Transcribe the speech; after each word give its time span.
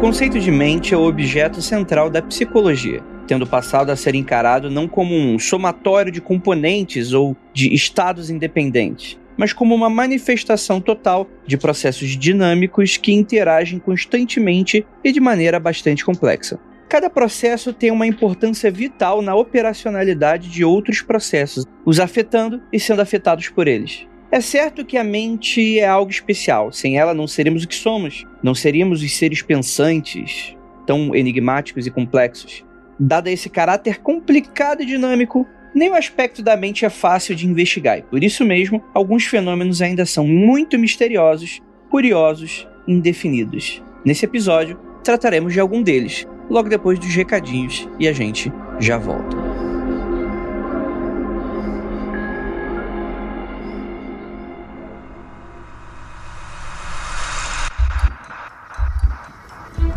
conceito 0.00 0.40
de 0.40 0.50
mente 0.50 0.94
é 0.94 0.96
o 0.96 1.06
objeto 1.06 1.60
central 1.60 2.08
da 2.08 2.22
psicologia, 2.22 3.02
tendo 3.26 3.46
passado 3.46 3.90
a 3.90 3.96
ser 3.96 4.14
encarado 4.14 4.70
não 4.70 4.88
como 4.88 5.14
um 5.14 5.38
somatório 5.38 6.10
de 6.10 6.22
componentes 6.22 7.12
ou 7.12 7.36
de 7.52 7.74
estados 7.74 8.30
independentes, 8.30 9.20
mas 9.36 9.52
como 9.52 9.74
uma 9.74 9.90
manifestação 9.90 10.80
total 10.80 11.28
de 11.46 11.58
processos 11.58 12.16
dinâmicos 12.16 12.96
que 12.96 13.12
interagem 13.12 13.78
constantemente 13.78 14.86
e 15.04 15.12
de 15.12 15.20
maneira 15.20 15.60
bastante 15.60 16.02
complexa. 16.02 16.58
Cada 16.88 17.10
processo 17.10 17.70
tem 17.70 17.90
uma 17.90 18.06
importância 18.06 18.70
vital 18.70 19.20
na 19.20 19.34
operacionalidade 19.34 20.48
de 20.48 20.64
outros 20.64 21.02
processos, 21.02 21.66
os 21.84 22.00
afetando 22.00 22.62
e 22.72 22.80
sendo 22.80 23.02
afetados 23.02 23.50
por 23.50 23.68
eles. 23.68 24.06
É 24.32 24.40
certo 24.40 24.84
que 24.84 24.96
a 24.96 25.02
mente 25.02 25.80
é 25.80 25.86
algo 25.86 26.10
especial. 26.10 26.70
Sem 26.70 26.96
ela, 26.96 27.12
não 27.12 27.26
seríamos 27.26 27.64
o 27.64 27.68
que 27.68 27.74
somos. 27.74 28.24
Não 28.40 28.54
seríamos 28.54 29.02
os 29.02 29.16
seres 29.16 29.42
pensantes, 29.42 30.56
tão 30.86 31.14
enigmáticos 31.16 31.84
e 31.84 31.90
complexos. 31.90 32.64
Dado 32.98 33.26
esse 33.26 33.50
caráter 33.50 33.98
complicado 33.98 34.82
e 34.82 34.86
dinâmico, 34.86 35.46
nem 35.74 35.90
o 35.90 35.94
aspecto 35.94 36.42
da 36.42 36.56
mente 36.56 36.84
é 36.84 36.90
fácil 36.90 37.34
de 37.34 37.44
investigar. 37.44 37.98
E 37.98 38.02
por 38.02 38.22
isso 38.22 38.44
mesmo, 38.44 38.80
alguns 38.94 39.24
fenômenos 39.24 39.82
ainda 39.82 40.06
são 40.06 40.26
muito 40.26 40.78
misteriosos, 40.78 41.60
curiosos 41.90 42.68
indefinidos. 42.86 43.82
Nesse 44.04 44.26
episódio, 44.26 44.78
trataremos 45.02 45.52
de 45.52 45.58
algum 45.60 45.82
deles, 45.82 46.24
logo 46.48 46.68
depois 46.68 47.00
dos 47.00 47.14
recadinhos, 47.14 47.88
e 47.98 48.06
a 48.06 48.12
gente 48.12 48.52
já 48.78 48.96
volta. 48.96 49.49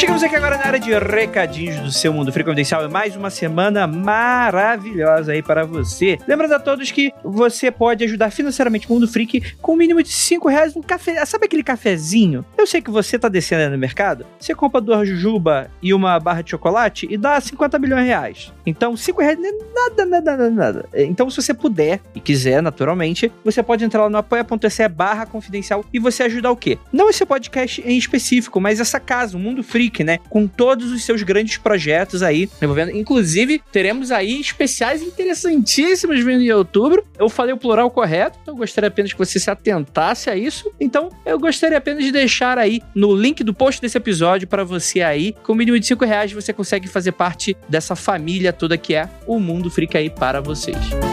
Chegamos 0.00 0.22
aqui 0.22 0.34
agora 0.34 0.56
na 0.56 0.64
área 0.64 0.80
de 0.80 0.94
recadinhos 0.94 1.78
do 1.78 1.92
seu 1.92 2.10
Mundo 2.10 2.32
Free 2.32 2.42
Confidencial. 2.42 2.82
É 2.82 2.88
mais 2.88 3.14
uma 3.14 3.28
semana 3.28 3.86
maravilhosa 3.86 5.32
aí 5.32 5.42
para 5.42 5.66
você. 5.66 6.18
Lembrando 6.26 6.54
a 6.54 6.58
todos 6.58 6.90
que 6.90 7.12
você 7.22 7.70
pode 7.70 8.02
ajudar 8.04 8.30
financeiramente 8.30 8.88
o 8.88 8.94
Mundo 8.94 9.06
Freak 9.06 9.56
com 9.60 9.72
o 9.72 9.74
um 9.74 9.78
mínimo 9.78 10.02
de 10.02 10.08
5 10.08 10.48
reais 10.48 10.74
no 10.74 10.82
café. 10.82 11.22
Sabe 11.26 11.44
aquele 11.44 11.62
cafezinho? 11.62 12.42
Eu 12.56 12.66
sei 12.66 12.80
que 12.80 12.90
você 12.90 13.18
tá 13.18 13.28
descendo 13.28 13.64
aí 13.64 13.68
no 13.68 13.76
mercado. 13.76 14.24
Você 14.38 14.54
compra 14.54 14.80
duas 14.80 15.06
jujuba 15.06 15.70
e 15.82 15.92
uma 15.92 16.18
barra 16.18 16.40
de 16.40 16.52
chocolate 16.52 17.06
e 17.10 17.18
dá 17.18 17.38
50 17.38 17.78
milhões 17.78 18.04
de 18.04 18.08
reais. 18.08 18.52
Então, 18.64 18.96
5 18.96 19.20
reais 19.20 19.38
não 19.38 19.50
é 19.50 19.52
nada, 19.52 20.06
nada, 20.06 20.30
nada, 20.30 20.50
nada. 20.50 20.88
Então, 20.94 21.28
se 21.28 21.42
você 21.42 21.52
puder 21.52 22.00
e 22.14 22.20
quiser, 22.20 22.62
naturalmente, 22.62 23.30
você 23.44 23.62
pode 23.62 23.84
entrar 23.84 24.04
lá 24.04 24.08
no 24.08 24.16
apoia.se 24.16 24.88
barra 24.88 25.26
confidencial 25.26 25.84
e 25.92 25.98
você 25.98 26.22
ajudar 26.22 26.50
o 26.50 26.56
quê? 26.56 26.78
Não 26.90 27.10
esse 27.10 27.26
podcast 27.26 27.82
em 27.84 27.98
específico, 27.98 28.58
mas 28.62 28.80
essa 28.80 28.98
casa, 28.98 29.36
o 29.36 29.40
Mundo 29.40 29.62
Freak 29.62 29.89
Né? 30.00 30.18
Com 30.30 30.46
todos 30.46 30.92
os 30.92 31.04
seus 31.04 31.22
grandes 31.22 31.58
projetos 31.58 32.22
aí 32.22 32.48
envolvendo. 32.62 32.96
Inclusive, 32.96 33.60
teremos 33.72 34.10
aí 34.10 34.40
especiais 34.40 35.02
interessantíssimos 35.02 36.20
vindo 36.20 36.42
em 36.42 36.50
outubro. 36.52 37.04
Eu 37.18 37.28
falei 37.28 37.52
o 37.52 37.58
plural 37.58 37.90
correto, 37.90 38.38
então 38.40 38.54
eu 38.54 38.58
gostaria 38.58 38.88
apenas 38.88 39.12
que 39.12 39.18
você 39.18 39.38
se 39.38 39.50
atentasse 39.50 40.30
a 40.30 40.36
isso. 40.36 40.70
Então, 40.80 41.10
eu 41.26 41.38
gostaria 41.38 41.76
apenas 41.76 42.04
de 42.04 42.12
deixar 42.12 42.58
aí 42.58 42.80
no 42.94 43.14
link 43.14 43.42
do 43.42 43.52
post 43.52 43.80
desse 43.80 43.98
episódio 43.98 44.48
para 44.48 44.64
você 44.64 45.02
aí. 45.02 45.34
Com 45.42 45.52
o 45.52 45.56
mínimo 45.56 45.78
de 45.78 45.86
5 45.86 46.04
reais, 46.04 46.32
você 46.32 46.52
consegue 46.52 46.88
fazer 46.88 47.12
parte 47.12 47.56
dessa 47.68 47.96
família 47.96 48.52
toda 48.52 48.78
que 48.78 48.94
é 48.94 49.08
o 49.26 49.38
Mundo 49.38 49.70
Freak 49.70 49.96
aí 49.96 50.08
para 50.08 50.40
vocês. 50.40 51.09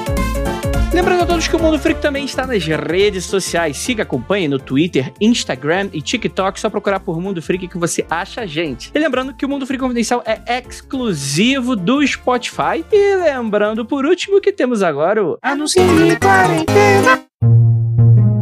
Lembrando 0.98 1.22
a 1.22 1.26
todos 1.28 1.48
que 1.48 1.56
o 1.56 1.60
Mundo 1.60 1.78
Freak 1.78 2.02
também 2.02 2.26
está 2.26 2.48
nas 2.48 2.66
redes 2.66 3.24
sociais. 3.26 3.78
Siga, 3.78 4.02
acompanhe 4.02 4.48
no 4.48 4.58
Twitter, 4.58 5.14
Instagram 5.22 5.92
e 5.94 6.02
TikTok. 6.02 6.60
Só 6.60 6.72
procurar 6.72 7.00
por 7.00 7.22
Mundo 7.22 7.40
Freak 7.40 7.68
que 7.68 7.78
você 7.78 8.04
acha 8.10 8.42
a 8.42 8.46
gente. 8.48 8.90
E 8.96 8.98
lembrando 8.98 9.32
que 9.32 9.46
o 9.46 9.50
Mundo 9.50 9.68
Freak 9.68 9.80
Confidencial 9.80 10.24
é 10.26 10.58
exclusivo 10.58 11.76
do 11.76 12.06
Spotify. 12.06 12.84
E 12.92 13.16
lembrando, 13.18 13.86
por 13.86 14.08
último, 14.08 14.42
que 14.42 14.52
temos 14.52 14.82
agora 14.82 15.24
o 15.24 15.38
Anúncio 15.40 15.84
de 15.84 16.18
Quarentena. 16.18 17.28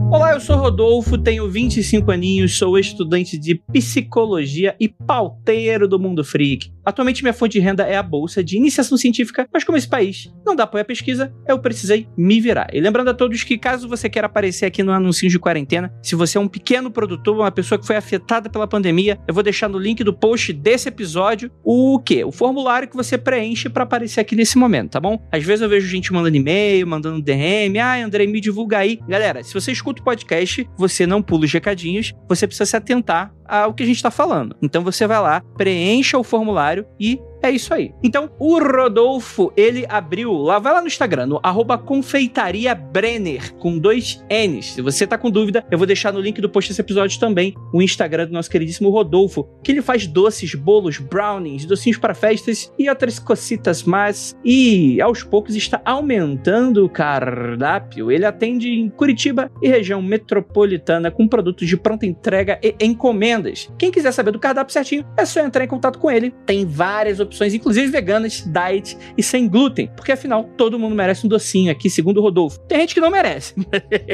Olá, 0.09 0.31
eu 0.31 0.39
sou 0.39 0.55
Rodolfo, 0.55 1.17
tenho 1.17 1.49
25 1.49 2.09
aninhos, 2.09 2.57
sou 2.57 2.79
estudante 2.79 3.37
de 3.37 3.55
psicologia 3.73 4.73
e 4.79 4.87
pauteiro 4.87 5.89
do 5.89 5.99
Mundo 5.99 6.23
Freak. 6.23 6.71
Atualmente 6.85 7.23
minha 7.23 7.33
fonte 7.33 7.53
de 7.53 7.59
renda 7.59 7.83
é 7.83 7.97
a 7.97 8.03
bolsa 8.03 8.43
de 8.43 8.57
iniciação 8.57 8.97
científica, 8.97 9.47
mas 9.51 9.63
como 9.63 9.77
esse 9.77 9.87
país 9.87 10.31
não 10.45 10.55
dá 10.55 10.63
apoio 10.63 10.83
à 10.83 10.85
pesquisa, 10.85 11.33
eu 11.47 11.57
precisei 11.57 12.07
me 12.15 12.39
virar. 12.39 12.67
E 12.71 12.79
lembrando 12.79 13.09
a 13.09 13.13
todos 13.13 13.43
que 13.43 13.57
caso 13.57 13.87
você 13.87 14.07
queira 14.07 14.27
aparecer 14.27 14.65
aqui 14.65 14.83
no 14.83 14.91
anúncio 14.91 15.27
de 15.27 15.39
quarentena, 15.39 15.91
se 16.03 16.15
você 16.15 16.37
é 16.37 16.41
um 16.41 16.47
pequeno 16.47 16.91
produtor, 16.91 17.35
uma 17.35 17.51
pessoa 17.51 17.79
que 17.79 17.87
foi 17.87 17.95
afetada 17.95 18.49
pela 18.49 18.67
pandemia, 18.67 19.19
eu 19.27 19.33
vou 19.33 19.41
deixar 19.41 19.67
no 19.67 19.79
link 19.79 20.03
do 20.03 20.13
post 20.13 20.53
desse 20.53 20.87
episódio 20.87 21.51
o 21.63 21.99
quê? 21.99 22.23
O 22.23 22.31
formulário 22.31 22.87
que 22.87 22.95
você 22.95 23.17
preenche 23.17 23.67
para 23.69 23.83
aparecer 23.83 24.19
aqui 24.19 24.35
nesse 24.35 24.57
momento, 24.57 24.91
tá 24.91 24.99
bom? 24.99 25.17
Às 25.31 25.43
vezes 25.43 25.61
eu 25.61 25.69
vejo 25.69 25.87
gente 25.87 26.13
mandando 26.13 26.37
e-mail, 26.37 26.85
mandando 26.85 27.21
DM, 27.21 27.79
ah, 27.79 28.03
Andrei, 28.03 28.27
me 28.27 28.39
divulga 28.39 28.77
aí. 28.77 28.99
Galera, 29.07 29.43
se 29.43 29.53
você 29.53 29.71
escuta 29.71 30.01
o 30.01 30.05
podcast, 30.05 30.67
você 30.77 31.07
não 31.07 31.21
pula 31.21 31.45
os 31.45 31.51
recadinhos, 31.51 32.13
você 32.27 32.45
precisa 32.45 32.65
se 32.65 32.75
atentar 32.75 33.33
ao 33.47 33.73
que 33.73 33.83
a 33.83 33.85
gente 33.85 33.97
está 33.97 34.11
falando. 34.11 34.55
Então 34.61 34.83
você 34.83 35.07
vai 35.07 35.19
lá, 35.19 35.41
preencha 35.57 36.17
o 36.17 36.23
formulário 36.23 36.85
e 36.99 37.19
é 37.45 37.51
isso 37.51 37.73
aí. 37.73 37.93
Então, 38.03 38.29
o 38.39 38.59
Rodolfo, 38.59 39.51
ele 39.55 39.85
abriu 39.87 40.33
lá, 40.33 40.59
vai 40.59 40.73
lá 40.73 40.81
no 40.81 40.87
Instagram, 40.87 41.25
no 41.27 41.39
arroba 41.43 41.77
confeitaria 41.77 42.73
Brenner, 42.73 43.53
com 43.55 43.77
dois 43.77 44.23
N's. 44.29 44.73
Se 44.73 44.81
você 44.81 45.05
tá 45.05 45.17
com 45.17 45.29
dúvida, 45.29 45.65
eu 45.69 45.77
vou 45.77 45.87
deixar 45.87 46.11
no 46.11 46.19
link 46.19 46.41
do 46.41 46.49
post 46.49 46.69
desse 46.69 46.81
episódio 46.81 47.19
também 47.19 47.53
o 47.73 47.81
Instagram 47.81 48.27
do 48.27 48.33
nosso 48.33 48.49
queridíssimo 48.49 48.89
Rodolfo, 48.89 49.47
que 49.63 49.71
ele 49.71 49.81
faz 49.81 50.07
doces, 50.07 50.55
bolos, 50.55 50.97
brownies, 50.97 51.65
docinhos 51.65 51.97
para 51.97 52.13
festas 52.13 52.71
e 52.77 52.89
outras 52.89 53.19
cocitas 53.19 53.83
mais. 53.83 54.35
E 54.43 54.99
aos 55.01 55.23
poucos 55.23 55.55
está 55.55 55.81
aumentando 55.85 56.85
o 56.85 56.89
cardápio. 56.89 58.11
Ele 58.11 58.25
atende 58.25 58.69
em 58.69 58.89
Curitiba 58.89 59.51
e 59.61 59.69
região 59.69 60.01
metropolitana 60.01 61.11
com 61.11 61.27
produtos 61.27 61.67
de 61.67 61.77
pronta 61.77 62.05
entrega 62.05 62.59
e 62.63 62.75
encomendas. 62.81 63.69
Quem 63.77 63.91
quiser 63.91 64.11
saber 64.11 64.31
do 64.31 64.39
cardápio 64.39 64.73
certinho, 64.73 65.05
é 65.17 65.25
só 65.25 65.41
entrar 65.41 65.63
em 65.63 65.67
contato 65.67 65.99
com 65.99 66.09
ele. 66.09 66.33
Tem 66.45 66.65
várias 66.65 67.19
opções 67.19 67.34
opções, 67.35 67.53
inclusive 67.53 67.87
veganas, 67.87 68.45
diet 68.45 68.97
e 69.17 69.21
sem 69.21 69.47
glúten, 69.47 69.89
porque 69.95 70.11
afinal 70.11 70.43
todo 70.57 70.79
mundo 70.79 70.95
merece 70.95 71.25
um 71.25 71.29
docinho 71.29 71.71
aqui, 71.71 71.89
segundo 71.89 72.17
o 72.17 72.21
Rodolfo. 72.21 72.59
Tem 72.61 72.79
gente 72.79 72.93
que 72.93 73.01
não 73.01 73.11
merece. 73.11 73.53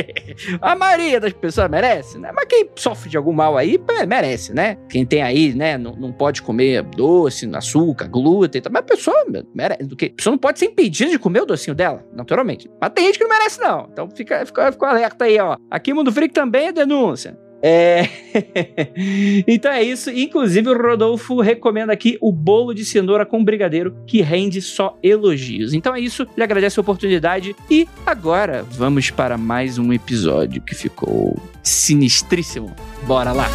a 0.59 0.75
maioria 0.75 1.19
das 1.19 1.33
pessoas 1.33 1.69
merece, 1.69 2.17
né? 2.17 2.31
Mas 2.33 2.45
quem 2.45 2.67
sofre 2.75 3.09
de 3.09 3.17
algum 3.17 3.31
mal 3.31 3.57
aí, 3.57 3.79
merece, 4.07 4.53
né? 4.53 4.77
Quem 4.89 5.05
tem 5.05 5.21
aí, 5.21 5.53
né, 5.53 5.77
não, 5.77 5.93
não 5.93 6.11
pode 6.11 6.41
comer 6.41 6.81
doce, 6.83 7.49
açúcar, 7.55 8.07
glúten, 8.07 8.61
mas 8.71 8.79
a 8.79 8.83
pessoa 8.83 9.25
merece. 9.53 9.83
A 9.83 10.15
pessoa 10.15 10.31
não 10.31 10.39
pode 10.39 10.59
ser 10.59 10.65
impedida 10.65 11.11
de 11.11 11.19
comer 11.19 11.41
o 11.41 11.45
docinho 11.45 11.75
dela, 11.75 12.03
naturalmente. 12.13 12.69
Mas 12.79 12.91
tem 12.91 13.05
gente 13.05 13.17
que 13.17 13.23
não 13.23 13.31
merece, 13.31 13.59
não. 13.59 13.87
Então 13.91 14.09
fica, 14.09 14.45
fica, 14.45 14.71
fica 14.71 14.87
alerta 14.87 15.25
aí, 15.25 15.39
ó. 15.39 15.57
Aqui 15.69 15.93
Mundo 15.93 16.11
Freak 16.11 16.33
também 16.33 16.67
é 16.67 16.71
denúncia. 16.71 17.37
É... 17.61 18.09
então 19.47 19.71
é 19.71 19.83
isso. 19.83 20.09
Inclusive, 20.09 20.69
o 20.69 20.77
Rodolfo 20.77 21.39
recomenda 21.41 21.93
aqui 21.93 22.17
o 22.21 22.31
bolo 22.31 22.73
de 22.73 22.83
cenoura 22.83 23.25
com 23.25 23.43
brigadeiro, 23.43 23.95
que 24.07 24.21
rende 24.21 24.61
só 24.61 24.97
elogios. 25.03 25.73
Então 25.73 25.95
é 25.95 25.99
isso. 25.99 26.27
Ele 26.35 26.43
agradece 26.43 26.79
a 26.79 26.81
oportunidade. 26.81 27.55
E 27.69 27.87
agora 28.05 28.63
vamos 28.63 29.11
para 29.11 29.37
mais 29.37 29.77
um 29.77 29.93
episódio 29.93 30.61
que 30.61 30.73
ficou 30.73 31.41
sinistríssimo. 31.63 32.75
Bora 33.05 33.31
lá! 33.31 33.47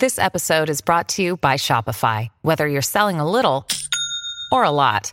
This 0.00 0.18
episode 0.18 0.68
is 0.68 0.82
brought 0.82 1.08
to 1.16 1.22
you 1.22 1.36
by 1.36 1.56
Shopify. 1.56 2.28
Whether 2.42 2.66
you're 2.66 2.82
selling 2.82 3.20
a 3.20 3.24
little 3.24 3.64
or 4.52 4.64
a 4.64 4.70
lot. 4.70 5.12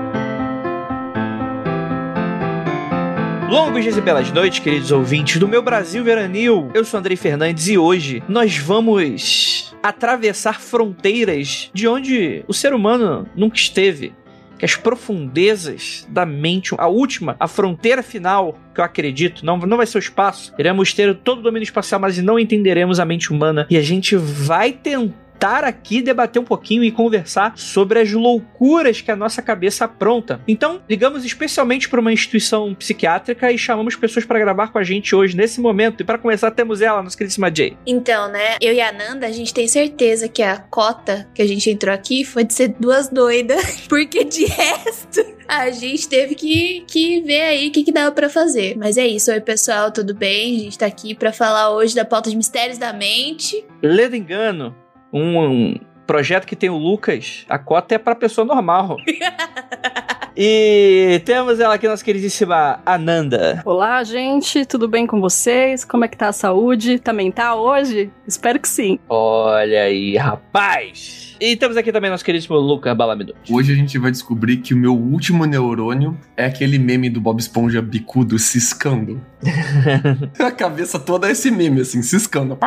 Longos 3.51 3.83
dias 3.83 3.97
e 3.97 4.01
belas 4.01 4.31
noites, 4.31 4.59
queridos 4.59 4.93
ouvintes 4.93 5.37
do 5.37 5.45
meu 5.45 5.61
Brasil 5.61 6.01
Veranil. 6.05 6.71
Eu 6.73 6.85
sou 6.85 6.97
Andrei 6.97 7.17
Fernandes 7.17 7.67
e 7.67 7.77
hoje 7.77 8.23
nós 8.25 8.55
vamos 8.57 9.75
atravessar 9.83 10.61
fronteiras 10.61 11.69
de 11.73 11.85
onde 11.85 12.45
o 12.47 12.53
ser 12.53 12.73
humano 12.73 13.27
nunca 13.35 13.57
esteve. 13.57 14.13
Que 14.57 14.63
as 14.63 14.77
profundezas 14.77 16.07
da 16.07 16.25
mente, 16.25 16.73
a 16.77 16.87
última, 16.87 17.35
a 17.37 17.45
fronteira 17.45 18.01
final, 18.01 18.57
que 18.73 18.79
eu 18.79 18.85
acredito, 18.85 19.45
não, 19.45 19.57
não 19.57 19.75
vai 19.75 19.85
ser 19.85 19.97
o 19.97 19.99
espaço. 19.99 20.53
Iremos 20.57 20.93
ter 20.93 21.13
todo 21.17 21.39
o 21.39 21.43
domínio 21.43 21.65
espacial, 21.65 21.99
mas 21.99 22.17
não 22.19 22.39
entenderemos 22.39 23.01
a 23.01 23.05
mente 23.05 23.33
humana. 23.33 23.67
E 23.69 23.75
a 23.75 23.81
gente 23.81 24.15
vai 24.15 24.71
tentar 24.71 25.20
sentar 25.41 25.63
aqui, 25.63 26.03
debater 26.03 26.39
um 26.39 26.45
pouquinho 26.45 26.83
e 26.83 26.91
conversar 26.91 27.53
sobre 27.57 27.99
as 27.99 28.11
loucuras 28.11 29.01
que 29.01 29.09
a 29.09 29.15
nossa 29.15 29.41
cabeça 29.41 29.85
apronta. 29.85 30.39
Então, 30.47 30.81
ligamos 30.87 31.25
especialmente 31.25 31.89
para 31.89 31.99
uma 31.99 32.13
instituição 32.13 32.75
psiquiátrica 32.75 33.51
e 33.51 33.57
chamamos 33.57 33.95
pessoas 33.95 34.23
para 34.23 34.37
gravar 34.37 34.67
com 34.67 34.77
a 34.77 34.83
gente 34.83 35.15
hoje, 35.15 35.35
nesse 35.35 35.59
momento. 35.59 36.01
E 36.01 36.03
para 36.03 36.19
começar, 36.19 36.51
temos 36.51 36.79
ela, 36.79 37.01
nossa 37.01 37.17
queridíssima 37.17 37.51
Jay. 37.53 37.75
Então, 37.87 38.29
né, 38.29 38.57
eu 38.61 38.71
e 38.71 38.79
a 38.79 38.91
Nanda, 38.91 39.25
a 39.25 39.31
gente 39.31 39.51
tem 39.51 39.67
certeza 39.67 40.27
que 40.27 40.43
a 40.43 40.57
cota 40.57 41.27
que 41.33 41.41
a 41.41 41.47
gente 41.47 41.67
entrou 41.71 41.93
aqui 41.93 42.23
foi 42.23 42.43
de 42.43 42.53
ser 42.53 42.75
duas 42.79 43.09
doidas, 43.09 43.81
porque 43.89 44.23
de 44.23 44.45
resto 44.45 45.25
a 45.47 45.71
gente 45.71 46.07
teve 46.07 46.35
que, 46.35 46.85
que 46.87 47.21
ver 47.21 47.41
aí 47.41 47.67
o 47.67 47.71
que, 47.71 47.83
que 47.83 47.91
dava 47.91 48.11
para 48.11 48.29
fazer. 48.29 48.77
Mas 48.77 48.95
é 48.95 49.07
isso, 49.07 49.31
oi 49.31 49.41
pessoal, 49.41 49.91
tudo 49.91 50.13
bem? 50.13 50.55
A 50.55 50.59
gente 50.59 50.77
tá 50.77 50.85
aqui 50.85 51.15
para 51.15 51.33
falar 51.33 51.71
hoje 51.71 51.95
da 51.95 52.05
pauta 52.05 52.29
de 52.29 52.37
mistérios 52.37 52.77
da 52.77 52.93
mente. 52.93 53.65
Ledo 53.81 54.15
engano, 54.15 54.75
um, 55.13 55.37
um 55.37 55.90
projeto 56.11 56.45
que 56.45 56.57
tem 56.57 56.69
o 56.69 56.75
Lucas, 56.75 57.45
a 57.47 57.57
cota 57.57 57.95
é 57.95 57.97
pra 57.97 58.13
pessoa 58.13 58.43
normal. 58.43 58.97
E 60.35 61.21
temos 61.25 61.59
ela 61.59 61.73
aqui, 61.75 61.85
nossa 61.85 62.03
queridíssima 62.03 62.79
Ananda. 62.85 63.61
Olá, 63.65 64.01
gente, 64.01 64.65
tudo 64.65 64.87
bem 64.87 65.05
com 65.05 65.19
vocês? 65.19 65.83
Como 65.83 66.05
é 66.05 66.07
que 66.07 66.15
tá 66.15 66.29
a 66.29 66.33
saúde? 66.33 66.99
Também 66.99 67.29
tá 67.29 67.53
hoje? 67.53 68.09
Espero 68.25 68.57
que 68.57 68.67
sim. 68.67 68.97
Olha 69.09 69.83
aí, 69.83 70.15
rapaz. 70.15 71.35
E 71.37 71.55
temos 71.57 71.75
aqui 71.75 71.91
também 71.91 72.09
nosso 72.09 72.23
queridíssimo 72.23 72.57
Lucas 72.57 72.95
Balamido. 72.95 73.35
Hoje 73.49 73.73
a 73.73 73.75
gente 73.75 73.97
vai 73.97 74.09
descobrir 74.09 74.57
que 74.57 74.73
o 74.73 74.77
meu 74.77 74.95
último 74.95 75.43
neurônio 75.45 76.17
é 76.37 76.45
aquele 76.45 76.79
meme 76.79 77.09
do 77.09 77.19
Bob 77.19 77.37
Esponja 77.37 77.81
bicudo 77.81 78.39
ciscando. 78.39 79.21
a 80.39 80.51
cabeça 80.51 80.97
toda 80.97 81.27
é 81.27 81.31
esse 81.31 81.51
meme, 81.51 81.81
assim, 81.81 82.01
ciscando. 82.01 82.57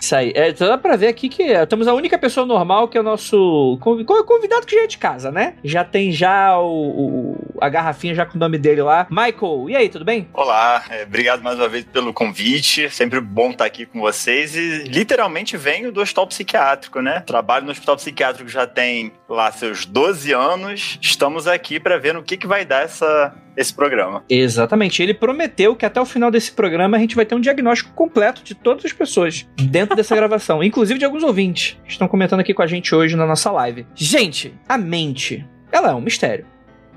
Isso 0.00 0.16
aí. 0.16 0.32
É, 0.34 0.48
então 0.48 0.66
dá 0.66 0.78
pra 0.78 0.96
ver 0.96 1.08
aqui 1.08 1.28
que 1.28 1.44
temos 1.66 1.86
a 1.86 1.94
única 1.94 2.18
pessoa 2.18 2.33
normal 2.42 2.88
que 2.88 2.98
é 2.98 3.00
o 3.00 3.04
nosso 3.04 3.78
convidado 3.80 4.66
que 4.66 4.74
já 4.74 4.82
é 4.82 4.86
de 4.86 4.98
casa, 4.98 5.30
né? 5.30 5.54
Já 5.62 5.84
tem 5.84 6.10
já 6.10 6.58
o, 6.58 6.66
o 6.66 7.54
a 7.60 7.68
garrafinha 7.68 8.14
já 8.14 8.26
com 8.26 8.36
o 8.36 8.40
nome 8.40 8.58
dele 8.58 8.82
lá. 8.82 9.06
Michael, 9.10 9.70
e 9.70 9.76
aí, 9.76 9.88
tudo 9.88 10.04
bem? 10.04 10.28
Olá, 10.32 10.84
é, 10.90 11.02
obrigado 11.04 11.42
mais 11.42 11.58
uma 11.58 11.68
vez 11.68 11.84
pelo 11.84 12.12
convite. 12.12 12.90
Sempre 12.90 13.20
bom 13.20 13.50
estar 13.50 13.64
aqui 13.64 13.86
com 13.86 14.00
vocês. 14.00 14.56
E 14.56 14.84
literalmente 14.84 15.56
venho 15.56 15.92
do 15.92 16.00
hospital 16.00 16.26
psiquiátrico, 16.26 17.00
né? 17.00 17.20
Trabalho 17.20 17.64
no 17.64 17.70
hospital 17.70 17.96
psiquiátrico 17.96 18.48
já 18.48 18.66
tem 18.66 19.12
lá 19.28 19.50
seus 19.52 19.86
12 19.86 20.32
anos. 20.32 20.98
Estamos 21.00 21.46
aqui 21.46 21.78
para 21.78 21.98
ver 21.98 22.14
no 22.14 22.22
que, 22.22 22.36
que 22.36 22.46
vai 22.46 22.64
dar 22.64 22.84
essa, 22.84 23.34
esse 23.56 23.72
programa. 23.72 24.24
Exatamente. 24.28 25.02
Ele 25.02 25.14
prometeu 25.14 25.74
que 25.76 25.86
até 25.86 26.00
o 26.00 26.06
final 26.06 26.30
desse 26.30 26.52
programa 26.52 26.96
a 26.96 27.00
gente 27.00 27.16
vai 27.16 27.24
ter 27.24 27.34
um 27.34 27.40
diagnóstico 27.40 27.92
completo 27.94 28.42
de 28.42 28.54
todas 28.54 28.84
as 28.84 28.92
pessoas 28.92 29.46
dentro 29.56 29.96
dessa 29.96 30.14
gravação, 30.16 30.62
inclusive 30.62 30.98
de 30.98 31.04
alguns 31.04 31.22
ouvintes 31.22 31.78
que 31.84 31.92
estão 31.92 32.08
comentando 32.08 32.40
aqui 32.40 32.54
com 32.54 32.62
a 32.62 32.66
gente 32.66 32.94
hoje 32.94 33.16
na 33.16 33.26
nossa 33.26 33.50
live. 33.50 33.86
Gente, 33.94 34.54
a 34.68 34.78
mente, 34.78 35.46
ela 35.70 35.90
é 35.90 35.94
um 35.94 36.00
mistério 36.00 36.53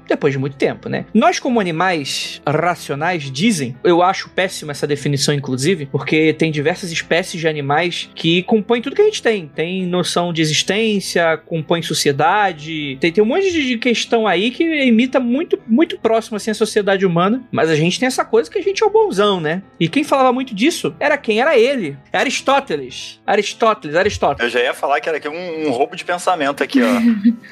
depois 0.07 0.33
de 0.33 0.39
muito 0.39 0.56
tempo, 0.56 0.89
né? 0.89 1.06
Nós, 1.13 1.39
como 1.39 1.59
animais 1.59 2.42
racionais, 2.45 3.30
dizem, 3.31 3.75
eu 3.83 4.01
acho 4.01 4.30
péssima 4.30 4.71
essa 4.71 4.88
definição, 4.88 5.33
inclusive, 5.33 5.88
porque 5.88 6.33
tem 6.33 6.51
diversas 6.51 6.92
espécies 6.92 7.39
de 7.39 7.48
animais 7.48 8.09
que 8.15 8.44
compõem 8.44 8.81
tudo 8.81 8.95
que 8.95 9.01
a 9.01 9.06
gente 9.06 9.21
tem. 9.21 9.48
Tem 9.48 9.86
noção 9.86 10.31
de 10.33 10.42
existência, 10.42 11.38
compõem 11.45 11.81
sociedade, 11.81 12.98
tem, 13.00 13.12
tem 13.12 13.24
um 13.24 13.27
monte 13.27 13.51
de 13.51 13.77
questão 13.77 14.27
aí 14.27 14.51
que 14.51 14.63
imita 14.63 15.19
muito, 15.19 15.59
muito 15.68 15.98
próximo 15.98 16.38
assim 16.38 16.51
a 16.51 16.56
sociedade 16.56 17.06
humana, 17.06 17.44
mas 17.51 17.69
a 17.69 17.75
gente 17.75 18.00
tem 18.00 18.07
essa 18.07 18.25
coisa 18.25 18.50
que 18.50 18.57
a 18.57 18.62
gente 18.62 18.83
é 18.83 18.86
o 18.86 18.89
bonzão, 18.89 19.39
né? 19.39 19.62
E 19.80 19.88
quem 19.88 20.04
falava 20.04 20.31
muito 20.33 20.54
disso 20.54 20.95
era 21.00 21.18
quem? 21.18 21.39
Era 21.39 21.57
ele. 21.57 21.98
Aristóteles. 22.12 23.19
Aristóteles, 23.25 23.95
Aristóteles. 23.95 24.54
Eu 24.54 24.59
já 24.59 24.65
ia 24.65 24.74
falar 24.74 25.00
que 25.00 25.09
era 25.09 25.18
aqui 25.18 25.27
um, 25.27 25.68
um 25.68 25.71
roubo 25.71 25.95
de 25.95 26.06
pensamento 26.06 26.63
aqui, 26.63 26.80
ó. 26.81 26.98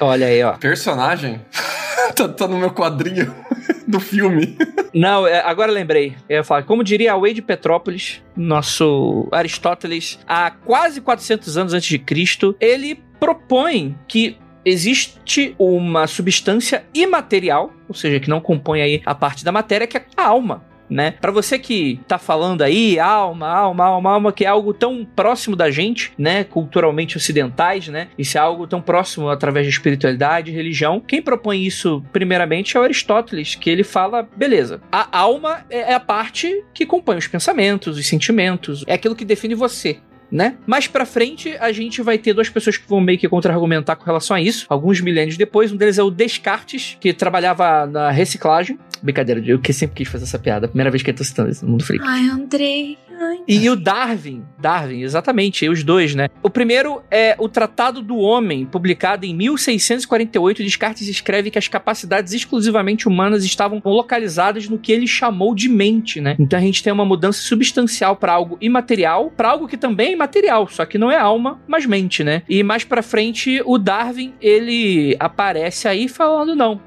Olha 0.06 0.26
aí, 0.26 0.42
ó. 0.42 0.52
Personagem? 0.54 1.40
tá, 2.14 2.45
tá 2.46 2.54
no 2.54 2.58
meu 2.58 2.70
quadrinho 2.70 3.34
do 3.86 4.00
filme. 4.00 4.56
Não, 4.94 5.26
é, 5.26 5.40
agora 5.40 5.70
lembrei. 5.70 6.16
Eu 6.28 6.36
ia 6.36 6.44
falar, 6.44 6.62
como 6.62 6.82
diria 6.82 7.12
a 7.12 7.18
Wade 7.18 7.42
Petrópolis, 7.42 8.22
nosso 8.36 9.28
Aristóteles, 9.32 10.18
há 10.26 10.50
quase 10.50 11.00
400 11.00 11.56
anos 11.56 11.74
antes 11.74 11.88
de 11.88 11.98
Cristo, 11.98 12.56
ele 12.60 13.02
propõe 13.18 13.96
que 14.08 14.38
existe 14.64 15.54
uma 15.58 16.06
substância 16.06 16.84
imaterial, 16.92 17.72
ou 17.88 17.94
seja, 17.94 18.18
que 18.18 18.28
não 18.28 18.40
compõe 18.40 18.82
aí 18.82 19.02
a 19.06 19.14
parte 19.14 19.44
da 19.44 19.52
matéria, 19.52 19.86
que 19.86 19.96
é 19.96 20.04
a 20.16 20.26
alma 20.26 20.75
né? 20.88 21.12
Para 21.12 21.32
você 21.32 21.58
que 21.58 22.00
tá 22.06 22.18
falando 22.18 22.62
aí, 22.62 22.98
alma, 22.98 23.48
alma, 23.48 23.84
alma, 23.84 24.10
alma, 24.10 24.32
que 24.32 24.44
é 24.44 24.48
algo 24.48 24.72
tão 24.72 25.04
próximo 25.04 25.56
da 25.56 25.70
gente, 25.70 26.12
né? 26.18 26.44
Culturalmente 26.44 27.16
ocidentais, 27.16 27.88
né? 27.88 28.08
Isso 28.18 28.38
é 28.38 28.40
algo 28.40 28.66
tão 28.66 28.80
próximo 28.80 29.28
através 29.28 29.66
de 29.66 29.72
espiritualidade, 29.72 30.50
religião. 30.50 31.00
Quem 31.00 31.22
propõe 31.22 31.64
isso, 31.64 32.02
primeiramente, 32.12 32.76
é 32.76 32.80
o 32.80 32.82
Aristóteles, 32.82 33.54
que 33.54 33.70
ele 33.70 33.84
fala, 33.84 34.28
beleza, 34.36 34.80
a 34.90 35.18
alma 35.18 35.64
é 35.70 35.94
a 35.94 36.00
parte 36.00 36.64
que 36.72 36.86
compõe 36.86 37.16
os 37.16 37.26
pensamentos, 37.26 37.96
os 37.96 38.06
sentimentos, 38.06 38.84
é 38.86 38.94
aquilo 38.94 39.14
que 39.14 39.24
define 39.24 39.54
você 39.54 39.98
né? 40.30 40.56
Mais 40.66 40.86
pra 40.86 41.04
frente, 41.04 41.56
a 41.60 41.72
gente 41.72 42.02
vai 42.02 42.18
ter 42.18 42.32
duas 42.32 42.48
pessoas 42.48 42.76
que 42.76 42.88
vão 42.88 43.00
meio 43.00 43.18
que 43.18 43.28
contra-argumentar 43.28 43.96
com 43.96 44.04
relação 44.04 44.36
a 44.36 44.40
isso, 44.40 44.66
alguns 44.68 45.00
milênios 45.00 45.36
depois. 45.36 45.72
Um 45.72 45.76
deles 45.76 45.98
é 45.98 46.02
o 46.02 46.10
Descartes, 46.10 46.96
que 47.00 47.12
trabalhava 47.12 47.86
na 47.86 48.10
reciclagem. 48.10 48.78
Brincadeira, 49.02 49.42
eu 49.44 49.58
que 49.58 49.72
sempre 49.72 49.96
quis 49.96 50.08
fazer 50.08 50.24
essa 50.24 50.38
piada. 50.38 50.68
Primeira 50.68 50.90
vez 50.90 51.02
que 51.02 51.10
eu 51.10 51.14
tô 51.14 51.24
citando 51.24 51.50
isso 51.50 51.64
no 51.64 51.72
Mundo 51.72 51.84
Freak. 51.84 52.04
Ai, 52.06 52.28
Andrei. 52.28 52.98
E 53.46 53.68
o 53.70 53.76
Darwin, 53.76 54.44
Darwin, 54.58 55.02
exatamente, 55.02 55.68
os 55.68 55.82
dois, 55.82 56.14
né? 56.14 56.28
O 56.42 56.50
primeiro 56.50 57.02
é 57.10 57.36
o 57.38 57.48
Tratado 57.48 58.02
do 58.02 58.16
Homem, 58.16 58.66
publicado 58.66 59.24
em 59.24 59.34
1648. 59.34 60.62
Descartes 60.62 61.08
escreve 61.08 61.50
que 61.50 61.58
as 61.58 61.68
capacidades 61.68 62.32
exclusivamente 62.32 63.06
humanas 63.06 63.44
estavam 63.44 63.80
localizadas 63.84 64.68
no 64.68 64.78
que 64.78 64.92
ele 64.92 65.06
chamou 65.06 65.54
de 65.54 65.68
mente, 65.68 66.20
né? 66.20 66.36
Então 66.38 66.58
a 66.58 66.62
gente 66.62 66.82
tem 66.82 66.92
uma 66.92 67.04
mudança 67.04 67.40
substancial 67.40 68.16
para 68.16 68.32
algo 68.32 68.58
imaterial, 68.60 69.30
para 69.30 69.50
algo 69.50 69.68
que 69.68 69.76
também 69.76 70.08
é 70.08 70.12
imaterial, 70.12 70.68
só 70.68 70.84
que 70.84 70.98
não 70.98 71.10
é 71.10 71.16
alma, 71.16 71.60
mas 71.66 71.86
mente, 71.86 72.24
né? 72.24 72.42
E 72.48 72.62
mais 72.62 72.84
para 72.84 73.02
frente, 73.02 73.62
o 73.64 73.78
Darwin, 73.78 74.34
ele 74.40 75.16
aparece 75.18 75.88
aí 75.88 76.08
falando 76.08 76.54
não, 76.54 76.80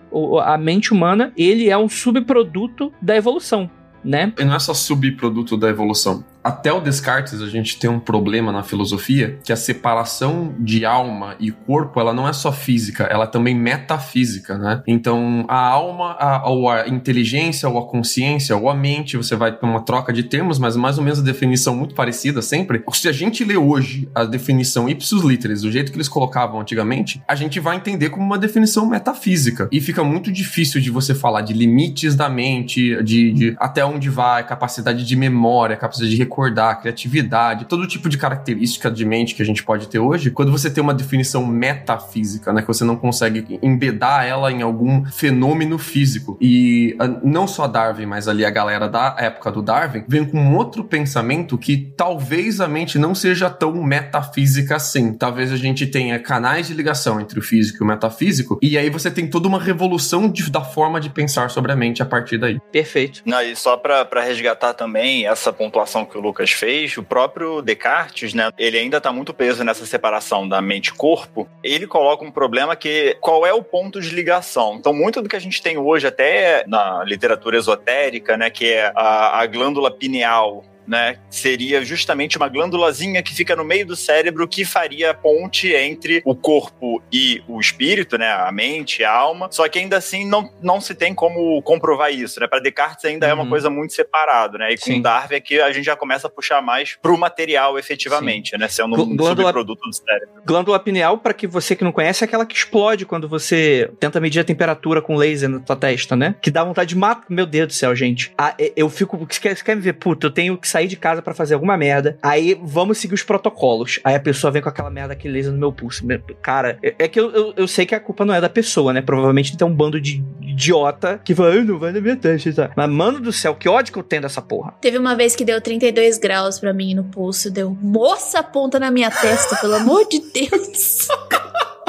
a 0.43 0.57
mente 0.57 0.93
humana, 0.93 1.31
ele 1.37 1.69
é 1.69 1.77
um 1.77 1.89
subproduto 1.89 2.91
da 3.01 3.15
evolução 3.15 3.69
né? 4.03 4.33
E 4.37 4.43
não 4.43 4.55
é 4.55 4.59
só 4.59 4.73
subproduto 4.73 5.57
da 5.57 5.69
evolução 5.69 6.23
até 6.43 6.71
o 6.71 6.79
Descartes 6.79 7.41
a 7.41 7.47
gente 7.47 7.77
tem 7.77 7.89
um 7.89 7.99
problema 7.99 8.51
na 8.51 8.63
filosofia 8.63 9.39
que 9.43 9.51
a 9.51 9.55
separação 9.55 10.55
de 10.59 10.85
alma 10.85 11.35
e 11.39 11.51
corpo 11.51 11.99
ela 11.99 12.13
não 12.13 12.27
é 12.27 12.33
só 12.33 12.51
física, 12.51 13.03
ela 13.03 13.25
é 13.25 13.27
também 13.27 13.55
metafísica, 13.55 14.57
né? 14.57 14.81
Então 14.87 15.45
a 15.47 15.59
alma, 15.59 16.11
a, 16.13 16.49
ou 16.49 16.69
a 16.69 16.87
inteligência, 16.87 17.67
ou 17.67 17.77
a 17.77 17.87
consciência, 17.87 18.55
ou 18.55 18.69
a 18.69 18.75
mente, 18.75 19.17
você 19.17 19.35
vai 19.35 19.51
ter 19.51 19.65
uma 19.65 19.81
troca 19.81 20.13
de 20.13 20.23
termos, 20.23 20.59
mas 20.59 20.75
mais 20.75 20.97
ou 20.97 21.03
menos 21.03 21.19
a 21.19 21.23
definição 21.23 21.75
muito 21.75 21.93
parecida 21.93 22.41
sempre. 22.41 22.83
Se 22.93 23.07
a 23.07 23.11
gente 23.11 23.43
lê 23.43 23.57
hoje 23.57 24.09
a 24.15 24.23
definição 24.23 24.89
ipsus 24.89 25.23
literis, 25.23 25.61
do 25.61 25.71
jeito 25.71 25.91
que 25.91 25.97
eles 25.97 26.09
colocavam 26.09 26.59
antigamente, 26.59 27.21
a 27.27 27.35
gente 27.35 27.59
vai 27.59 27.75
entender 27.75 28.09
como 28.09 28.25
uma 28.25 28.37
definição 28.37 28.87
metafísica 28.87 29.67
e 29.71 29.81
fica 29.81 30.03
muito 30.03 30.31
difícil 30.31 30.79
de 30.79 30.89
você 30.89 31.13
falar 31.13 31.41
de 31.41 31.53
limites 31.53 32.15
da 32.15 32.29
mente, 32.29 33.01
de, 33.03 33.31
de 33.33 33.55
até 33.59 33.83
onde 33.85 34.09
vai, 34.09 34.45
capacidade 34.45 35.05
de 35.05 35.15
memória, 35.15 35.75
capacidade 35.75 36.11
de 36.11 36.28
acordar, 36.29 36.79
criatividade, 36.79 37.65
todo 37.65 37.87
tipo 37.87 38.07
de 38.07 38.17
característica 38.17 38.89
de 38.89 39.03
mente 39.03 39.35
que 39.35 39.41
a 39.41 39.45
gente 39.45 39.63
pode 39.63 39.87
ter 39.87 39.99
hoje, 39.99 40.29
quando 40.31 40.51
você 40.51 40.69
tem 40.69 40.83
uma 40.83 40.93
definição 40.93 41.45
metafísica, 41.45 42.53
né, 42.53 42.61
que 42.61 42.67
você 42.67 42.83
não 42.83 42.95
consegue 42.95 43.59
embedar 43.61 44.25
ela 44.25 44.51
em 44.51 44.61
algum 44.61 45.03
fenômeno 45.05 45.77
físico. 45.77 46.37
E 46.39 46.95
ah, 46.99 47.07
não 47.23 47.47
só 47.47 47.67
Darwin, 47.67 48.05
mas 48.05 48.27
ali 48.27 48.45
a 48.45 48.49
galera 48.49 48.87
da 48.87 49.15
época 49.19 49.51
do 49.51 49.61
Darwin, 49.61 50.03
vem 50.07 50.23
com 50.23 50.37
um 50.37 50.55
outro 50.55 50.83
pensamento 50.83 51.57
que 51.57 51.91
talvez 51.97 52.61
a 52.61 52.67
mente 52.67 52.97
não 52.97 53.15
seja 53.15 53.49
tão 53.49 53.73
metafísica 53.83 54.75
assim. 54.75 55.13
Talvez 55.13 55.51
a 55.51 55.57
gente 55.57 55.87
tenha 55.87 56.19
canais 56.19 56.67
de 56.67 56.73
ligação 56.73 57.19
entre 57.19 57.39
o 57.39 57.41
físico 57.41 57.81
e 57.81 57.83
o 57.83 57.87
metafísico, 57.87 58.59
e 58.61 58.77
aí 58.77 58.89
você 58.89 59.09
tem 59.09 59.27
toda 59.27 59.47
uma 59.47 59.59
revolução 59.59 60.29
de, 60.29 60.49
da 60.51 60.61
forma 60.61 60.99
de 60.99 61.09
pensar 61.09 61.49
sobre 61.49 61.71
a 61.71 61.75
mente 61.75 62.03
a 62.03 62.05
partir 62.05 62.37
daí. 62.37 62.59
Perfeito. 62.71 63.21
Não, 63.25 63.41
e 63.41 63.55
só 63.55 63.77
para 63.77 64.21
resgatar 64.21 64.73
também 64.73 65.25
essa 65.25 65.51
pontuação 65.51 66.05
que 66.05 66.18
o 66.19 66.21
Lucas 66.21 66.51
fez, 66.51 66.97
o 66.97 67.03
próprio 67.03 67.61
Descartes, 67.61 68.33
né, 68.33 68.51
ele 68.57 68.77
ainda 68.77 68.97
está 68.97 69.11
muito 69.11 69.33
preso 69.33 69.63
nessa 69.63 69.85
separação 69.85 70.47
da 70.47 70.61
mente-corpo. 70.61 71.47
Ele 71.63 71.87
coloca 71.87 72.23
um 72.23 72.31
problema 72.31 72.75
que 72.75 73.17
qual 73.19 73.45
é 73.45 73.53
o 73.53 73.63
ponto 73.63 73.99
de 73.99 74.09
ligação? 74.09 74.75
Então, 74.75 74.93
muito 74.93 75.21
do 75.21 75.29
que 75.29 75.35
a 75.35 75.39
gente 75.39 75.61
tem 75.61 75.77
hoje, 75.77 76.07
até 76.07 76.63
na 76.67 77.03
literatura 77.03 77.57
esotérica, 77.57 78.37
né, 78.37 78.49
que 78.49 78.73
é 78.73 78.91
a, 78.95 79.39
a 79.39 79.45
glândula 79.45 79.89
pineal, 79.89 80.63
né? 80.89 81.19
Seria 81.29 81.85
justamente 81.85 82.35
uma 82.35 82.49
glândulazinha 82.49 83.21
que 83.21 83.33
fica 83.33 83.55
no 83.55 83.63
meio 83.63 83.85
do 83.85 83.95
cérebro 83.95 84.47
que 84.47 84.65
faria 84.65 85.13
ponte 85.13 85.71
entre 85.71 86.21
o 86.25 86.35
corpo 86.35 87.01
e 87.11 87.43
o 87.47 87.59
espírito, 87.59 88.17
né? 88.17 88.31
A 88.31 88.51
mente, 88.51 89.03
a 89.03 89.11
alma. 89.11 89.49
Só 89.51 89.67
que 89.69 89.77
ainda 89.77 89.97
assim 89.97 90.25
não, 90.25 90.51
não 90.61 90.81
se 90.81 90.95
tem 90.95 91.13
como 91.13 91.61
comprovar 91.61 92.11
isso, 92.11 92.39
né? 92.39 92.47
Para 92.47 92.59
Descartes 92.59 93.05
ainda 93.05 93.27
uhum. 93.27 93.31
é 93.31 93.33
uma 93.35 93.43
uhum. 93.43 93.49
coisa 93.49 93.69
muito 93.69 93.93
separada, 93.93 94.57
né? 94.57 94.73
E 94.73 94.77
com 94.77 94.85
Sim. 94.85 95.01
Darwin 95.01 95.35
é 95.35 95.39
que 95.39 95.61
a 95.61 95.71
gente 95.71 95.85
já 95.85 95.95
começa 95.95 96.25
a 96.25 96.29
puxar 96.29 96.61
mais 96.61 96.97
pro 96.99 97.15
material 97.17 97.77
efetivamente, 97.77 98.51
Sim. 98.51 98.57
né? 98.57 98.67
Sendo 98.67 98.95
um 98.95 99.15
glândula, 99.15 99.49
subproduto 99.49 99.81
do 99.87 99.93
cérebro. 99.93 100.41
Glândula 100.43 100.79
pineal, 100.79 101.19
para 101.19 101.33
que 101.33 101.45
você 101.45 101.75
que 101.75 101.83
não 101.83 101.91
conhece, 101.91 102.23
é 102.23 102.25
aquela 102.25 102.45
que 102.45 102.55
explode 102.55 103.05
quando 103.05 103.29
você 103.29 103.91
tenta 103.99 104.19
medir 104.19 104.39
a 104.39 104.43
temperatura 104.43 105.01
com 105.01 105.15
laser 105.15 105.49
na 105.49 105.59
tua 105.59 105.75
testa, 105.75 106.15
né? 106.15 106.33
Que 106.41 106.49
dá 106.49 106.63
vontade 106.63 106.89
de 106.89 106.97
matar. 106.97 107.25
Meu 107.29 107.45
Deus 107.45 107.67
do 107.67 107.73
céu, 107.73 107.95
gente. 107.95 108.31
Ah, 108.35 108.55
eu 108.75 108.89
fico. 108.89 109.17
Você 109.17 109.39
quer, 109.39 109.55
você 109.55 109.63
quer 109.63 109.75
me 109.75 109.81
ver? 109.81 109.93
Puta, 109.93 110.25
eu 110.27 110.31
tenho 110.31 110.57
que 110.57 110.67
sair 110.67 110.78
sair 110.79 110.87
de 110.87 110.95
casa 110.95 111.21
para 111.21 111.33
fazer 111.33 111.53
alguma 111.53 111.77
merda. 111.77 112.17
Aí 112.21 112.57
vamos 112.61 112.97
seguir 112.97 113.13
os 113.13 113.23
protocolos. 113.23 113.99
Aí 114.03 114.15
a 114.15 114.19
pessoa 114.19 114.51
vem 114.51 114.61
com 114.61 114.69
aquela 114.69 114.89
merda 114.89 115.15
que 115.15 115.27
laser 115.27 115.51
no 115.51 115.57
meu 115.57 115.71
pulso. 115.71 116.05
Cara, 116.41 116.79
é, 116.81 116.95
é 116.99 117.07
que 117.07 117.19
eu, 117.19 117.31
eu, 117.31 117.53
eu, 117.55 117.67
sei 117.67 117.85
que 117.85 117.93
a 117.93 117.99
culpa 117.99 118.25
não 118.25 118.33
é 118.33 118.39
da 118.39 118.49
pessoa, 118.49 118.93
né? 118.93 119.01
Provavelmente 119.01 119.57
tem 119.57 119.67
um 119.67 119.73
bando 119.73 119.99
de 119.99 120.23
idiota 120.41 121.19
que 121.23 121.35
fala, 121.35 121.55
não 121.61 121.77
vai 121.77 121.91
na 121.91 121.99
minha 121.99 122.15
testa, 122.15 122.53
tá? 122.53 122.71
Mas, 122.75 122.89
mano 122.89 123.19
do 123.19 123.33
céu, 123.33 123.55
que 123.55 123.67
ódio 123.67 123.91
que 123.91 123.99
eu 123.99 124.03
tenho 124.03 124.21
dessa 124.21 124.41
porra. 124.41 124.73
Teve 124.81 124.97
uma 124.97 125.15
vez 125.15 125.35
que 125.35 125.43
deu 125.43 125.59
32 125.59 126.17
graus 126.17 126.59
para 126.59 126.73
mim 126.73 126.95
no 126.95 127.03
pulso. 127.03 127.51
Deu 127.51 127.71
moça 127.81 128.41
ponta 128.41 128.79
na 128.79 128.89
minha 128.89 129.11
testa, 129.11 129.57
pelo 129.57 129.75
amor 129.75 130.07
de 130.07 130.19
Deus. 130.19 131.07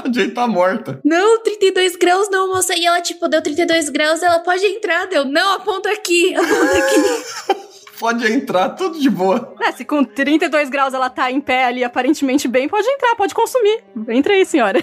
A 0.03 0.11
Jay 0.11 0.31
tá 0.31 0.47
morta. 0.47 0.99
Não, 1.05 1.43
32 1.43 1.97
graus 1.97 2.31
não, 2.31 2.49
moça. 2.49 2.75
E 2.75 2.87
ela, 2.87 3.03
tipo, 3.03 3.29
deu 3.29 3.43
32 3.43 3.91
graus, 3.91 4.23
ela 4.23 4.39
pode 4.39 4.65
entrar. 4.65 5.07
Deu, 5.07 5.27
não, 5.27 5.53
aponta 5.53 5.93
aqui, 5.93 6.35
aponta 6.35 6.79
aqui. 6.79 7.61
pode 8.01 8.27
entrar, 8.33 8.71
tudo 8.71 8.99
de 8.99 9.11
boa. 9.11 9.55
É, 9.61 9.71
se 9.73 9.85
com 9.85 10.03
32 10.03 10.71
graus 10.71 10.95
ela 10.95 11.11
tá 11.11 11.31
em 11.31 11.39
pé 11.39 11.67
ali, 11.67 11.85
aparentemente 11.85 12.49
bem, 12.49 12.67
pode 12.67 12.89
entrar, 12.89 13.15
pode 13.15 13.35
consumir. 13.35 13.85
Entra 14.09 14.33
aí, 14.33 14.47
senhora. 14.47 14.83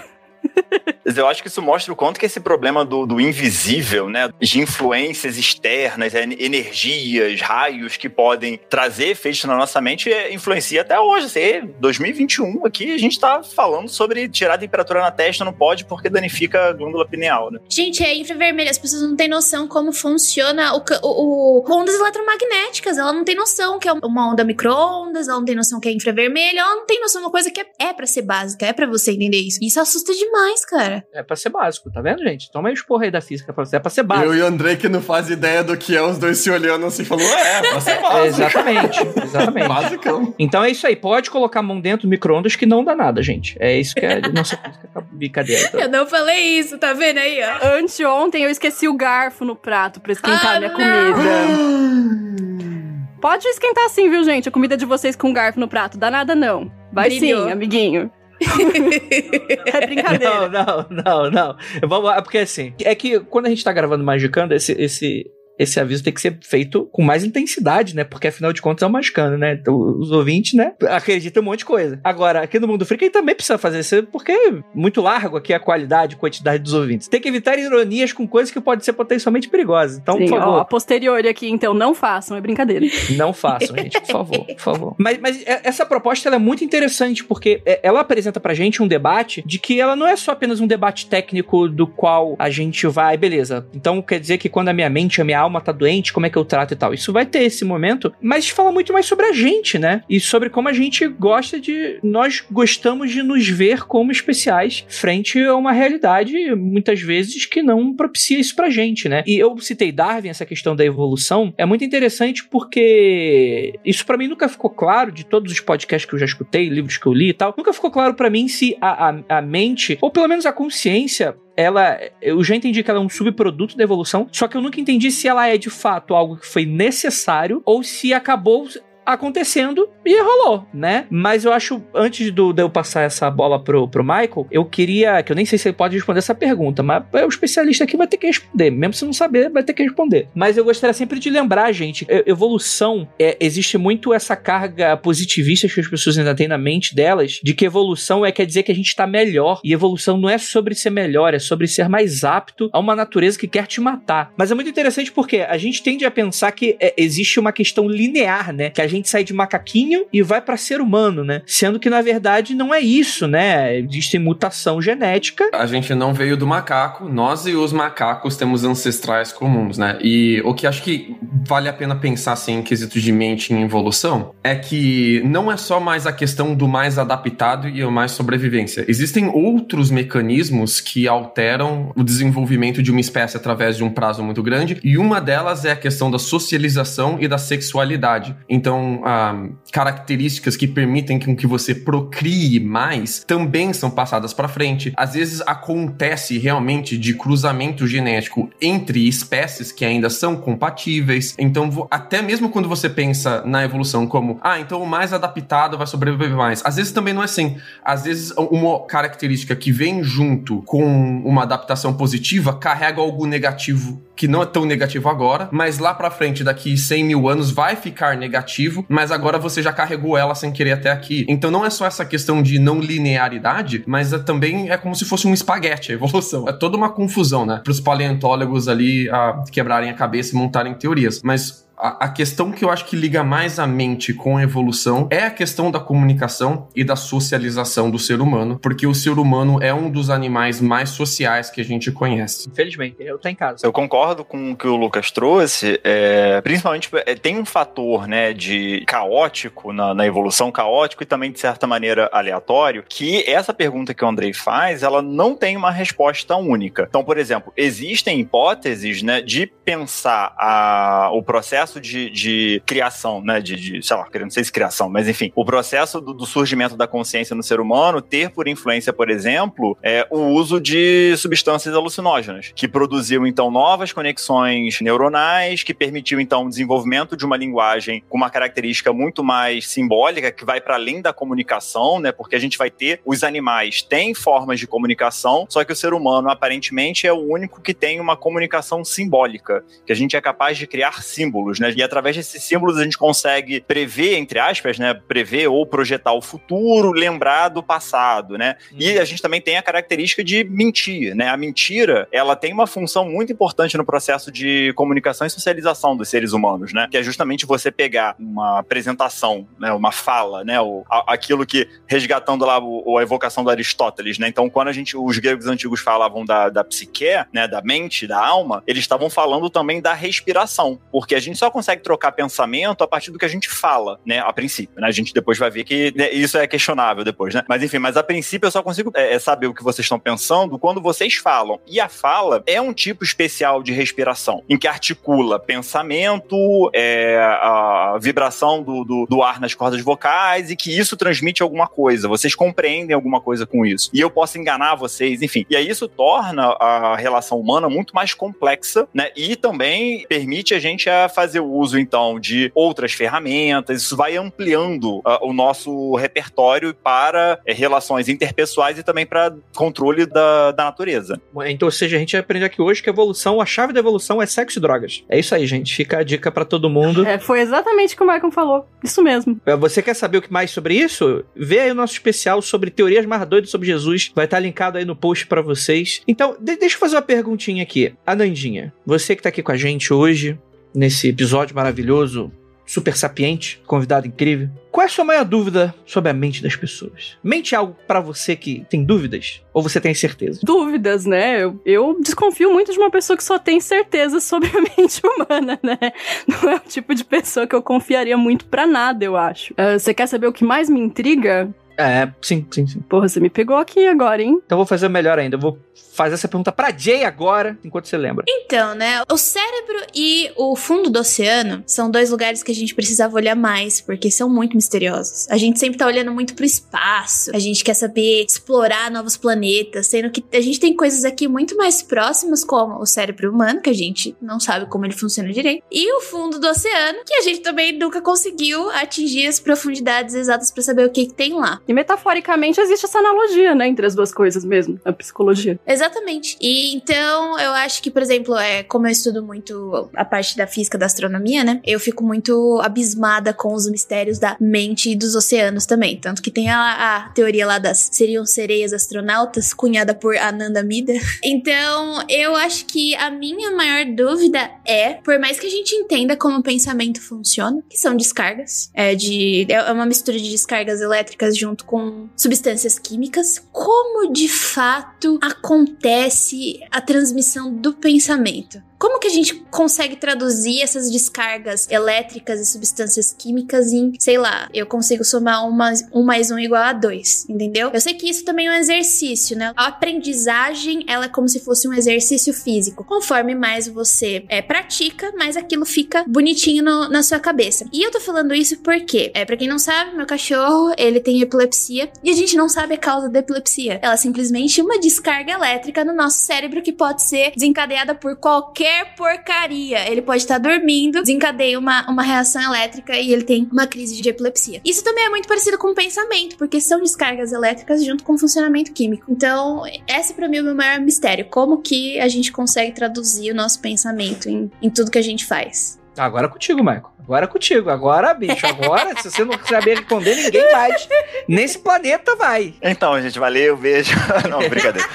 Eu 1.05 1.27
acho 1.27 1.41
que 1.41 1.47
isso 1.47 1.61
mostra 1.61 1.91
o 1.91 1.95
quanto 1.95 2.19
que 2.19 2.25
esse 2.25 2.39
problema 2.39 2.83
do, 2.83 3.05
do 3.05 3.19
invisível, 3.19 4.09
né, 4.09 4.29
de 4.39 4.59
influências 4.59 5.37
externas, 5.37 6.13
energias, 6.13 7.39
raios 7.41 7.95
que 7.95 8.09
podem 8.09 8.59
trazer 8.69 9.09
efeitos 9.09 9.43
na 9.45 9.55
nossa 9.55 9.79
mente, 9.79 10.11
é, 10.11 10.33
influencia 10.33 10.81
até 10.81 10.99
hoje. 10.99 11.27
Assim, 11.27 11.73
2021 11.79 12.65
aqui 12.65 12.93
a 12.93 12.97
gente 12.97 13.19
tá 13.19 13.41
falando 13.41 13.87
sobre 13.87 14.27
tirar 14.27 14.55
a 14.55 14.57
temperatura 14.57 15.01
na 15.01 15.11
testa, 15.11 15.45
não 15.45 15.53
pode 15.53 15.85
porque 15.85 16.09
danifica 16.09 16.69
a 16.69 16.73
glândula 16.73 17.07
pineal, 17.07 17.51
né? 17.51 17.59
Gente, 17.69 18.03
é 18.03 18.15
infravermelho, 18.15 18.69
as 18.69 18.77
pessoas 18.77 19.01
não 19.01 19.15
têm 19.15 19.27
noção 19.27 19.67
como 19.67 19.91
funciona 19.93 20.75
o, 20.75 20.83
o, 21.03 21.63
o 21.65 21.71
ondas 21.71 21.95
eletromagnéticas, 21.95 22.97
ela 22.97 23.13
não 23.13 23.23
tem 23.23 23.35
noção 23.35 23.79
que 23.79 23.87
é 23.87 23.93
uma 23.93 24.31
onda 24.31 24.43
micro-ondas, 24.43 25.27
ela 25.27 25.37
não 25.37 25.45
tem 25.45 25.55
noção 25.55 25.79
que 25.79 25.87
é 25.87 25.91
infravermelho, 25.93 26.59
ela 26.59 26.75
não 26.75 26.85
tem 26.85 26.99
noção 26.99 27.21
de 27.21 27.25
uma 27.25 27.31
coisa 27.31 27.49
que 27.49 27.61
é, 27.61 27.65
é 27.79 27.93
para 27.93 28.05
ser 28.05 28.23
básica, 28.23 28.65
é 28.65 28.73
para 28.73 28.87
você 28.87 29.11
entender 29.11 29.39
isso. 29.39 29.59
Isso 29.61 29.79
assusta 29.79 30.13
demais 30.13 30.46
demais, 30.47 30.65
cara. 30.65 31.05
É 31.13 31.21
pra 31.21 31.35
ser 31.35 31.49
básico, 31.49 31.91
tá 31.91 32.01
vendo, 32.01 32.23
gente? 32.23 32.51
Toma 32.51 32.69
aí 32.69 32.73
os 32.73 32.81
porra 32.81 33.05
aí 33.05 33.11
da 33.11 33.21
física 33.21 33.51
pra 33.51 33.65
você. 33.65 33.75
É 33.75 33.79
pra 33.79 33.89
ser 33.89 34.03
básico. 34.03 34.27
Eu 34.27 34.35
e 34.35 34.41
o 34.41 34.45
André 34.45 34.75
que 34.75 34.87
não 34.87 35.01
faz 35.01 35.29
ideia 35.29 35.63
do 35.63 35.75
que 35.77 35.95
é, 35.95 36.01
os 36.01 36.17
dois 36.17 36.37
se 36.37 36.49
olhando 36.49 36.85
assim, 36.85 37.03
falou, 37.03 37.25
é, 37.25 37.57
é 37.57 37.61
pra 37.61 37.81
ser 37.81 37.99
básico. 38.01 38.41
exatamente, 38.41 38.99
exatamente. 39.23 39.67
Basicão. 39.67 40.35
Então 40.39 40.63
é 40.63 40.71
isso 40.71 40.87
aí, 40.87 40.95
pode 40.95 41.29
colocar 41.29 41.59
a 41.59 41.63
mão 41.63 41.79
dentro 41.79 42.07
do 42.07 42.09
micro-ondas 42.09 42.55
que 42.55 42.65
não 42.65 42.83
dá 42.83 42.95
nada, 42.95 43.21
gente. 43.21 43.57
É 43.59 43.77
isso 43.77 43.93
que 43.95 44.05
é 44.05 44.21
nossa 44.29 44.57
física 44.57 44.87
brincadeira. 45.11 45.67
Então. 45.67 45.81
Eu 45.81 45.89
não 45.89 46.07
falei 46.07 46.59
isso, 46.59 46.77
tá 46.77 46.93
vendo 46.93 47.17
aí, 47.17 47.39
ó? 47.43 47.77
Anteontem 47.77 48.43
eu 48.43 48.49
esqueci 48.49 48.87
o 48.87 48.93
garfo 48.93 49.43
no 49.43 49.55
prato 49.55 49.99
pra 49.99 50.11
esquentar 50.11 50.55
ah, 50.55 50.59
minha 50.59 50.71
não. 50.71 50.77
comida. 50.77 52.37
Pode 53.19 53.47
esquentar 53.47 53.85
assim, 53.85 54.09
viu, 54.09 54.23
gente? 54.23 54.47
A 54.47 54.51
comida 54.51 54.77
de 54.77 54.85
vocês 54.85 55.15
com 55.15 55.33
garfo 55.33 55.59
no 55.59 55.67
prato. 55.67 55.97
Dá 55.97 56.11
nada, 56.11 56.35
não. 56.35 56.71
Vai 56.91 57.09
Brilhou. 57.09 57.45
sim, 57.47 57.51
amiguinho. 57.51 58.11
é 59.65 59.85
brincadeira. 59.85 60.47
Não, 60.47 60.49
não, 60.49 60.87
não, 60.89 61.31
não. 61.31 61.57
Vamos 61.87 62.05
lá, 62.05 62.21
porque 62.21 62.39
assim, 62.39 62.73
é 62.83 62.93
que 62.95 63.19
quando 63.19 63.47
a 63.47 63.49
gente 63.49 63.63
tá 63.63 63.71
gravando 63.71 64.03
Magicando, 64.03 64.53
esse, 64.53 64.73
esse, 64.73 65.29
esse 65.57 65.79
aviso 65.79 66.03
tem 66.03 66.13
que 66.13 66.21
ser 66.21 66.37
feito 66.41 66.85
com 66.91 67.01
mais 67.01 67.23
intensidade, 67.23 67.95
né? 67.95 68.03
Porque 68.03 68.27
afinal 68.27 68.53
de 68.53 68.61
contas 68.61 68.83
é 68.83 68.85
o 68.85 68.89
Magicando, 68.89 69.37
né? 69.37 69.53
Então, 69.53 69.75
os 69.75 70.11
ouvintes, 70.11 70.53
né, 70.53 70.73
acreditam 70.89 71.41
um 71.41 71.45
monte 71.45 71.59
de 71.59 71.65
coisa. 71.65 71.99
Agora, 72.03 72.41
aqui 72.41 72.59
no 72.59 72.67
Mundo 72.67 72.85
Freak, 72.85 73.03
a 73.03 73.07
gente 73.07 73.13
também 73.13 73.35
precisa 73.35 73.57
fazer 73.57 73.79
isso, 73.79 74.03
porque 74.11 74.31
é 74.31 74.53
muito 74.73 75.01
largo 75.01 75.37
aqui 75.37 75.53
a 75.53 75.59
qualidade 75.59 76.15
e 76.15 76.17
quantidade 76.17 76.63
dos 76.63 76.73
ouvintes. 76.73 77.07
Tem 77.07 77.19
que 77.19 77.27
evitar 77.27 77.57
ironias 77.57 78.13
com 78.13 78.27
coisas 78.27 78.51
que 78.51 78.61
podem 78.61 78.83
ser 78.83 78.93
potencialmente 78.93 79.49
perigosas. 79.49 79.97
Então, 79.97 80.17
Sim, 80.17 80.25
por 80.25 80.39
favor. 80.39 80.53
Ó, 80.53 80.59
a 80.59 80.65
posteriori 80.65 81.27
aqui, 81.27 81.49
então, 81.49 81.73
não 81.73 81.93
façam, 81.93 82.37
é 82.37 82.41
brincadeira. 82.41 82.85
Não 83.17 83.33
façam, 83.33 83.75
gente, 83.75 83.99
por 84.01 84.07
favor, 84.07 84.45
por 84.45 84.59
favor. 84.59 84.95
Mas, 84.97 85.17
mas 85.19 85.41
é, 85.45 85.61
essa 85.63 85.85
proposta 85.85 86.29
é 86.29 86.37
muito 86.37 86.63
interessante, 86.63 87.23
porque 87.23 87.61
é, 87.65 87.79
ela 87.81 88.01
apresenta 88.01 88.39
pra 88.39 88.53
gente 88.53 88.83
um 88.83 88.87
debate 88.87 89.43
de 89.45 89.57
que 89.57 89.79
ela 89.79 89.95
não 89.95 90.05
é 90.05 90.15
só 90.15 90.31
apenas 90.31 90.59
um 90.59 90.67
debate 90.67 91.07
técnico 91.07 91.67
do 91.67 91.87
qual 91.87 92.35
a 92.37 92.49
gente 92.49 92.85
vai, 92.87 93.17
beleza. 93.17 93.65
Então 93.73 94.01
quer 94.01 94.19
dizer 94.19 94.37
que 94.37 94.49
quando 94.49 94.69
a 94.69 94.73
minha 94.73 94.89
mente, 94.89 95.21
a 95.21 95.23
minha 95.23 95.46
alma 95.47 95.61
tá 95.61 95.71
doente, 95.71 96.13
como 96.13 96.25
é 96.25 96.29
que 96.29 96.37
eu 96.37 96.45
trato 96.45 96.73
e 96.73 96.77
tal. 96.77 96.93
Isso 96.93 97.11
vai 97.11 97.25
ter 97.25 97.43
esse 97.43 97.65
momento, 97.65 98.13
mas 98.21 98.49
fala 98.49 98.71
muito 98.71 98.93
mais 98.93 99.05
sobre 99.05 99.25
a 99.25 99.33
gente, 99.33 99.79
né? 99.79 100.03
E 100.09 100.19
sobre 100.19 100.49
como 100.49 100.69
a 100.69 100.73
gente 100.73 101.07
gosta 101.07 101.59
de. 101.59 101.99
Nós 102.03 102.43
gostamos 102.51 103.11
de 103.11 103.23
nos 103.23 103.47
ver 103.47 103.85
como 103.85 104.11
especiais 104.11 104.85
frente 104.87 105.39
a 105.43 105.55
uma 105.55 105.71
realidade, 105.71 106.55
muitas 106.55 107.01
vezes, 107.01 107.45
que 107.45 107.61
não 107.61 107.93
propicia 107.93 108.39
isso 108.39 108.55
pra 108.55 108.69
gente, 108.69 109.09
né? 109.09 109.23
E 109.25 109.37
eu 109.37 109.57
citei 109.59 109.91
Darwin, 109.91 110.29
essa 110.29 110.45
questão 110.45 110.75
da 110.75 110.85
evolução, 110.85 111.53
é 111.57 111.65
muito 111.65 111.83
interessante 111.83 112.45
porque 112.45 113.73
isso 113.85 114.05
para 114.05 114.17
mim 114.17 114.27
nunca 114.27 114.47
ficou 114.47 114.69
claro 114.69 115.11
de 115.11 115.25
todos 115.25 115.51
os 115.51 115.59
podcasts 115.59 116.07
que 116.07 116.15
eu 116.15 116.19
já 116.19 116.25
escutei, 116.25 116.69
livros 116.69 116.97
que 116.97 117.05
eu 117.05 117.13
li 117.13 117.29
e 117.29 117.33
tal, 117.33 117.53
nunca 117.57 117.73
ficou 117.73 117.91
claro 117.91 118.13
para 118.13 118.29
mim 118.29 118.47
se 118.47 118.77
a, 118.81 119.09
a, 119.09 119.37
a 119.37 119.41
mente, 119.41 119.97
ou 120.01 120.11
pelo 120.11 120.27
menos 120.27 120.45
a 120.45 120.53
consciência, 120.53 121.35
ela. 121.57 121.99
Eu 122.21 122.41
já 122.43 122.55
entendi 122.55 122.83
que 122.83 122.91
ela 122.91 122.99
é 122.99 123.03
um 123.03 123.09
subproduto 123.09 123.75
da 123.75 123.83
evolução, 123.83 124.29
só 124.31 124.47
que 124.47 124.55
eu 124.55 124.61
nunca 124.61 124.79
entendi 124.79 125.09
se 125.09 125.27
ela 125.27 125.47
é 125.47 125.57
de 125.57 125.71
fato 125.71 126.13
algo 126.13 126.37
que 126.37 126.45
foi 126.45 126.65
necessário 126.65 127.61
ou 127.65 127.83
se 127.83 128.13
acabou 128.13 128.67
acontecendo 129.07 129.89
e 130.05 130.21
rolou, 130.21 130.67
né? 130.73 131.05
Mas 131.09 131.45
eu 131.45 131.53
acho, 131.53 131.81
antes 131.95 132.29
do, 132.29 132.51
de 132.51 132.61
eu 132.61 132.69
passar 132.69 133.03
essa 133.03 133.31
bola 133.31 133.63
pro, 133.63 133.87
pro 133.87 134.03
Michael, 134.03 134.45
eu 134.51 134.65
queria, 134.65 135.23
que 135.23 135.31
eu 135.31 135.35
nem 135.35 135.45
sei 135.45 135.57
se 135.57 135.69
ele 135.69 135.77
pode 135.77 135.95
responder 135.95 136.19
essa 136.19 136.35
pergunta, 136.35 136.83
mas 136.83 137.03
o 137.13 137.27
especialista 137.27 137.85
aqui 137.85 137.95
vai 137.95 138.07
ter 138.07 138.17
que 138.17 138.27
responder, 138.27 138.69
mesmo 138.69 138.93
se 138.93 139.05
não 139.05 139.13
saber, 139.13 139.49
vai 139.49 139.63
ter 139.63 139.73
que 139.73 139.83
responder. 139.83 140.27
Mas 140.35 140.57
eu 140.57 140.65
gostaria 140.65 140.93
sempre 140.93 141.19
de 141.19 141.29
lembrar, 141.29 141.71
gente, 141.71 142.05
evolução, 142.25 143.07
é, 143.17 143.37
existe 143.39 143.77
muito 143.77 144.13
essa 144.13 144.35
carga 144.35 144.97
positivista 144.97 145.67
que 145.67 145.79
as 145.79 145.87
pessoas 145.87 146.17
ainda 146.17 146.35
têm 146.35 146.47
na 146.47 146.57
mente 146.57 146.93
delas, 146.93 147.39
de 147.41 147.53
que 147.53 147.65
evolução 147.65 148.25
é 148.25 148.31
quer 148.31 148.45
dizer 148.45 148.63
que 148.63 148.71
a 148.71 148.75
gente 148.75 148.93
tá 148.95 149.07
melhor, 149.07 149.61
e 149.63 149.71
evolução 149.71 150.17
não 150.17 150.29
é 150.29 150.37
sobre 150.37 150.75
ser 150.75 150.89
melhor, 150.89 151.33
é 151.33 151.39
sobre 151.39 151.67
ser 151.67 151.87
mais 151.87 152.23
apto 152.23 152.69
a 152.73 152.79
uma 152.79 152.95
natureza 152.95 153.39
que 153.39 153.47
quer 153.47 153.67
te 153.67 153.79
matar. 153.79 154.33
Mas 154.35 154.51
é 154.51 154.55
muito 154.55 154.69
interessante 154.69 155.11
porque 155.11 155.37
a 155.37 155.57
gente 155.57 155.81
tende 155.81 156.05
a 156.05 156.11
pensar 156.11 156.51
que 156.51 156.75
é, 156.79 156.93
existe 156.97 157.39
uma 157.39 157.51
questão 157.51 157.87
linear, 157.87 158.53
né? 158.53 158.69
Que 158.69 158.81
a 158.81 158.87
gente 158.87 158.96
gente 158.97 159.09
sai 159.09 159.23
de 159.23 159.33
macaquinho 159.33 160.05
e 160.11 160.21
vai 160.21 160.41
para 160.41 160.57
ser 160.57 160.81
humano, 160.81 161.23
né? 161.23 161.41
Sendo 161.45 161.79
que 161.79 161.89
na 161.89 162.01
verdade 162.01 162.53
não 162.53 162.73
é 162.73 162.79
isso, 162.79 163.27
né? 163.27 163.79
Existe 163.79 164.19
mutação 164.19 164.81
genética. 164.81 165.49
A 165.53 165.65
gente 165.65 165.93
não 165.95 166.13
veio 166.13 166.37
do 166.37 166.45
macaco, 166.45 167.07
nós 167.07 167.45
e 167.45 167.55
os 167.55 167.71
macacos 167.71 168.35
temos 168.35 168.63
ancestrais 168.63 169.31
comuns, 169.31 169.77
né? 169.77 169.97
E 170.01 170.41
o 170.43 170.53
que 170.53 170.67
acho 170.67 170.83
que 170.83 171.15
vale 171.45 171.69
a 171.69 171.73
pena 171.73 171.95
pensar 171.95 172.33
assim 172.33 172.55
em 172.55 172.61
quesito 172.61 172.99
de 172.99 173.11
mente 173.11 173.53
em 173.53 173.63
evolução 173.63 174.33
é 174.43 174.55
que 174.55 175.21
não 175.25 175.51
é 175.51 175.57
só 175.57 175.79
mais 175.79 176.05
a 176.05 176.11
questão 176.11 176.53
do 176.55 176.67
mais 176.67 176.97
adaptado 176.97 177.67
e 177.67 177.83
o 177.83 177.91
mais 177.91 178.11
sobrevivência. 178.11 178.85
Existem 178.87 179.27
outros 179.27 179.89
mecanismos 179.89 180.81
que 180.81 181.07
alteram 181.07 181.91
o 181.95 182.03
desenvolvimento 182.03 182.81
de 182.81 182.91
uma 182.91 182.99
espécie 182.99 183.37
através 183.37 183.77
de 183.77 183.83
um 183.83 183.89
prazo 183.89 184.23
muito 184.23 184.41
grande, 184.43 184.79
e 184.83 184.97
uma 184.97 185.19
delas 185.19 185.65
é 185.65 185.71
a 185.71 185.75
questão 185.75 186.09
da 186.09 186.19
socialização 186.19 187.17
e 187.19 187.27
da 187.27 187.37
sexualidade. 187.37 188.35
Então, 188.49 188.86
ah, 189.03 189.47
características 189.71 190.55
que 190.55 190.67
permitem 190.67 191.19
que 191.19 191.47
você 191.47 191.73
procrie 191.73 192.59
mais 192.59 193.23
também 193.25 193.73
são 193.73 193.89
passadas 193.89 194.33
para 194.33 194.47
frente. 194.47 194.93
Às 194.95 195.13
vezes 195.13 195.41
acontece 195.41 196.37
realmente 196.37 196.97
de 196.97 197.13
cruzamento 197.13 197.87
genético 197.87 198.49
entre 198.61 199.07
espécies 199.07 199.71
que 199.71 199.85
ainda 199.85 200.09
são 200.09 200.35
compatíveis. 200.35 201.35
Então, 201.37 201.87
até 201.89 202.21
mesmo 202.21 202.49
quando 202.49 202.69
você 202.69 202.89
pensa 202.89 203.43
na 203.45 203.63
evolução 203.63 204.07
como, 204.07 204.39
ah, 204.41 204.59
então 204.59 204.81
o 204.81 204.87
mais 204.87 205.13
adaptado 205.13 205.77
vai 205.77 205.87
sobreviver 205.87 206.35
mais. 206.35 206.61
Às 206.65 206.75
vezes 206.77 206.91
também 206.91 207.13
não 207.13 207.21
é 207.21 207.25
assim. 207.25 207.57
Às 207.83 208.03
vezes 208.03 208.31
uma 208.37 208.85
característica 208.85 209.55
que 209.55 209.71
vem 209.71 210.03
junto 210.03 210.61
com 210.63 210.83
uma 211.23 211.43
adaptação 211.43 211.93
positiva 211.93 212.53
carrega 212.53 213.01
algo 213.01 213.25
negativo 213.25 214.01
que 214.17 214.27
não 214.27 214.41
é 214.41 214.45
tão 214.45 214.65
negativo 214.65 215.07
agora, 215.07 215.47
mas 215.51 215.77
lá 215.77 215.93
pra 215.93 216.09
frente, 216.09 216.43
daqui 216.43 216.75
100 216.75 217.03
mil 217.03 217.29
anos, 217.29 217.51
vai 217.51 217.75
ficar 217.75 218.17
negativo, 218.17 218.83
mas 218.89 219.11
agora 219.11 219.37
você 219.37 219.61
já 219.61 219.71
carregou 219.71 220.17
ela 220.17 220.33
sem 220.33 220.51
querer 220.51 220.71
até 220.71 220.89
aqui. 220.89 221.25
Então 221.29 221.51
não 221.51 221.63
é 221.63 221.69
só 221.69 221.85
essa 221.85 222.03
questão 222.03 222.41
de 222.41 222.57
não 222.57 222.79
linearidade, 222.79 223.83
mas 223.85 224.11
é, 224.11 224.17
também 224.17 224.71
é 224.71 224.77
como 224.77 224.95
se 224.95 225.05
fosse 225.05 225.27
um 225.27 225.33
espaguete, 225.33 225.91
a 225.91 225.95
evolução. 225.95 226.49
É 226.49 226.51
toda 226.51 226.75
uma 226.75 226.89
confusão, 226.89 227.45
né? 227.45 227.61
Para 227.63 227.71
os 227.71 227.79
paleontólogos 227.79 228.67
ali 228.67 229.07
a 229.09 229.43
quebrarem 229.51 229.91
a 229.91 229.93
cabeça 229.93 230.33
e 230.33 230.37
montarem 230.37 230.73
teorias. 230.73 231.21
Mas 231.23 231.66
a, 231.77 232.05
a, 232.05 232.09
questão 232.09 232.51
que 232.51 232.65
eu 232.65 232.71
acho 232.71 232.85
que 232.85 232.95
liga 232.95 233.23
mais 233.23 233.59
a 233.59 233.67
mente 233.67 234.13
com 234.13 234.37
a 234.37 234.43
evolução 234.43 235.07
é 235.11 235.23
a 235.23 235.29
questão 235.29 235.69
da 235.69 235.79
comunicação 235.79 236.67
e 236.75 236.83
da 236.83 236.95
socialização 236.95 237.91
do 237.91 237.99
ser 237.99 238.19
humano, 238.19 238.57
porque 238.59 238.87
o 238.87 238.95
ser 238.95 239.19
humano 239.19 239.61
é 239.61 239.73
um 239.73 239.89
dos 239.89 240.09
animais 240.09 240.59
mais 240.59 240.89
sociais 240.89 241.49
que 241.49 241.61
a 241.61 241.63
gente 241.63 241.91
conhece. 241.91 242.49
Infelizmente, 242.49 242.95
eu 242.99 243.19
tô 243.19 243.29
em 243.29 243.35
casa. 243.35 243.65
Eu 243.65 243.71
concordo 243.71 244.25
com 244.25 244.51
o 244.51 244.57
que 244.57 244.67
o 244.67 244.75
Lucas 244.75 245.11
trouxe, 245.11 245.79
é, 245.83 246.41
principalmente 246.41 246.89
é, 247.05 247.13
tem 247.13 247.37
um 247.37 247.45
fator 247.45 248.07
né, 248.07 248.33
de 248.33 248.83
caótico 248.87 249.71
na, 249.71 249.93
na, 249.93 250.05
evolução, 250.07 250.51
caótico 250.51 251.03
e 251.03 251.05
também, 251.05 251.31
de 251.31 251.39
certa 251.39 251.67
maneira, 251.67 252.09
aleatório, 252.11 252.83
que 252.87 253.23
essa 253.29 253.53
pergunta 253.53 253.93
que 253.93 254.03
o 254.03 254.07
Andrei 254.07 254.33
faz, 254.33 254.81
ela 254.81 255.01
não 255.01 255.35
tem 255.35 255.55
uma 255.55 255.69
resposta 255.69 256.35
única. 256.35 256.85
Então, 256.89 257.03
por 257.03 257.17
exemplo, 257.17 257.53
existem 257.55 258.19
hipóteses 258.19 259.03
né, 259.03 259.21
de 259.21 259.45
pensar 259.45 260.33
a, 260.37 261.09
o 261.13 261.21
processo 261.21 261.66
processo 261.67 261.81
de, 261.81 262.09
de 262.09 262.61
criação, 262.65 263.21
né? 263.21 263.41
De, 263.41 263.55
de, 263.55 263.85
sei 263.85 263.97
lá, 263.97 264.07
não 264.19 264.29
sei 264.29 264.43
se 264.43 264.51
criação, 264.51 264.89
mas 264.89 265.07
enfim, 265.07 265.31
o 265.35 265.45
processo 265.45 265.99
do, 265.99 266.13
do, 266.13 266.25
surgimento 266.25 266.75
da 266.75 266.87
consciência 266.87 267.35
no 267.35 267.43
ser 267.43 267.59
humano 267.59 268.01
ter 268.01 268.29
por 268.29 268.47
influência, 268.47 268.93
por 268.93 269.09
exemplo, 269.09 269.77
é, 269.83 270.07
o 270.09 270.19
uso 270.27 270.59
de 270.59 271.15
substâncias 271.17 271.75
alucinógenas, 271.75 272.51
que 272.55 272.67
produziam 272.67 273.27
então 273.27 273.51
novas 273.51 273.91
conexões 273.91 274.79
neuronais, 274.81 275.63
que 275.63 275.73
permitiu 275.73 276.19
então 276.19 276.45
o 276.45 276.49
desenvolvimento 276.49 277.15
de 277.15 277.25
uma 277.25 277.37
linguagem 277.37 278.03
com 278.09 278.17
uma 278.17 278.29
característica 278.29 278.93
muito 278.93 279.23
mais 279.23 279.67
simbólica, 279.67 280.31
que 280.31 280.45
vai 280.45 280.61
para 280.61 280.75
além 280.75 281.01
da 281.01 281.11
comunicação, 281.13 281.99
né? 281.99 282.11
Porque 282.11 282.35
a 282.35 282.39
gente 282.39 282.57
vai 282.57 282.69
ter 282.69 283.01
os 283.05 283.23
animais 283.23 283.81
têm 283.81 284.13
formas 284.13 284.59
de 284.59 284.67
comunicação, 284.67 285.45
só 285.49 285.63
que 285.63 285.73
o 285.73 285.75
ser 285.75 285.93
humano 285.93 286.29
aparentemente 286.29 287.05
é 287.05 287.13
o 287.13 287.19
único 287.19 287.61
que 287.61 287.73
tem 287.73 287.99
uma 287.99 288.15
comunicação 288.15 288.83
simbólica, 288.83 289.63
que 289.85 289.91
a 289.91 289.95
gente 289.95 290.15
é 290.15 290.21
capaz 290.21 290.57
de 290.57 290.67
criar 290.67 291.03
símbolos 291.03 291.56
símbolos, 291.57 291.59
né? 291.59 291.73
E 291.75 291.83
através 291.83 292.15
desses 292.15 292.43
símbolos 292.43 292.77
a 292.77 292.83
gente 292.83 292.97
consegue 292.97 293.61
prever, 293.61 294.17
entre 294.17 294.39
aspas, 294.39 294.77
né? 294.77 294.93
Prever 294.93 295.47
ou 295.47 295.65
projetar 295.65 296.13
o 296.13 296.21
futuro, 296.21 296.91
lembrar 296.91 297.49
do 297.49 297.61
passado, 297.61 298.37
né? 298.37 298.55
Uhum. 298.71 298.77
E 298.79 298.99
a 298.99 299.05
gente 299.05 299.21
também 299.21 299.41
tem 299.41 299.57
a 299.57 299.61
característica 299.61 300.23
de 300.23 300.43
mentir, 300.43 301.15
né? 301.15 301.29
A 301.29 301.37
mentira, 301.37 302.07
ela 302.11 302.35
tem 302.35 302.53
uma 302.53 302.67
função 302.67 303.09
muito 303.09 303.31
importante 303.31 303.77
no 303.77 303.85
processo 303.85 304.31
de 304.31 304.73
comunicação 304.75 305.25
e 305.25 305.29
socialização 305.29 305.95
dos 305.95 306.09
seres 306.09 306.33
humanos, 306.33 306.73
né? 306.73 306.87
Que 306.89 306.97
é 306.97 307.03
justamente 307.03 307.45
você 307.45 307.71
pegar 307.71 308.15
uma 308.19 308.59
apresentação, 308.59 309.47
né? 309.59 309.71
Uma 309.71 309.91
fala, 309.91 310.43
né? 310.43 310.59
O, 310.61 310.83
aquilo 310.89 311.45
que, 311.45 311.67
resgatando 311.87 312.45
lá 312.45 312.59
o, 312.59 312.97
a 312.97 313.03
evocação 313.03 313.43
do 313.43 313.49
Aristóteles, 313.49 314.19
né? 314.19 314.27
Então, 314.27 314.49
quando 314.49 314.67
a 314.69 314.73
gente, 314.73 314.95
os 314.97 315.17
gregos 315.17 315.47
antigos 315.47 315.81
falavam 315.81 316.25
da, 316.25 316.49
da 316.49 316.63
psique, 316.63 317.07
né? 317.33 317.47
Da 317.47 317.61
mente, 317.61 318.07
da 318.07 318.19
alma, 318.19 318.63
eles 318.67 318.83
estavam 318.83 319.09
falando 319.09 319.49
também 319.49 319.81
da 319.81 319.93
respiração, 319.93 320.79
porque 320.91 321.15
a 321.15 321.19
gente 321.19 321.37
só 321.37 321.46
só 321.47 321.51
consegue 321.51 321.81
trocar 321.81 322.11
pensamento 322.11 322.83
a 322.83 322.87
partir 322.87 323.11
do 323.11 323.17
que 323.17 323.25
a 323.25 323.29
gente 323.29 323.49
fala, 323.49 323.99
né? 324.05 324.19
A 324.19 324.31
princípio, 324.33 324.79
né? 324.79 324.87
A 324.87 324.91
gente 324.91 325.13
depois 325.13 325.37
vai 325.37 325.49
ver 325.49 325.63
que 325.63 325.93
né, 325.95 326.11
isso 326.11 326.37
é 326.37 326.45
questionável 326.45 327.03
depois, 327.03 327.33
né? 327.33 327.43
Mas 327.47 327.63
enfim, 327.63 327.79
mas 327.79 327.95
a 327.95 328.03
princípio 328.03 328.47
eu 328.47 328.51
só 328.51 328.61
consigo 328.61 328.91
é, 328.93 329.13
é, 329.13 329.19
saber 329.19 329.47
o 329.47 329.53
que 329.53 329.63
vocês 329.63 329.85
estão 329.85 329.99
pensando 329.99 330.59
quando 330.59 330.81
vocês 330.81 331.15
falam. 331.15 331.59
E 331.65 331.79
a 331.79 331.87
fala 331.87 332.43
é 332.45 332.59
um 332.61 332.73
tipo 332.73 333.03
especial 333.03 333.63
de 333.63 333.71
respiração, 333.71 334.43
em 334.49 334.57
que 334.57 334.67
articula 334.67 335.39
pensamento, 335.39 336.69
é, 336.73 337.17
a 337.17 337.97
vibração 337.99 338.61
do, 338.61 338.83
do, 338.83 339.05
do 339.05 339.23
ar 339.23 339.39
nas 339.39 339.53
cordas 339.53 339.81
vocais 339.81 340.51
e 340.51 340.55
que 340.55 340.77
isso 340.77 340.97
transmite 340.97 341.41
alguma 341.41 341.67
coisa. 341.67 342.07
Vocês 342.07 342.35
compreendem 342.35 342.93
alguma 342.93 343.21
coisa 343.21 343.45
com 343.45 343.65
isso. 343.65 343.89
E 343.93 344.01
eu 344.01 344.09
posso 344.09 344.37
enganar 344.37 344.75
vocês, 344.75 345.21
enfim. 345.21 345.45
E 345.49 345.55
aí 345.55 345.67
isso 345.67 345.87
torna 345.87 346.47
a 346.59 346.95
relação 346.97 347.39
humana 347.39 347.69
muito 347.69 347.95
mais 347.95 348.13
complexa, 348.13 348.87
né? 348.93 349.11
E 349.15 349.35
também 349.35 350.05
permite 350.07 350.53
a 350.53 350.59
gente 350.59 350.89
a 350.89 351.07
fazer 351.07 351.36
fazer 351.37 351.39
o 351.39 351.51
uso, 351.51 351.79
então, 351.79 352.19
de 352.19 352.51
outras 352.53 352.93
ferramentas, 352.93 353.81
isso 353.81 353.95
vai 353.95 354.17
ampliando 354.17 354.97
uh, 354.99 355.03
o 355.21 355.33
nosso 355.33 355.95
repertório 355.95 356.73
para 356.73 357.39
uh, 357.47 357.53
relações 357.53 358.07
interpessoais 358.07 358.77
e 358.77 358.83
também 358.83 359.05
para 359.05 359.35
controle 359.55 360.05
da, 360.05 360.51
da 360.51 360.65
natureza. 360.65 361.19
Então, 361.45 361.67
ou 361.67 361.71
seja, 361.71 361.95
a 361.95 361.99
gente 361.99 362.17
aprende 362.17 362.45
aqui 362.45 362.61
hoje 362.61 362.81
que 362.81 362.89
a 362.89 362.93
evolução, 362.93 363.39
a 363.39 363.45
chave 363.45 363.73
da 363.73 363.79
evolução 363.79 364.21
é 364.21 364.25
sexo 364.25 364.59
e 364.59 364.61
drogas. 364.61 365.03
É 365.09 365.19
isso 365.19 365.33
aí, 365.33 365.45
gente. 365.45 365.75
Fica 365.75 365.99
a 365.99 366.03
dica 366.03 366.31
para 366.31 366.45
todo 366.45 366.69
mundo. 366.69 367.05
É, 367.05 367.19
foi 367.19 367.41
exatamente 367.41 367.93
o 367.93 367.97
que 367.97 368.03
o 368.03 368.07
Michael 368.07 368.31
falou. 368.31 368.67
Isso 368.83 369.01
mesmo. 369.03 369.39
É, 369.45 369.55
você 369.55 369.81
quer 369.81 369.93
saber 369.93 370.17
o 370.17 370.21
que 370.21 370.31
mais 370.31 370.51
sobre 370.51 370.75
isso? 370.75 371.23
Vê 371.35 371.59
aí 371.59 371.71
o 371.71 371.75
nosso 371.75 371.93
especial 371.93 372.41
sobre 372.41 372.69
teorias 372.69 373.05
mais 373.05 373.25
doidas 373.27 373.49
sobre 373.49 373.67
Jesus. 373.67 374.11
Vai 374.15 374.25
estar 374.25 374.39
linkado 374.39 374.77
aí 374.77 374.85
no 374.85 374.95
post 374.95 375.27
para 375.27 375.41
vocês. 375.41 376.01
Então, 376.07 376.35
de 376.39 376.55
deixa 376.55 376.75
eu 376.75 376.79
fazer 376.79 376.95
uma 376.95 377.01
perguntinha 377.01 377.63
aqui. 377.63 377.93
Anandinha, 378.05 378.73
você 378.85 379.15
que 379.15 379.21
tá 379.21 379.29
aqui 379.29 379.43
com 379.43 379.51
a 379.51 379.57
gente 379.57 379.93
hoje, 379.93 380.37
nesse 380.77 381.09
episódio 381.09 381.55
maravilhoso, 381.55 382.31
super 382.63 382.95
sapiente, 382.95 383.59
convidado 383.65 384.05
incrível. 384.05 384.47
Qual 384.71 384.83
é 384.83 384.85
a 384.85 384.89
sua 384.89 385.03
maior 385.03 385.25
dúvida 385.25 385.73
sobre 385.87 386.11
a 386.11 386.13
mente 386.13 386.43
das 386.43 386.55
pessoas? 386.55 387.17
Mente 387.23 387.55
algo 387.55 387.75
para 387.87 387.99
você 387.99 388.35
que 388.35 388.63
tem 388.69 388.83
dúvidas? 388.83 389.41
Ou 389.51 389.63
você 389.63 389.81
tem 389.81 389.95
certeza? 389.95 390.41
Dúvidas, 390.43 391.05
né? 391.05 391.43
Eu, 391.43 391.59
eu, 391.65 391.97
desconfio 391.99 392.53
muito 392.53 392.71
de 392.71 392.77
uma 392.77 392.91
pessoa 392.91 393.17
que 393.17 393.23
só 393.23 393.39
tem 393.39 393.59
certeza 393.59 394.19
sobre 394.19 394.49
a 394.49 394.61
mente 394.77 395.01
humana, 395.03 395.59
né? 395.63 395.79
Não 396.27 396.51
é 396.51 396.55
o 396.57 396.59
tipo 396.59 396.93
de 396.93 397.03
pessoa 397.03 397.47
que 397.47 397.55
eu 397.55 397.61
confiaria 397.63 398.17
muito 398.17 398.45
para 398.45 398.67
nada, 398.67 399.03
eu 399.03 399.17
acho. 399.17 399.53
Uh, 399.53 399.79
você 399.79 399.95
quer 399.95 400.05
saber 400.05 400.27
o 400.27 400.33
que 400.33 400.43
mais 400.43 400.69
me 400.69 400.79
intriga? 400.79 401.49
É, 401.77 402.11
sim, 402.21 402.45
sim, 402.51 402.65
sim. 402.65 402.79
Porra, 402.81 403.07
você 403.07 403.19
me 403.19 403.29
pegou 403.29 403.55
aqui 403.55 403.87
agora, 403.87 404.21
hein? 404.21 404.41
Então 404.45 404.57
vou 404.57 404.65
fazer 404.65 404.89
melhor 404.89 405.19
ainda. 405.19 405.35
Eu 405.35 405.39
vou 405.39 405.59
fazer 405.97 406.13
essa 406.13 406.27
pergunta 406.27 406.51
pra 406.51 406.75
Jay 406.75 407.03
agora, 407.03 407.57
enquanto 407.63 407.87
você 407.87 407.97
lembra. 407.97 408.23
Então, 408.27 408.75
né? 408.75 409.01
O 409.11 409.17
cérebro 409.17 409.77
e 409.95 410.31
o 410.35 410.55
fundo 410.55 410.89
do 410.89 410.99
oceano 410.99 411.63
são 411.65 411.89
dois 411.89 412.11
lugares 412.11 412.43
que 412.43 412.51
a 412.51 412.55
gente 412.55 412.75
precisava 412.75 413.15
olhar 413.15 413.35
mais, 413.35 413.81
porque 413.81 414.11
são 414.11 414.29
muito 414.29 414.55
misteriosos. 414.55 415.27
A 415.29 415.37
gente 415.37 415.59
sempre 415.59 415.77
tá 415.77 415.87
olhando 415.87 416.11
muito 416.11 416.35
pro 416.35 416.45
espaço, 416.45 417.31
a 417.35 417.39
gente 417.39 417.63
quer 417.63 417.73
saber 417.73 418.23
explorar 418.23 418.91
novos 418.91 419.17
planetas, 419.17 419.87
sendo 419.87 420.11
que 420.11 420.23
a 420.31 420.41
gente 420.41 420.59
tem 420.59 420.75
coisas 420.75 421.03
aqui 421.03 421.27
muito 421.27 421.57
mais 421.57 421.81
próximas, 421.81 422.43
como 422.43 422.79
o 422.79 422.85
cérebro 422.85 423.31
humano, 423.31 423.61
que 423.61 423.69
a 423.69 423.73
gente 423.73 424.15
não 424.21 424.39
sabe 424.39 424.67
como 424.67 424.85
ele 424.85 424.93
funciona 424.93 425.31
direito, 425.31 425.63
e 425.71 425.91
o 425.93 426.01
fundo 426.01 426.39
do 426.39 426.47
oceano, 426.47 426.99
que 427.05 427.15
a 427.15 427.21
gente 427.21 427.41
também 427.41 427.77
nunca 427.77 428.01
conseguiu 428.01 428.69
atingir 428.71 429.27
as 429.27 429.39
profundidades 429.39 430.13
exatas 430.13 430.51
para 430.51 430.61
saber 430.61 430.85
o 430.85 430.91
que, 430.91 431.07
que 431.07 431.13
tem 431.13 431.33
lá. 431.33 431.59
E 431.67 431.73
metaforicamente 431.73 432.59
existe 432.59 432.85
essa 432.85 432.99
analogia, 432.99 433.53
né, 433.53 433.67
entre 433.67 433.85
as 433.85 433.95
duas 433.95 434.13
coisas 434.13 434.43
mesmo, 434.45 434.79
a 434.85 434.93
psicologia. 434.93 435.59
Exatamente. 435.65 436.37
E 436.39 436.75
então 436.75 437.39
eu 437.39 437.51
acho 437.51 437.81
que, 437.81 437.91
por 437.91 438.01
exemplo, 438.01 438.35
é, 438.37 438.63
como 438.63 438.87
eu 438.87 438.91
estudo 438.91 439.23
muito 439.23 439.89
a 439.95 440.05
parte 440.05 440.37
da 440.37 440.47
física 440.47 440.77
da 440.77 440.85
astronomia, 440.85 441.43
né? 441.43 441.59
Eu 441.65 441.79
fico 441.79 442.03
muito 442.03 442.59
abismada 442.63 443.33
com 443.33 443.53
os 443.53 443.69
mistérios 443.69 444.19
da 444.19 444.37
mente 444.39 444.91
e 444.91 444.95
dos 444.95 445.15
oceanos 445.15 445.65
também. 445.65 445.97
Tanto 445.97 446.21
que 446.21 446.31
tem 446.31 446.49
a, 446.49 446.97
a 446.97 447.09
teoria 447.09 447.45
lá 447.45 447.59
das 447.59 447.89
seriam 447.91 448.25
sereias 448.25 448.73
astronautas, 448.73 449.53
cunhada 449.53 449.93
por 449.93 450.15
Ananda 450.17 450.63
Mida. 450.63 450.93
Então, 451.23 452.03
eu 452.09 452.35
acho 452.35 452.65
que 452.65 452.95
a 452.95 453.09
minha 453.09 453.51
maior 453.51 453.85
dúvida 453.85 454.49
é, 454.65 454.93
por 454.93 455.19
mais 455.19 455.39
que 455.39 455.47
a 455.47 455.49
gente 455.49 455.75
entenda 455.75 456.15
como 456.15 456.37
o 456.37 456.43
pensamento 456.43 457.01
funciona, 457.01 457.61
que 457.69 457.77
são 457.77 457.95
descargas, 457.95 458.69
é 458.73 458.95
de 458.95 459.45
é 459.49 459.71
uma 459.71 459.85
mistura 459.85 460.17
de 460.17 460.29
descargas 460.29 460.79
elétricas 460.79 461.37
junto 461.37 461.56
junto 461.57 461.65
com 461.65 462.07
substâncias 462.15 462.77
químicas. 462.77 463.43
Como 463.51 464.11
de 464.13 464.29
fato 464.29 465.17
acontece 465.21 466.59
a 466.71 466.79
transmissão 466.79 467.51
do 467.51 467.73
pensamento? 467.73 468.61
Como 468.77 468.99
que 468.99 469.07
a 469.07 469.11
gente 469.11 469.35
consegue 469.49 469.95
traduzir 469.95 470.61
essas 470.61 470.91
descargas 470.91 471.67
elétricas 471.69 472.39
e 472.39 472.45
substâncias 472.45 473.11
químicas 473.11 473.73
em, 473.73 473.93
sei 473.99 474.17
lá, 474.17 474.49
eu 474.53 474.67
consigo 474.67 475.03
somar 475.03 475.45
um 475.47 475.51
mais 475.51 476.31
um, 476.31 476.37
igual 476.37 476.61
a 476.61 476.73
dois, 476.73 477.25
entendeu? 477.27 477.71
Eu 477.73 477.81
sei 477.81 477.95
que 477.95 478.07
isso 478.07 478.23
também 478.23 478.47
é 478.47 478.51
um 478.51 478.53
exercício, 478.53 479.35
né? 479.35 479.51
A 479.55 479.67
aprendizagem, 479.67 480.85
ela 480.87 481.05
é 481.05 481.09
como 481.09 481.27
se 481.27 481.39
fosse 481.39 481.67
um 481.67 481.73
exercício 481.73 482.33
físico. 482.33 482.83
Conforme 482.83 483.33
mais 483.33 483.67
você 483.67 484.23
é, 484.29 484.41
pratica, 484.41 485.11
mais 485.17 485.35
aquilo 485.35 485.65
fica 485.65 486.03
bonitinho 486.07 486.63
no, 486.63 486.87
na 486.89 487.01
sua 487.01 487.19
cabeça. 487.19 487.65
E 487.73 487.81
eu 487.81 487.91
tô 487.91 487.99
falando 487.99 488.33
isso 488.33 488.57
porque, 488.59 489.11
é, 489.13 489.25
para 489.25 489.37
quem 489.37 489.47
não 489.47 489.57
sabe, 489.57 489.95
meu 489.95 490.05
cachorro, 490.05 490.73
ele 490.77 490.99
tem 490.99 491.21
epilepsia 491.21 491.89
e 492.03 492.11
a 492.11 492.13
gente 492.13 492.37
não 492.37 492.47
sabe 492.47 492.75
a 492.75 492.77
causa 492.77 493.09
da 493.09 493.19
epilepsia. 493.19 493.79
Ela 493.81 493.93
é 493.93 493.97
simplesmente 493.97 494.61
uma 494.61 494.79
descarga 494.79 495.31
elétrica 495.31 495.83
no 495.83 495.93
nosso 495.93 496.19
cérebro 496.19 496.61
que 496.61 496.71
pode 496.71 497.01
ser 497.01 497.31
desencadeada 497.31 497.95
por 497.95 498.15
qualquer 498.15 498.66
qualquer 498.67 498.95
porcaria. 498.95 499.89
Ele 499.89 500.01
pode 500.01 500.21
estar 500.21 500.37
dormindo, 500.37 501.01
desencadeia 501.01 501.57
uma, 501.57 501.89
uma 501.89 502.03
reação 502.03 502.41
elétrica 502.41 502.95
e 502.95 503.13
ele 503.13 503.23
tem 503.23 503.47
uma 503.51 503.65
crise 503.65 504.01
de 504.01 504.09
epilepsia. 504.09 504.61
Isso 504.63 504.83
também 504.83 505.05
é 505.05 505.09
muito 505.09 505.27
parecido 505.27 505.57
com 505.57 505.69
o 505.69 505.75
pensamento, 505.75 506.37
porque 506.37 506.59
são 506.59 506.81
descargas 506.81 507.31
elétricas 507.31 507.83
junto 507.83 508.03
com 508.03 508.13
o 508.13 508.17
funcionamento 508.17 508.71
químico. 508.73 509.05
Então, 509.09 509.63
esse 509.87 510.13
para 510.13 510.27
mim 510.27 510.37
é 510.37 510.41
o 510.41 510.45
meu 510.45 510.55
maior 510.55 510.79
mistério. 510.79 511.25
Como 511.25 511.61
que 511.61 511.99
a 511.99 512.07
gente 512.07 512.31
consegue 512.31 512.73
traduzir 512.73 513.31
o 513.31 513.35
nosso 513.35 513.59
pensamento 513.61 514.29
em, 514.29 514.51
em 514.61 514.69
tudo 514.69 514.91
que 514.91 514.99
a 514.99 515.03
gente 515.03 515.25
faz? 515.25 515.79
Agora 515.97 516.27
contigo, 516.27 516.59
Michael. 516.59 516.97
Agora 517.07 517.23
é 517.23 517.27
contigo. 517.27 517.69
Agora, 517.69 518.13
bicho, 518.13 518.45
agora, 518.45 518.93
se 519.01 519.09
você 519.09 519.23
não 519.23 519.39
saber 519.45 519.77
responder, 519.77 520.13
ninguém 520.13 520.51
mais 520.51 520.87
nesse 521.25 521.57
planeta 521.57 522.17
vai. 522.17 522.53
Então, 522.61 523.01
gente, 523.01 523.17
valeu, 523.17 523.55
beijo. 523.55 523.95
não, 524.29 524.39
brincadeira. 524.39 524.87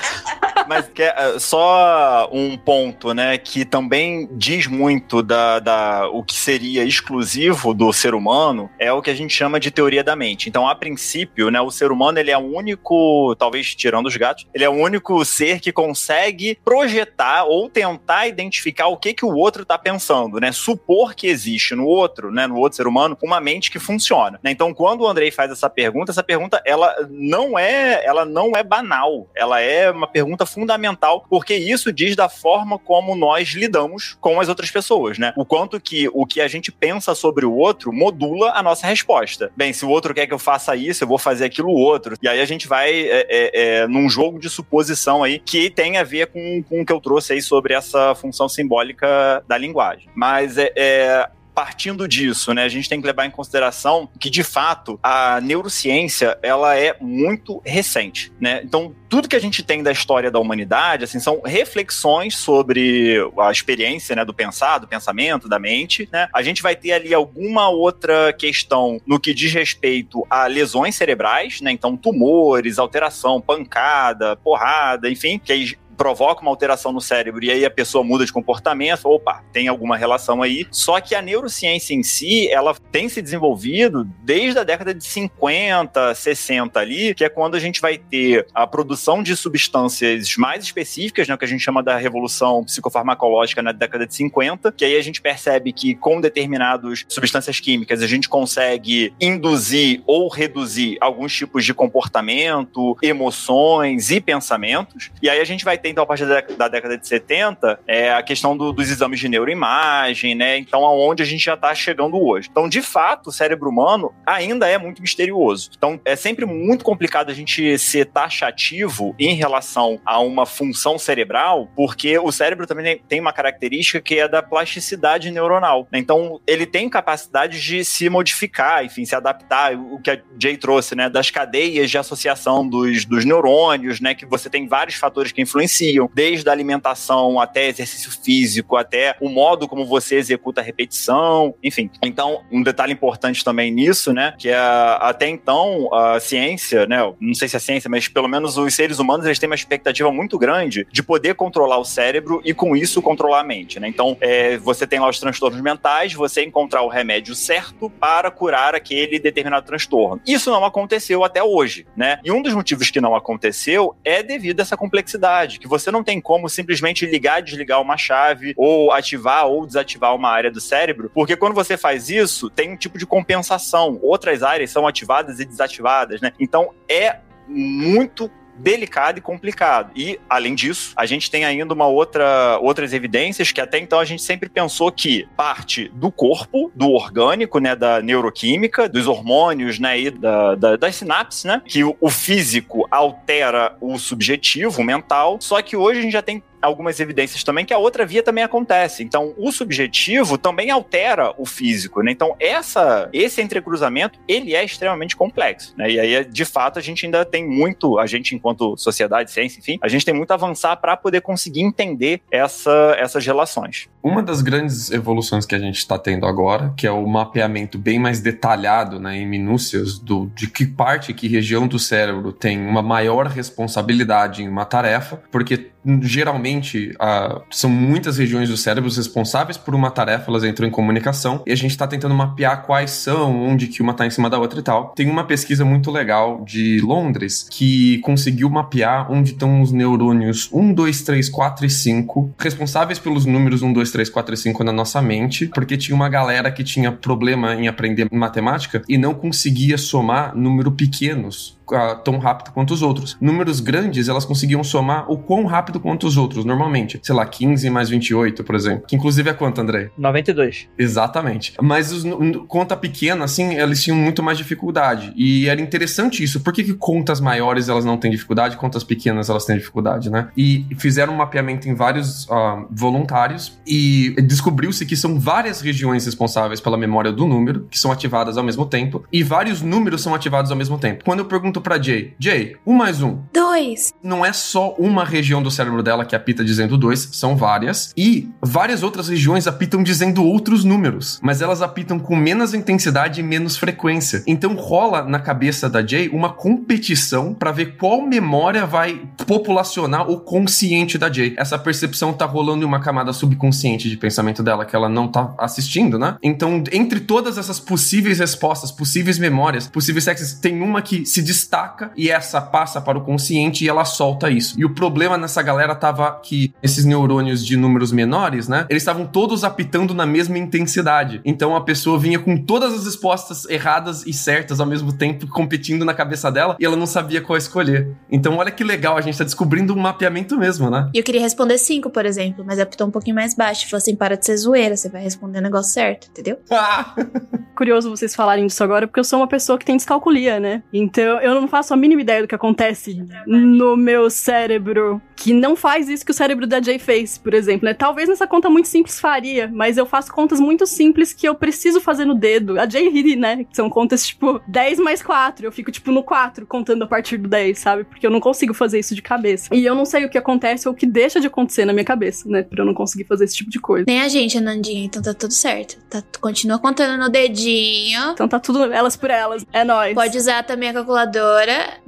Mas 0.69 0.89
que, 0.89 1.03
é, 1.03 1.39
só 1.39 2.29
um 2.33 2.57
ponto, 2.57 3.13
né, 3.13 3.37
que 3.39 3.65
também 3.65 4.29
diz 4.33 4.67
muito 4.67 5.23
da, 5.23 5.59
da 5.59 6.09
o 6.09 6.23
que 6.23 6.35
seria 6.35 6.85
exclusivo 6.85 7.75
do 7.75 7.93
ser 7.93 8.15
humano 8.15 8.71
é 8.79 8.93
o 8.93 9.03
que 9.03 9.11
a 9.11 9.15
gente 9.15 9.35
chama 9.35 9.59
de 9.59 9.71
teoria 9.71 10.05
da 10.05 10.15
mente. 10.15 10.49
Então, 10.49 10.69
a 10.69 10.75
princípio, 10.75 11.51
né, 11.51 11.61
o 11.61 11.71
ser 11.71 11.91
humano 11.91 12.19
ele 12.19 12.31
é 12.31 12.39
o 12.39 12.41
único, 12.41 13.35
talvez 13.37 13.75
tirando 13.75 14.07
os 14.07 14.17
gatos, 14.17 14.47
ele 14.55 14.65
é 14.65 14.69
o 14.69 14.73
único 14.73 15.25
ser 15.25 15.61
que 15.61 15.73
consegue 15.73 16.59
projetar 16.65 17.45
ou 17.45 17.69
tentar 17.69 18.27
identificar 18.27 18.87
o 18.89 18.97
que 18.97 19.15
que 19.15 19.25
o 19.25 19.35
outro 19.35 19.63
está 19.63 19.79
pensando, 19.79 20.39
né? 20.39 20.53
Supor 20.53 21.15
que 21.15 21.27
existe 21.27 21.75
no 21.75 21.87
outro 21.87 22.03
outro, 22.03 22.31
né, 22.31 22.47
no 22.47 22.57
outro 22.57 22.77
ser 22.77 22.87
humano, 22.87 23.17
uma 23.23 23.41
mente 23.41 23.71
que 23.71 23.79
funciona. 23.79 24.39
Né? 24.43 24.51
Então, 24.51 24.75
quando 24.75 25.03
o 25.03 25.09
Andrei 25.09 25.31
faz 25.31 25.51
essa 25.51 25.71
pergunta, 25.71 26.13
essa 26.13 26.23
pergunta 26.23 26.61
ela 26.65 26.95
não 27.09 27.59
é, 27.59 28.05
ela 28.05 28.25
não 28.25 28.53
é 28.55 28.63
banal, 28.63 29.29
ela 29.35 29.61
é 29.61 29.91
uma 29.91 30.07
pergunta 30.07 30.45
fundamental, 30.53 31.25
porque 31.29 31.55
isso 31.55 31.93
diz 31.93 32.17
da 32.17 32.29
forma 32.29 32.79
como 32.79 33.15
nós 33.15 33.51
lidamos 33.51 34.17
com 34.21 34.41
as 34.41 34.49
outras 34.49 34.71
pessoas, 34.71 35.19
né? 35.19 35.33
O 35.37 35.45
quanto 35.45 35.81
que 35.81 36.09
o 36.13 36.27
que 36.27 36.41
a 36.41 36.49
gente 36.49 36.71
pensa 36.71 37.15
sobre 37.15 37.45
o 37.45 37.53
outro 37.53 37.93
modula 37.93 38.53
a 38.53 38.63
nossa 38.63 38.87
resposta. 38.87 39.51
Bem, 39.57 39.73
se 39.73 39.85
o 39.85 39.89
outro 39.89 40.15
quer 40.15 40.27
que 40.27 40.35
eu 40.35 40.39
faça 40.39 40.75
isso, 40.77 41.05
eu 41.05 41.09
vou 41.09 41.19
fazer 41.19 41.45
aquilo 41.45 41.71
outro. 41.71 42.17
E 42.23 42.29
aí 42.29 42.41
a 42.41 42.45
gente 42.45 42.69
vai 42.69 42.91
é, 42.91 43.27
é, 43.29 43.51
é, 43.81 43.87
num 43.87 44.09
jogo 44.09 44.39
de 44.39 44.49
suposição 44.49 45.23
aí 45.23 45.39
que 45.39 45.71
tem 45.71 45.97
a 45.97 46.05
ver 46.05 46.29
com, 46.29 46.63
com 46.63 46.83
o 46.83 46.87
que 46.87 46.93
eu 46.93 47.01
trouxe 47.01 47.33
aí 47.33 47.43
sobre 47.43 47.75
essa 47.75 48.15
função 48.15 48.49
simbólica 48.49 49.43
da 49.47 49.57
linguagem. 49.57 50.09
Mas 50.15 50.59
é, 50.59 50.73
é 50.77 51.29
partindo 51.55 52.09
disso, 52.09 52.53
né, 52.55 52.65
a 52.65 52.69
gente 52.69 52.89
tem 52.89 53.01
que 53.01 53.07
levar 53.07 53.27
em 53.27 53.31
consideração 53.31 54.09
que, 54.19 54.31
de 54.31 54.43
fato, 54.43 54.99
a 55.03 55.41
neurociência 55.41 56.39
ela 56.43 56.77
é 56.77 56.97
muito 57.01 57.61
recente, 57.65 58.33
né? 58.41 58.61
Então, 58.65 58.95
tudo 59.09 59.29
que 59.29 59.37
a 59.37 59.41
gente 59.41 59.63
tem 59.63 59.83
da 59.83 59.93
história 59.93 60.31
da 60.31 60.39
humanidade, 60.39 61.05
assim, 61.05 61.21
são 61.21 61.43
reflexões 61.45 62.37
sobre 62.37 63.19
a 63.39 63.51
experiência, 63.51 64.17
né, 64.17 64.25
do 64.25 64.33
pensar, 64.33 64.79
do 64.79 64.89
pensamento, 64.89 65.49
da 65.49 65.59
mente, 65.59 66.09
né? 66.11 66.29
A 66.33 66.43
gente 66.43 66.63
vai 66.63 66.75
ter 66.75 66.93
ali 66.93 67.13
alguma 67.13 67.69
outra 67.69 68.33
questão 68.33 69.01
no 69.07 69.21
que 69.21 69.35
diz 69.35 69.53
respeito 69.53 70.27
a 70.31 70.47
lesões 70.47 70.95
cerebrais, 70.95 71.61
né? 71.61 71.71
Então, 71.71 71.97
tumores, 71.97 72.79
alteração, 72.79 73.41
pancada, 73.41 74.37
porrada, 74.37 75.11
enfim, 75.11 75.39
que 75.39 75.53
provoca 75.97 76.43
uma 76.43 76.51
alteração 76.51 76.93
no 76.93 77.01
cérebro 77.01 77.45
e 77.45 77.51
aí 77.51 77.65
a 77.65 77.71
pessoa 77.71 78.05
muda 78.05 78.25
de 78.25 78.33
comportamento, 78.33 79.07
opa, 79.07 79.43
tem 79.53 79.69
alguma 79.69 79.97
relação 79.97 80.43
aí. 80.43 80.67
Só 80.71 81.01
que 81.01 81.15
a 81.15 81.23
neurociência 81.23 81.95
em 81.95 82.03
si, 82.03 82.49
ela 82.51 82.75
tem 82.91 83.09
se 83.09 83.23
desenvolvido 83.23 84.05
desde 84.23 84.59
a 84.59 84.65
década 84.65 84.95
de 84.95 85.05
50, 85.05 86.15
60 86.15 86.79
ali, 86.79 87.15
que 87.15 87.25
é 87.25 87.29
quando 87.29 87.55
a 87.55 87.61
gente 87.61 87.81
vai 87.81 87.99
ter 87.99 88.47
a 88.55 88.67
produção 88.67 89.23
de 89.23 89.37
substâncias 89.37 90.37
mais 90.37 90.65
específicas, 90.65 91.29
né, 91.29 91.37
que 91.37 91.45
a 91.45 91.49
gente 91.49 91.63
chama 91.63 91.83
da 91.83 91.97
revolução 91.97 92.65
psicofarmacológica 92.65 93.63
na 93.63 93.73
década 93.73 94.07
de 94.07 94.15
50, 94.15 94.73
que 94.73 94.85
aí 94.85 94.97
a 94.97 95.03
gente 95.03 95.21
percebe 95.21 95.73
que 95.73 95.95
com 95.95 96.21
determinadas 96.21 97.05
substâncias 97.09 97.61
químicas 97.61 98.03
a 98.03 98.07
gente 98.07 98.29
consegue 98.29 99.13
induzir 99.21 100.03
ou 100.07 100.29
reduzir 100.29 100.97
alguns 101.01 101.35
tipos 101.35 101.65
de 101.65 101.75
comportamento, 101.75 102.97
emoções 103.03 104.11
e 104.11 104.21
pensamentos. 104.21 105.11
E 105.21 105.29
aí 105.29 105.41
a 105.41 105.45
gente 105.45 105.65
vai 105.65 105.79
então, 105.85 106.05
a 106.05 106.07
partir 106.07 106.27
da, 106.27 106.41
da 106.41 106.69
década 106.69 106.97
de 106.97 107.07
70, 107.07 107.81
é 107.87 108.13
a 108.13 108.23
questão 108.23 108.57
do, 108.57 108.73
dos 108.73 108.91
exames 108.91 109.21
de 109.21 109.29
neuroimagem, 109.29 110.35
né? 110.35 110.59
Então, 110.59 110.85
aonde 110.85 111.23
a 111.23 111.27
gente 111.27 111.45
já 111.45 111.55
está 111.55 111.75
chegando 111.75 112.23
hoje. 112.23 112.49
Então, 112.51 112.69
de 112.69 112.83
fato, 112.83 113.29
o 113.29 113.33
cérebro 113.33 113.69
humano 113.69 114.13
ainda 114.25 114.69
é 114.69 114.79
muito 114.79 115.03
misterioso. 115.03 115.71
Então, 115.77 116.01
é 116.05 116.17
sempre 116.17 116.45
muito 116.45 116.85
complicado 116.85 117.31
a 117.31 117.35
gente 117.35 117.79
ser 117.79 118.07
taxativo 118.07 119.15
em 119.19 119.35
relação 119.35 120.01
a 120.05 120.21
uma 120.21 120.47
função 120.47 120.99
cerebral, 120.99 121.69
porque 121.77 122.19
o 122.19 122.31
cérebro 122.31 122.67
também 122.67 123.01
tem 123.09 123.21
uma 123.21 123.33
característica 123.33 124.01
que 124.01 124.19
é 124.19 124.29
da 124.29 124.43
plasticidade 124.43 125.31
neuronal. 125.31 125.89
Então, 125.93 126.41
ele 126.47 126.67
tem 126.67 126.89
capacidade 126.89 127.61
de 127.61 127.85
se 127.85 128.09
modificar, 128.09 128.85
enfim, 128.85 129.05
se 129.05 129.15
adaptar, 129.15 129.75
o 129.75 130.01
que 130.01 130.11
a 130.11 130.21
Jay 130.39 130.57
trouxe, 130.57 130.95
né? 130.95 131.09
Das 131.09 131.31
cadeias 131.31 131.91
de 131.91 131.99
associação 131.99 132.67
dos, 132.67 133.05
dos 133.05 133.25
neurônios, 133.25 134.01
né? 134.01 134.15
Que 134.15 134.27
você 134.27 134.49
tem 134.49 134.67
vários 134.67 134.97
fatores 134.97 135.33
que 135.33 135.43
influenciam 135.43 135.72
influenciam, 135.73 136.11
desde 136.13 136.49
a 136.49 136.53
alimentação 136.53 137.41
até 137.41 137.69
exercício 137.69 138.11
físico, 138.11 138.77
até 138.77 139.17
o 139.21 139.29
modo 139.29 139.67
como 139.67 139.87
você 139.87 140.17
executa 140.17 140.61
a 140.61 140.65
repetição, 140.65 141.55
enfim. 141.63 141.91
Então, 142.03 142.43
um 142.51 142.63
detalhe 142.63 142.93
importante 142.93 143.45
também 143.45 143.71
nisso, 143.71 144.13
né, 144.13 144.35
que 144.39 144.49
é 144.49 144.57
até 144.57 145.29
então 145.29 145.93
a 145.93 146.21
ciência, 146.21 146.87
né, 146.87 146.99
não 147.21 147.35
sei 147.35 147.49
se 147.49 147.57
é 147.57 147.59
ciência, 147.59 147.89
mas 147.89 148.09
pelo 148.09 148.29
menos 148.29 148.57
os 148.57 148.75
seres 148.75 148.99
humanos 148.99 149.25
eles 149.25 149.39
têm 149.39 149.49
uma 149.49 149.55
expectativa 149.55 150.13
muito 150.13 150.39
grande 150.39 150.87
de 150.91 151.03
poder 151.03 151.35
controlar 151.35 151.79
o 151.79 151.85
cérebro 151.85 152.43
e 152.45 152.53
com 152.53 152.77
isso 152.77 153.01
controlar 153.01 153.41
a 153.41 153.45
mente, 153.45 153.81
né? 153.81 153.89
Então, 153.89 154.17
é, 154.21 154.57
você 154.59 154.87
tem 154.87 155.01
lá 155.01 155.09
os 155.09 155.19
transtornos 155.19 155.61
mentais, 155.61 156.13
você 156.13 156.45
encontrar 156.45 156.83
o 156.83 156.89
remédio 156.89 157.35
certo 157.35 157.89
para 157.89 158.31
curar 158.31 158.75
aquele 158.75 159.19
determinado 159.19 159.67
transtorno. 159.67 160.21
Isso 160.27 160.51
não 160.51 160.65
aconteceu 160.65 161.25
até 161.25 161.43
hoje, 161.43 161.87
né? 161.97 162.19
E 162.25 162.31
um 162.31 162.43
dos 162.43 162.55
motivos 162.55 162.91
que 162.91 163.01
não 163.01 163.15
aconteceu 163.15 163.95
é 164.05 164.23
devido 164.23 164.61
a 164.61 164.63
essa 164.63 164.77
complexidade 164.77 165.59
que 165.63 165.69
você 165.69 165.91
não 165.91 166.03
tem 166.03 166.21
como 166.21 166.49
simplesmente 166.49 167.07
ligar 167.07 167.39
e 167.41 167.45
desligar 167.45 167.81
uma 167.81 167.97
chave, 167.97 168.53
ou 168.57 168.93
ativar 168.93 169.47
ou 169.47 169.65
desativar 169.65 170.15
uma 170.15 170.29
área 170.29 170.51
do 170.51 170.61
cérebro, 170.61 171.11
porque 171.15 171.37
quando 171.37 171.55
você 171.55 171.77
faz 171.77 172.11
isso, 172.11 172.51
tem 172.51 172.73
um 172.73 172.77
tipo 172.77 172.99
de 172.99 173.07
compensação. 173.07 173.99
Outras 174.03 174.43
áreas 174.43 174.71
são 174.71 174.87
ativadas 174.87 175.39
e 175.39 175.45
desativadas, 175.45 176.21
né? 176.21 176.33
Então 176.39 176.75
é 176.89 177.21
muito 177.47 178.31
delicado 178.57 179.19
e 179.19 179.21
complicado. 179.21 179.91
E, 179.97 180.19
além 180.29 180.55
disso, 180.55 180.93
a 180.97 181.07
gente 181.07 181.31
tem 181.31 181.45
ainda 181.45 181.73
uma 181.75 181.87
outra, 181.87 182.59
outras 182.61 182.93
evidências 182.93 183.53
que 183.53 183.61
até 183.61 183.79
então 183.79 183.99
a 183.99 184.05
gente 184.05 184.23
sempre 184.23 184.49
pensou 184.49 184.91
que 184.91 185.29
parte 185.37 185.91
do 185.95 186.11
corpo, 186.11 186.71
do 186.75 186.91
orgânico, 186.91 187.59
né, 187.59 187.75
da 187.75 188.01
neuroquímica, 188.01 188.89
dos 188.89 189.07
hormônios, 189.07 189.79
né, 189.79 189.99
e 189.99 190.11
da, 190.11 190.55
da, 190.55 190.77
das 190.77 190.97
sinapses, 190.97 191.45
né, 191.45 191.63
que 191.65 191.83
o, 191.85 191.97
o 192.01 192.11
físico 192.11 192.87
altera 192.91 193.77
o 193.81 193.99
subjetivo, 193.99 194.81
o 194.81 194.85
mental, 194.85 195.39
só 195.41 195.61
que 195.63 195.77
hoje 195.77 196.01
a 196.01 196.03
gente 196.03 196.13
já 196.13 196.23
tem 196.23 196.43
algumas 196.63 197.01
evidências 197.01 197.43
também 197.43 197.65
que 197.65 197.75
a 197.75 197.79
outra 197.79 198.07
via 198.07 198.23
também 198.23 198.45
acontece. 198.45 199.03
Então, 199.03 199.35
o 199.37 199.51
subjetivo 199.53 200.39
também 200.39 200.71
altera 200.71 201.35
o 201.37 201.45
físico, 201.45 202.03
né? 202.03 202.13
Então, 202.13 202.37
essa, 202.39 203.09
esse 203.13 203.43
entrecruzamento, 203.43 204.19
ele 204.27 204.55
é 204.55 204.65
extremamente 204.65 205.17
complexo, 205.17 205.75
né? 205.77 205.91
E 205.91 206.01
aí, 206.01 206.25
de 206.25 206.45
fato, 206.45 206.79
a 206.79 206.83
gente 206.83 207.05
ainda 207.05 207.25
tem 207.25 207.47
muito, 207.47 207.99
a 207.99 208.07
gente 208.07 208.35
enquanto 208.35 208.77
sociedade, 208.77 209.31
ciência, 209.31 209.59
enfim, 209.59 209.79
a 209.83 209.89
gente 209.89 210.05
tem 210.05 210.15
muito 210.15 210.31
a 210.31 210.35
avançar 210.35 210.77
para 210.77 210.97
poder 210.97 211.21
conseguir 211.21 211.63
entender 211.63 212.23
essa, 212.31 212.97
essas 212.99 213.27
relações. 213.27 213.89
Uma 214.03 214.23
das 214.23 214.43
grandes 214.43 214.91
evoluções 214.91 215.47
que 215.47 215.55
a 215.55 215.59
gente 215.59 215.79
está 215.79 215.99
tendo 215.99 216.27
agora, 216.27 216.73
que 216.77 216.87
é 216.87 216.91
o 216.91 217.07
mapeamento 217.07 217.79
bem 217.79 217.99
mais 217.99 218.21
detalhado, 218.21 218.99
né, 218.99 219.17
em 219.17 219.27
minúcias, 219.27 219.99
do, 219.99 220.31
de 220.35 220.49
que 220.49 220.67
parte, 220.67 221.15
que 221.15 221.29
região 221.29 221.67
do 221.67 221.79
cérebro 221.79 222.33
tem 222.33 222.61
uma 222.67 222.83
maior 222.83 223.27
responsabilidade 223.27 224.43
em 224.43 224.49
uma 224.49 224.65
tarefa, 224.65 225.23
porque 225.31 225.71
geralmente 226.01 226.52
normalmente 226.53 226.91
uh, 227.01 227.43
são 227.51 227.71
muitas 227.71 228.19
regiões 228.19 228.49
do 228.49 228.57
cérebro 228.57 228.91
responsáveis 228.91 229.57
por 229.57 229.75
uma 229.75 229.91
tarefa, 229.91 230.31
elas 230.31 230.45
entram 230.45 230.67
em 230.67 230.71
comunicação 230.71 231.43
e 231.47 231.53
a 231.53 231.57
gente 231.57 231.71
está 231.71 231.87
tentando 231.87 232.15
mapear 232.15 232.63
quais 232.63 232.91
são, 232.91 233.45
onde 233.45 233.67
que 233.67 233.83
uma 233.83 233.93
está 233.93 234.07
em 234.07 234.11
cima 234.11 234.29
da 234.29 234.39
outra 234.39 234.61
e 234.61 234.63
tal. 234.63 234.93
Tem 234.95 235.09
uma 235.09 235.25
pesquisa 235.25 235.65
muito 235.65 235.91
legal 235.91 236.45
de 236.45 236.81
Londres 236.81 237.47
que 237.51 237.99
conseguiu 237.99 238.49
mapear 238.51 239.11
onde 239.11 239.33
estão 239.33 239.61
os 239.63 239.73
neurônios 239.73 240.49
1, 240.53 240.75
2, 240.75 241.03
3, 241.03 241.29
4 241.29 241.67
e 241.67 241.71
5, 241.71 242.35
responsáveis 242.39 242.99
pelos 242.99 243.25
números 243.27 243.63
1, 243.63 243.73
2, 243.73 243.91
3, 243.91 244.11
4 244.11 244.35
e 244.35 244.39
5 244.39 244.65
na 244.65 244.73
nossa 244.73 245.01
mente, 245.01 245.47
porque 245.47 245.77
tinha 245.77 245.95
uma 245.95 246.09
galera 246.09 246.51
que 246.51 246.65
tinha 246.65 246.93
problema 246.93 247.55
em 247.55 247.69
aprender 247.69 248.09
matemática 248.11 248.83
e 248.89 248.99
não 248.99 249.15
conseguia 249.15 249.79
somar 249.79 250.37
número 250.37 250.73
pequenos 250.73 251.57
tão 252.05 252.19
rápido 252.19 252.53
quanto 252.53 252.73
os 252.75 252.83
outros. 252.83 253.17
Números 253.21 253.61
grandes, 253.61 254.09
elas 254.09 254.25
conseguiam 254.25 254.63
somar 254.63 255.11
o 255.11 255.19
quão 255.19 255.45
rápido 255.45 255.81
quanto 255.81 256.07
os 256.07 256.17
outros, 256.17 256.45
normalmente. 256.45 257.01
Sei 257.03 257.15
lá, 257.15 257.25
15 257.27 257.69
mais 257.71 257.89
28, 257.89 258.45
por 258.45 258.55
exemplo. 258.55 258.85
Que 258.87 258.97
inclusive 258.97 259.31
é 259.31 259.35
quanto, 259.35 259.61
André? 259.61 259.91
92. 259.97 260.69
Exatamente. 260.79 261.55
Mas 261.61 261.93
os, 261.93 262.05
conta 262.49 262.77
pequena, 262.77 263.25
assim, 263.25 263.55
eles 263.55 263.83
tinham 263.83 263.97
muito 263.97 264.23
mais 264.23 264.39
dificuldade. 264.39 265.13
E 265.17 265.49
era 265.49 265.61
interessante 265.61 266.23
isso. 266.23 266.41
Por 266.41 266.53
que, 266.53 266.65
que 266.65 266.75
contas 266.75 267.21
maiores 267.21 267.69
elas 267.69 267.85
não 267.85 267.97
têm 267.97 268.11
dificuldade, 268.11 268.57
contas 268.57 268.85
pequenas 268.85 269.29
elas 269.29 269.45
têm 269.45 269.57
dificuldade, 269.57 270.11
né? 270.11 270.29
E 270.37 270.67
fizeram 270.79 271.15
um 271.15 271.17
mapeamento 271.17 271.69
em 271.69 271.75
vários 271.75 272.25
uh, 272.27 272.67
voluntários 272.71 273.59
e 273.67 274.15
descobriu-se 274.23 274.85
que 274.85 274.97
são 274.97 275.19
várias 275.19 275.61
regiões 275.61 276.05
responsáveis 276.05 276.61
pela 276.61 276.77
memória 276.77 277.13
do 277.13 277.27
número, 277.27 277.67
que 277.71 277.79
são 277.79 277.93
ativadas 277.93 278.37
ao 278.37 278.45
mesmo 278.45 278.67
tempo, 278.67 279.05
e 279.13 279.23
vários 279.23 279.63
números 279.63 280.03
são 280.03 280.15
ativados 280.15 280.51
ao 280.51 280.57
mesmo 280.57 280.79
tempo. 280.79 281.05
Quando 281.05 281.21
eu 281.21 281.25
pergunto 281.25 281.61
pra 281.63 281.81
Jay, 281.81 282.15
Jay, 282.19 282.57
um 282.67 282.75
mais 282.75 283.03
um. 283.03 283.19
Dois. 283.33 283.93
Não 284.03 284.25
é 284.25 284.33
só 284.33 284.75
uma 284.79 285.05
região 285.05 285.43
do 285.43 285.51
cérebro 285.51 285.83
dela 285.83 286.05
que 286.05 286.17
apita 286.17 286.45
dizendo 286.45 286.77
dois, 286.77 287.09
são 287.13 287.37
várias. 287.37 287.93
E 287.97 288.29
várias 288.41 288.83
outras 288.83 289.09
regiões 289.09 289.47
apitam 289.47 289.83
dizendo 289.83 290.25
outros 290.25 290.65
números. 290.65 291.21
Mas 291.23 291.41
elas 291.41 291.63
apitam 291.63 291.99
com 291.99 292.17
menos 292.17 292.55
intensidade 292.55 293.21
e 293.21 293.23
menos 293.23 293.57
frequência. 293.57 294.23
Então 294.27 294.55
rola 294.55 295.05
na 295.05 295.19
cabeça 295.19 295.69
da 295.71 295.87
Jay 295.87 296.09
uma 296.09 296.33
competição 296.33 297.35
para 297.35 297.53
ver 297.53 297.77
qual 297.77 298.03
memória 298.03 298.67
vai 298.67 299.03
populacionar 299.27 300.11
o 300.11 300.21
consciente 300.21 300.99
da 300.99 301.11
Jay. 301.11 301.35
Essa 301.39 301.59
percepção 301.59 302.13
tá 302.13 302.27
rolando 302.27 302.65
em 302.65 302.67
uma 302.67 302.81
camada 302.81 303.13
subconsciente 303.13 303.89
de 303.89 303.97
pensamento 303.97 304.43
dela 304.43 304.65
que 304.65 304.75
ela 304.75 304.89
não 304.89 305.09
tá 305.09 305.35
assistindo, 305.39 305.99
né? 305.99 306.17
Então, 306.23 306.63
entre 306.73 307.01
todas 307.01 307.39
essas 307.39 307.61
possíveis 307.61 308.19
respostas, 308.19 308.71
possíveis 308.71 309.19
memórias, 309.19 309.69
possíveis 309.69 310.05
sexos, 310.05 310.33
tem 310.35 310.61
uma 310.61 310.83
que 310.83 311.07
se 311.07 311.23
destaca 311.23 311.42
destaca 311.43 311.91
e 311.97 312.11
essa 312.11 312.41
passa 312.41 312.81
para 312.81 312.97
o 312.97 313.05
consciente 313.05 313.65
e 313.65 313.69
ela 313.69 313.85
solta 313.85 314.31
isso. 314.31 314.55
E 314.59 314.65
o 314.65 314.75
problema 314.75 315.19
nessa 315.19 315.43
galera 315.43 315.75
tava 315.75 316.11
que 316.23 316.55
esses 316.63 316.85
neurônios 316.85 317.45
de 317.45 317.57
números 317.57 317.93
menores, 317.93 318.49
né? 318.49 318.67
Eles 318.71 318.83
estavam 318.83 319.07
todos 319.07 319.45
apitando 319.45 319.93
na 319.93 320.07
mesma 320.07 320.39
intensidade. 320.39 321.21
Então 321.25 321.57
a 321.57 321.61
pessoa 321.61 321.99
vinha 321.99 322.19
com 322.19 322.37
todas 322.37 322.73
as 322.73 322.85
respostas 322.85 323.45
erradas 323.47 324.07
e 324.07 324.13
certas 324.13 324.61
ao 324.61 324.67
mesmo 324.67 324.93
tempo 324.93 325.27
competindo 325.27 325.85
na 325.85 325.95
cabeça 325.95 326.31
dela 326.31 326.57
e 326.59 326.65
ela 326.65 326.77
não 326.77 326.87
sabia 326.87 327.21
qual 327.21 327.37
escolher. 327.37 327.91
Então 328.11 328.37
olha 328.37 328.51
que 328.51 328.63
legal, 328.63 328.97
a 328.97 329.01
gente 329.01 329.19
tá 329.19 329.25
descobrindo 329.25 329.75
um 329.75 329.79
mapeamento 329.79 330.37
mesmo, 330.37 330.71
né? 330.71 330.91
E 330.95 330.99
eu 330.99 331.05
queria 331.05 331.21
responder 331.21 331.59
cinco, 331.59 331.91
por 331.91 332.07
exemplo, 332.07 332.45
mas 332.47 332.59
apitou 332.59 332.87
um 332.87 332.91
pouquinho 332.91 333.17
mais 333.17 333.35
baixo. 333.35 333.69
Falou 333.69 333.79
assim: 333.79 333.97
para 333.97 334.17
de 334.17 334.25
ser 334.27 334.37
zoeira, 334.37 334.77
você 334.77 334.89
vai 334.89 335.03
responder 335.03 335.39
o 335.39 335.43
negócio 335.43 335.73
certo, 335.73 336.09
entendeu? 336.11 336.39
Curioso 337.57 337.91
vocês 337.91 338.15
falarem 338.15 338.47
disso 338.47 338.63
agora, 338.65 338.87
porque 338.87 339.01
eu 339.01 339.05
sou 339.05 339.21
uma 339.21 339.29
pessoa 339.29 339.59
que 339.59 339.65
tem 339.65 339.77
descalculia, 339.77 340.41
né? 340.41 340.63
Então 340.73 341.21
eu 341.21 341.32
não 341.41 341.49
faço 341.49 341.73
a 341.73 341.77
mínima 341.77 342.01
ideia 342.01 342.23
do 342.23 342.29
que 342.29 342.35
acontece 342.35 343.05
no 343.27 343.77
meu 343.77 344.11
cérebro 344.11 345.01
que 345.23 345.33
não 345.33 345.55
faz 345.55 345.89
isso 345.89 346.05
que 346.05 346.11
o 346.11 346.15
cérebro 346.15 346.49
da 346.49 346.61
Jay 346.61 346.81
fez, 346.81 347.17
por 347.17 347.33
exemplo, 347.33 347.65
né? 347.65 347.75
Talvez 347.75 348.09
nessa 348.09 348.27
conta 348.27 348.51
muito 348.51 348.67
simples 348.67 348.99
faria, 348.99 349.49
mas 349.53 349.77
eu 349.77 349.87
faço 349.87 350.13
contas 350.13 350.41
muito 350.41 350.67
simples 350.67 351.13
que 351.13 351.29
eu 351.29 351.35
preciso 351.35 351.81
fazer 351.81 352.05
no 352.05 352.15
dedo. 352.15 352.59
A 352.59 352.69
Jay 352.69 352.89
ri, 352.89 353.15
né? 353.15 353.47
São 353.53 353.71
contas 353.71 354.05
tipo 354.05 354.41
10 354.49 354.81
mais 354.81 355.01
4. 355.01 355.47
Eu 355.47 355.53
fico 355.53 355.71
tipo 355.71 355.93
no 355.93 356.03
4 356.03 356.45
contando 356.45 356.83
a 356.83 356.87
partir 356.89 357.19
do 357.19 357.29
10, 357.29 357.57
sabe? 357.57 357.85
Porque 357.85 358.05
eu 358.05 358.11
não 358.11 358.19
consigo 358.19 358.53
fazer 358.53 358.81
isso 358.81 358.97
de 358.97 359.03
cabeça. 359.03 359.55
E 359.55 359.65
eu 359.65 359.77
não 359.77 359.85
sei 359.85 360.05
o 360.05 360.11
que 360.11 360.19
acontece 360.19 360.67
ou 360.67 360.75
o 360.75 360.77
que 360.77 360.87
deixa 360.87 361.21
de 361.21 361.29
acontecer 361.29 361.65
na 361.65 361.73
minha 361.73 361.85
cabeça, 361.85 362.29
né? 362.29 362.43
Pra 362.43 362.63
eu 362.63 362.67
não 362.67 362.75
conseguir 362.75 363.05
fazer 363.05 363.25
esse 363.25 363.37
tipo 363.37 363.51
de 363.51 363.61
coisa. 363.61 363.85
Nem 363.87 364.01
a 364.01 364.09
gente, 364.09 364.37
Anandinha, 364.37 364.87
então 364.87 365.01
tá 365.01 365.15
tudo 365.15 365.33
certo. 365.33 365.79
Tá, 365.89 366.03
continua 366.21 366.59
contando 366.59 367.01
no 367.01 367.09
dedinho. 367.09 368.11
Então 368.11 368.27
tá 368.27 368.41
tudo 368.41 368.73
elas 368.73 368.97
por 368.97 369.11
elas. 369.11 369.47
É 369.53 369.63
nóis. 369.63 369.95
Pode 369.95 370.19
usar 370.19 370.43
também 370.43 370.71
a 370.71 370.73
calculadora, 370.73 371.22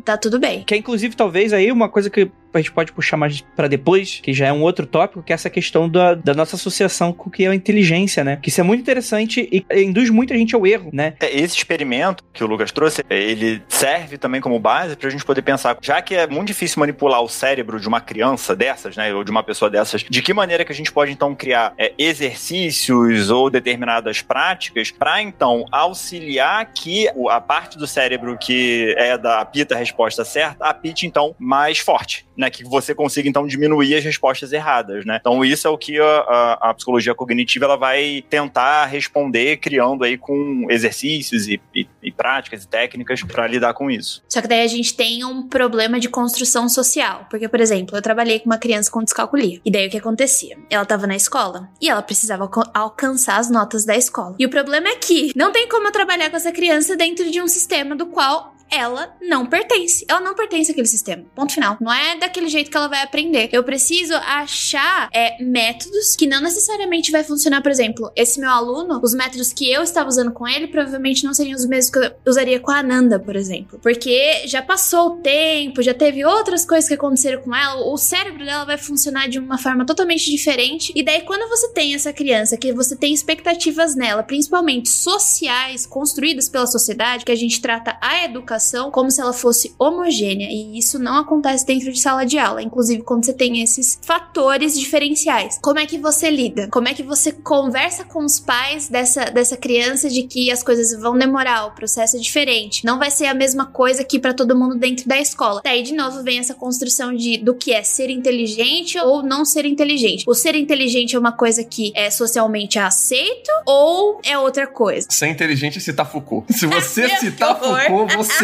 tá 0.04 0.16
tudo 0.16 0.38
bem. 0.38 0.62
Que 0.64 0.74
é 0.74 0.76
inclusive 0.78 1.16
talvez 1.16 1.52
aí 1.52 1.70
uma 1.70 1.88
coisa 1.88 2.08
que 2.10 2.30
a 2.58 2.60
gente 2.60 2.72
pode 2.72 2.92
puxar 2.92 3.16
mais 3.16 3.40
para 3.40 3.68
depois, 3.68 4.20
que 4.22 4.32
já 4.32 4.46
é 4.46 4.52
um 4.52 4.62
outro 4.62 4.86
tópico, 4.86 5.22
que 5.22 5.32
é 5.32 5.34
essa 5.34 5.50
questão 5.50 5.88
da, 5.88 6.14
da 6.14 6.34
nossa 6.34 6.56
associação 6.56 7.12
com 7.12 7.28
o 7.28 7.32
que 7.32 7.44
é 7.44 7.48
a 7.48 7.54
inteligência, 7.54 8.24
né? 8.24 8.38
Que 8.40 8.48
isso 8.48 8.60
é 8.60 8.64
muito 8.64 8.80
interessante 8.80 9.48
e 9.50 9.64
induz 9.82 10.10
muita 10.10 10.36
gente 10.36 10.54
ao 10.54 10.66
erro, 10.66 10.90
né? 10.92 11.14
É, 11.20 11.36
esse 11.36 11.56
experimento 11.56 12.24
que 12.32 12.42
o 12.42 12.46
Lucas 12.46 12.72
trouxe, 12.72 13.04
ele 13.08 13.62
serve 13.68 14.18
também 14.18 14.40
como 14.40 14.58
base 14.58 14.96
pra 14.96 15.10
gente 15.10 15.24
poder 15.24 15.42
pensar, 15.42 15.76
já 15.80 16.00
que 16.00 16.14
é 16.14 16.26
muito 16.26 16.48
difícil 16.48 16.80
manipular 16.80 17.22
o 17.22 17.28
cérebro 17.28 17.80
de 17.80 17.88
uma 17.88 18.00
criança 18.00 18.54
dessas, 18.54 18.96
né, 18.96 19.12
ou 19.14 19.24
de 19.24 19.30
uma 19.30 19.42
pessoa 19.42 19.70
dessas, 19.70 20.02
de 20.02 20.22
que 20.22 20.32
maneira 20.32 20.64
que 20.64 20.72
a 20.72 20.74
gente 20.74 20.92
pode 20.92 21.12
então 21.12 21.34
criar 21.34 21.72
é, 21.78 21.92
exercícios 21.98 23.30
ou 23.30 23.50
determinadas 23.50 24.22
práticas 24.22 24.90
para 24.90 25.22
então 25.22 25.64
auxiliar 25.70 26.72
que 26.72 27.08
a 27.30 27.40
parte 27.40 27.78
do 27.78 27.86
cérebro 27.86 28.36
que 28.38 28.94
é 28.96 29.16
da 29.16 29.40
apita 29.40 29.74
a 29.74 29.78
resposta 29.78 30.24
certa, 30.24 30.64
apite 30.64 31.06
então 31.06 31.34
mais 31.38 31.78
forte, 31.78 32.26
né? 32.36 32.43
Né, 32.44 32.50
que 32.50 32.64
você 32.64 32.94
consiga 32.94 33.28
então 33.28 33.46
diminuir 33.46 33.94
as 33.94 34.04
respostas 34.04 34.52
erradas, 34.52 35.04
né? 35.04 35.18
Então 35.20 35.44
isso 35.44 35.66
é 35.66 35.70
o 35.70 35.78
que 35.78 35.98
a, 35.98 36.04
a, 36.04 36.70
a 36.70 36.74
psicologia 36.74 37.14
cognitiva 37.14 37.64
ela 37.64 37.76
vai 37.76 38.24
tentar 38.28 38.84
responder 38.86 39.56
criando 39.56 40.04
aí 40.04 40.18
com 40.18 40.66
exercícios 40.70 41.48
e, 41.48 41.60
e, 41.74 41.86
e 42.02 42.12
práticas 42.12 42.64
e 42.64 42.68
técnicas 42.68 43.22
para 43.22 43.46
lidar 43.46 43.74
com 43.74 43.90
isso. 43.90 44.22
Só 44.28 44.40
que 44.42 44.48
daí 44.48 44.62
a 44.62 44.66
gente 44.66 44.94
tem 44.94 45.24
um 45.24 45.48
problema 45.48 45.98
de 45.98 46.08
construção 46.08 46.68
social, 46.68 47.26
porque 47.30 47.48
por 47.48 47.60
exemplo, 47.60 47.96
eu 47.96 48.02
trabalhei 48.02 48.38
com 48.38 48.46
uma 48.46 48.58
criança 48.58 48.90
com 48.90 49.02
descalculia. 49.02 49.60
E 49.64 49.70
daí 49.70 49.86
o 49.86 49.90
que 49.90 49.98
acontecia? 49.98 50.56
Ela 50.70 50.82
estava 50.82 51.06
na 51.06 51.16
escola 51.16 51.68
e 51.80 51.88
ela 51.88 52.02
precisava 52.02 52.48
alcançar 52.72 53.38
as 53.38 53.50
notas 53.50 53.84
da 53.84 53.96
escola. 53.96 54.36
E 54.38 54.44
o 54.44 54.50
problema 54.50 54.88
é 54.88 54.96
que 54.96 55.32
não 55.34 55.52
tem 55.52 55.68
como 55.68 55.88
eu 55.88 55.92
trabalhar 55.92 56.30
com 56.30 56.36
essa 56.36 56.52
criança 56.52 56.96
dentro 56.96 57.30
de 57.30 57.40
um 57.40 57.48
sistema 57.48 57.96
do 57.96 58.06
qual 58.06 58.53
ela 58.70 59.14
não 59.22 59.46
pertence. 59.46 60.04
Ela 60.08 60.20
não 60.20 60.34
pertence 60.34 60.70
àquele 60.70 60.86
sistema. 60.86 61.24
Ponto 61.34 61.52
final. 61.52 61.76
Não 61.80 61.92
é 61.92 62.16
daquele 62.18 62.48
jeito 62.48 62.70
que 62.70 62.76
ela 62.76 62.88
vai 62.88 63.02
aprender. 63.02 63.48
Eu 63.52 63.62
preciso 63.62 64.14
achar 64.14 65.08
é, 65.12 65.42
métodos 65.42 66.16
que 66.16 66.26
não 66.26 66.40
necessariamente 66.40 67.10
vai 67.10 67.22
funcionar. 67.22 67.62
Por 67.62 67.70
exemplo, 67.70 68.10
esse 68.16 68.40
meu 68.40 68.50
aluno, 68.50 69.00
os 69.02 69.14
métodos 69.14 69.52
que 69.52 69.70
eu 69.70 69.82
estava 69.82 70.08
usando 70.08 70.32
com 70.32 70.46
ele 70.46 70.66
provavelmente 70.66 71.24
não 71.24 71.32
seriam 71.32 71.56
os 71.56 71.66
mesmos 71.66 71.90
que 71.90 71.98
eu 71.98 72.12
usaria 72.26 72.58
com 72.58 72.70
a 72.70 72.78
Ananda, 72.78 73.18
por 73.18 73.36
exemplo. 73.36 73.78
Porque 73.80 74.46
já 74.46 74.60
passou 74.60 75.06
o 75.08 75.16
tempo, 75.18 75.82
já 75.82 75.94
teve 75.94 76.24
outras 76.24 76.64
coisas 76.64 76.88
que 76.88 76.94
aconteceram 76.94 77.42
com 77.42 77.54
ela, 77.54 77.86
o 77.86 77.96
cérebro 77.96 78.44
dela 78.44 78.64
vai 78.64 78.78
funcionar 78.78 79.28
de 79.28 79.38
uma 79.38 79.58
forma 79.58 79.86
totalmente 79.86 80.30
diferente. 80.30 80.92
E 80.94 81.02
daí, 81.02 81.22
quando 81.22 81.48
você 81.48 81.72
tem 81.72 81.94
essa 81.94 82.12
criança, 82.12 82.56
que 82.56 82.72
você 82.72 82.96
tem 82.96 83.12
expectativas 83.12 83.94
nela, 83.94 84.22
principalmente 84.22 84.88
sociais, 84.88 85.86
construídas 85.86 86.48
pela 86.48 86.66
sociedade, 86.66 87.24
que 87.24 87.32
a 87.32 87.36
gente 87.36 87.60
trata 87.60 87.96
a 88.00 88.24
educação 88.24 88.53
educação 88.54 88.90
como 88.90 89.10
se 89.10 89.20
ela 89.20 89.32
fosse 89.32 89.74
homogênea, 89.78 90.48
e 90.50 90.78
isso 90.78 90.98
não 90.98 91.18
acontece 91.18 91.66
dentro 91.66 91.92
de 91.92 92.00
sala 92.00 92.24
de 92.24 92.38
aula, 92.38 92.62
inclusive 92.62 93.02
quando 93.02 93.24
você 93.24 93.32
tem 93.32 93.62
esses 93.62 93.98
fatores 94.02 94.78
diferenciais. 94.78 95.58
Como 95.62 95.78
é 95.78 95.86
que 95.86 95.98
você 95.98 96.30
lida? 96.30 96.68
Como 96.70 96.88
é 96.88 96.94
que 96.94 97.02
você 97.02 97.32
conversa 97.32 98.04
com 98.04 98.24
os 98.24 98.38
pais 98.38 98.88
dessa, 98.88 99.26
dessa 99.26 99.56
criança 99.56 100.08
de 100.08 100.22
que 100.22 100.50
as 100.50 100.62
coisas 100.62 100.98
vão 101.00 101.18
demorar, 101.18 101.66
o 101.66 101.72
processo 101.72 102.16
é 102.16 102.20
diferente, 102.20 102.84
não 102.84 102.98
vai 102.98 103.10
ser 103.10 103.26
a 103.26 103.34
mesma 103.34 103.66
coisa 103.66 104.02
aqui 104.02 104.18
para 104.18 104.34
todo 104.34 104.56
mundo 104.56 104.76
dentro 104.76 105.08
da 105.08 105.18
escola. 105.18 105.60
Daí 105.64 105.82
de 105.82 105.94
novo 105.94 106.22
vem 106.22 106.38
essa 106.38 106.54
construção 106.54 107.14
de 107.14 107.38
do 107.38 107.54
que 107.54 107.72
é 107.72 107.82
ser 107.82 108.10
inteligente 108.10 108.98
ou 108.98 109.22
não 109.22 109.44
ser 109.44 109.66
inteligente. 109.66 110.24
O 110.26 110.34
ser 110.34 110.54
inteligente 110.54 111.16
é 111.16 111.18
uma 111.18 111.32
coisa 111.32 111.64
que 111.64 111.92
é 111.94 112.10
socialmente 112.10 112.78
aceito 112.78 113.50
ou 113.66 114.20
é 114.24 114.38
outra 114.38 114.66
coisa? 114.66 115.06
Ser 115.10 115.28
inteligente 115.28 115.78
é 115.78 115.80
citar 115.80 116.10
Foucault. 116.10 116.52
Se 116.52 116.66
você 116.68 117.08
citar 117.16 117.58
Foucault, 117.58 118.16
você 118.16 118.43